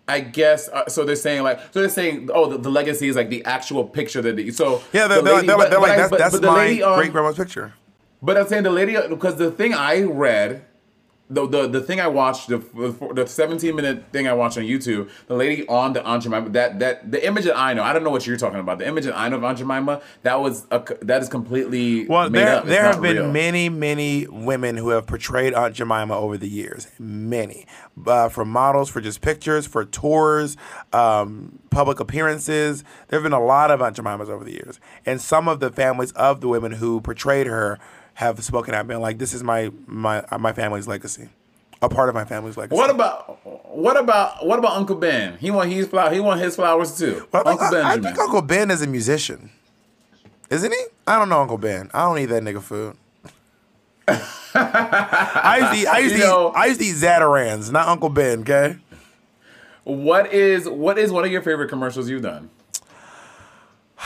I 0.08 0.20
guess. 0.20 0.70
Uh, 0.70 0.88
so 0.88 1.04
they're 1.04 1.16
saying 1.16 1.42
like, 1.44 1.60
so 1.72 1.80
they're 1.80 1.90
saying, 1.90 2.30
oh, 2.34 2.48
the, 2.50 2.58
the 2.60 2.70
legacy 2.70 3.08
is 3.08 3.16
like 3.16 3.30
the 3.30 3.44
actual 3.46 3.84
picture 3.84 4.22
that. 4.22 4.36
They, 4.36 4.52
so 4.52 4.82
Yeah, 4.94 5.08
they're, 5.08 5.22
the 5.22 5.34
lady- 5.34 5.48
they're, 5.48 5.58
they're 5.58 5.70
but 5.70 5.82
like, 5.82 5.92
I- 5.92 5.96
that's, 5.98 6.10
but- 6.12 6.20
that's 6.20 6.40
but 6.40 6.44
my 6.48 6.56
lady, 6.58 6.84
um, 6.84 6.98
great 7.00 7.12
grandma's 7.12 7.36
picture. 7.38 7.74
But 8.22 8.38
I'm 8.38 8.48
saying 8.48 8.64
the 8.64 8.72
lady 8.72 8.96
because 9.10 9.36
the 9.38 9.52
thing 9.52 9.74
I 9.74 10.02
read, 10.04 10.66
the 11.30 11.48
the, 11.48 11.68
the 11.68 11.82
thing 11.82 12.00
I 12.00 12.08
watched 12.08 12.50
the 12.50 12.58
the 13.14 13.26
17 13.26 13.76
minute 13.76 14.06
thing 14.12 14.28
I 14.28 14.34
watched 14.34 14.58
on 14.58 14.64
YouTube, 14.64 15.10
the 15.28 15.36
lady 15.36 15.68
on 15.68 15.94
the 15.94 16.04
Aunt 16.04 16.22
Jemima, 16.24 16.50
that 16.50 16.80
that 16.80 17.12
the 17.12 17.26
image 17.26 17.46
that 17.46 17.58
I 17.58 17.74
know, 17.74 17.82
I 17.84 17.94
don't 17.94 18.04
know 18.04 18.12
what 18.12 18.28
you're 18.28 18.38
talking 18.38 18.60
about. 18.60 18.78
The 18.78 18.88
image 18.88 19.06
that 19.06 19.18
I 19.18 19.28
know 19.30 19.38
of 19.38 19.44
Aunt 19.44 19.58
Jemima, 19.58 20.02
that 20.22 20.40
was 20.40 20.68
a, 20.70 20.84
that 21.02 21.22
is 21.24 21.30
completely 21.30 22.06
Well, 22.08 22.30
made 22.30 22.40
there 22.42 22.56
up. 22.58 22.66
There 22.66 22.84
have 22.84 23.02
been 23.02 23.18
real. 23.18 23.32
many 23.32 23.70
many 23.70 24.28
women 24.28 24.78
who 24.78 24.90
have 24.90 25.08
portrayed 25.08 25.54
Aunt 25.56 25.74
Jemima 25.74 26.16
over 26.16 26.38
the 26.38 26.48
years. 26.50 26.88
Many, 27.00 27.66
uh, 28.06 28.30
for 28.30 28.46
models, 28.46 28.90
for 28.90 29.02
just 29.02 29.22
pictures, 29.22 29.66
for 29.66 29.84
tours, 29.84 30.58
um, 30.94 31.58
public 31.72 32.00
appearances. 32.00 32.84
There 33.08 33.18
have 33.20 33.24
been 33.24 33.34
a 33.34 33.44
lot 33.44 33.72
of 33.72 33.82
Aunt 33.82 33.96
Jemimas 33.96 34.30
over 34.30 34.44
the 34.44 34.54
years, 34.54 34.80
and 35.06 35.20
some 35.20 35.48
of 35.48 35.60
the 35.60 35.72
families 35.72 36.12
of 36.12 36.42
the 36.42 36.48
women 36.48 36.74
who 36.74 37.02
portrayed 37.02 37.48
her 37.48 37.80
have 38.16 38.44
spoken 38.44 38.74
out, 38.74 38.88
been 38.88 39.00
like, 39.02 39.18
"This 39.20 39.34
is 39.34 39.44
my 39.44 39.72
my 39.88 40.20
uh, 40.32 40.38
my 40.38 40.52
family's 40.54 40.88
legacy, 40.88 41.30
a 41.82 41.88
part 41.90 42.10
of 42.10 42.16
my 42.16 42.26
family's 42.26 42.58
legacy." 42.58 42.76
What 42.78 42.90
about 42.90 43.40
what 43.76 43.98
about 43.98 44.46
what 44.46 44.58
about 44.60 44.76
Uncle 44.78 44.96
Ben? 44.96 45.38
He 45.38 45.52
want 45.52 45.72
his 45.72 45.88
flower. 45.88 46.12
He 46.14 46.20
want 46.20 46.40
his 46.42 46.56
flowers 46.56 46.98
too. 46.98 47.28
Well, 47.32 47.44
I, 47.46 47.50
think, 47.52 47.62
Uncle 47.62 47.78
I- 47.84 47.92
I 47.94 48.00
think 48.00 48.18
Uncle 48.20 48.42
Ben 48.42 48.72
is 48.72 48.82
a 48.82 48.88
musician, 48.88 49.52
isn't 50.50 50.72
he? 50.72 50.80
I 51.08 51.18
don't 51.20 51.30
know 51.30 51.42
Uncle 51.42 51.58
Ben. 51.58 51.90
I 51.94 52.02
don't 52.06 52.18
eat 52.20 52.26
that 52.28 52.42
nigga 52.44 52.62
food. 52.62 52.98
I 54.08 55.58
used 55.60 55.74
to 55.74 55.80
eat, 55.80 55.88
I 55.88 56.00
used 56.00 56.16
to 56.16 56.22
eat, 56.22 56.24
know- 56.24 56.48
I 56.56 56.66
used 56.68 56.80
to 56.80 56.86
eat 56.86 56.96
Zatarain's, 56.96 57.72
not 57.72 57.88
Uncle 57.88 58.10
Ben. 58.10 58.42
Okay. 58.42 58.78
what 59.84 60.32
is 60.34 60.68
what 60.70 60.98
is 60.98 61.12
one 61.12 61.26
of 61.26 61.32
your 61.32 61.42
favorite 61.42 61.70
commercials 61.70 62.10
you've 62.10 62.22
done? 62.22 62.50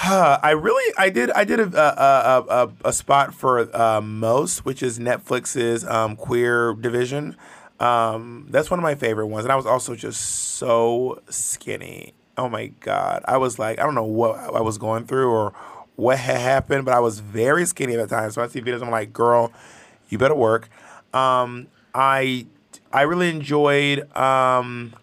Uh, 0.01 0.39
I 0.41 0.51
really, 0.51 0.93
I 0.97 1.09
did, 1.09 1.29
I 1.31 1.43
did 1.43 1.59
a 1.59 1.65
a, 1.65 2.39
a, 2.39 2.45
a, 2.49 2.71
a 2.85 2.93
spot 2.93 3.33
for 3.33 3.75
uh, 3.75 3.99
Most, 4.01 4.63
which 4.63 4.81
is 4.81 4.97
Netflix's 4.97 5.85
um, 5.85 6.15
queer 6.15 6.73
division. 6.73 7.35
Um, 7.79 8.47
that's 8.49 8.69
one 8.71 8.79
of 8.79 8.83
my 8.83 8.95
favorite 8.95 9.27
ones, 9.27 9.45
and 9.45 9.51
I 9.51 9.55
was 9.55 9.65
also 9.65 9.95
just 9.95 10.21
so 10.21 11.21
skinny. 11.29 12.13
Oh 12.37 12.47
my 12.47 12.67
god, 12.79 13.23
I 13.27 13.37
was 13.37 13.59
like, 13.59 13.79
I 13.79 13.83
don't 13.83 13.95
know 13.95 14.03
what 14.03 14.37
I 14.37 14.61
was 14.61 14.77
going 14.77 15.05
through 15.05 15.29
or 15.31 15.53
what 15.95 16.17
had 16.17 16.37
happened, 16.39 16.85
but 16.85 16.93
I 16.93 16.99
was 17.01 17.19
very 17.19 17.65
skinny 17.65 17.95
at 17.95 18.07
the 18.07 18.15
time. 18.15 18.31
So 18.31 18.41
I 18.41 18.47
see 18.47 18.61
videos, 18.61 18.81
I'm 18.81 18.89
like, 18.89 19.11
girl, 19.11 19.51
you 20.07 20.17
better 20.17 20.35
work. 20.35 20.69
Um, 21.13 21.67
I 21.93 22.47
I 22.93 23.01
really 23.01 23.29
enjoyed. 23.29 24.15
Um, 24.15 24.93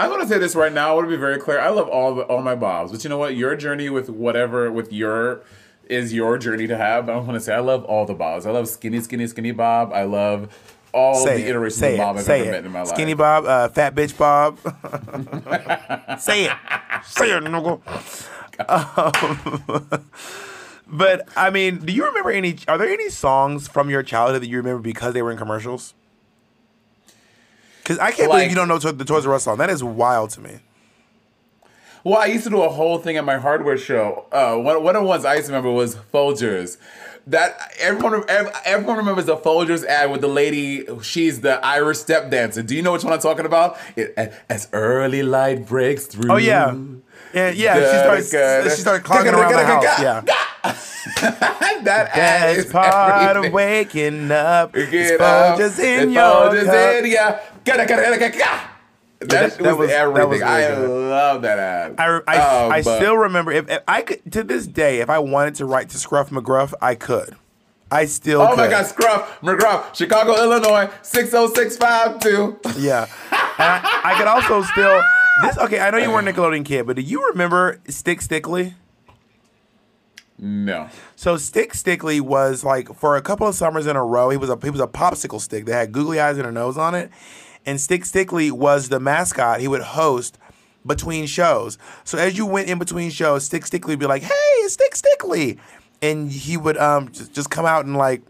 I 0.00 0.08
want 0.08 0.22
to 0.22 0.28
say 0.28 0.38
this 0.38 0.54
right 0.54 0.72
now. 0.72 0.90
I 0.90 0.94
want 0.94 1.08
to 1.08 1.10
be 1.10 1.20
very 1.20 1.38
clear. 1.38 1.60
I 1.60 1.68
love 1.68 1.86
all 1.88 2.14
the, 2.14 2.22
all 2.22 2.40
my 2.40 2.54
bobs, 2.54 2.90
but 2.90 3.04
you 3.04 3.10
know 3.10 3.18
what? 3.18 3.36
Your 3.36 3.54
journey 3.54 3.90
with 3.90 4.08
whatever 4.08 4.72
with 4.72 4.90
your 4.92 5.42
is 5.90 6.14
your 6.14 6.38
journey 6.38 6.66
to 6.68 6.76
have. 6.76 7.04
But 7.04 7.12
I 7.12 7.18
want 7.18 7.32
to 7.32 7.40
say 7.40 7.54
I 7.54 7.60
love 7.60 7.84
all 7.84 8.06
the 8.06 8.14
bobs. 8.14 8.46
I 8.46 8.50
love 8.50 8.66
skinny, 8.66 9.00
skinny, 9.00 9.26
skinny 9.26 9.52
bob. 9.52 9.92
I 9.92 10.04
love 10.04 10.48
all 10.92 11.14
say 11.16 11.36
the 11.36 11.46
it, 11.46 11.50
iterations 11.50 11.82
of 11.82 11.96
bob 11.98 12.16
it, 12.16 12.20
I've 12.20 12.28
ever 12.30 12.44
it. 12.44 12.50
met 12.50 12.64
in 12.64 12.72
my 12.72 12.80
life. 12.80 12.88
Skinny 12.88 13.14
Bob, 13.14 13.44
uh, 13.44 13.68
Fat 13.68 13.94
Bitch 13.94 14.16
Bob. 14.16 14.58
say 16.18 16.46
it, 16.46 16.52
say 17.04 17.30
it, 17.36 17.44
nigga. 17.44 17.80
Um, 18.68 20.04
but 20.86 21.28
I 21.36 21.50
mean, 21.50 21.84
do 21.84 21.92
you 21.92 22.06
remember 22.06 22.30
any? 22.30 22.56
Are 22.68 22.78
there 22.78 22.88
any 22.88 23.10
songs 23.10 23.68
from 23.68 23.90
your 23.90 24.02
childhood 24.02 24.42
that 24.42 24.48
you 24.48 24.56
remember 24.56 24.80
because 24.80 25.12
they 25.12 25.20
were 25.20 25.30
in 25.30 25.36
commercials? 25.36 25.94
Because 27.82 27.98
I 27.98 28.12
can't 28.12 28.30
believe 28.30 28.50
you 28.50 28.56
don't 28.56 28.68
know 28.68 28.78
the 28.78 29.04
Toys 29.04 29.26
R 29.26 29.34
Us 29.34 29.44
song. 29.44 29.58
That 29.58 29.70
is 29.70 29.82
wild 29.82 30.30
to 30.30 30.40
me. 30.40 30.60
Well, 32.04 32.18
I 32.18 32.26
used 32.26 32.44
to 32.44 32.50
do 32.50 32.62
a 32.62 32.68
whole 32.68 32.98
thing 32.98 33.16
at 33.16 33.24
my 33.24 33.36
hardware 33.36 33.76
show. 33.76 34.24
Uh, 34.32 34.56
one, 34.56 34.82
one 34.82 34.96
of 34.96 35.02
the 35.02 35.08
ones 35.08 35.24
I 35.24 35.34
used 35.34 35.46
to 35.46 35.52
remember 35.52 35.70
was 35.70 35.96
Folgers. 35.96 36.78
That 37.26 37.74
everyone, 37.78 38.24
everyone 38.28 38.96
remembers 38.96 39.26
the 39.26 39.36
Folgers 39.36 39.84
ad 39.84 40.10
with 40.10 40.22
the 40.22 40.28
lady. 40.28 40.86
She's 41.02 41.42
the 41.42 41.64
Irish 41.64 41.98
step 41.98 42.30
dancer. 42.30 42.62
Do 42.62 42.74
you 42.74 42.80
know 42.82 42.92
which 42.92 43.04
one 43.04 43.12
I'm 43.12 43.20
talking 43.20 43.44
about? 43.44 43.78
It, 43.94 44.14
as 44.48 44.68
early 44.72 45.22
light 45.22 45.66
breaks 45.66 46.06
through. 46.06 46.32
Oh 46.32 46.36
yeah, 46.36 46.74
yeah, 47.34 47.50
yeah. 47.50 47.74
She 47.74 48.28
starts. 48.28 48.74
She 48.76 48.80
started 48.80 49.04
clogging 49.04 49.34
around 49.34 49.52
the 49.52 49.64
house. 49.66 50.00
Yeah. 50.00 50.22
that 51.84 52.56
is 52.56 52.66
part 52.66 53.36
of 53.36 53.52
waking 53.52 54.30
up 54.30 54.72
Get 54.74 55.20
up, 55.20 55.58
Folgers 55.58 55.78
in 55.78 56.08
it's 56.08 56.12
your 56.12 56.22
Folgers 56.22 56.64
cup. 56.66 57.04
in 57.04 57.10
ya. 57.10 57.38
That, 57.64 59.28
that- 59.28 59.58
that 59.58 59.76
was, 59.76 59.76
was- 59.76 59.88
that 59.90 59.96
everything. 60.00 60.30
was 60.30 60.40
really 60.40 60.44
I 60.44 60.76
love 60.78 61.42
that 61.42 61.58
ad. 61.58 61.94
I, 61.98 62.20
I, 62.26 62.36
Um, 62.66 62.72
I 62.72 62.80
still 62.80 63.16
remember 63.18 63.52
if, 63.52 63.68
if 63.68 63.82
I 63.86 64.00
could 64.02 64.32
to 64.32 64.42
this 64.42 64.66
day 64.66 65.00
if 65.00 65.10
I 65.10 65.18
wanted 65.18 65.56
to 65.56 65.66
write 65.66 65.90
to 65.90 65.98
Scruff 65.98 66.30
McGruff 66.30 66.72
I 66.80 66.94
could 66.94 67.36
I 67.92 68.06
still 68.06 68.40
Oh 68.40 68.50
could. 68.50 68.56
my 68.58 68.68
God, 68.68 68.86
Scruff, 68.86 69.40
McGruff, 69.42 69.94
Chicago, 69.94 70.36
Illinois, 70.36 70.88
60652. 71.02 72.60
yeah 72.80 73.02
and 73.02 73.08
I, 73.58 74.00
I 74.04 74.14
could 74.18 74.26
also 74.26 74.62
still 74.62 75.02
this 75.42 75.58
okay 75.58 75.80
I 75.80 75.90
know 75.90 75.98
you 75.98 76.10
weren't 76.10 76.26
a 76.26 76.32
Nickelodeon 76.32 76.64
kid 76.64 76.86
but 76.86 76.96
do 76.96 77.02
you 77.02 77.28
remember 77.28 77.78
Stick 77.88 78.22
Stickly 78.22 78.72
No. 80.38 80.88
so 81.16 81.36
Stick 81.36 81.74
Stickly 81.74 82.20
was 82.22 82.64
like 82.64 82.94
for 82.94 83.16
a 83.16 83.20
couple 83.22 83.46
of 83.46 83.54
summers 83.54 83.86
in 83.86 83.96
a 83.96 84.04
row 84.04 84.30
he 84.30 84.38
was 84.38 84.48
a 84.48 84.58
he 84.62 84.70
was 84.70 84.80
a 84.80 84.86
popsicle 84.86 85.40
stick 85.42 85.66
that 85.66 85.74
had 85.74 85.92
googly 85.92 86.18
eyes 86.20 86.38
and 86.38 86.46
a 86.46 86.52
nose 86.52 86.78
on 86.78 86.94
it 86.94 87.10
and 87.66 87.80
Stick 87.80 88.04
Stickly 88.04 88.50
was 88.50 88.88
the 88.88 89.00
mascot 89.00 89.60
he 89.60 89.68
would 89.68 89.82
host 89.82 90.38
between 90.86 91.26
shows. 91.26 91.78
So 92.04 92.18
as 92.18 92.38
you 92.38 92.46
went 92.46 92.68
in 92.68 92.78
between 92.78 93.10
shows, 93.10 93.44
Stick 93.44 93.66
Stickly 93.66 93.92
would 93.92 94.00
be 94.00 94.06
like, 94.06 94.22
"Hey, 94.22 94.50
it's 94.58 94.74
Stick 94.74 94.96
Stickly," 94.96 95.58
and 96.00 96.30
he 96.30 96.56
would 96.56 96.76
um 96.78 97.10
just, 97.12 97.32
just 97.32 97.50
come 97.50 97.66
out 97.66 97.84
and 97.84 97.96
like, 97.96 98.22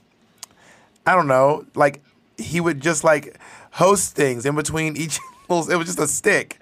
I 1.07 1.15
don't 1.15 1.29
know, 1.29 1.67
like 1.75 2.03
he 2.37 2.61
would 2.61 2.81
just 2.81 3.05
like 3.05 3.39
host 3.73 4.15
things 4.15 4.47
in 4.47 4.55
between 4.55 4.97
each. 4.97 5.19
It 5.53 5.75
was 5.77 5.87
just 5.89 5.99
a 5.99 6.07
stick, 6.07 6.61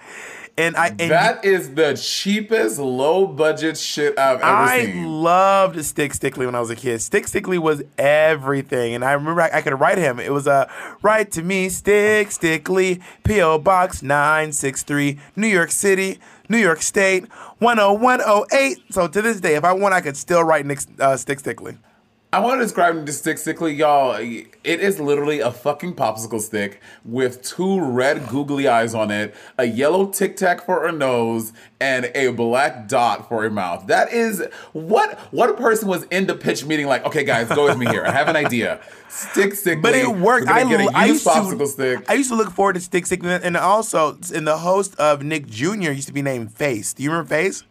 And 0.59 0.77
I 0.77 0.89
and 0.89 1.11
That 1.13 1.45
is 1.45 1.75
the 1.77 1.95
cheapest 1.95 2.81
low 2.81 3.27
budget 3.29 3.79
shit 3.79 4.19
I've 4.19 4.41
ever 4.41 4.45
I 4.45 4.87
seen. 4.87 5.07
loved 5.23 5.85
Stick 5.85 6.13
Stickly 6.13 6.47
when 6.47 6.57
I 6.57 6.61
was 6.61 6.69
a 6.71 6.75
kid. 6.77 7.01
Stick 7.01 7.29
Stickly 7.29 7.59
was 7.59 7.85
everything, 7.97 8.95
and 8.95 9.05
I 9.05 9.13
remember 9.13 9.43
I, 9.43 9.51
I 9.55 9.63
could 9.63 9.79
write 9.79 9.99
him. 9.99 10.19
It 10.19 10.33
was 10.33 10.49
a 10.49 10.53
uh, 10.53 10.67
write 11.01 11.31
to 11.33 11.43
me, 11.43 11.69
Stick 11.69 12.33
Stickly, 12.33 13.01
PO 13.23 13.59
Box 13.61 14.03
nine 14.03 14.53
six 14.53 14.83
three, 14.83 15.21
New 15.37 15.47
York 15.47 15.71
City, 15.71 16.19
New 16.49 16.59
York 16.59 16.83
State, 16.83 17.27
one 17.59 17.77
zero 17.77 17.93
one 17.93 18.19
zero 18.19 18.45
eight. 18.53 18.79
So 18.91 19.07
to 19.07 19.23
this 19.23 19.41
day, 19.41 19.55
if 19.55 19.63
I 19.63 19.73
want, 19.73 19.95
I 19.95 20.01
could 20.01 20.17
still 20.17 20.43
write 20.43 20.67
Nick, 20.67 20.81
uh, 20.99 21.17
Stick 21.17 21.39
Stickly. 21.39 21.79
I 22.31 22.41
want 22.41 22.61
to 22.61 22.65
describe 22.65 23.07
the 23.07 23.13
Stick 23.13 23.39
Stickly, 23.39 23.73
y'all. 23.73 24.13
It 24.13 24.51
is 24.63 25.01
literally 25.01 25.41
a 25.41 25.51
fucking 25.51 25.95
popsicle 25.95 26.43
stick 26.43 26.83
with 27.03 27.43
two 27.43 27.81
red 27.81 28.29
googly 28.29 28.69
eyes 28.69 28.95
on 28.95 29.11
it, 29.11 29.35
a 29.57 29.65
yellow 29.65 30.11
tic 30.11 30.37
tac 30.37 30.67
for 30.67 30.87
a 30.87 30.93
nose, 30.93 31.55
and 31.81 32.11
a 32.15 32.29
black 32.29 32.87
dot 32.87 33.31
for 33.31 33.47
a 33.47 33.51
mouth. 33.51 33.87
That 33.87 34.13
is 34.13 34.45
what 34.73 35.19
what 35.33 35.49
a 35.49 35.55
person 35.55 35.89
was 35.89 36.05
in 36.11 36.27
the 36.27 36.35
pitch 36.35 36.67
meeting 36.67 36.87
like. 36.87 37.03
Okay, 37.07 37.25
guys, 37.25 37.49
go 37.49 37.65
with 37.65 37.79
me 37.79 37.87
here. 37.87 38.05
I 38.05 38.11
have 38.11 38.29
an 38.29 38.37
idea. 38.37 38.81
Stick 39.09 39.55
Stickly. 39.55 39.81
But 39.81 39.95
it 39.95 40.07
worked. 40.07 40.49
I, 40.49 40.69
get 40.69 40.81
a 40.81 40.91
I 40.95 41.07
used 41.07 41.27
popsicle 41.27 41.59
to, 41.61 41.67
stick. 41.67 42.11
I 42.11 42.13
used 42.13 42.29
to 42.29 42.37
look 42.37 42.51
forward 42.51 42.75
to 42.75 42.81
Stick 42.81 43.07
Stickly, 43.07 43.31
and 43.31 43.57
also, 43.57 44.19
and 44.35 44.47
the 44.47 44.59
host 44.59 44.95
of 44.97 45.23
Nick 45.23 45.47
Jr. 45.47 45.93
used 45.93 46.09
to 46.09 46.13
be 46.13 46.21
named 46.21 46.53
Face. 46.53 46.93
Do 46.93 47.03
you 47.03 47.11
remember 47.11 47.31
Face? 47.31 47.65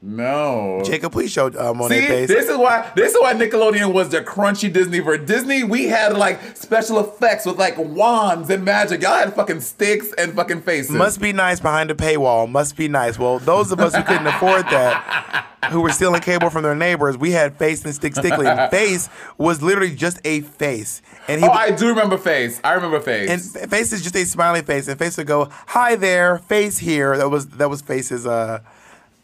No. 0.00 0.80
Jacob, 0.84 1.12
please 1.12 1.32
show 1.32 1.48
uh, 1.48 1.74
Monet 1.74 2.00
See, 2.00 2.06
Face. 2.06 2.28
this 2.28 2.48
is 2.48 2.56
why 2.56 2.90
this 2.94 3.12
is 3.14 3.18
why 3.20 3.34
Nickelodeon 3.34 3.92
was 3.92 4.10
the 4.10 4.20
crunchy 4.20 4.72
Disney. 4.72 5.00
For 5.00 5.18
Disney, 5.18 5.64
we 5.64 5.86
had 5.86 6.16
like 6.16 6.40
special 6.56 7.00
effects 7.00 7.44
with 7.46 7.58
like 7.58 7.76
wands 7.76 8.48
and 8.50 8.64
magic. 8.64 9.02
Y'all 9.02 9.14
had 9.18 9.34
fucking 9.34 9.60
sticks 9.60 10.12
and 10.16 10.34
fucking 10.34 10.62
faces. 10.62 10.92
Must 10.92 11.20
be 11.20 11.32
nice 11.32 11.58
behind 11.60 11.90
a 11.90 11.94
paywall. 11.94 12.48
Must 12.48 12.76
be 12.76 12.86
nice. 12.88 13.18
Well, 13.18 13.38
those 13.40 13.72
of 13.72 13.80
us 13.80 13.94
who 13.94 14.02
couldn't 14.04 14.26
afford 14.28 14.66
that, 14.66 15.46
who 15.70 15.80
were 15.80 15.90
stealing 15.90 16.20
cable 16.20 16.48
from 16.50 16.62
their 16.62 16.76
neighbors, 16.76 17.18
we 17.18 17.32
had 17.32 17.56
Face 17.58 17.84
and 17.84 17.92
Stick 17.94 18.14
Stickly. 18.14 18.46
And 18.46 18.70
Face 18.70 19.08
was 19.36 19.62
literally 19.62 19.94
just 19.96 20.20
a 20.24 20.42
face, 20.42 21.02
and 21.26 21.40
he 21.40 21.46
Oh, 21.46 21.50
I 21.50 21.72
do 21.72 21.88
remember 21.88 22.16
face. 22.18 22.60
I 22.62 22.74
remember 22.74 23.00
face. 23.00 23.28
and 23.56 23.70
Face 23.70 23.92
is 23.92 24.02
just 24.02 24.14
a 24.14 24.24
smiley 24.24 24.62
face, 24.62 24.86
and 24.86 24.96
Face 24.98 25.16
would 25.16 25.26
go, 25.26 25.48
"Hi 25.68 25.96
there, 25.96 26.38
Face 26.38 26.78
here." 26.78 27.16
That 27.16 27.30
was 27.30 27.48
that 27.48 27.68
was 27.68 27.82
Face's 27.82 28.26
uh 28.26 28.60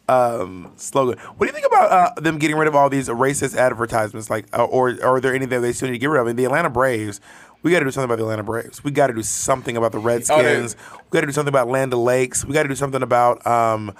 um 0.08 0.72
slogan. 0.76 1.18
What 1.18 1.40
do 1.40 1.46
you 1.46 1.52
think 1.52 1.66
about 1.66 1.90
uh, 2.18 2.20
them 2.20 2.38
getting 2.38 2.56
rid 2.56 2.68
of 2.68 2.74
all 2.74 2.90
these 2.90 3.08
racist 3.08 3.56
advertisements? 3.56 4.28
Like, 4.30 4.46
uh, 4.56 4.64
or, 4.64 4.90
or 5.02 5.16
are 5.16 5.20
there 5.20 5.34
any 5.34 5.46
that 5.46 5.60
they 5.60 5.72
still 5.72 5.86
need 5.88 5.92
to 5.94 5.98
get 5.98 6.10
rid 6.10 6.20
of? 6.20 6.26
And 6.26 6.38
the 6.38 6.44
Atlanta 6.44 6.68
Braves, 6.70 7.20
we 7.62 7.70
got 7.70 7.78
to 7.78 7.84
do 7.86 7.90
something 7.90 8.04
about 8.04 8.16
the 8.18 8.24
Atlanta 8.24 8.42
Braves. 8.42 8.84
We 8.84 8.90
got 8.90 9.06
to 9.06 9.14
do 9.14 9.22
something 9.22 9.76
about 9.76 9.92
the 9.92 9.98
Redskins. 9.98 10.76
we 10.92 11.16
got 11.16 11.22
to 11.22 11.26
do 11.26 11.32
something 11.32 11.48
about 11.52 11.68
Land 11.68 11.92
of 11.94 12.00
Lakes. 12.00 12.44
We 12.44 12.52
got 12.52 12.64
to 12.64 12.68
do 12.68 12.74
something 12.74 13.02
about 13.02 13.46
um, 13.46 13.94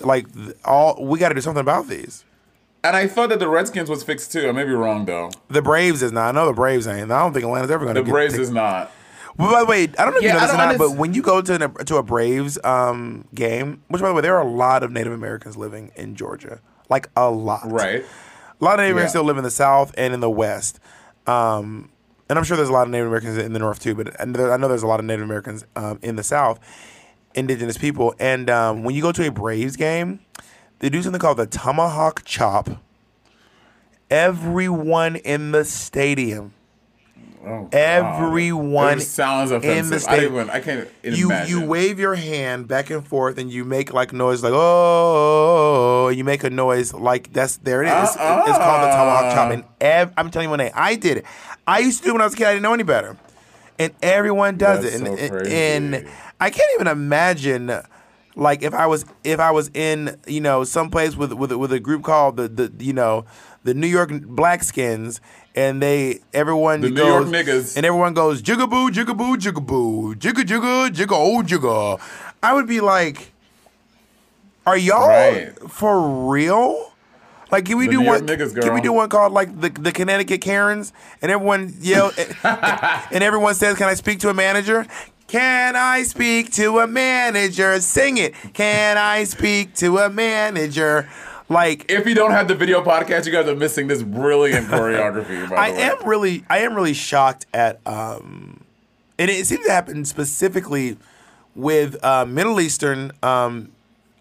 like 0.00 0.26
all. 0.64 1.04
We 1.04 1.18
got 1.18 1.28
to 1.28 1.34
do 1.34 1.40
something 1.42 1.60
about 1.60 1.88
these. 1.88 2.24
and 2.82 2.96
I 2.96 3.06
thought 3.06 3.28
that 3.28 3.38
the 3.38 3.48
Redskins 3.48 3.90
was 3.90 4.02
fixed 4.02 4.32
too. 4.32 4.48
I 4.48 4.52
may 4.52 4.64
be 4.64 4.70
wrong 4.72 5.04
though. 5.04 5.30
The 5.48 5.60
Braves 5.62 6.02
is 6.02 6.12
not. 6.12 6.28
I 6.28 6.32
know 6.32 6.46
the 6.46 6.52
Braves 6.54 6.86
ain't. 6.86 7.10
I 7.10 7.20
don't 7.20 7.32
think 7.34 7.44
Atlanta's 7.44 7.70
ever 7.70 7.84
going 7.84 7.96
to 7.96 8.02
The 8.02 8.10
Braves 8.10 8.32
take- 8.34 8.42
is 8.42 8.50
not. 8.50 8.90
Well, 9.36 9.50
by 9.50 9.60
the 9.60 9.66
way, 9.66 9.82
I 9.82 10.04
don't 10.04 10.12
know 10.12 10.18
if 10.18 10.22
Yeah, 10.22 10.28
you 10.28 10.34
know 10.34 10.40
this 10.40 10.54
or 10.54 10.56
don't 10.56 10.68
not, 10.68 10.78
but 10.78 10.96
when 10.96 11.12
you 11.12 11.22
go 11.22 11.42
to 11.42 11.54
an, 11.54 11.74
to 11.86 11.96
a 11.96 12.02
Braves 12.02 12.58
um, 12.62 13.26
game, 13.34 13.82
which 13.88 14.00
by 14.00 14.08
the 14.08 14.14
way, 14.14 14.22
there 14.22 14.36
are 14.36 14.46
a 14.46 14.50
lot 14.50 14.82
of 14.82 14.92
Native 14.92 15.12
Americans 15.12 15.56
living 15.56 15.90
in 15.96 16.14
Georgia, 16.14 16.60
like 16.88 17.08
a 17.16 17.30
lot. 17.30 17.70
Right. 17.70 18.04
A 18.60 18.64
lot 18.64 18.74
of 18.74 18.78
Native 18.80 18.92
Americans 18.92 19.10
still 19.10 19.24
live 19.24 19.36
in 19.36 19.44
the 19.44 19.50
South 19.50 19.92
and 19.98 20.14
in 20.14 20.20
the 20.20 20.30
West, 20.30 20.78
um, 21.26 21.90
and 22.28 22.38
I'm 22.38 22.44
sure 22.44 22.56
there's 22.56 22.68
a 22.68 22.72
lot 22.72 22.86
of 22.86 22.90
Native 22.90 23.08
Americans 23.08 23.36
in 23.36 23.52
the 23.52 23.58
North 23.58 23.80
too. 23.80 23.94
But 23.94 24.18
and 24.20 24.34
there, 24.34 24.52
I 24.52 24.56
know 24.56 24.68
there's 24.68 24.82
a 24.82 24.86
lot 24.86 25.00
of 25.00 25.06
Native 25.06 25.24
Americans 25.24 25.64
um, 25.76 25.98
in 26.00 26.16
the 26.16 26.22
South, 26.22 26.58
indigenous 27.34 27.76
people. 27.76 28.14
And 28.18 28.48
um, 28.48 28.84
when 28.84 28.94
you 28.94 29.02
go 29.02 29.12
to 29.12 29.26
a 29.26 29.30
Braves 29.30 29.76
game, 29.76 30.20
they 30.78 30.88
do 30.88 31.02
something 31.02 31.20
called 31.20 31.38
the 31.38 31.46
tomahawk 31.46 32.22
chop. 32.24 32.70
Everyone 34.10 35.16
in 35.16 35.52
the 35.52 35.64
stadium 35.64 36.53
Oh, 37.46 37.68
Everyone 37.72 38.98
It 38.98 39.02
sounds 39.02 39.50
in 39.50 39.58
offensive. 39.58 39.90
the 39.90 39.96
I, 39.96 39.98
state. 39.98 40.20
don't 40.22 40.32
even, 40.34 40.50
I 40.50 40.60
can't 40.60 40.88
you 41.02 41.26
imagine. 41.26 41.58
you 41.60 41.66
wave 41.66 41.98
your 41.98 42.14
hand 42.14 42.68
back 42.68 42.90
and 42.90 43.06
forth 43.06 43.38
and 43.38 43.50
you 43.50 43.64
make 43.64 43.92
like 43.92 44.12
noise 44.12 44.42
like 44.42 44.52
oh 44.54 46.08
you 46.08 46.24
make 46.24 46.44
a 46.44 46.50
noise 46.50 46.92
like 46.94 47.32
that's 47.32 47.58
there 47.58 47.82
it 47.82 47.86
is. 47.86 47.92
It's- 47.92 48.08
It's 48.10 48.16
called 48.16 48.46
the 48.48 48.88
tomahawk 48.88 49.24
uh-uh. 49.24 49.34
chop 49.34 49.52
and 49.52 49.64
ev- 49.80 50.12
I'm 50.16 50.30
telling 50.30 50.46
you 50.46 50.50
one 50.50 50.58
day 50.58 50.72
I 50.74 50.94
did 50.96 51.18
it. 51.18 51.24
I 51.66 51.78
used 51.80 51.98
to 51.98 52.04
do 52.04 52.10
it 52.10 52.12
when 52.14 52.22
I 52.22 52.24
was 52.26 52.34
a 52.34 52.36
kid. 52.36 52.46
I 52.46 52.52
didn't 52.52 52.62
know 52.62 52.74
any 52.74 52.82
better, 52.82 53.16
and 53.78 53.92
everyone 54.02 54.56
does 54.58 54.82
That's 54.82 54.94
it. 54.96 55.00
And, 55.00 55.06
so 55.18 55.24
and- 55.24 55.32
crazy. 55.32 55.54
and 55.56 56.08
I 56.40 56.50
can't 56.50 56.70
even 56.74 56.86
imagine. 56.88 57.70
Like 58.36 58.64
if 58.64 58.74
I 58.74 58.86
was 58.88 59.04
if 59.22 59.38
I 59.38 59.52
was 59.52 59.70
in 59.74 60.18
you 60.26 60.40
know 60.40 60.64
someplace 60.64 61.14
with 61.16 61.32
with 61.32 61.52
with 61.52 61.72
a 61.72 61.78
group 61.78 62.02
called 62.02 62.36
the 62.36 62.48
the 62.48 62.72
you 62.84 62.92
know 62.92 63.24
the 63.62 63.74
New 63.74 63.86
York 63.86 64.10
Blackskins 64.10 65.20
and 65.54 65.80
they 65.82 66.20
everyone 66.32 66.80
The 66.80 66.90
New 66.90 66.96
goes 66.96 67.30
York 67.30 67.46
niggas. 67.46 67.76
and 67.76 67.84
everyone 67.86 68.14
goes 68.14 68.42
jigaboo, 68.42 68.90
jigaboo, 68.90 69.36
jigaboo, 69.36 70.14
jigga 70.16 70.42
jigga, 70.44 70.90
jigga 70.90 71.12
oh 71.12 71.42
jigga. 71.42 72.00
I 72.42 72.52
would 72.54 72.66
be 72.66 72.80
like, 72.80 73.32
are 74.66 74.76
y'all 74.76 75.08
Right. 75.08 75.52
for 75.70 76.28
real? 76.30 76.92
Like, 77.50 77.66
can 77.66 77.76
we 77.78 77.86
The 77.86 77.92
do 77.92 78.00
New 78.00 78.06
one? 78.06 78.26
niggas, 78.26 78.60
Can 78.60 78.74
we 78.74 78.80
do 78.80 78.92
one 78.92 79.08
called 79.08 79.32
like 79.32 79.60
the 79.60 79.68
the 79.68 79.92
Connecticut 79.92 80.40
Karens? 80.40 80.92
And 81.22 81.30
everyone 81.30 81.74
yell, 81.80 82.10
and, 82.18 82.36
and 83.12 83.22
everyone 83.22 83.54
says, 83.54 83.76
"Can 83.76 83.86
I 83.88 83.94
speak 83.94 84.18
to 84.20 84.28
a 84.30 84.34
manager?" 84.34 84.86
Can 85.26 85.74
I 85.74 86.02
speak 86.02 86.52
to 86.52 86.80
a 86.80 86.86
manager? 86.86 87.80
Sing 87.80 88.18
it. 88.18 88.34
Can 88.52 88.98
I 88.98 89.24
speak 89.24 89.74
to 89.76 89.98
a 89.98 90.10
manager? 90.10 91.08
Like, 91.54 91.90
if 91.90 92.06
you 92.06 92.14
don't 92.14 92.32
have 92.32 92.48
the 92.48 92.54
video 92.54 92.82
podcast, 92.84 93.26
you 93.26 93.32
guys 93.32 93.46
are 93.48 93.54
missing 93.56 93.86
this 93.86 94.02
brilliant 94.02 94.66
choreography. 94.68 95.48
By 95.48 95.56
I 95.56 95.70
way. 95.70 95.82
am 95.82 95.96
really, 96.06 96.44
I 96.50 96.58
am 96.58 96.74
really 96.74 96.94
shocked 96.94 97.46
at, 97.54 97.80
um, 97.86 98.64
and 99.18 99.30
it 99.30 99.46
seems 99.46 99.64
to 99.64 99.70
happen 99.72 100.04
specifically 100.04 100.96
with 101.54 102.02
uh, 102.04 102.26
Middle 102.26 102.60
Eastern 102.60 103.12
um, 103.22 103.70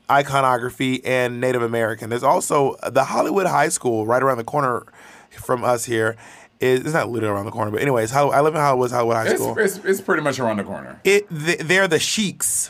iconography 0.09 1.03
and 1.03 1.41
Native 1.41 1.63
American. 1.63 2.09
There's 2.09 2.23
also 2.23 2.75
the 2.89 3.03
Hollywood 3.05 3.47
High 3.47 3.69
School 3.69 4.05
right 4.05 4.21
around 4.21 4.37
the 4.37 4.43
corner 4.43 4.83
from 5.31 5.63
us 5.63 5.85
here. 5.85 6.15
Is 6.59 6.81
it's 6.81 6.93
not 6.93 7.09
literally 7.09 7.33
around 7.33 7.45
the 7.45 7.51
corner, 7.51 7.71
but 7.71 7.81
anyways, 7.81 8.13
I 8.13 8.39
live 8.39 8.53
in 8.53 8.61
Hollywood 8.61 8.91
Hollywood 8.91 9.15
High 9.17 9.25
It's, 9.31 9.33
School. 9.41 9.57
it's, 9.59 9.77
it's 9.79 9.99
pretty 10.01 10.21
much 10.21 10.39
around 10.39 10.57
the 10.57 10.63
corner. 10.63 10.97
It 11.03 11.27
th- 11.29 11.59
they're 11.59 11.87
the 11.89 11.99
sheiks. 11.99 12.69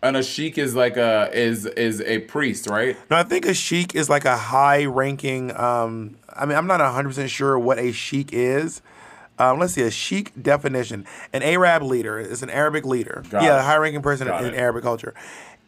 And 0.00 0.16
a 0.16 0.22
sheik 0.22 0.58
is 0.58 0.76
like 0.76 0.96
a 0.96 1.28
is 1.32 1.66
is 1.66 2.00
a 2.02 2.20
priest, 2.20 2.68
right? 2.68 2.96
No, 3.10 3.16
I 3.16 3.24
think 3.24 3.46
a 3.46 3.54
sheik 3.54 3.96
is 3.96 4.08
like 4.08 4.24
a 4.24 4.36
high 4.36 4.84
ranking. 4.84 5.54
Um, 5.56 6.16
I 6.32 6.46
mean, 6.46 6.56
I'm 6.56 6.68
not 6.68 6.78
100% 6.78 7.28
sure 7.28 7.58
what 7.58 7.78
a 7.78 7.90
sheik 7.90 8.30
is. 8.32 8.80
Um, 9.40 9.58
let's 9.58 9.72
see, 9.72 9.82
a 9.82 9.90
sheik 9.90 10.32
definition. 10.40 11.04
An 11.32 11.42
Arab 11.42 11.82
leader 11.82 12.18
is 12.18 12.42
an 12.42 12.50
Arabic 12.50 12.84
leader. 12.84 13.24
Got 13.30 13.42
yeah, 13.42 13.56
it. 13.56 13.60
a 13.60 13.62
high 13.62 13.76
ranking 13.76 14.02
person 14.02 14.26
Got 14.26 14.44
in 14.44 14.54
it. 14.54 14.56
Arabic 14.56 14.82
culture. 14.82 15.14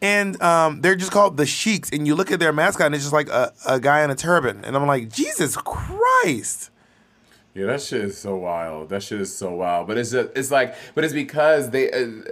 And 0.01 0.41
um, 0.41 0.81
they're 0.81 0.95
just 0.95 1.11
called 1.11 1.37
the 1.37 1.45
sheiks. 1.45 1.89
And 1.91 2.07
you 2.07 2.15
look 2.15 2.31
at 2.31 2.39
their 2.39 2.51
mascot 2.51 2.87
and 2.87 2.95
it's 2.95 3.03
just 3.03 3.13
like 3.13 3.29
a, 3.29 3.53
a 3.67 3.79
guy 3.79 4.03
in 4.03 4.09
a 4.09 4.15
turban. 4.15 4.65
And 4.65 4.75
I'm 4.75 4.85
like, 4.87 5.09
Jesus 5.09 5.55
Christ. 5.57 6.69
Yeah, 7.53 7.65
that 7.67 7.81
shit 7.81 8.01
is 8.01 8.17
so 8.17 8.37
wild. 8.37 8.89
That 8.89 9.03
shit 9.03 9.21
is 9.21 9.35
so 9.35 9.51
wild. 9.51 9.87
But 9.87 9.97
it's 9.97 10.11
just 10.11 10.29
it's 10.35 10.51
like, 10.51 10.75
but 10.95 11.03
it's 11.03 11.13
because 11.13 11.69
they. 11.69 11.91
Uh, 11.91 12.31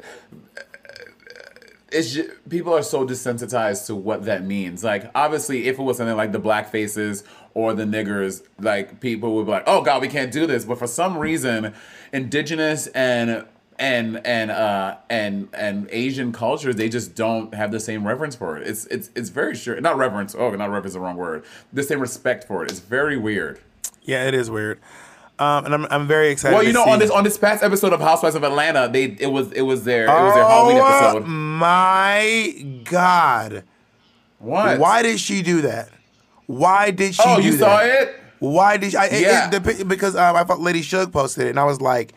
it's 1.91 2.13
just, 2.13 2.49
people 2.49 2.73
are 2.73 2.83
so 2.83 3.05
desensitized 3.05 3.87
to 3.87 3.95
what 3.95 4.25
that 4.25 4.43
means. 4.43 4.83
Like, 4.83 5.09
obviously, 5.15 5.67
if 5.67 5.79
it 5.79 5.83
was 5.83 5.97
something 5.97 6.17
like 6.17 6.31
the 6.31 6.39
black 6.39 6.69
faces 6.69 7.23
or 7.53 7.73
the 7.73 7.83
niggers, 7.83 8.43
like 8.59 8.99
people 8.99 9.35
would 9.35 9.45
be 9.45 9.51
like, 9.51 9.63
"Oh 9.67 9.81
God, 9.81 10.01
we 10.01 10.07
can't 10.07 10.31
do 10.31 10.45
this." 10.45 10.65
But 10.65 10.77
for 10.77 10.87
some 10.87 11.17
reason, 11.17 11.73
indigenous 12.13 12.87
and 12.87 13.45
and 13.77 14.25
and 14.25 14.51
uh 14.51 14.97
and 15.09 15.47
and 15.53 15.87
Asian 15.91 16.31
cultures, 16.31 16.75
they 16.75 16.89
just 16.89 17.15
don't 17.15 17.53
have 17.53 17.71
the 17.71 17.79
same 17.79 18.05
reverence 18.05 18.35
for 18.35 18.57
it. 18.57 18.67
It's 18.67 18.85
it's 18.87 19.09
it's 19.15 19.29
very 19.29 19.55
sure 19.55 19.79
not 19.81 19.97
reverence. 19.97 20.35
Oh, 20.37 20.51
not 20.51 20.65
reverence 20.65 20.87
is 20.87 20.93
the 20.93 20.99
wrong 20.99 21.17
word. 21.17 21.43
The 21.73 21.83
same 21.83 21.99
respect 21.99 22.45
for 22.45 22.63
it. 22.63 22.71
It's 22.71 22.81
very 22.81 23.17
weird. 23.17 23.59
Yeah, 24.03 24.27
it 24.27 24.33
is 24.33 24.49
weird. 24.49 24.79
Um, 25.39 25.65
and 25.65 25.73
I'm, 25.73 25.85
I'm 25.89 26.07
very 26.07 26.29
excited. 26.29 26.53
Well, 26.53 26.63
you 26.63 26.73
know, 26.73 26.83
see- 26.85 26.91
on 26.91 26.99
this 26.99 27.11
on 27.11 27.23
this 27.23 27.37
past 27.37 27.63
episode 27.63 27.93
of 27.93 28.01
Housewives 28.01 28.35
of 28.35 28.43
Atlanta, 28.43 28.89
they 28.91 29.15
it 29.19 29.27
was 29.31 29.51
it 29.53 29.61
was 29.61 29.83
their 29.85 30.03
it 30.05 30.07
was 30.09 30.33
their 30.35 30.43
Halloween 30.45 30.77
Oh, 30.81 30.85
episode. 31.07 31.25
my 31.27 32.81
God. 32.83 33.63
What? 34.39 34.79
Why 34.79 35.01
did 35.01 35.19
she 35.19 35.41
do 35.41 35.61
that? 35.61 35.89
Why 36.45 36.91
did 36.91 37.15
she 37.15 37.21
Oh, 37.25 37.37
you 37.39 37.51
that? 37.51 37.59
saw 37.59 37.79
it? 37.81 38.15
Why 38.39 38.77
did 38.77 38.91
she, 38.91 38.97
I, 38.97 39.07
Yeah. 39.09 39.49
it, 39.53 39.63
pic- 39.63 39.87
because 39.87 40.15
um, 40.15 40.35
I 40.35 40.43
thought 40.43 40.61
Lady 40.61 40.81
Shug 40.81 41.11
posted 41.11 41.47
it, 41.47 41.49
and 41.51 41.59
I 41.59 41.65
was 41.65 41.81
like, 41.81 42.13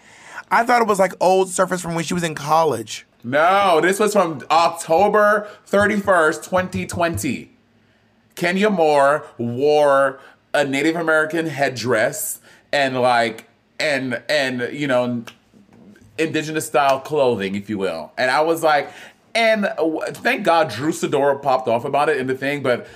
I 0.50 0.64
thought 0.64 0.80
it 0.82 0.88
was 0.88 0.98
like 1.00 1.12
old 1.20 1.48
surface 1.48 1.80
from 1.80 1.94
when 1.94 2.04
she 2.04 2.14
was 2.14 2.22
in 2.22 2.34
college. 2.34 3.06
No, 3.24 3.80
this 3.80 3.98
was 4.00 4.12
from 4.12 4.40
October 4.50 5.48
31st, 5.68 6.42
2020. 6.44 7.50
Kenya 8.34 8.70
Moore 8.70 9.26
wore 9.38 10.18
a 10.54 10.64
Native 10.64 10.96
American 10.96 11.46
headdress 11.46 12.40
and 12.72 13.00
like 13.00 13.48
and 13.80 14.22
and 14.28 14.70
you 14.72 14.86
know 14.86 15.24
indigenous 16.18 16.66
style 16.66 17.00
clothing, 17.00 17.54
if 17.54 17.68
you 17.70 17.78
will. 17.78 18.12
And 18.18 18.30
I 18.30 18.40
was 18.42 18.62
like, 18.62 18.90
and 19.34 19.68
thank 20.10 20.44
God 20.44 20.70
Drew 20.70 20.90
Sidora 20.92 21.40
popped 21.40 21.68
off 21.68 21.84
about 21.84 22.08
it 22.08 22.18
in 22.18 22.26
the 22.26 22.34
thing, 22.34 22.62
but 22.62 22.86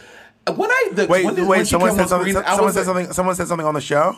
when 0.54 0.70
I 0.70 0.90
the, 0.92 1.06
Wait, 1.06 1.24
when, 1.24 1.34
the- 1.34 1.44
wait. 1.44 1.58
she 1.66 1.70
Someone 1.72 1.94
said 1.96 2.08
something. 2.08 2.32
screen, 2.32 2.44
I 2.46 2.54
Someone 2.54 2.72
said 2.72 2.80
like- 2.80 2.86
something. 2.86 3.12
Someone 3.12 3.34
said 3.34 3.46
something 3.48 3.66
on 3.66 3.74
the 3.74 3.80
show. 3.80 4.16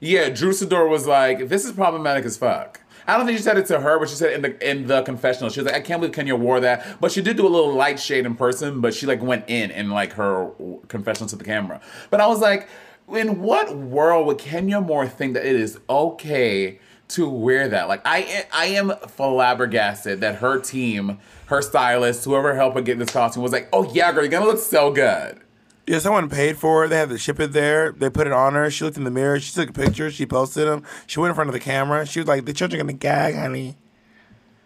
Yeah, 0.00 0.28
Drew 0.28 0.52
Sidora 0.52 0.88
was 0.88 1.06
like, 1.06 1.48
"This 1.48 1.64
is 1.64 1.72
problematic 1.72 2.24
as 2.24 2.36
fuck." 2.36 2.80
I 3.06 3.16
don't 3.16 3.24
think 3.26 3.38
she 3.38 3.42
said 3.42 3.56
it 3.56 3.66
to 3.66 3.80
her, 3.80 3.98
but 3.98 4.08
she 4.08 4.14
said 4.16 4.32
in 4.34 4.42
the 4.42 4.70
in 4.70 4.86
the 4.86 5.02
confessional. 5.02 5.50
She 5.50 5.60
was 5.60 5.66
like, 5.66 5.74
"I 5.74 5.80
can't 5.80 6.00
believe 6.00 6.14
Kenya 6.14 6.36
wore 6.36 6.60
that," 6.60 7.00
but 7.00 7.10
she 7.10 7.20
did 7.22 7.36
do 7.36 7.46
a 7.46 7.48
little 7.48 7.72
light 7.72 7.98
shade 7.98 8.26
in 8.26 8.34
person. 8.36 8.80
But 8.80 8.94
she 8.94 9.06
like 9.06 9.22
went 9.22 9.44
in 9.48 9.70
in 9.70 9.90
like 9.90 10.12
her 10.14 10.50
confessional 10.88 11.28
to 11.30 11.36
the 11.36 11.44
camera. 11.44 11.80
But 12.10 12.20
I 12.20 12.26
was 12.28 12.38
like, 12.40 12.68
in 13.12 13.40
what 13.40 13.74
world 13.76 14.26
would 14.26 14.38
Kenya 14.38 14.80
Moore 14.80 15.06
think 15.08 15.34
that 15.34 15.44
it 15.46 15.56
is 15.56 15.78
okay 15.88 16.78
to 17.08 17.28
wear 17.28 17.68
that? 17.68 17.88
Like, 17.88 18.02
I 18.04 18.46
I 18.52 18.66
am 18.66 18.92
flabbergasted 19.06 20.20
that 20.20 20.36
her 20.36 20.58
team, 20.58 21.18
her 21.46 21.62
stylist, 21.62 22.24
whoever 22.24 22.54
helped 22.54 22.76
her 22.76 22.82
get 22.82 22.98
this 22.98 23.10
costume, 23.10 23.42
was 23.42 23.52
like, 23.52 23.68
"Oh 23.72 23.90
yeah, 23.92 24.12
girl, 24.12 24.22
you're 24.22 24.30
gonna 24.30 24.46
look 24.46 24.58
so 24.58 24.90
good." 24.90 25.40
Yeah, 25.86 26.00
someone 26.00 26.28
paid 26.28 26.58
for 26.58 26.84
it. 26.84 26.88
They 26.88 26.98
had 26.98 27.08
to 27.08 27.16
ship 27.16 27.40
it 27.40 27.52
there. 27.52 27.92
They 27.92 28.10
put 28.10 28.26
it 28.26 28.32
on 28.32 28.52
her. 28.54 28.70
She 28.70 28.84
looked 28.84 28.98
in 28.98 29.04
the 29.04 29.10
mirror. 29.10 29.40
She 29.40 29.54
took 29.54 29.70
a 29.70 29.72
picture. 29.72 30.10
She 30.10 30.26
posted 30.26 30.68
them. 30.68 30.82
She 31.06 31.18
went 31.18 31.30
in 31.30 31.34
front 31.34 31.48
of 31.48 31.54
the 31.54 31.60
camera. 31.60 32.04
She 32.04 32.20
was 32.20 32.28
like, 32.28 32.44
"The 32.44 32.52
children 32.52 32.78
are 32.80 32.84
gonna 32.84 32.92
gag, 32.92 33.34
honey." 33.34 33.76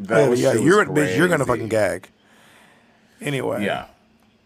That 0.01 0.19
yeah, 0.23 0.29
was- 0.29 0.41
yeah, 0.41 0.53
you're 0.55 0.85
bitch. 0.87 1.17
You're 1.17 1.29
gonna 1.29 1.47
fucking 1.47 1.69
gag. 1.69 2.09
Anyway. 3.21 3.65
Yeah. 3.65 3.87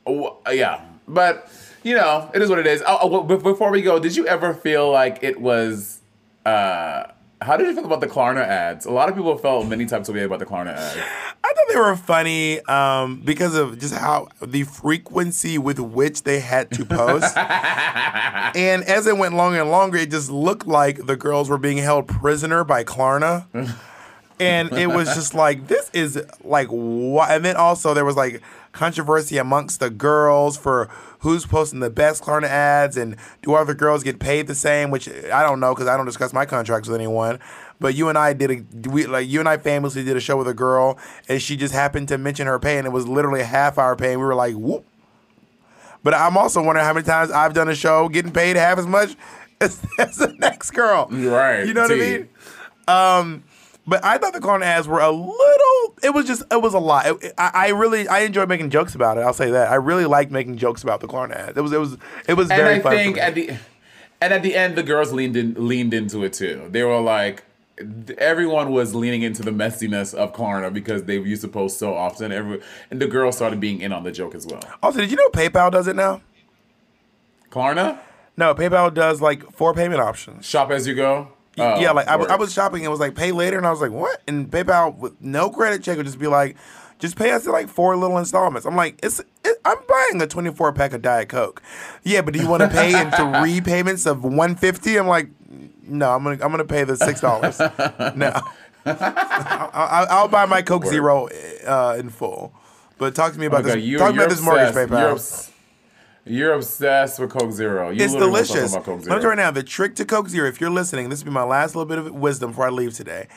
Oh, 0.07 0.39
yeah. 0.51 0.83
But, 1.09 1.51
you 1.87 1.95
know, 1.95 2.29
it 2.35 2.43
is 2.43 2.51
what 2.51 2.59
it 2.59 2.67
is. 2.67 2.83
Oh, 2.85 2.99
oh, 3.01 3.23
before 3.23 3.71
we 3.71 3.81
go, 3.81 4.01
did 4.01 4.17
you 4.17 4.27
ever 4.27 4.53
feel 4.53 4.91
like 4.91 5.21
it 5.23 5.41
was. 5.41 6.01
Uh, 6.45 7.05
how 7.41 7.57
did 7.57 7.69
you 7.69 7.75
feel 7.75 7.85
about 7.85 8.01
the 8.01 8.09
Klarna 8.09 8.45
ads? 8.45 8.87
A 8.87 8.91
lot 8.91 9.09
of 9.09 9.15
people 9.15 9.37
felt 9.39 9.69
many 9.69 9.87
types 9.87 10.09
of 10.09 10.17
way 10.17 10.25
about 10.25 10.41
the 10.41 10.47
Klarna 10.47 10.75
ads. 10.75 10.97
I 10.97 11.53
thought 11.53 11.69
they 11.69 11.79
were 11.79 11.95
funny 11.95 12.61
um, 12.63 13.21
because 13.21 13.55
of 13.55 13.79
just 13.79 13.95
how 13.95 14.29
the 14.43 14.65
frequency 14.65 15.59
with 15.59 15.79
which 15.79 16.25
they 16.25 16.41
had 16.41 16.73
to 16.73 16.85
post. 16.85 17.37
and 17.37 18.83
as 18.83 19.07
it 19.07 19.17
went 19.17 19.35
longer 19.35 19.61
and 19.61 19.71
longer, 19.71 19.99
it 19.99 20.11
just 20.11 20.29
looked 20.29 20.67
like 20.67 21.07
the 21.07 21.15
girls 21.15 21.49
were 21.49 21.59
being 21.59 21.79
held 21.79 22.09
prisoner 22.09 22.65
by 22.65 22.83
Klarna. 22.83 23.47
and 24.41 24.73
it 24.73 24.89
was 24.89 25.15
just 25.15 25.35
like, 25.35 25.69
this 25.69 25.89
is 25.93 26.21
like 26.43 26.67
what? 26.69 27.31
And 27.31 27.45
then 27.45 27.55
also 27.55 27.95
there 27.95 28.05
was 28.05 28.17
like 28.17 28.43
controversy 28.77 29.39
amongst 29.39 29.81
the 29.81 29.91
girls 29.91 30.57
for 30.57 30.89
who's 31.21 31.47
posting 31.47 31.81
the 31.81 31.91
best 31.91 32.23
Klarna 32.23 32.47
ads 32.47 32.97
and 32.97 33.17
do 33.43 33.55
other 33.55 33.75
girls 33.75 34.03
get 34.03 34.19
paid 34.21 34.47
the 34.47 34.55
same? 34.55 34.91
Which 34.91 35.09
I 35.09 35.43
don't 35.43 35.59
know 35.61 35.75
because 35.75 35.89
I 35.89 35.97
don't 35.97 36.07
discuss 36.07 36.33
my 36.33 36.47
contracts 36.47 36.89
with 36.89 36.97
anyone. 36.97 37.41
But 37.81 37.95
you 37.95 38.09
and 38.09 38.17
I 38.17 38.33
did 38.33 38.51
a 38.51 38.89
we 38.89 39.07
like 39.07 39.29
you 39.29 39.41
and 39.41 39.49
I 39.49 39.57
famously 39.57 40.05
did 40.05 40.17
a 40.17 40.21
show 40.21 40.37
with 40.37 40.49
a 40.49 40.55
girl 40.55 40.99
and 41.29 41.43
she 41.43 41.57
just 41.57 41.75
happened 41.75 42.09
to 42.09 42.19
mention 42.19 42.47
her 42.47 42.59
pay 42.59 42.79
and 42.79 42.87
it 42.87 42.91
was 42.91 43.07
literally 43.09 43.41
a 43.41 43.45
half 43.45 43.79
hour 43.79 43.97
pay 43.97 44.13
and 44.13 44.21
we 44.21 44.27
were 44.27 44.35
like 44.35 44.55
whoop. 44.55 44.85
But 46.03 46.15
I'm 46.15 46.37
also 46.37 46.63
wondering 46.63 46.87
how 46.87 46.93
many 46.93 47.05
times 47.05 47.31
I've 47.31 47.53
done 47.53 47.69
a 47.69 47.75
show 47.75 48.09
getting 48.09 48.33
paid 48.33 48.57
half 48.57 48.79
as 48.79 48.87
much 48.87 49.17
as, 49.61 49.85
as 49.99 50.17
the 50.17 50.33
next 50.39 50.71
girl. 50.71 51.09
Right, 51.11 51.67
You 51.67 51.75
know 51.75 51.83
what 51.83 51.93
I 51.93 51.95
mean? 51.97 52.29
Um, 52.89 53.43
but 53.87 54.05
I 54.05 54.19
thought 54.19 54.33
the 54.33 54.41
Klarna 54.41 54.65
ads 54.65 54.89
were 54.89 55.01
a 55.01 55.11
little. 55.11 55.95
It 56.03 56.13
was 56.15 56.27
just. 56.27 56.43
It 56.51 56.61
was 56.63 56.75
a 56.75 56.79
lot. 56.79 57.07
It- 57.07 57.35
I, 57.39 57.51
I 57.55 57.69
really. 57.69 58.07
I 58.09 58.21
enjoyed 58.21 58.49
making 58.49 58.71
jokes 58.71 58.95
about 58.95 59.19
it. 59.19 59.23
I'll 59.23 59.33
say 59.33 59.51
that. 59.51 59.71
I 59.71 59.77
really 59.77 60.05
liked 60.05 60.31
making 60.31 60.57
jokes 60.59 60.83
about 60.83 61.01
the 61.01 61.07
Klarna 61.09 61.35
ads. 61.35 61.57
It 61.59 61.61
was. 61.63 61.73
It 61.73 61.81
was. 61.81 61.97
It 62.29 62.35
was 62.35 62.51
And 62.51 62.61
very 62.61 62.75
I 62.77 62.81
think 62.81 63.19
at 63.19 63.35
the. 63.35 63.57
And 64.21 64.33
at 64.33 64.43
the 64.43 64.55
end, 64.55 64.77
the 64.77 64.83
girls 64.83 65.13
leaned 65.13 65.37
in, 65.37 65.55
leaned 65.69 65.93
into 65.93 66.25
it 66.25 66.33
too. 66.33 66.69
They 66.71 66.83
were 66.83 67.01
like, 67.01 67.45
everyone 68.17 68.71
was 68.73 68.95
leaning 68.95 69.21
into 69.23 69.43
the 69.43 69.51
messiness 69.51 70.15
of 70.15 70.33
Klarna 70.33 70.73
because 70.73 71.05
they 71.05 71.19
used 71.19 71.43
to 71.43 71.49
post 71.49 71.79
so 71.79 71.95
often. 71.95 72.33
Every 72.33 72.63
and 72.91 73.01
the 73.01 73.07
girls 73.09 73.37
started 73.37 73.61
being 73.61 73.81
in 73.83 73.93
on 73.93 74.05
the 74.05 74.13
joke 74.13 74.35
as 74.35 74.47
well. 74.47 74.61
also, 74.83 75.01
did 75.01 75.11
you 75.11 75.17
know 75.19 75.29
PayPal 75.29 75.71
does 75.71 75.87
it 75.87 75.97
now? 75.97 76.23
Klarna, 77.51 77.99
No, 78.37 78.55
PayPal 78.55 78.93
does 78.93 79.21
like 79.21 79.51
four 79.53 79.73
payment 79.75 80.01
options. 80.01 80.45
shop 80.47 80.71
as 80.71 80.87
you 80.87 80.95
go. 80.95 81.29
Oh, 81.59 81.81
yeah, 81.81 81.93
like 81.93 82.07
I, 82.09 82.17
was- 82.17 82.29
I 82.29 82.37
was 82.37 82.53
shopping 82.53 82.81
and 82.81 82.87
it 82.87 82.91
was 82.91 83.01
like 83.01 83.15
pay 83.15 83.33
later, 83.33 83.57
and 83.57 83.67
I 83.67 83.71
was 83.71 83.81
like, 83.81 83.91
what? 83.93 84.21
And 84.29 84.51
PayPal 84.51 84.97
with 84.97 85.21
no 85.21 85.51
credit 85.51 85.83
check 85.83 85.97
would 85.97 86.07
just 86.07 86.19
be 86.19 86.27
like, 86.27 86.57
just 86.99 87.17
pay 87.17 87.31
us 87.33 87.45
in 87.47 87.53
like 87.53 87.69
four 87.69 87.97
little 87.97 88.19
installments. 88.19 88.67
I'm 88.67 88.77
like, 88.77 88.99
it's 89.03 89.21
it, 89.45 89.59
I'm 89.65 89.77
buying 89.89 90.21
a 90.23 90.27
24 90.27 90.73
pack 90.73 90.93
of 90.93 91.03
Diet 91.03 91.29
Coke. 91.29 91.63
Yeah, 92.05 92.23
but 92.23 92.33
do 92.35 92.41
you 92.41 92.49
want 92.49 92.63
to 92.63 92.69
pay 92.69 92.99
in 93.01 93.11
three 93.43 93.61
payments 93.61 94.07
of 94.07 94.23
150? 94.25 94.97
I'm 94.99 95.07
like, 95.07 95.29
no, 95.83 96.11
I'm 96.13 96.23
gonna 96.25 96.43
I'm 96.43 96.51
gonna 96.51 96.65
pay 96.65 96.85
the 96.85 96.97
six 96.97 97.21
dollars. 97.21 97.59
no, 97.59 97.67
I, 98.87 99.71
I, 99.73 100.07
I'll 100.11 100.29
buy 100.29 100.47
my 100.47 100.63
Coke 100.63 100.85
Word. 100.85 100.91
Zero 100.91 101.29
uh, 101.67 101.97
in 101.99 102.09
full. 102.11 102.55
But 102.99 103.15
talk 103.15 103.33
to 103.35 103.39
me 103.39 103.47
about 103.47 103.61
Okay, 103.67 103.75
this. 103.77 103.85
you- 103.85 103.99
talk 103.99 104.15
about 104.15 104.29
this 104.31 104.41
mortgage. 104.41 104.75
PayPal. 104.75 105.51
You're, 106.29 106.55
obsessed 106.55 107.21
with 107.21 107.31
Coke 107.31 107.53
Zero. 107.53 107.91
You 107.91 108.05
It's 108.05 108.13
literally 108.13 108.33
want 108.33 108.47
to 108.47 108.53
talk 108.53 108.57
delicious. 108.57 108.73
About 108.73 108.85
Coke 108.85 108.95
Let 108.97 109.05
me 109.05 109.11
tell 109.11 109.23
you 109.23 109.29
right 109.29 109.39
now, 109.39 109.51
the 109.53 109.63
trick 109.63 109.95
to 109.97 110.05
Coke 110.05 110.29
Zero, 110.29 110.49
if 110.49 110.61
you're 110.61 110.71
listening, 110.71 111.09
this 111.09 111.21
will 111.21 111.31
be 111.31 111.35
my 111.35 111.45
last 111.45 111.77
little 111.77 111.87
bit 111.87 111.99
of 111.99 112.13
wisdom 112.13 112.51
before 112.51 112.67
I 112.67 112.71
leave 112.71 112.95
today. 112.95 113.29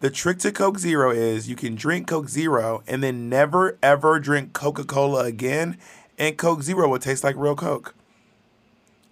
The 0.00 0.10
trick 0.10 0.38
to 0.40 0.52
Coke 0.52 0.78
Zero 0.78 1.10
is 1.10 1.48
you 1.48 1.56
can 1.56 1.74
drink 1.74 2.06
Coke 2.06 2.28
Zero 2.28 2.82
and 2.86 3.02
then 3.02 3.30
never 3.30 3.78
ever 3.82 4.20
drink 4.20 4.52
Coca 4.52 4.84
Cola 4.84 5.24
again, 5.24 5.78
and 6.18 6.36
Coke 6.36 6.62
Zero 6.62 6.88
will 6.88 6.98
taste 6.98 7.24
like 7.24 7.36
real 7.36 7.56
Coke. 7.56 7.94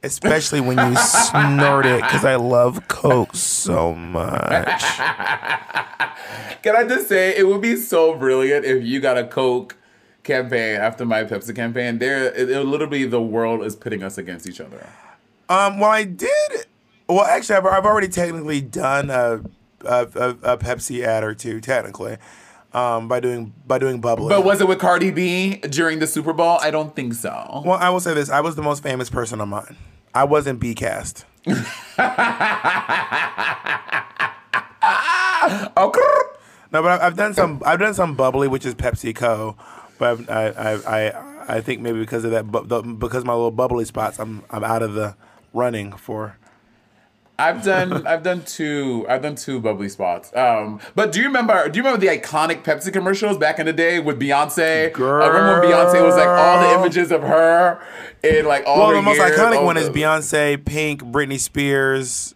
Especially 0.03 0.61
when 0.61 0.77
you 0.77 0.97
snort 0.97 1.87
it, 1.87 2.03
because 2.03 2.25
I 2.25 2.35
love 2.35 2.89
Coke 2.89 3.35
so 3.35 3.95
much. 3.95 4.83
Can 6.63 6.77
I 6.77 6.85
just 6.87 7.09
say 7.09 7.37
it 7.37 7.47
would 7.47 7.63
be 7.63 7.77
so 7.77 8.15
brilliant 8.15 8.67
if 8.67 8.85
you 8.85 9.01
got 9.01 9.17
a 9.17 9.25
Coke 9.25 9.77
campaign 10.25 10.77
after 10.77 11.05
my 11.05 11.25
Pepsi 11.25 11.55
campaign? 11.55 11.99
There, 11.99 12.25
it, 12.27 12.51
it 12.51 12.65
literally 12.65 13.05
the 13.05 13.23
world 13.23 13.65
is 13.65 13.77
pitting 13.77 14.03
us 14.03 14.19
against 14.19 14.49
each 14.49 14.61
other. 14.61 14.87
Um, 15.49 15.79
well, 15.79 15.91
I 15.91 16.05
did. 16.05 16.67
Well, 17.09 17.25
actually, 17.25 17.57
I've, 17.57 17.67
I've 17.67 17.85
already 17.87 18.09
technically 18.09 18.61
done 18.61 19.11
a, 19.11 19.43
a, 19.85 20.07
a, 20.15 20.29
a 20.55 20.59
Pepsi 20.59 21.05
ad 21.05 21.25
or 21.25 21.35
two, 21.35 21.61
technically, 21.61 22.17
um, 22.73 23.09
by 23.09 23.21
doing 23.21 23.53
by 23.67 23.79
doing 23.79 24.01
bubly. 24.01 24.29
But 24.31 24.45
was 24.45 24.61
it 24.61 24.69
with 24.69 24.79
Cardi 24.79 25.11
B 25.11 25.57
during 25.57 25.99
the 25.99 26.07
Super 26.07 26.33
Bowl? 26.33 26.59
I 26.63 26.71
don't 26.71 26.97
think 26.97 27.15
so. 27.15 27.63
Well, 27.65 27.79
I 27.79 27.91
will 27.91 28.01
say 28.01 28.15
this: 28.15 28.31
I 28.31 28.41
was 28.41 28.57
the 28.57 28.63
most 28.63 28.83
famous 28.83 29.11
person 29.11 29.41
on 29.41 29.51
mine. 29.51 29.77
I 30.15 30.25
wasn't 30.25 30.61
B 30.61 30.75
cast. 30.75 31.25
Oh, 35.77 35.93
No, 36.73 36.81
but 36.83 36.93
I've, 36.93 37.01
I've 37.03 37.17
done 37.17 37.35
some. 37.35 37.63
I've 37.67 37.79
done 37.79 37.93
some 37.93 38.15
bubly, 38.15 38.49
which 38.49 38.65
is 38.65 38.75
PepsiCo. 38.75 39.57
But 40.03 40.29
I, 40.29 40.49
I, 40.49 40.73
I, 41.07 41.55
I 41.59 41.61
think 41.61 41.81
maybe 41.81 42.01
because 42.01 42.25
of 42.25 42.33
that, 42.33 42.51
bu- 42.51 42.67
the, 42.67 42.83
because 42.83 43.19
of 43.19 43.27
my 43.27 43.35
little 43.35 43.53
bubly 43.53 43.85
spots, 43.85 44.19
I'm, 44.19 44.43
I'm 44.51 44.65
out 44.65 44.83
of 44.83 44.95
the 44.95 45.15
running 45.55 45.93
for. 45.93 46.37
I've 47.39 47.63
done 47.63 48.05
I've 48.05 48.25
done 48.25 48.43
two 48.45 49.07
I've 49.09 49.23
done 49.23 49.37
two 49.37 49.61
bubly 49.61 49.89
spots. 49.89 50.35
Um, 50.35 50.81
but 50.97 51.13
do 51.13 51.21
you 51.21 51.27
remember 51.27 51.69
do 51.69 51.77
you 51.77 51.85
remember 51.85 52.05
the 52.05 52.19
iconic 52.19 52.65
Pepsi 52.65 52.93
commercials 52.93 53.39
back 53.39 53.61
in 53.61 53.67
the 53.67 53.73
day 53.73 54.01
with 54.01 54.19
Beyonce? 54.19 54.93
Girl. 54.93 55.23
I 55.23 55.29
remember 55.29 55.61
when 55.61 55.71
Beyonce 55.71 56.05
was 56.05 56.17
like 56.17 56.27
all 56.27 56.61
the 56.61 56.81
images 56.81 57.13
of 57.13 57.23
her 57.23 57.81
in 58.25 58.45
like 58.45 58.65
all 58.67 58.79
Well, 58.79 58.97
the 58.97 59.03
most 59.03 59.19
years, 59.19 59.39
iconic 59.39 59.65
one 59.65 59.77
is 59.77 59.89
Beyonce, 59.89 60.65
Pink, 60.65 61.03
Britney 61.03 61.39
Spears, 61.39 62.35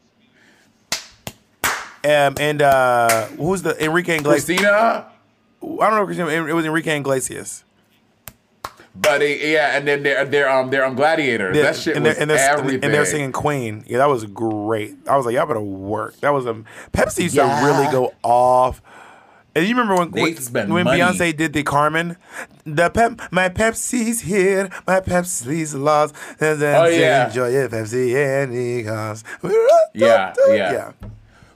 um, 2.05 2.35
and 2.39 2.63
uh, 2.63 3.27
who's 3.27 3.63
the 3.63 3.85
Enrique 3.85 4.19
Iglesias? 4.19 4.45
Christina. 4.45 5.07
I 5.67 5.91
don't 5.91 6.19
know. 6.19 6.29
It 6.29 6.53
was 6.53 6.65
Enrique 6.65 6.97
Iglesias. 6.97 7.65
But 8.99 9.21
yeah, 9.21 9.77
and 9.77 9.87
then 9.87 10.03
they're 10.03 10.25
they're 10.25 10.49
um 10.49 10.71
they're 10.71 10.85
um 10.85 10.95
gladiators. 10.95 11.57
Yeah, 11.57 11.65
that 11.65 11.77
shit 11.77 11.97
and 11.97 12.05
was 12.05 12.15
they're, 12.15 12.23
and 12.23 12.31
they're, 12.31 12.51
everything. 12.51 12.85
And 12.85 12.95
they're 12.95 13.05
singing 13.05 13.33
Queen. 13.33 13.85
Yeah, 13.87 13.99
that 13.99 14.09
was 14.09 14.25
great. 14.25 14.95
I 15.07 15.17
was 15.17 15.27
like, 15.27 15.35
y'all 15.35 15.47
better 15.47 15.61
work. 15.61 16.19
That 16.21 16.31
was 16.31 16.47
a 16.47 16.55
Pepsi 16.93 17.25
used 17.25 17.35
Yeah. 17.35 17.61
to 17.61 17.67
really 17.67 17.91
go 17.93 18.15
off. 18.23 18.81
And 19.55 19.67
you 19.67 19.75
remember 19.75 19.97
when 19.97 20.11
when, 20.11 20.27
used 20.27 20.39
to 20.39 20.45
spend 20.45 20.73
when. 20.73 20.87
Beyonce 20.87 21.37
did 21.37 21.53
the 21.53 21.63
Carmen, 21.63 22.17
the 22.65 22.91
pep, 22.91 23.21
my 23.31 23.49
Pepsi's 23.49 24.21
here, 24.21 24.71
my 24.87 25.01
Pepsi's 25.01 25.75
lost. 25.75 26.15
Oh 26.41 26.87
yeah. 26.87 27.27
enjoy 27.27 27.51
your 27.51 27.69
Pepsi 27.69 28.15
any 28.15 28.83
cost. 28.85 29.27
Yeah, 29.95 30.33
yeah. 30.49 30.55
yeah. 30.55 30.93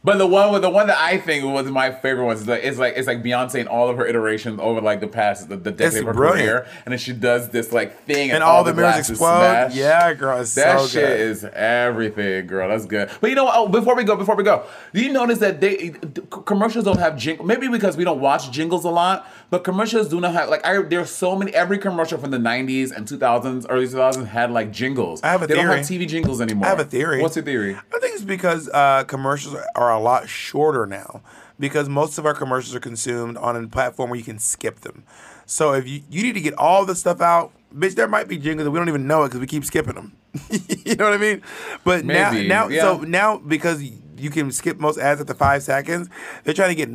But 0.03 0.17
the 0.17 0.27
one 0.27 0.51
with 0.51 0.63
the 0.63 0.71
one 0.71 0.87
that 0.87 0.97
I 0.97 1.19
think 1.19 1.45
was 1.45 1.67
my 1.71 1.91
favorite 1.93 2.25
one 2.25 2.35
is 2.35 2.49
like 2.49 2.65
it's 2.65 2.79
like 2.79 2.95
it's 2.97 3.07
like 3.07 3.23
Beyonce 3.23 3.57
in 3.57 3.69
all 3.69 3.91
of 3.91 3.99
her 3.99 4.07
iterations 4.07 4.59
over 4.59 4.81
like 4.81 5.01
the 5.01 5.07
past 5.07 5.51
the, 5.51 5.57
the 5.59 5.71
decade 5.71 5.89
It's 5.89 5.97
of 6.01 6.07
her 6.07 6.15
brilliant. 6.15 6.49
career, 6.49 6.67
and 6.87 6.93
then 6.93 6.99
she 6.99 7.13
does 7.13 7.51
this 7.51 7.71
like 7.71 8.05
thing, 8.07 8.31
and, 8.31 8.37
And 8.37 8.43
all 8.43 8.65
the 8.65 8.73
mirrors 8.73 9.11
explode. 9.11 9.19
smash. 9.19 9.75
Yeah, 9.75 10.15
girl, 10.15 10.39
That 10.39 10.47
so 10.47 10.87
shit 10.87 11.05
good. 11.07 11.21
is 11.21 11.45
everything, 11.45 12.47
girl. 12.47 12.71
That's 12.71 12.87
good. 12.87 13.11
But 13.21 13.29
you 13.29 13.37
know 13.37 13.45
what? 13.45 13.55
Oh, 13.57 13.69
before 13.69 13.95
we 13.95 14.05
go, 14.05 14.17
before 14.17 14.37
we 14.37 14.43
go, 14.45 14.65
do 14.95 15.03
you 15.03 15.13
notice 15.13 15.39
that 15.41 15.61
they 15.61 15.91
commercials 16.31 16.87
don't 16.87 16.99
have 16.99 17.19
jingle? 17.19 17.45
Maybe 17.45 17.69
because 17.69 17.99
we 17.99 18.05
don't 18.05 18.21
watch 18.21 18.51
jingles 18.51 18.85
a 18.85 18.91
lot, 18.91 19.27
but 19.51 19.65
commercials 19.65 20.09
do 20.09 20.21
not 20.21 20.33
have 20.33 20.49
like. 20.49 20.65
I, 20.65 20.81
there's 20.83 21.11
so 21.11 21.37
many. 21.37 21.53
Every 21.53 21.79
commercial 21.79 22.19
from 22.19 22.31
the 22.31 22.39
'90s 22.39 22.93
and 22.93 23.07
2000s, 23.07 23.67
early 23.69 23.87
2000s 23.87 24.27
had 24.29 24.51
like 24.51 24.71
jingles. 24.71 25.23
I 25.23 25.29
have 25.33 25.43
a 25.43 25.47
they 25.47 25.55
don't 25.55 25.67
have 25.67 25.85
theory. 25.87 26.07
TV 26.07 26.09
jingles 26.09 26.41
anymore. 26.41 26.67
I 26.67 26.71
have 26.71 26.81
a 26.81 26.85
theory. 26.85 27.21
What's 27.21 27.37
your 27.37 27.45
theory? 27.45 27.75
I 27.75 27.99
think 27.99 28.15
it's 28.15 28.25
because 28.25 28.69
uh, 28.73 29.05
commercials 29.05 29.57
are 29.75 29.93
a 29.93 29.99
lot 30.01 30.29
shorter 30.29 30.87
now. 30.87 31.23
because 31.59 31.89
most 31.89 32.17
of 32.19 32.25
our 32.27 32.35
commercials 32.35 32.75
are 32.75 32.81
consumed 32.81 33.37
on 33.37 33.55
a 33.55 33.69
platform 33.69 34.09
where 34.11 34.19
you 34.19 34.25
can 34.25 34.39
skip 34.39 34.81
them. 34.81 35.05
So 35.47 35.75
if 35.75 35.87
you 35.87 36.03
you 36.11 36.23
need 36.23 36.35
to 36.35 36.41
get 36.41 36.55
all 36.55 36.87
the 36.87 36.95
stuff 36.95 37.21
out, 37.21 37.53
bitch, 37.75 37.95
there 37.97 38.09
might 38.09 38.29
be 38.29 38.39
jingles 38.39 38.65
that 38.65 38.71
we 38.71 38.79
don't 38.79 38.89
even 38.89 39.07
know 39.07 39.25
it 39.25 39.29
because 39.29 39.41
we 39.41 39.47
keep 39.47 39.65
skipping 39.65 39.95
them. 39.95 40.17
you 40.51 40.95
know 40.95 41.05
what 41.05 41.13
I 41.15 41.19
mean? 41.19 41.43
But 41.85 42.05
Maybe, 42.05 42.47
now 42.49 42.67
now 42.67 42.69
yeah. 42.69 42.83
so 42.83 42.99
now 43.01 43.39
because 43.39 43.83
you 44.21 44.31
can 44.31 44.51
skip 44.53 44.79
most 44.79 44.99
ads 44.99 45.21
after 45.21 45.35
five 45.35 45.63
seconds, 45.63 46.09
they're 46.45 46.55
trying 46.55 46.71
to 46.71 46.75
get 46.75 46.89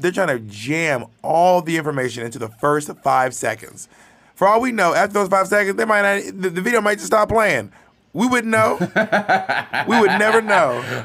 they're 0.00 0.12
trying 0.12 0.28
to 0.28 0.38
jam 0.40 1.06
all 1.22 1.62
the 1.62 1.76
information 1.76 2.24
into 2.24 2.38
the 2.38 2.48
first 2.48 2.90
five 3.02 3.34
seconds. 3.34 3.88
For 4.34 4.48
all 4.48 4.60
we 4.60 4.72
know, 4.72 4.94
after 4.94 5.14
those 5.14 5.28
five 5.28 5.48
seconds, 5.48 5.76
they 5.76 5.84
might 5.84 6.02
not, 6.02 6.40
the, 6.40 6.50
the 6.50 6.62
video 6.62 6.80
might 6.80 6.94
just 6.94 7.08
stop 7.08 7.28
playing. 7.28 7.72
We 8.12 8.26
wouldn't 8.26 8.50
know. 8.50 8.78
we 9.88 10.00
would 10.00 10.18
never 10.18 10.40
know. 10.40 11.04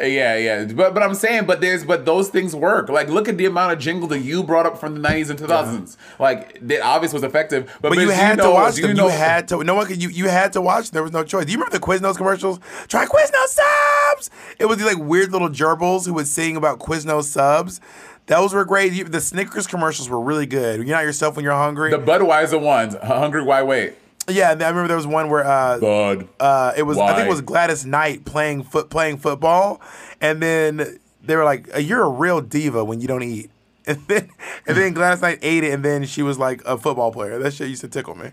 Uh, 0.00 0.06
yeah, 0.06 0.36
yeah, 0.36 0.64
but 0.64 0.92
but 0.92 1.02
I'm 1.04 1.14
saying, 1.14 1.46
but 1.46 1.60
there's 1.60 1.84
but 1.84 2.04
those 2.04 2.28
things 2.28 2.54
work. 2.54 2.88
Like, 2.88 3.08
look 3.08 3.28
at 3.28 3.38
the 3.38 3.46
amount 3.46 3.72
of 3.72 3.78
jingle 3.78 4.08
that 4.08 4.18
you 4.20 4.42
brought 4.42 4.66
up 4.66 4.78
from 4.78 5.00
the 5.00 5.08
90s 5.08 5.30
and 5.30 5.38
2000s. 5.38 5.96
Like, 6.18 6.58
that 6.66 6.80
obviously 6.82 7.16
was 7.16 7.22
effective. 7.22 7.66
But, 7.80 7.90
But 7.90 7.98
you 7.98 8.10
had 8.10 8.38
to 8.38 8.50
watch 8.50 8.74
them. 8.74 8.88
You, 8.90 8.94
know- 8.94 9.08
had 9.08 9.46
to. 9.48 9.62
No 9.62 9.76
one 9.76 9.86
could. 9.86 10.02
You 10.02 10.08
you 10.08 10.28
had 10.28 10.52
to 10.54 10.60
watch. 10.60 10.90
There 10.90 11.02
was 11.04 11.12
no 11.12 11.22
choice. 11.22 11.44
Do 11.46 11.52
you 11.52 11.58
remember 11.58 11.78
the 11.78 11.84
Quiznos 11.84 12.16
commercials? 12.16 12.58
Try 12.88 13.06
Quiznos 13.06 13.46
subs. 13.46 14.30
It 14.58 14.66
was 14.66 14.78
these 14.78 14.86
like 14.86 14.98
weird 14.98 15.30
little 15.30 15.48
gerbils 15.48 16.06
who 16.06 16.14
would 16.14 16.26
sing 16.26 16.56
about 16.56 16.80
Quiznos 16.80 17.24
subs. 17.24 17.80
Those 18.26 18.52
were 18.54 18.64
great. 18.64 18.92
You, 18.94 19.04
the 19.04 19.20
Snickers 19.20 19.66
commercials 19.66 20.08
were 20.08 20.20
really 20.20 20.46
good. 20.46 20.76
You're 20.78 20.96
not 20.96 21.04
yourself 21.04 21.36
when 21.36 21.44
you're 21.44 21.52
hungry. 21.54 21.90
the 21.90 21.98
Budweiser 21.98 22.60
ones. 22.60 22.96
Hungry, 23.02 23.42
why 23.44 23.62
wait? 23.62 23.94
Yeah, 24.28 24.50
I 24.50 24.52
remember 24.52 24.88
there 24.88 24.96
was 24.96 25.06
one 25.06 25.28
where 25.28 25.44
uh, 25.44 25.78
Bud. 25.78 26.28
uh, 26.40 26.72
it 26.76 26.82
was 26.82 26.98
I 26.98 27.14
think 27.14 27.26
it 27.26 27.30
was 27.30 27.40
Gladys 27.40 27.84
Knight 27.84 28.24
playing 28.24 28.62
foot 28.62 28.90
playing 28.90 29.18
football, 29.18 29.80
and 30.20 30.42
then 30.42 30.98
they 31.22 31.36
were 31.36 31.44
like, 31.44 31.68
"You're 31.78 32.02
a 32.02 32.08
real 32.08 32.40
diva 32.40 32.84
when 32.84 33.00
you 33.00 33.08
don't 33.08 33.22
eat." 33.22 33.50
And 33.86 33.98
then 34.08 34.30
and 34.66 34.76
then 34.78 34.94
Gladys 34.94 35.20
Knight 35.20 35.40
ate 35.42 35.62
it, 35.62 35.72
and 35.74 35.84
then 35.84 36.06
she 36.06 36.22
was 36.22 36.38
like 36.38 36.62
a 36.64 36.78
football 36.78 37.12
player. 37.12 37.38
That 37.38 37.52
shit 37.52 37.68
used 37.68 37.82
to 37.82 37.88
tickle 37.88 38.14
me. 38.14 38.30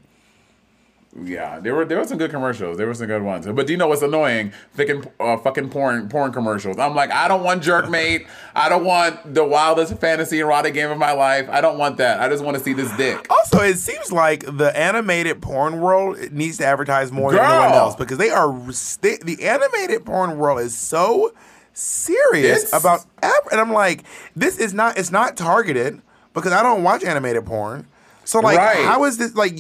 Yeah, 1.24 1.60
there 1.60 1.76
were 1.76 1.84
there 1.84 1.98
were 1.98 2.08
some 2.08 2.18
good 2.18 2.32
commercials. 2.32 2.78
There 2.78 2.88
were 2.88 2.94
some 2.94 3.08
good 3.08 3.22
ones. 3.22 3.46
But 3.46 3.68
do 3.68 3.74
you 3.74 3.78
know 3.78 3.88
what's 3.88 4.02
annoying? 4.02 4.54
Fucking 4.76 5.04
uh, 5.20 5.36
fucking 5.38 5.70
porn 5.70 6.08
porn 6.08 6.32
commercials. 6.32 6.80
I'm 6.80 6.96
like, 6.96 7.12
I 7.12 7.28
don't 7.28 7.44
want 7.44 7.62
Jerkmate. 7.64 8.28
I 8.56 8.70
don't 8.70 8.86
want 8.86 9.34
the 9.34 9.44
wildest 9.44 9.98
fantasy 9.98 10.40
erotic 10.40 10.74
game 10.74 10.90
of 10.90 10.98
my 10.98 11.12
life. 11.12 11.50
I 11.50 11.60
don't 11.60 11.78
want 11.78 11.98
that. 11.98 12.22
I 12.22 12.30
just 12.30 12.46
want 12.46 12.58
to 12.58 12.64
see 12.64 12.72
this 12.72 12.96
dick. 12.96 13.28
Also, 13.30 13.60
it 13.60 13.78
seems 13.78 14.14
like 14.14 14.46
the 14.46 14.72
animated 14.74 15.42
porn 15.42 15.82
world 15.82 16.18
needs 16.32 16.60
to 16.60 16.66
advertise 16.66 17.12
more 17.12 17.34
than 17.34 17.42
anyone 17.42 17.74
else 17.74 17.96
because 17.98 18.18
they 18.18 18.30
are 18.30 18.54
they, 19.02 19.18
the 19.18 19.44
animated 19.44 20.06
porn 20.06 20.38
world 20.38 20.62
is 20.62 20.78
so 20.78 21.34
serious 21.74 22.64
It's- 22.66 22.80
about 22.82 23.06
and 23.52 23.60
I'm 23.60 23.74
like, 23.74 24.04
this 24.36 24.58
is 24.60 24.74
not 24.74 24.98
it's 24.98 25.12
not 25.12 25.36
targeted 25.36 26.02
because 26.34 26.54
I 26.54 26.64
don't 26.64 26.84
watch 26.84 27.04
animated 27.04 27.46
porn. 27.46 27.86
So 28.24 28.40
like, 28.40 28.58
Right. 28.58 28.86
how 28.86 29.04
is 29.04 29.18
this 29.18 29.36
like? 29.36 29.58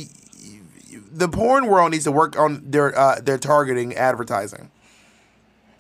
The 1.13 1.27
porn 1.27 1.67
world 1.67 1.91
needs 1.91 2.05
to 2.05 2.11
work 2.11 2.38
on 2.38 2.61
their 2.65 2.97
uh, 2.97 3.19
their 3.21 3.38
targeting 3.38 3.93
advertising. 3.95 4.71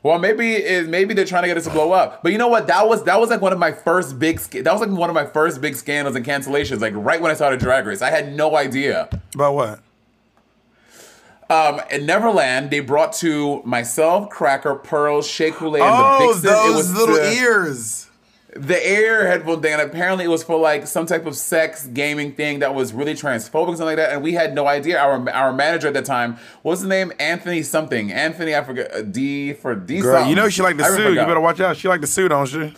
Well, 0.03 0.17
maybe 0.17 0.55
it, 0.55 0.89
maybe 0.89 1.13
they're 1.13 1.25
trying 1.25 1.43
to 1.43 1.47
get 1.47 1.57
us 1.57 1.65
to 1.65 1.69
blow 1.69 1.91
up. 1.91 2.23
But 2.23 2.31
you 2.31 2.37
know 2.39 2.47
what? 2.47 2.67
That 2.67 2.87
was 2.87 3.03
that 3.03 3.19
was 3.19 3.29
like 3.29 3.39
one 3.41 3.53
of 3.53 3.59
my 3.59 3.71
first 3.71 4.17
big 4.19 4.39
that 4.39 4.65
was 4.71 4.81
like 4.81 4.89
one 4.89 5.09
of 5.09 5.13
my 5.13 5.25
first 5.25 5.61
big 5.61 5.75
scandals 5.75 6.15
and 6.15 6.25
cancellations. 6.25 6.81
Like 6.81 6.93
right 6.95 7.21
when 7.21 7.31
I 7.31 7.35
started 7.35 7.59
Drag 7.59 7.85
Race, 7.85 8.01
I 8.01 8.09
had 8.09 8.33
no 8.35 8.55
idea. 8.57 9.09
About 9.35 9.53
what? 9.55 9.79
Um, 11.49 11.81
in 11.91 12.05
Neverland, 12.05 12.71
they 12.71 12.79
brought 12.79 13.11
to 13.13 13.61
myself, 13.63 14.29
Cracker, 14.29 14.73
Pearl, 14.75 15.21
Shea 15.21 15.51
Coulee, 15.51 15.81
and 15.81 15.89
Oh, 15.91 16.33
the 16.33 16.41
Vixen. 16.41 16.49
it 16.49 16.53
those 16.53 16.75
was 16.77 16.93
little 16.95 17.15
the, 17.15 17.33
ears. 17.33 18.07
The 18.53 18.85
air 18.85 19.27
headphone 19.27 19.61
thing, 19.61 19.73
and 19.73 19.81
apparently 19.81 20.25
it 20.25 20.27
was 20.27 20.43
for 20.43 20.57
like 20.59 20.85
some 20.85 21.05
type 21.05 21.25
of 21.25 21.35
sex 21.35 21.87
gaming 21.87 22.33
thing 22.33 22.59
that 22.59 22.75
was 22.75 22.91
really 22.91 23.13
transphobic, 23.13 23.77
something 23.77 23.85
like 23.85 23.95
that. 23.95 24.11
And 24.11 24.21
we 24.21 24.33
had 24.33 24.53
no 24.53 24.67
idea. 24.67 24.99
Our 24.99 25.29
our 25.29 25.53
manager 25.53 25.87
at 25.87 25.93
the 25.93 26.01
time, 26.01 26.37
what's 26.61 26.81
his 26.81 26.89
name? 26.89 27.13
Anthony 27.19 27.63
something. 27.63 28.11
Anthony, 28.11 28.53
I 28.55 28.63
forget. 28.63 28.93
uh, 28.93 29.01
D 29.03 29.53
for 29.53 29.73
D. 29.75 30.01
Girl, 30.01 30.15
something. 30.15 30.29
you 30.29 30.35
know 30.35 30.49
she 30.49 30.61
like 30.61 30.77
to 30.77 30.83
I 30.83 30.89
sue. 30.89 31.09
You 31.13 31.25
better 31.25 31.39
watch 31.39 31.59
out. 31.61 31.77
She 31.77 31.87
like 31.87 32.01
to 32.01 32.07
sue, 32.07 32.27
don't 32.27 32.45
she? 32.47 32.73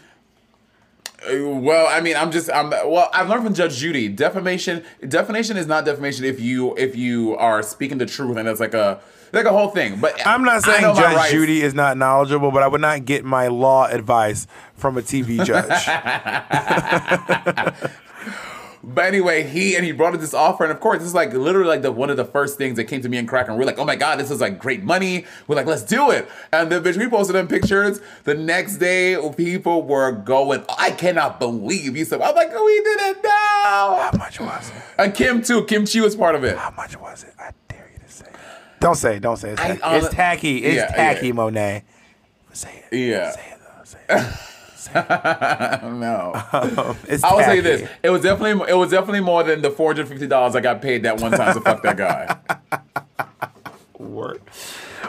Uh, 1.28 1.50
Well, 1.58 1.88
I 1.88 2.02
mean, 2.02 2.16
I'm 2.18 2.32
just, 2.32 2.52
I'm. 2.52 2.70
Well, 2.70 3.10
I've 3.14 3.30
learned 3.30 3.44
from 3.46 3.54
Judge 3.54 3.78
Judy, 3.78 4.10
defamation, 4.10 4.84
defamation 5.08 5.58
is 5.58 5.68
not 5.68 5.86
defamation 5.86 6.26
if 6.26 6.40
you 6.40 6.76
if 6.76 6.96
you 6.96 7.36
are 7.38 7.64
speaking 7.64 7.98
the 7.98 8.06
truth, 8.06 8.38
and 8.38 8.48
it's 8.48 8.60
like 8.60 8.74
a 8.74 9.00
like 9.34 9.46
a 9.46 9.52
whole 9.52 9.70
thing. 9.70 10.00
But 10.00 10.26
I'm 10.26 10.44
not 10.44 10.64
saying 10.64 10.82
Judge 10.96 11.16
rights. 11.16 11.32
Judy 11.32 11.62
is 11.62 11.74
not 11.74 11.98
knowledgeable, 11.98 12.52
but 12.52 12.64
I 12.64 12.68
would 12.68 12.82
not 12.82 13.06
get 13.06 13.26
my 13.26 13.48
law 13.48 13.86
advice 13.88 14.48
from 14.76 14.98
a 14.98 15.02
TV 15.02 15.44
judge. 15.46 15.70
But 18.86 19.06
anyway, 19.06 19.44
he 19.44 19.78
and 19.78 19.86
he 19.86 19.94
brought 19.94 20.14
us 20.14 20.20
this 20.20 20.34
offer, 20.34 20.66
and 20.66 20.72
of 20.74 20.82
course, 20.82 21.00
this 21.00 21.08
is 21.08 21.14
like 21.14 21.32
literally 21.32 21.70
like 21.70 21.84
the 21.84 21.92
one 21.92 22.10
of 22.10 22.18
the 22.18 22.26
first 22.26 22.58
things 22.58 22.76
that 22.76 22.84
came 22.84 23.02
to 23.02 23.08
me 23.08 23.18
and 23.18 23.26
Cracker. 23.26 23.50
And 23.52 23.58
we're 23.58 23.66
like, 23.66 23.80
oh 23.80 23.86
my 23.86 23.96
god, 23.96 24.20
this 24.20 24.30
is 24.30 24.42
like 24.42 24.60
great 24.60 24.84
money. 24.84 25.26
We're 25.48 25.56
like, 25.56 25.68
let's 25.68 25.84
do 25.84 26.12
it. 26.12 26.30
And 26.52 26.70
then 26.70 26.84
bitch, 26.84 26.98
we 26.98 27.08
posted 27.08 27.34
them 27.34 27.48
pictures. 27.48 28.02
The 28.26 28.34
next 28.34 28.78
day, 28.78 29.18
people 29.38 29.84
were 29.84 30.12
going, 30.12 30.66
I 30.78 30.92
cannot 30.92 31.40
believe 31.40 31.96
you 31.96 32.04
said. 32.04 32.22
I'm 32.22 32.36
like, 32.36 32.50
oh, 32.52 32.66
we 32.66 32.76
did 32.84 33.18
it 33.18 33.24
now. 33.24 34.10
How 34.12 34.18
much 34.18 34.42
was 34.42 34.70
it? 34.70 34.76
And 34.98 35.16
Kim 35.16 35.42
too. 35.42 35.64
Kim 35.64 35.86
Chi 35.86 36.02
was 36.02 36.18
part 36.18 36.36
of 36.36 36.44
it. 36.44 36.58
How 36.58 36.72
much 36.72 37.00
was 37.00 37.24
it? 37.24 37.34
I 37.40 37.52
dare 37.70 37.90
you 37.94 38.00
to 38.06 38.12
say. 38.12 38.26
it. 38.26 38.36
Don't 38.84 38.96
say 38.96 39.16
it. 39.18 39.22
Don't 39.22 39.38
say 39.38 39.50
it. 39.50 39.54
It's 39.54 39.62
tacky. 39.62 39.80
hon- 39.82 39.96
it's 39.96 40.10
tacky. 40.14 40.58
It's 40.64 40.76
Yeah, 40.76 40.88
tacky, 40.96 41.28
yeah. 41.28 41.34
Monet. 41.34 41.84
Say 42.54 42.84
it. 42.92 42.96
Yeah. 42.98 43.32
Say 43.32 43.42
it 43.52 43.60
though. 43.60 43.84
Say 43.84 44.00
it. 44.10 44.34
No. 44.94 46.34
Um, 46.54 46.98
it's 47.08 47.24
I 47.24 47.34
will 47.34 47.44
say 47.44 47.62
this: 47.62 47.90
it 48.04 48.10
was 48.10 48.22
definitely 48.22 48.70
it 48.70 48.76
was 48.76 48.92
definitely 48.92 49.22
more 49.22 49.42
than 49.44 49.62
the 49.62 49.72
four 49.72 49.92
hundred 49.94 50.08
fifty 50.10 50.28
dollars 50.28 50.56
I 50.56 50.60
got 50.60 50.82
paid 50.82 51.04
that 51.04 51.20
one 51.22 51.32
time 51.32 51.54
to 51.56 51.62
fuck 51.62 51.82
that 51.84 51.98
guy. 51.98 52.38
Word. 53.98 54.42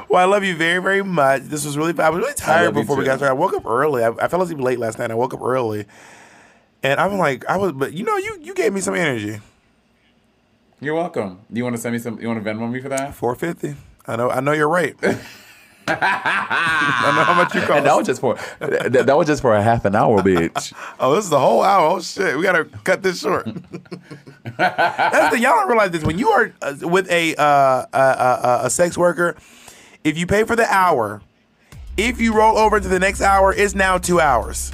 Well, 0.09 0.23
I 0.23 0.25
love 0.31 0.45
you 0.45 0.55
very, 0.57 0.81
very 0.81 1.03
much. 1.03 1.43
This 1.43 1.65
was 1.67 1.77
really. 1.77 1.99
I 1.99 2.09
was 2.11 2.21
really 2.21 2.35
tired 2.35 2.73
before 2.75 2.97
we 2.97 3.05
got 3.05 3.19
started. 3.19 3.33
I 3.35 3.39
woke 3.39 3.53
up 3.53 3.67
early. 3.67 4.05
I, 4.05 4.11
I 4.11 4.29
fell 4.29 4.41
asleep 4.43 4.61
late 4.61 4.79
last 4.79 4.99
night. 4.99 5.11
I 5.11 5.15
woke 5.15 5.35
up 5.35 5.43
early, 5.43 5.87
and 6.83 7.01
I'm 7.01 7.19
like, 7.19 7.45
I 7.47 7.57
was. 7.57 7.73
But 7.73 7.93
you 7.95 8.05
know, 8.05 8.17
you 8.17 8.39
you 8.41 8.55
gave 8.55 8.73
me 8.73 8.81
some 8.81 8.95
energy. 8.95 9.41
You're 10.81 10.95
welcome. 10.95 11.41
You 11.51 11.65
want 11.65 11.77
to 11.77 11.83
send 11.83 11.95
me 11.95 11.99
some? 11.99 12.21
You 12.21 12.29
want 12.29 12.43
to 12.43 12.51
Venmo 12.51 12.71
me 12.71 12.81
for 12.81 12.89
that? 12.89 13.15
Four 13.15 13.35
fifty. 13.35 13.77
I 14.07 14.17
know. 14.17 14.31
I 14.31 14.41
know 14.41 14.53
you're 14.53 14.69
right. 14.69 14.95
I 15.87 17.13
know 17.17 17.25
how 17.25 17.35
much 17.35 17.55
you 17.55 17.61
cost. 17.61 17.73
And 17.73 17.87
that 17.87 17.97
was 17.97 18.07
just 18.07 18.21
for 18.21 18.37
that, 18.59 19.07
that 19.07 19.17
was 19.17 19.27
just 19.27 19.43
for 19.43 19.55
a 19.55 19.63
half 19.63 19.85
an 19.85 19.95
hour, 19.95 20.23
bitch. 20.23 20.73
Oh, 21.01 21.15
this 21.15 21.25
is 21.25 21.31
the 21.31 21.39
whole 21.39 21.63
hour. 21.63 21.97
Oh 21.97 22.01
shit, 22.01 22.37
we 22.37 22.43
gotta 22.43 22.65
cut 22.85 23.03
this 23.03 23.21
short. 23.21 23.45
That's 24.57 25.35
the 25.35 25.41
y'all 25.41 25.57
don't 25.57 25.69
realize 25.69 25.91
this 25.91 26.05
when 26.05 26.19
you 26.19 26.29
are 26.31 26.53
uh, 26.63 26.75
with 26.83 27.11
a 27.11 27.35
uh, 27.37 27.87
a, 27.93 27.99
a, 27.99 28.61
a 28.65 28.71
sex 28.71 28.97
worker. 28.97 29.37
If 30.05 30.17
you 30.19 30.27
pay 30.27 30.45
for 30.45 30.57
the 30.57 30.67
hour, 30.73 31.23
if 31.97 32.21
you 32.21 32.35
roll 32.35 32.57
over 32.59 32.81
to 32.81 32.89
the 32.89 32.99
next 32.99 33.21
hour, 33.21 33.53
it's 33.53 33.75
now 33.75 33.99
two 33.99 34.21
hours. 34.21 34.73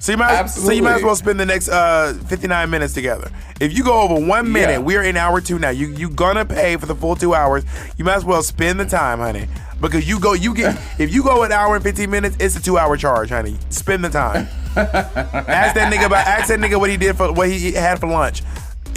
So 0.00 0.12
you 0.12 0.18
might 0.18 0.46
so 0.46 0.70
you 0.70 0.82
might 0.82 0.96
as 0.96 1.02
well 1.02 1.16
spend 1.16 1.40
the 1.40 1.46
next 1.46 1.68
uh, 1.68 2.14
59 2.28 2.70
minutes 2.70 2.94
together. 2.94 3.30
If 3.60 3.76
you 3.76 3.82
go 3.84 4.00
over 4.00 4.14
one 4.24 4.50
minute, 4.52 4.72
Yeah. 4.74 4.78
we 4.78 4.96
are 4.96 5.02
in 5.02 5.16
hour 5.16 5.40
two 5.40 5.58
now. 5.58 5.70
You 5.70 5.88
you 5.88 6.08
gonna 6.08 6.44
pay 6.44 6.76
for 6.76 6.86
the 6.86 6.94
full 6.94 7.16
two 7.16 7.34
hours. 7.34 7.64
You 7.96 8.04
might 8.04 8.14
as 8.16 8.24
well 8.24 8.42
spend 8.42 8.78
the 8.78 8.86
time, 8.86 9.18
honey. 9.18 9.48
Because 9.80 10.08
you 10.08 10.18
go, 10.20 10.32
you 10.34 10.54
get 10.54 10.78
if 10.98 11.12
you 11.12 11.22
go 11.22 11.42
an 11.42 11.52
hour 11.52 11.74
and 11.76 11.84
15 11.84 12.10
minutes, 12.10 12.36
it's 12.40 12.56
a 12.56 12.62
two 12.62 12.78
hour 12.78 12.96
charge, 12.96 13.30
honey. 13.30 13.56
Spend 13.70 14.04
the 14.04 14.08
time. 14.10 14.48
ask 14.76 15.74
that 15.74 15.92
nigga 15.92 16.06
about 16.06 16.26
ask 16.26 16.48
that 16.48 16.60
nigga 16.60 16.78
what 16.78 16.90
he 16.90 16.96
did 16.96 17.16
for 17.16 17.32
what 17.32 17.48
he 17.48 17.72
had 17.72 17.98
for 17.98 18.06
lunch. 18.06 18.42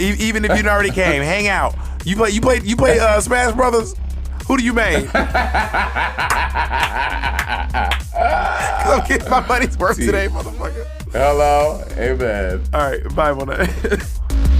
E- 0.00 0.14
even 0.20 0.44
if 0.44 0.56
you 0.60 0.68
already 0.68 0.90
came, 0.90 1.22
hang 1.22 1.48
out. 1.48 1.74
You 2.04 2.16
play 2.16 2.30
you 2.30 2.40
play 2.40 2.60
you 2.62 2.76
play 2.76 2.98
uh, 3.00 3.20
Smash 3.20 3.54
Brothers. 3.54 3.94
Who 4.46 4.56
do 4.58 4.64
you? 4.64 4.72
Cause 4.74 5.08
I'm 9.00 9.06
getting 9.06 9.30
my 9.30 9.46
money's 9.46 9.78
worth 9.78 9.96
today, 9.96 10.28
motherfucker. 10.28 10.86
Hello, 11.12 11.84
amen. 11.92 12.62
All 12.72 12.90
right, 12.90 13.14
bye, 13.14 13.32
Monet. 13.32 13.68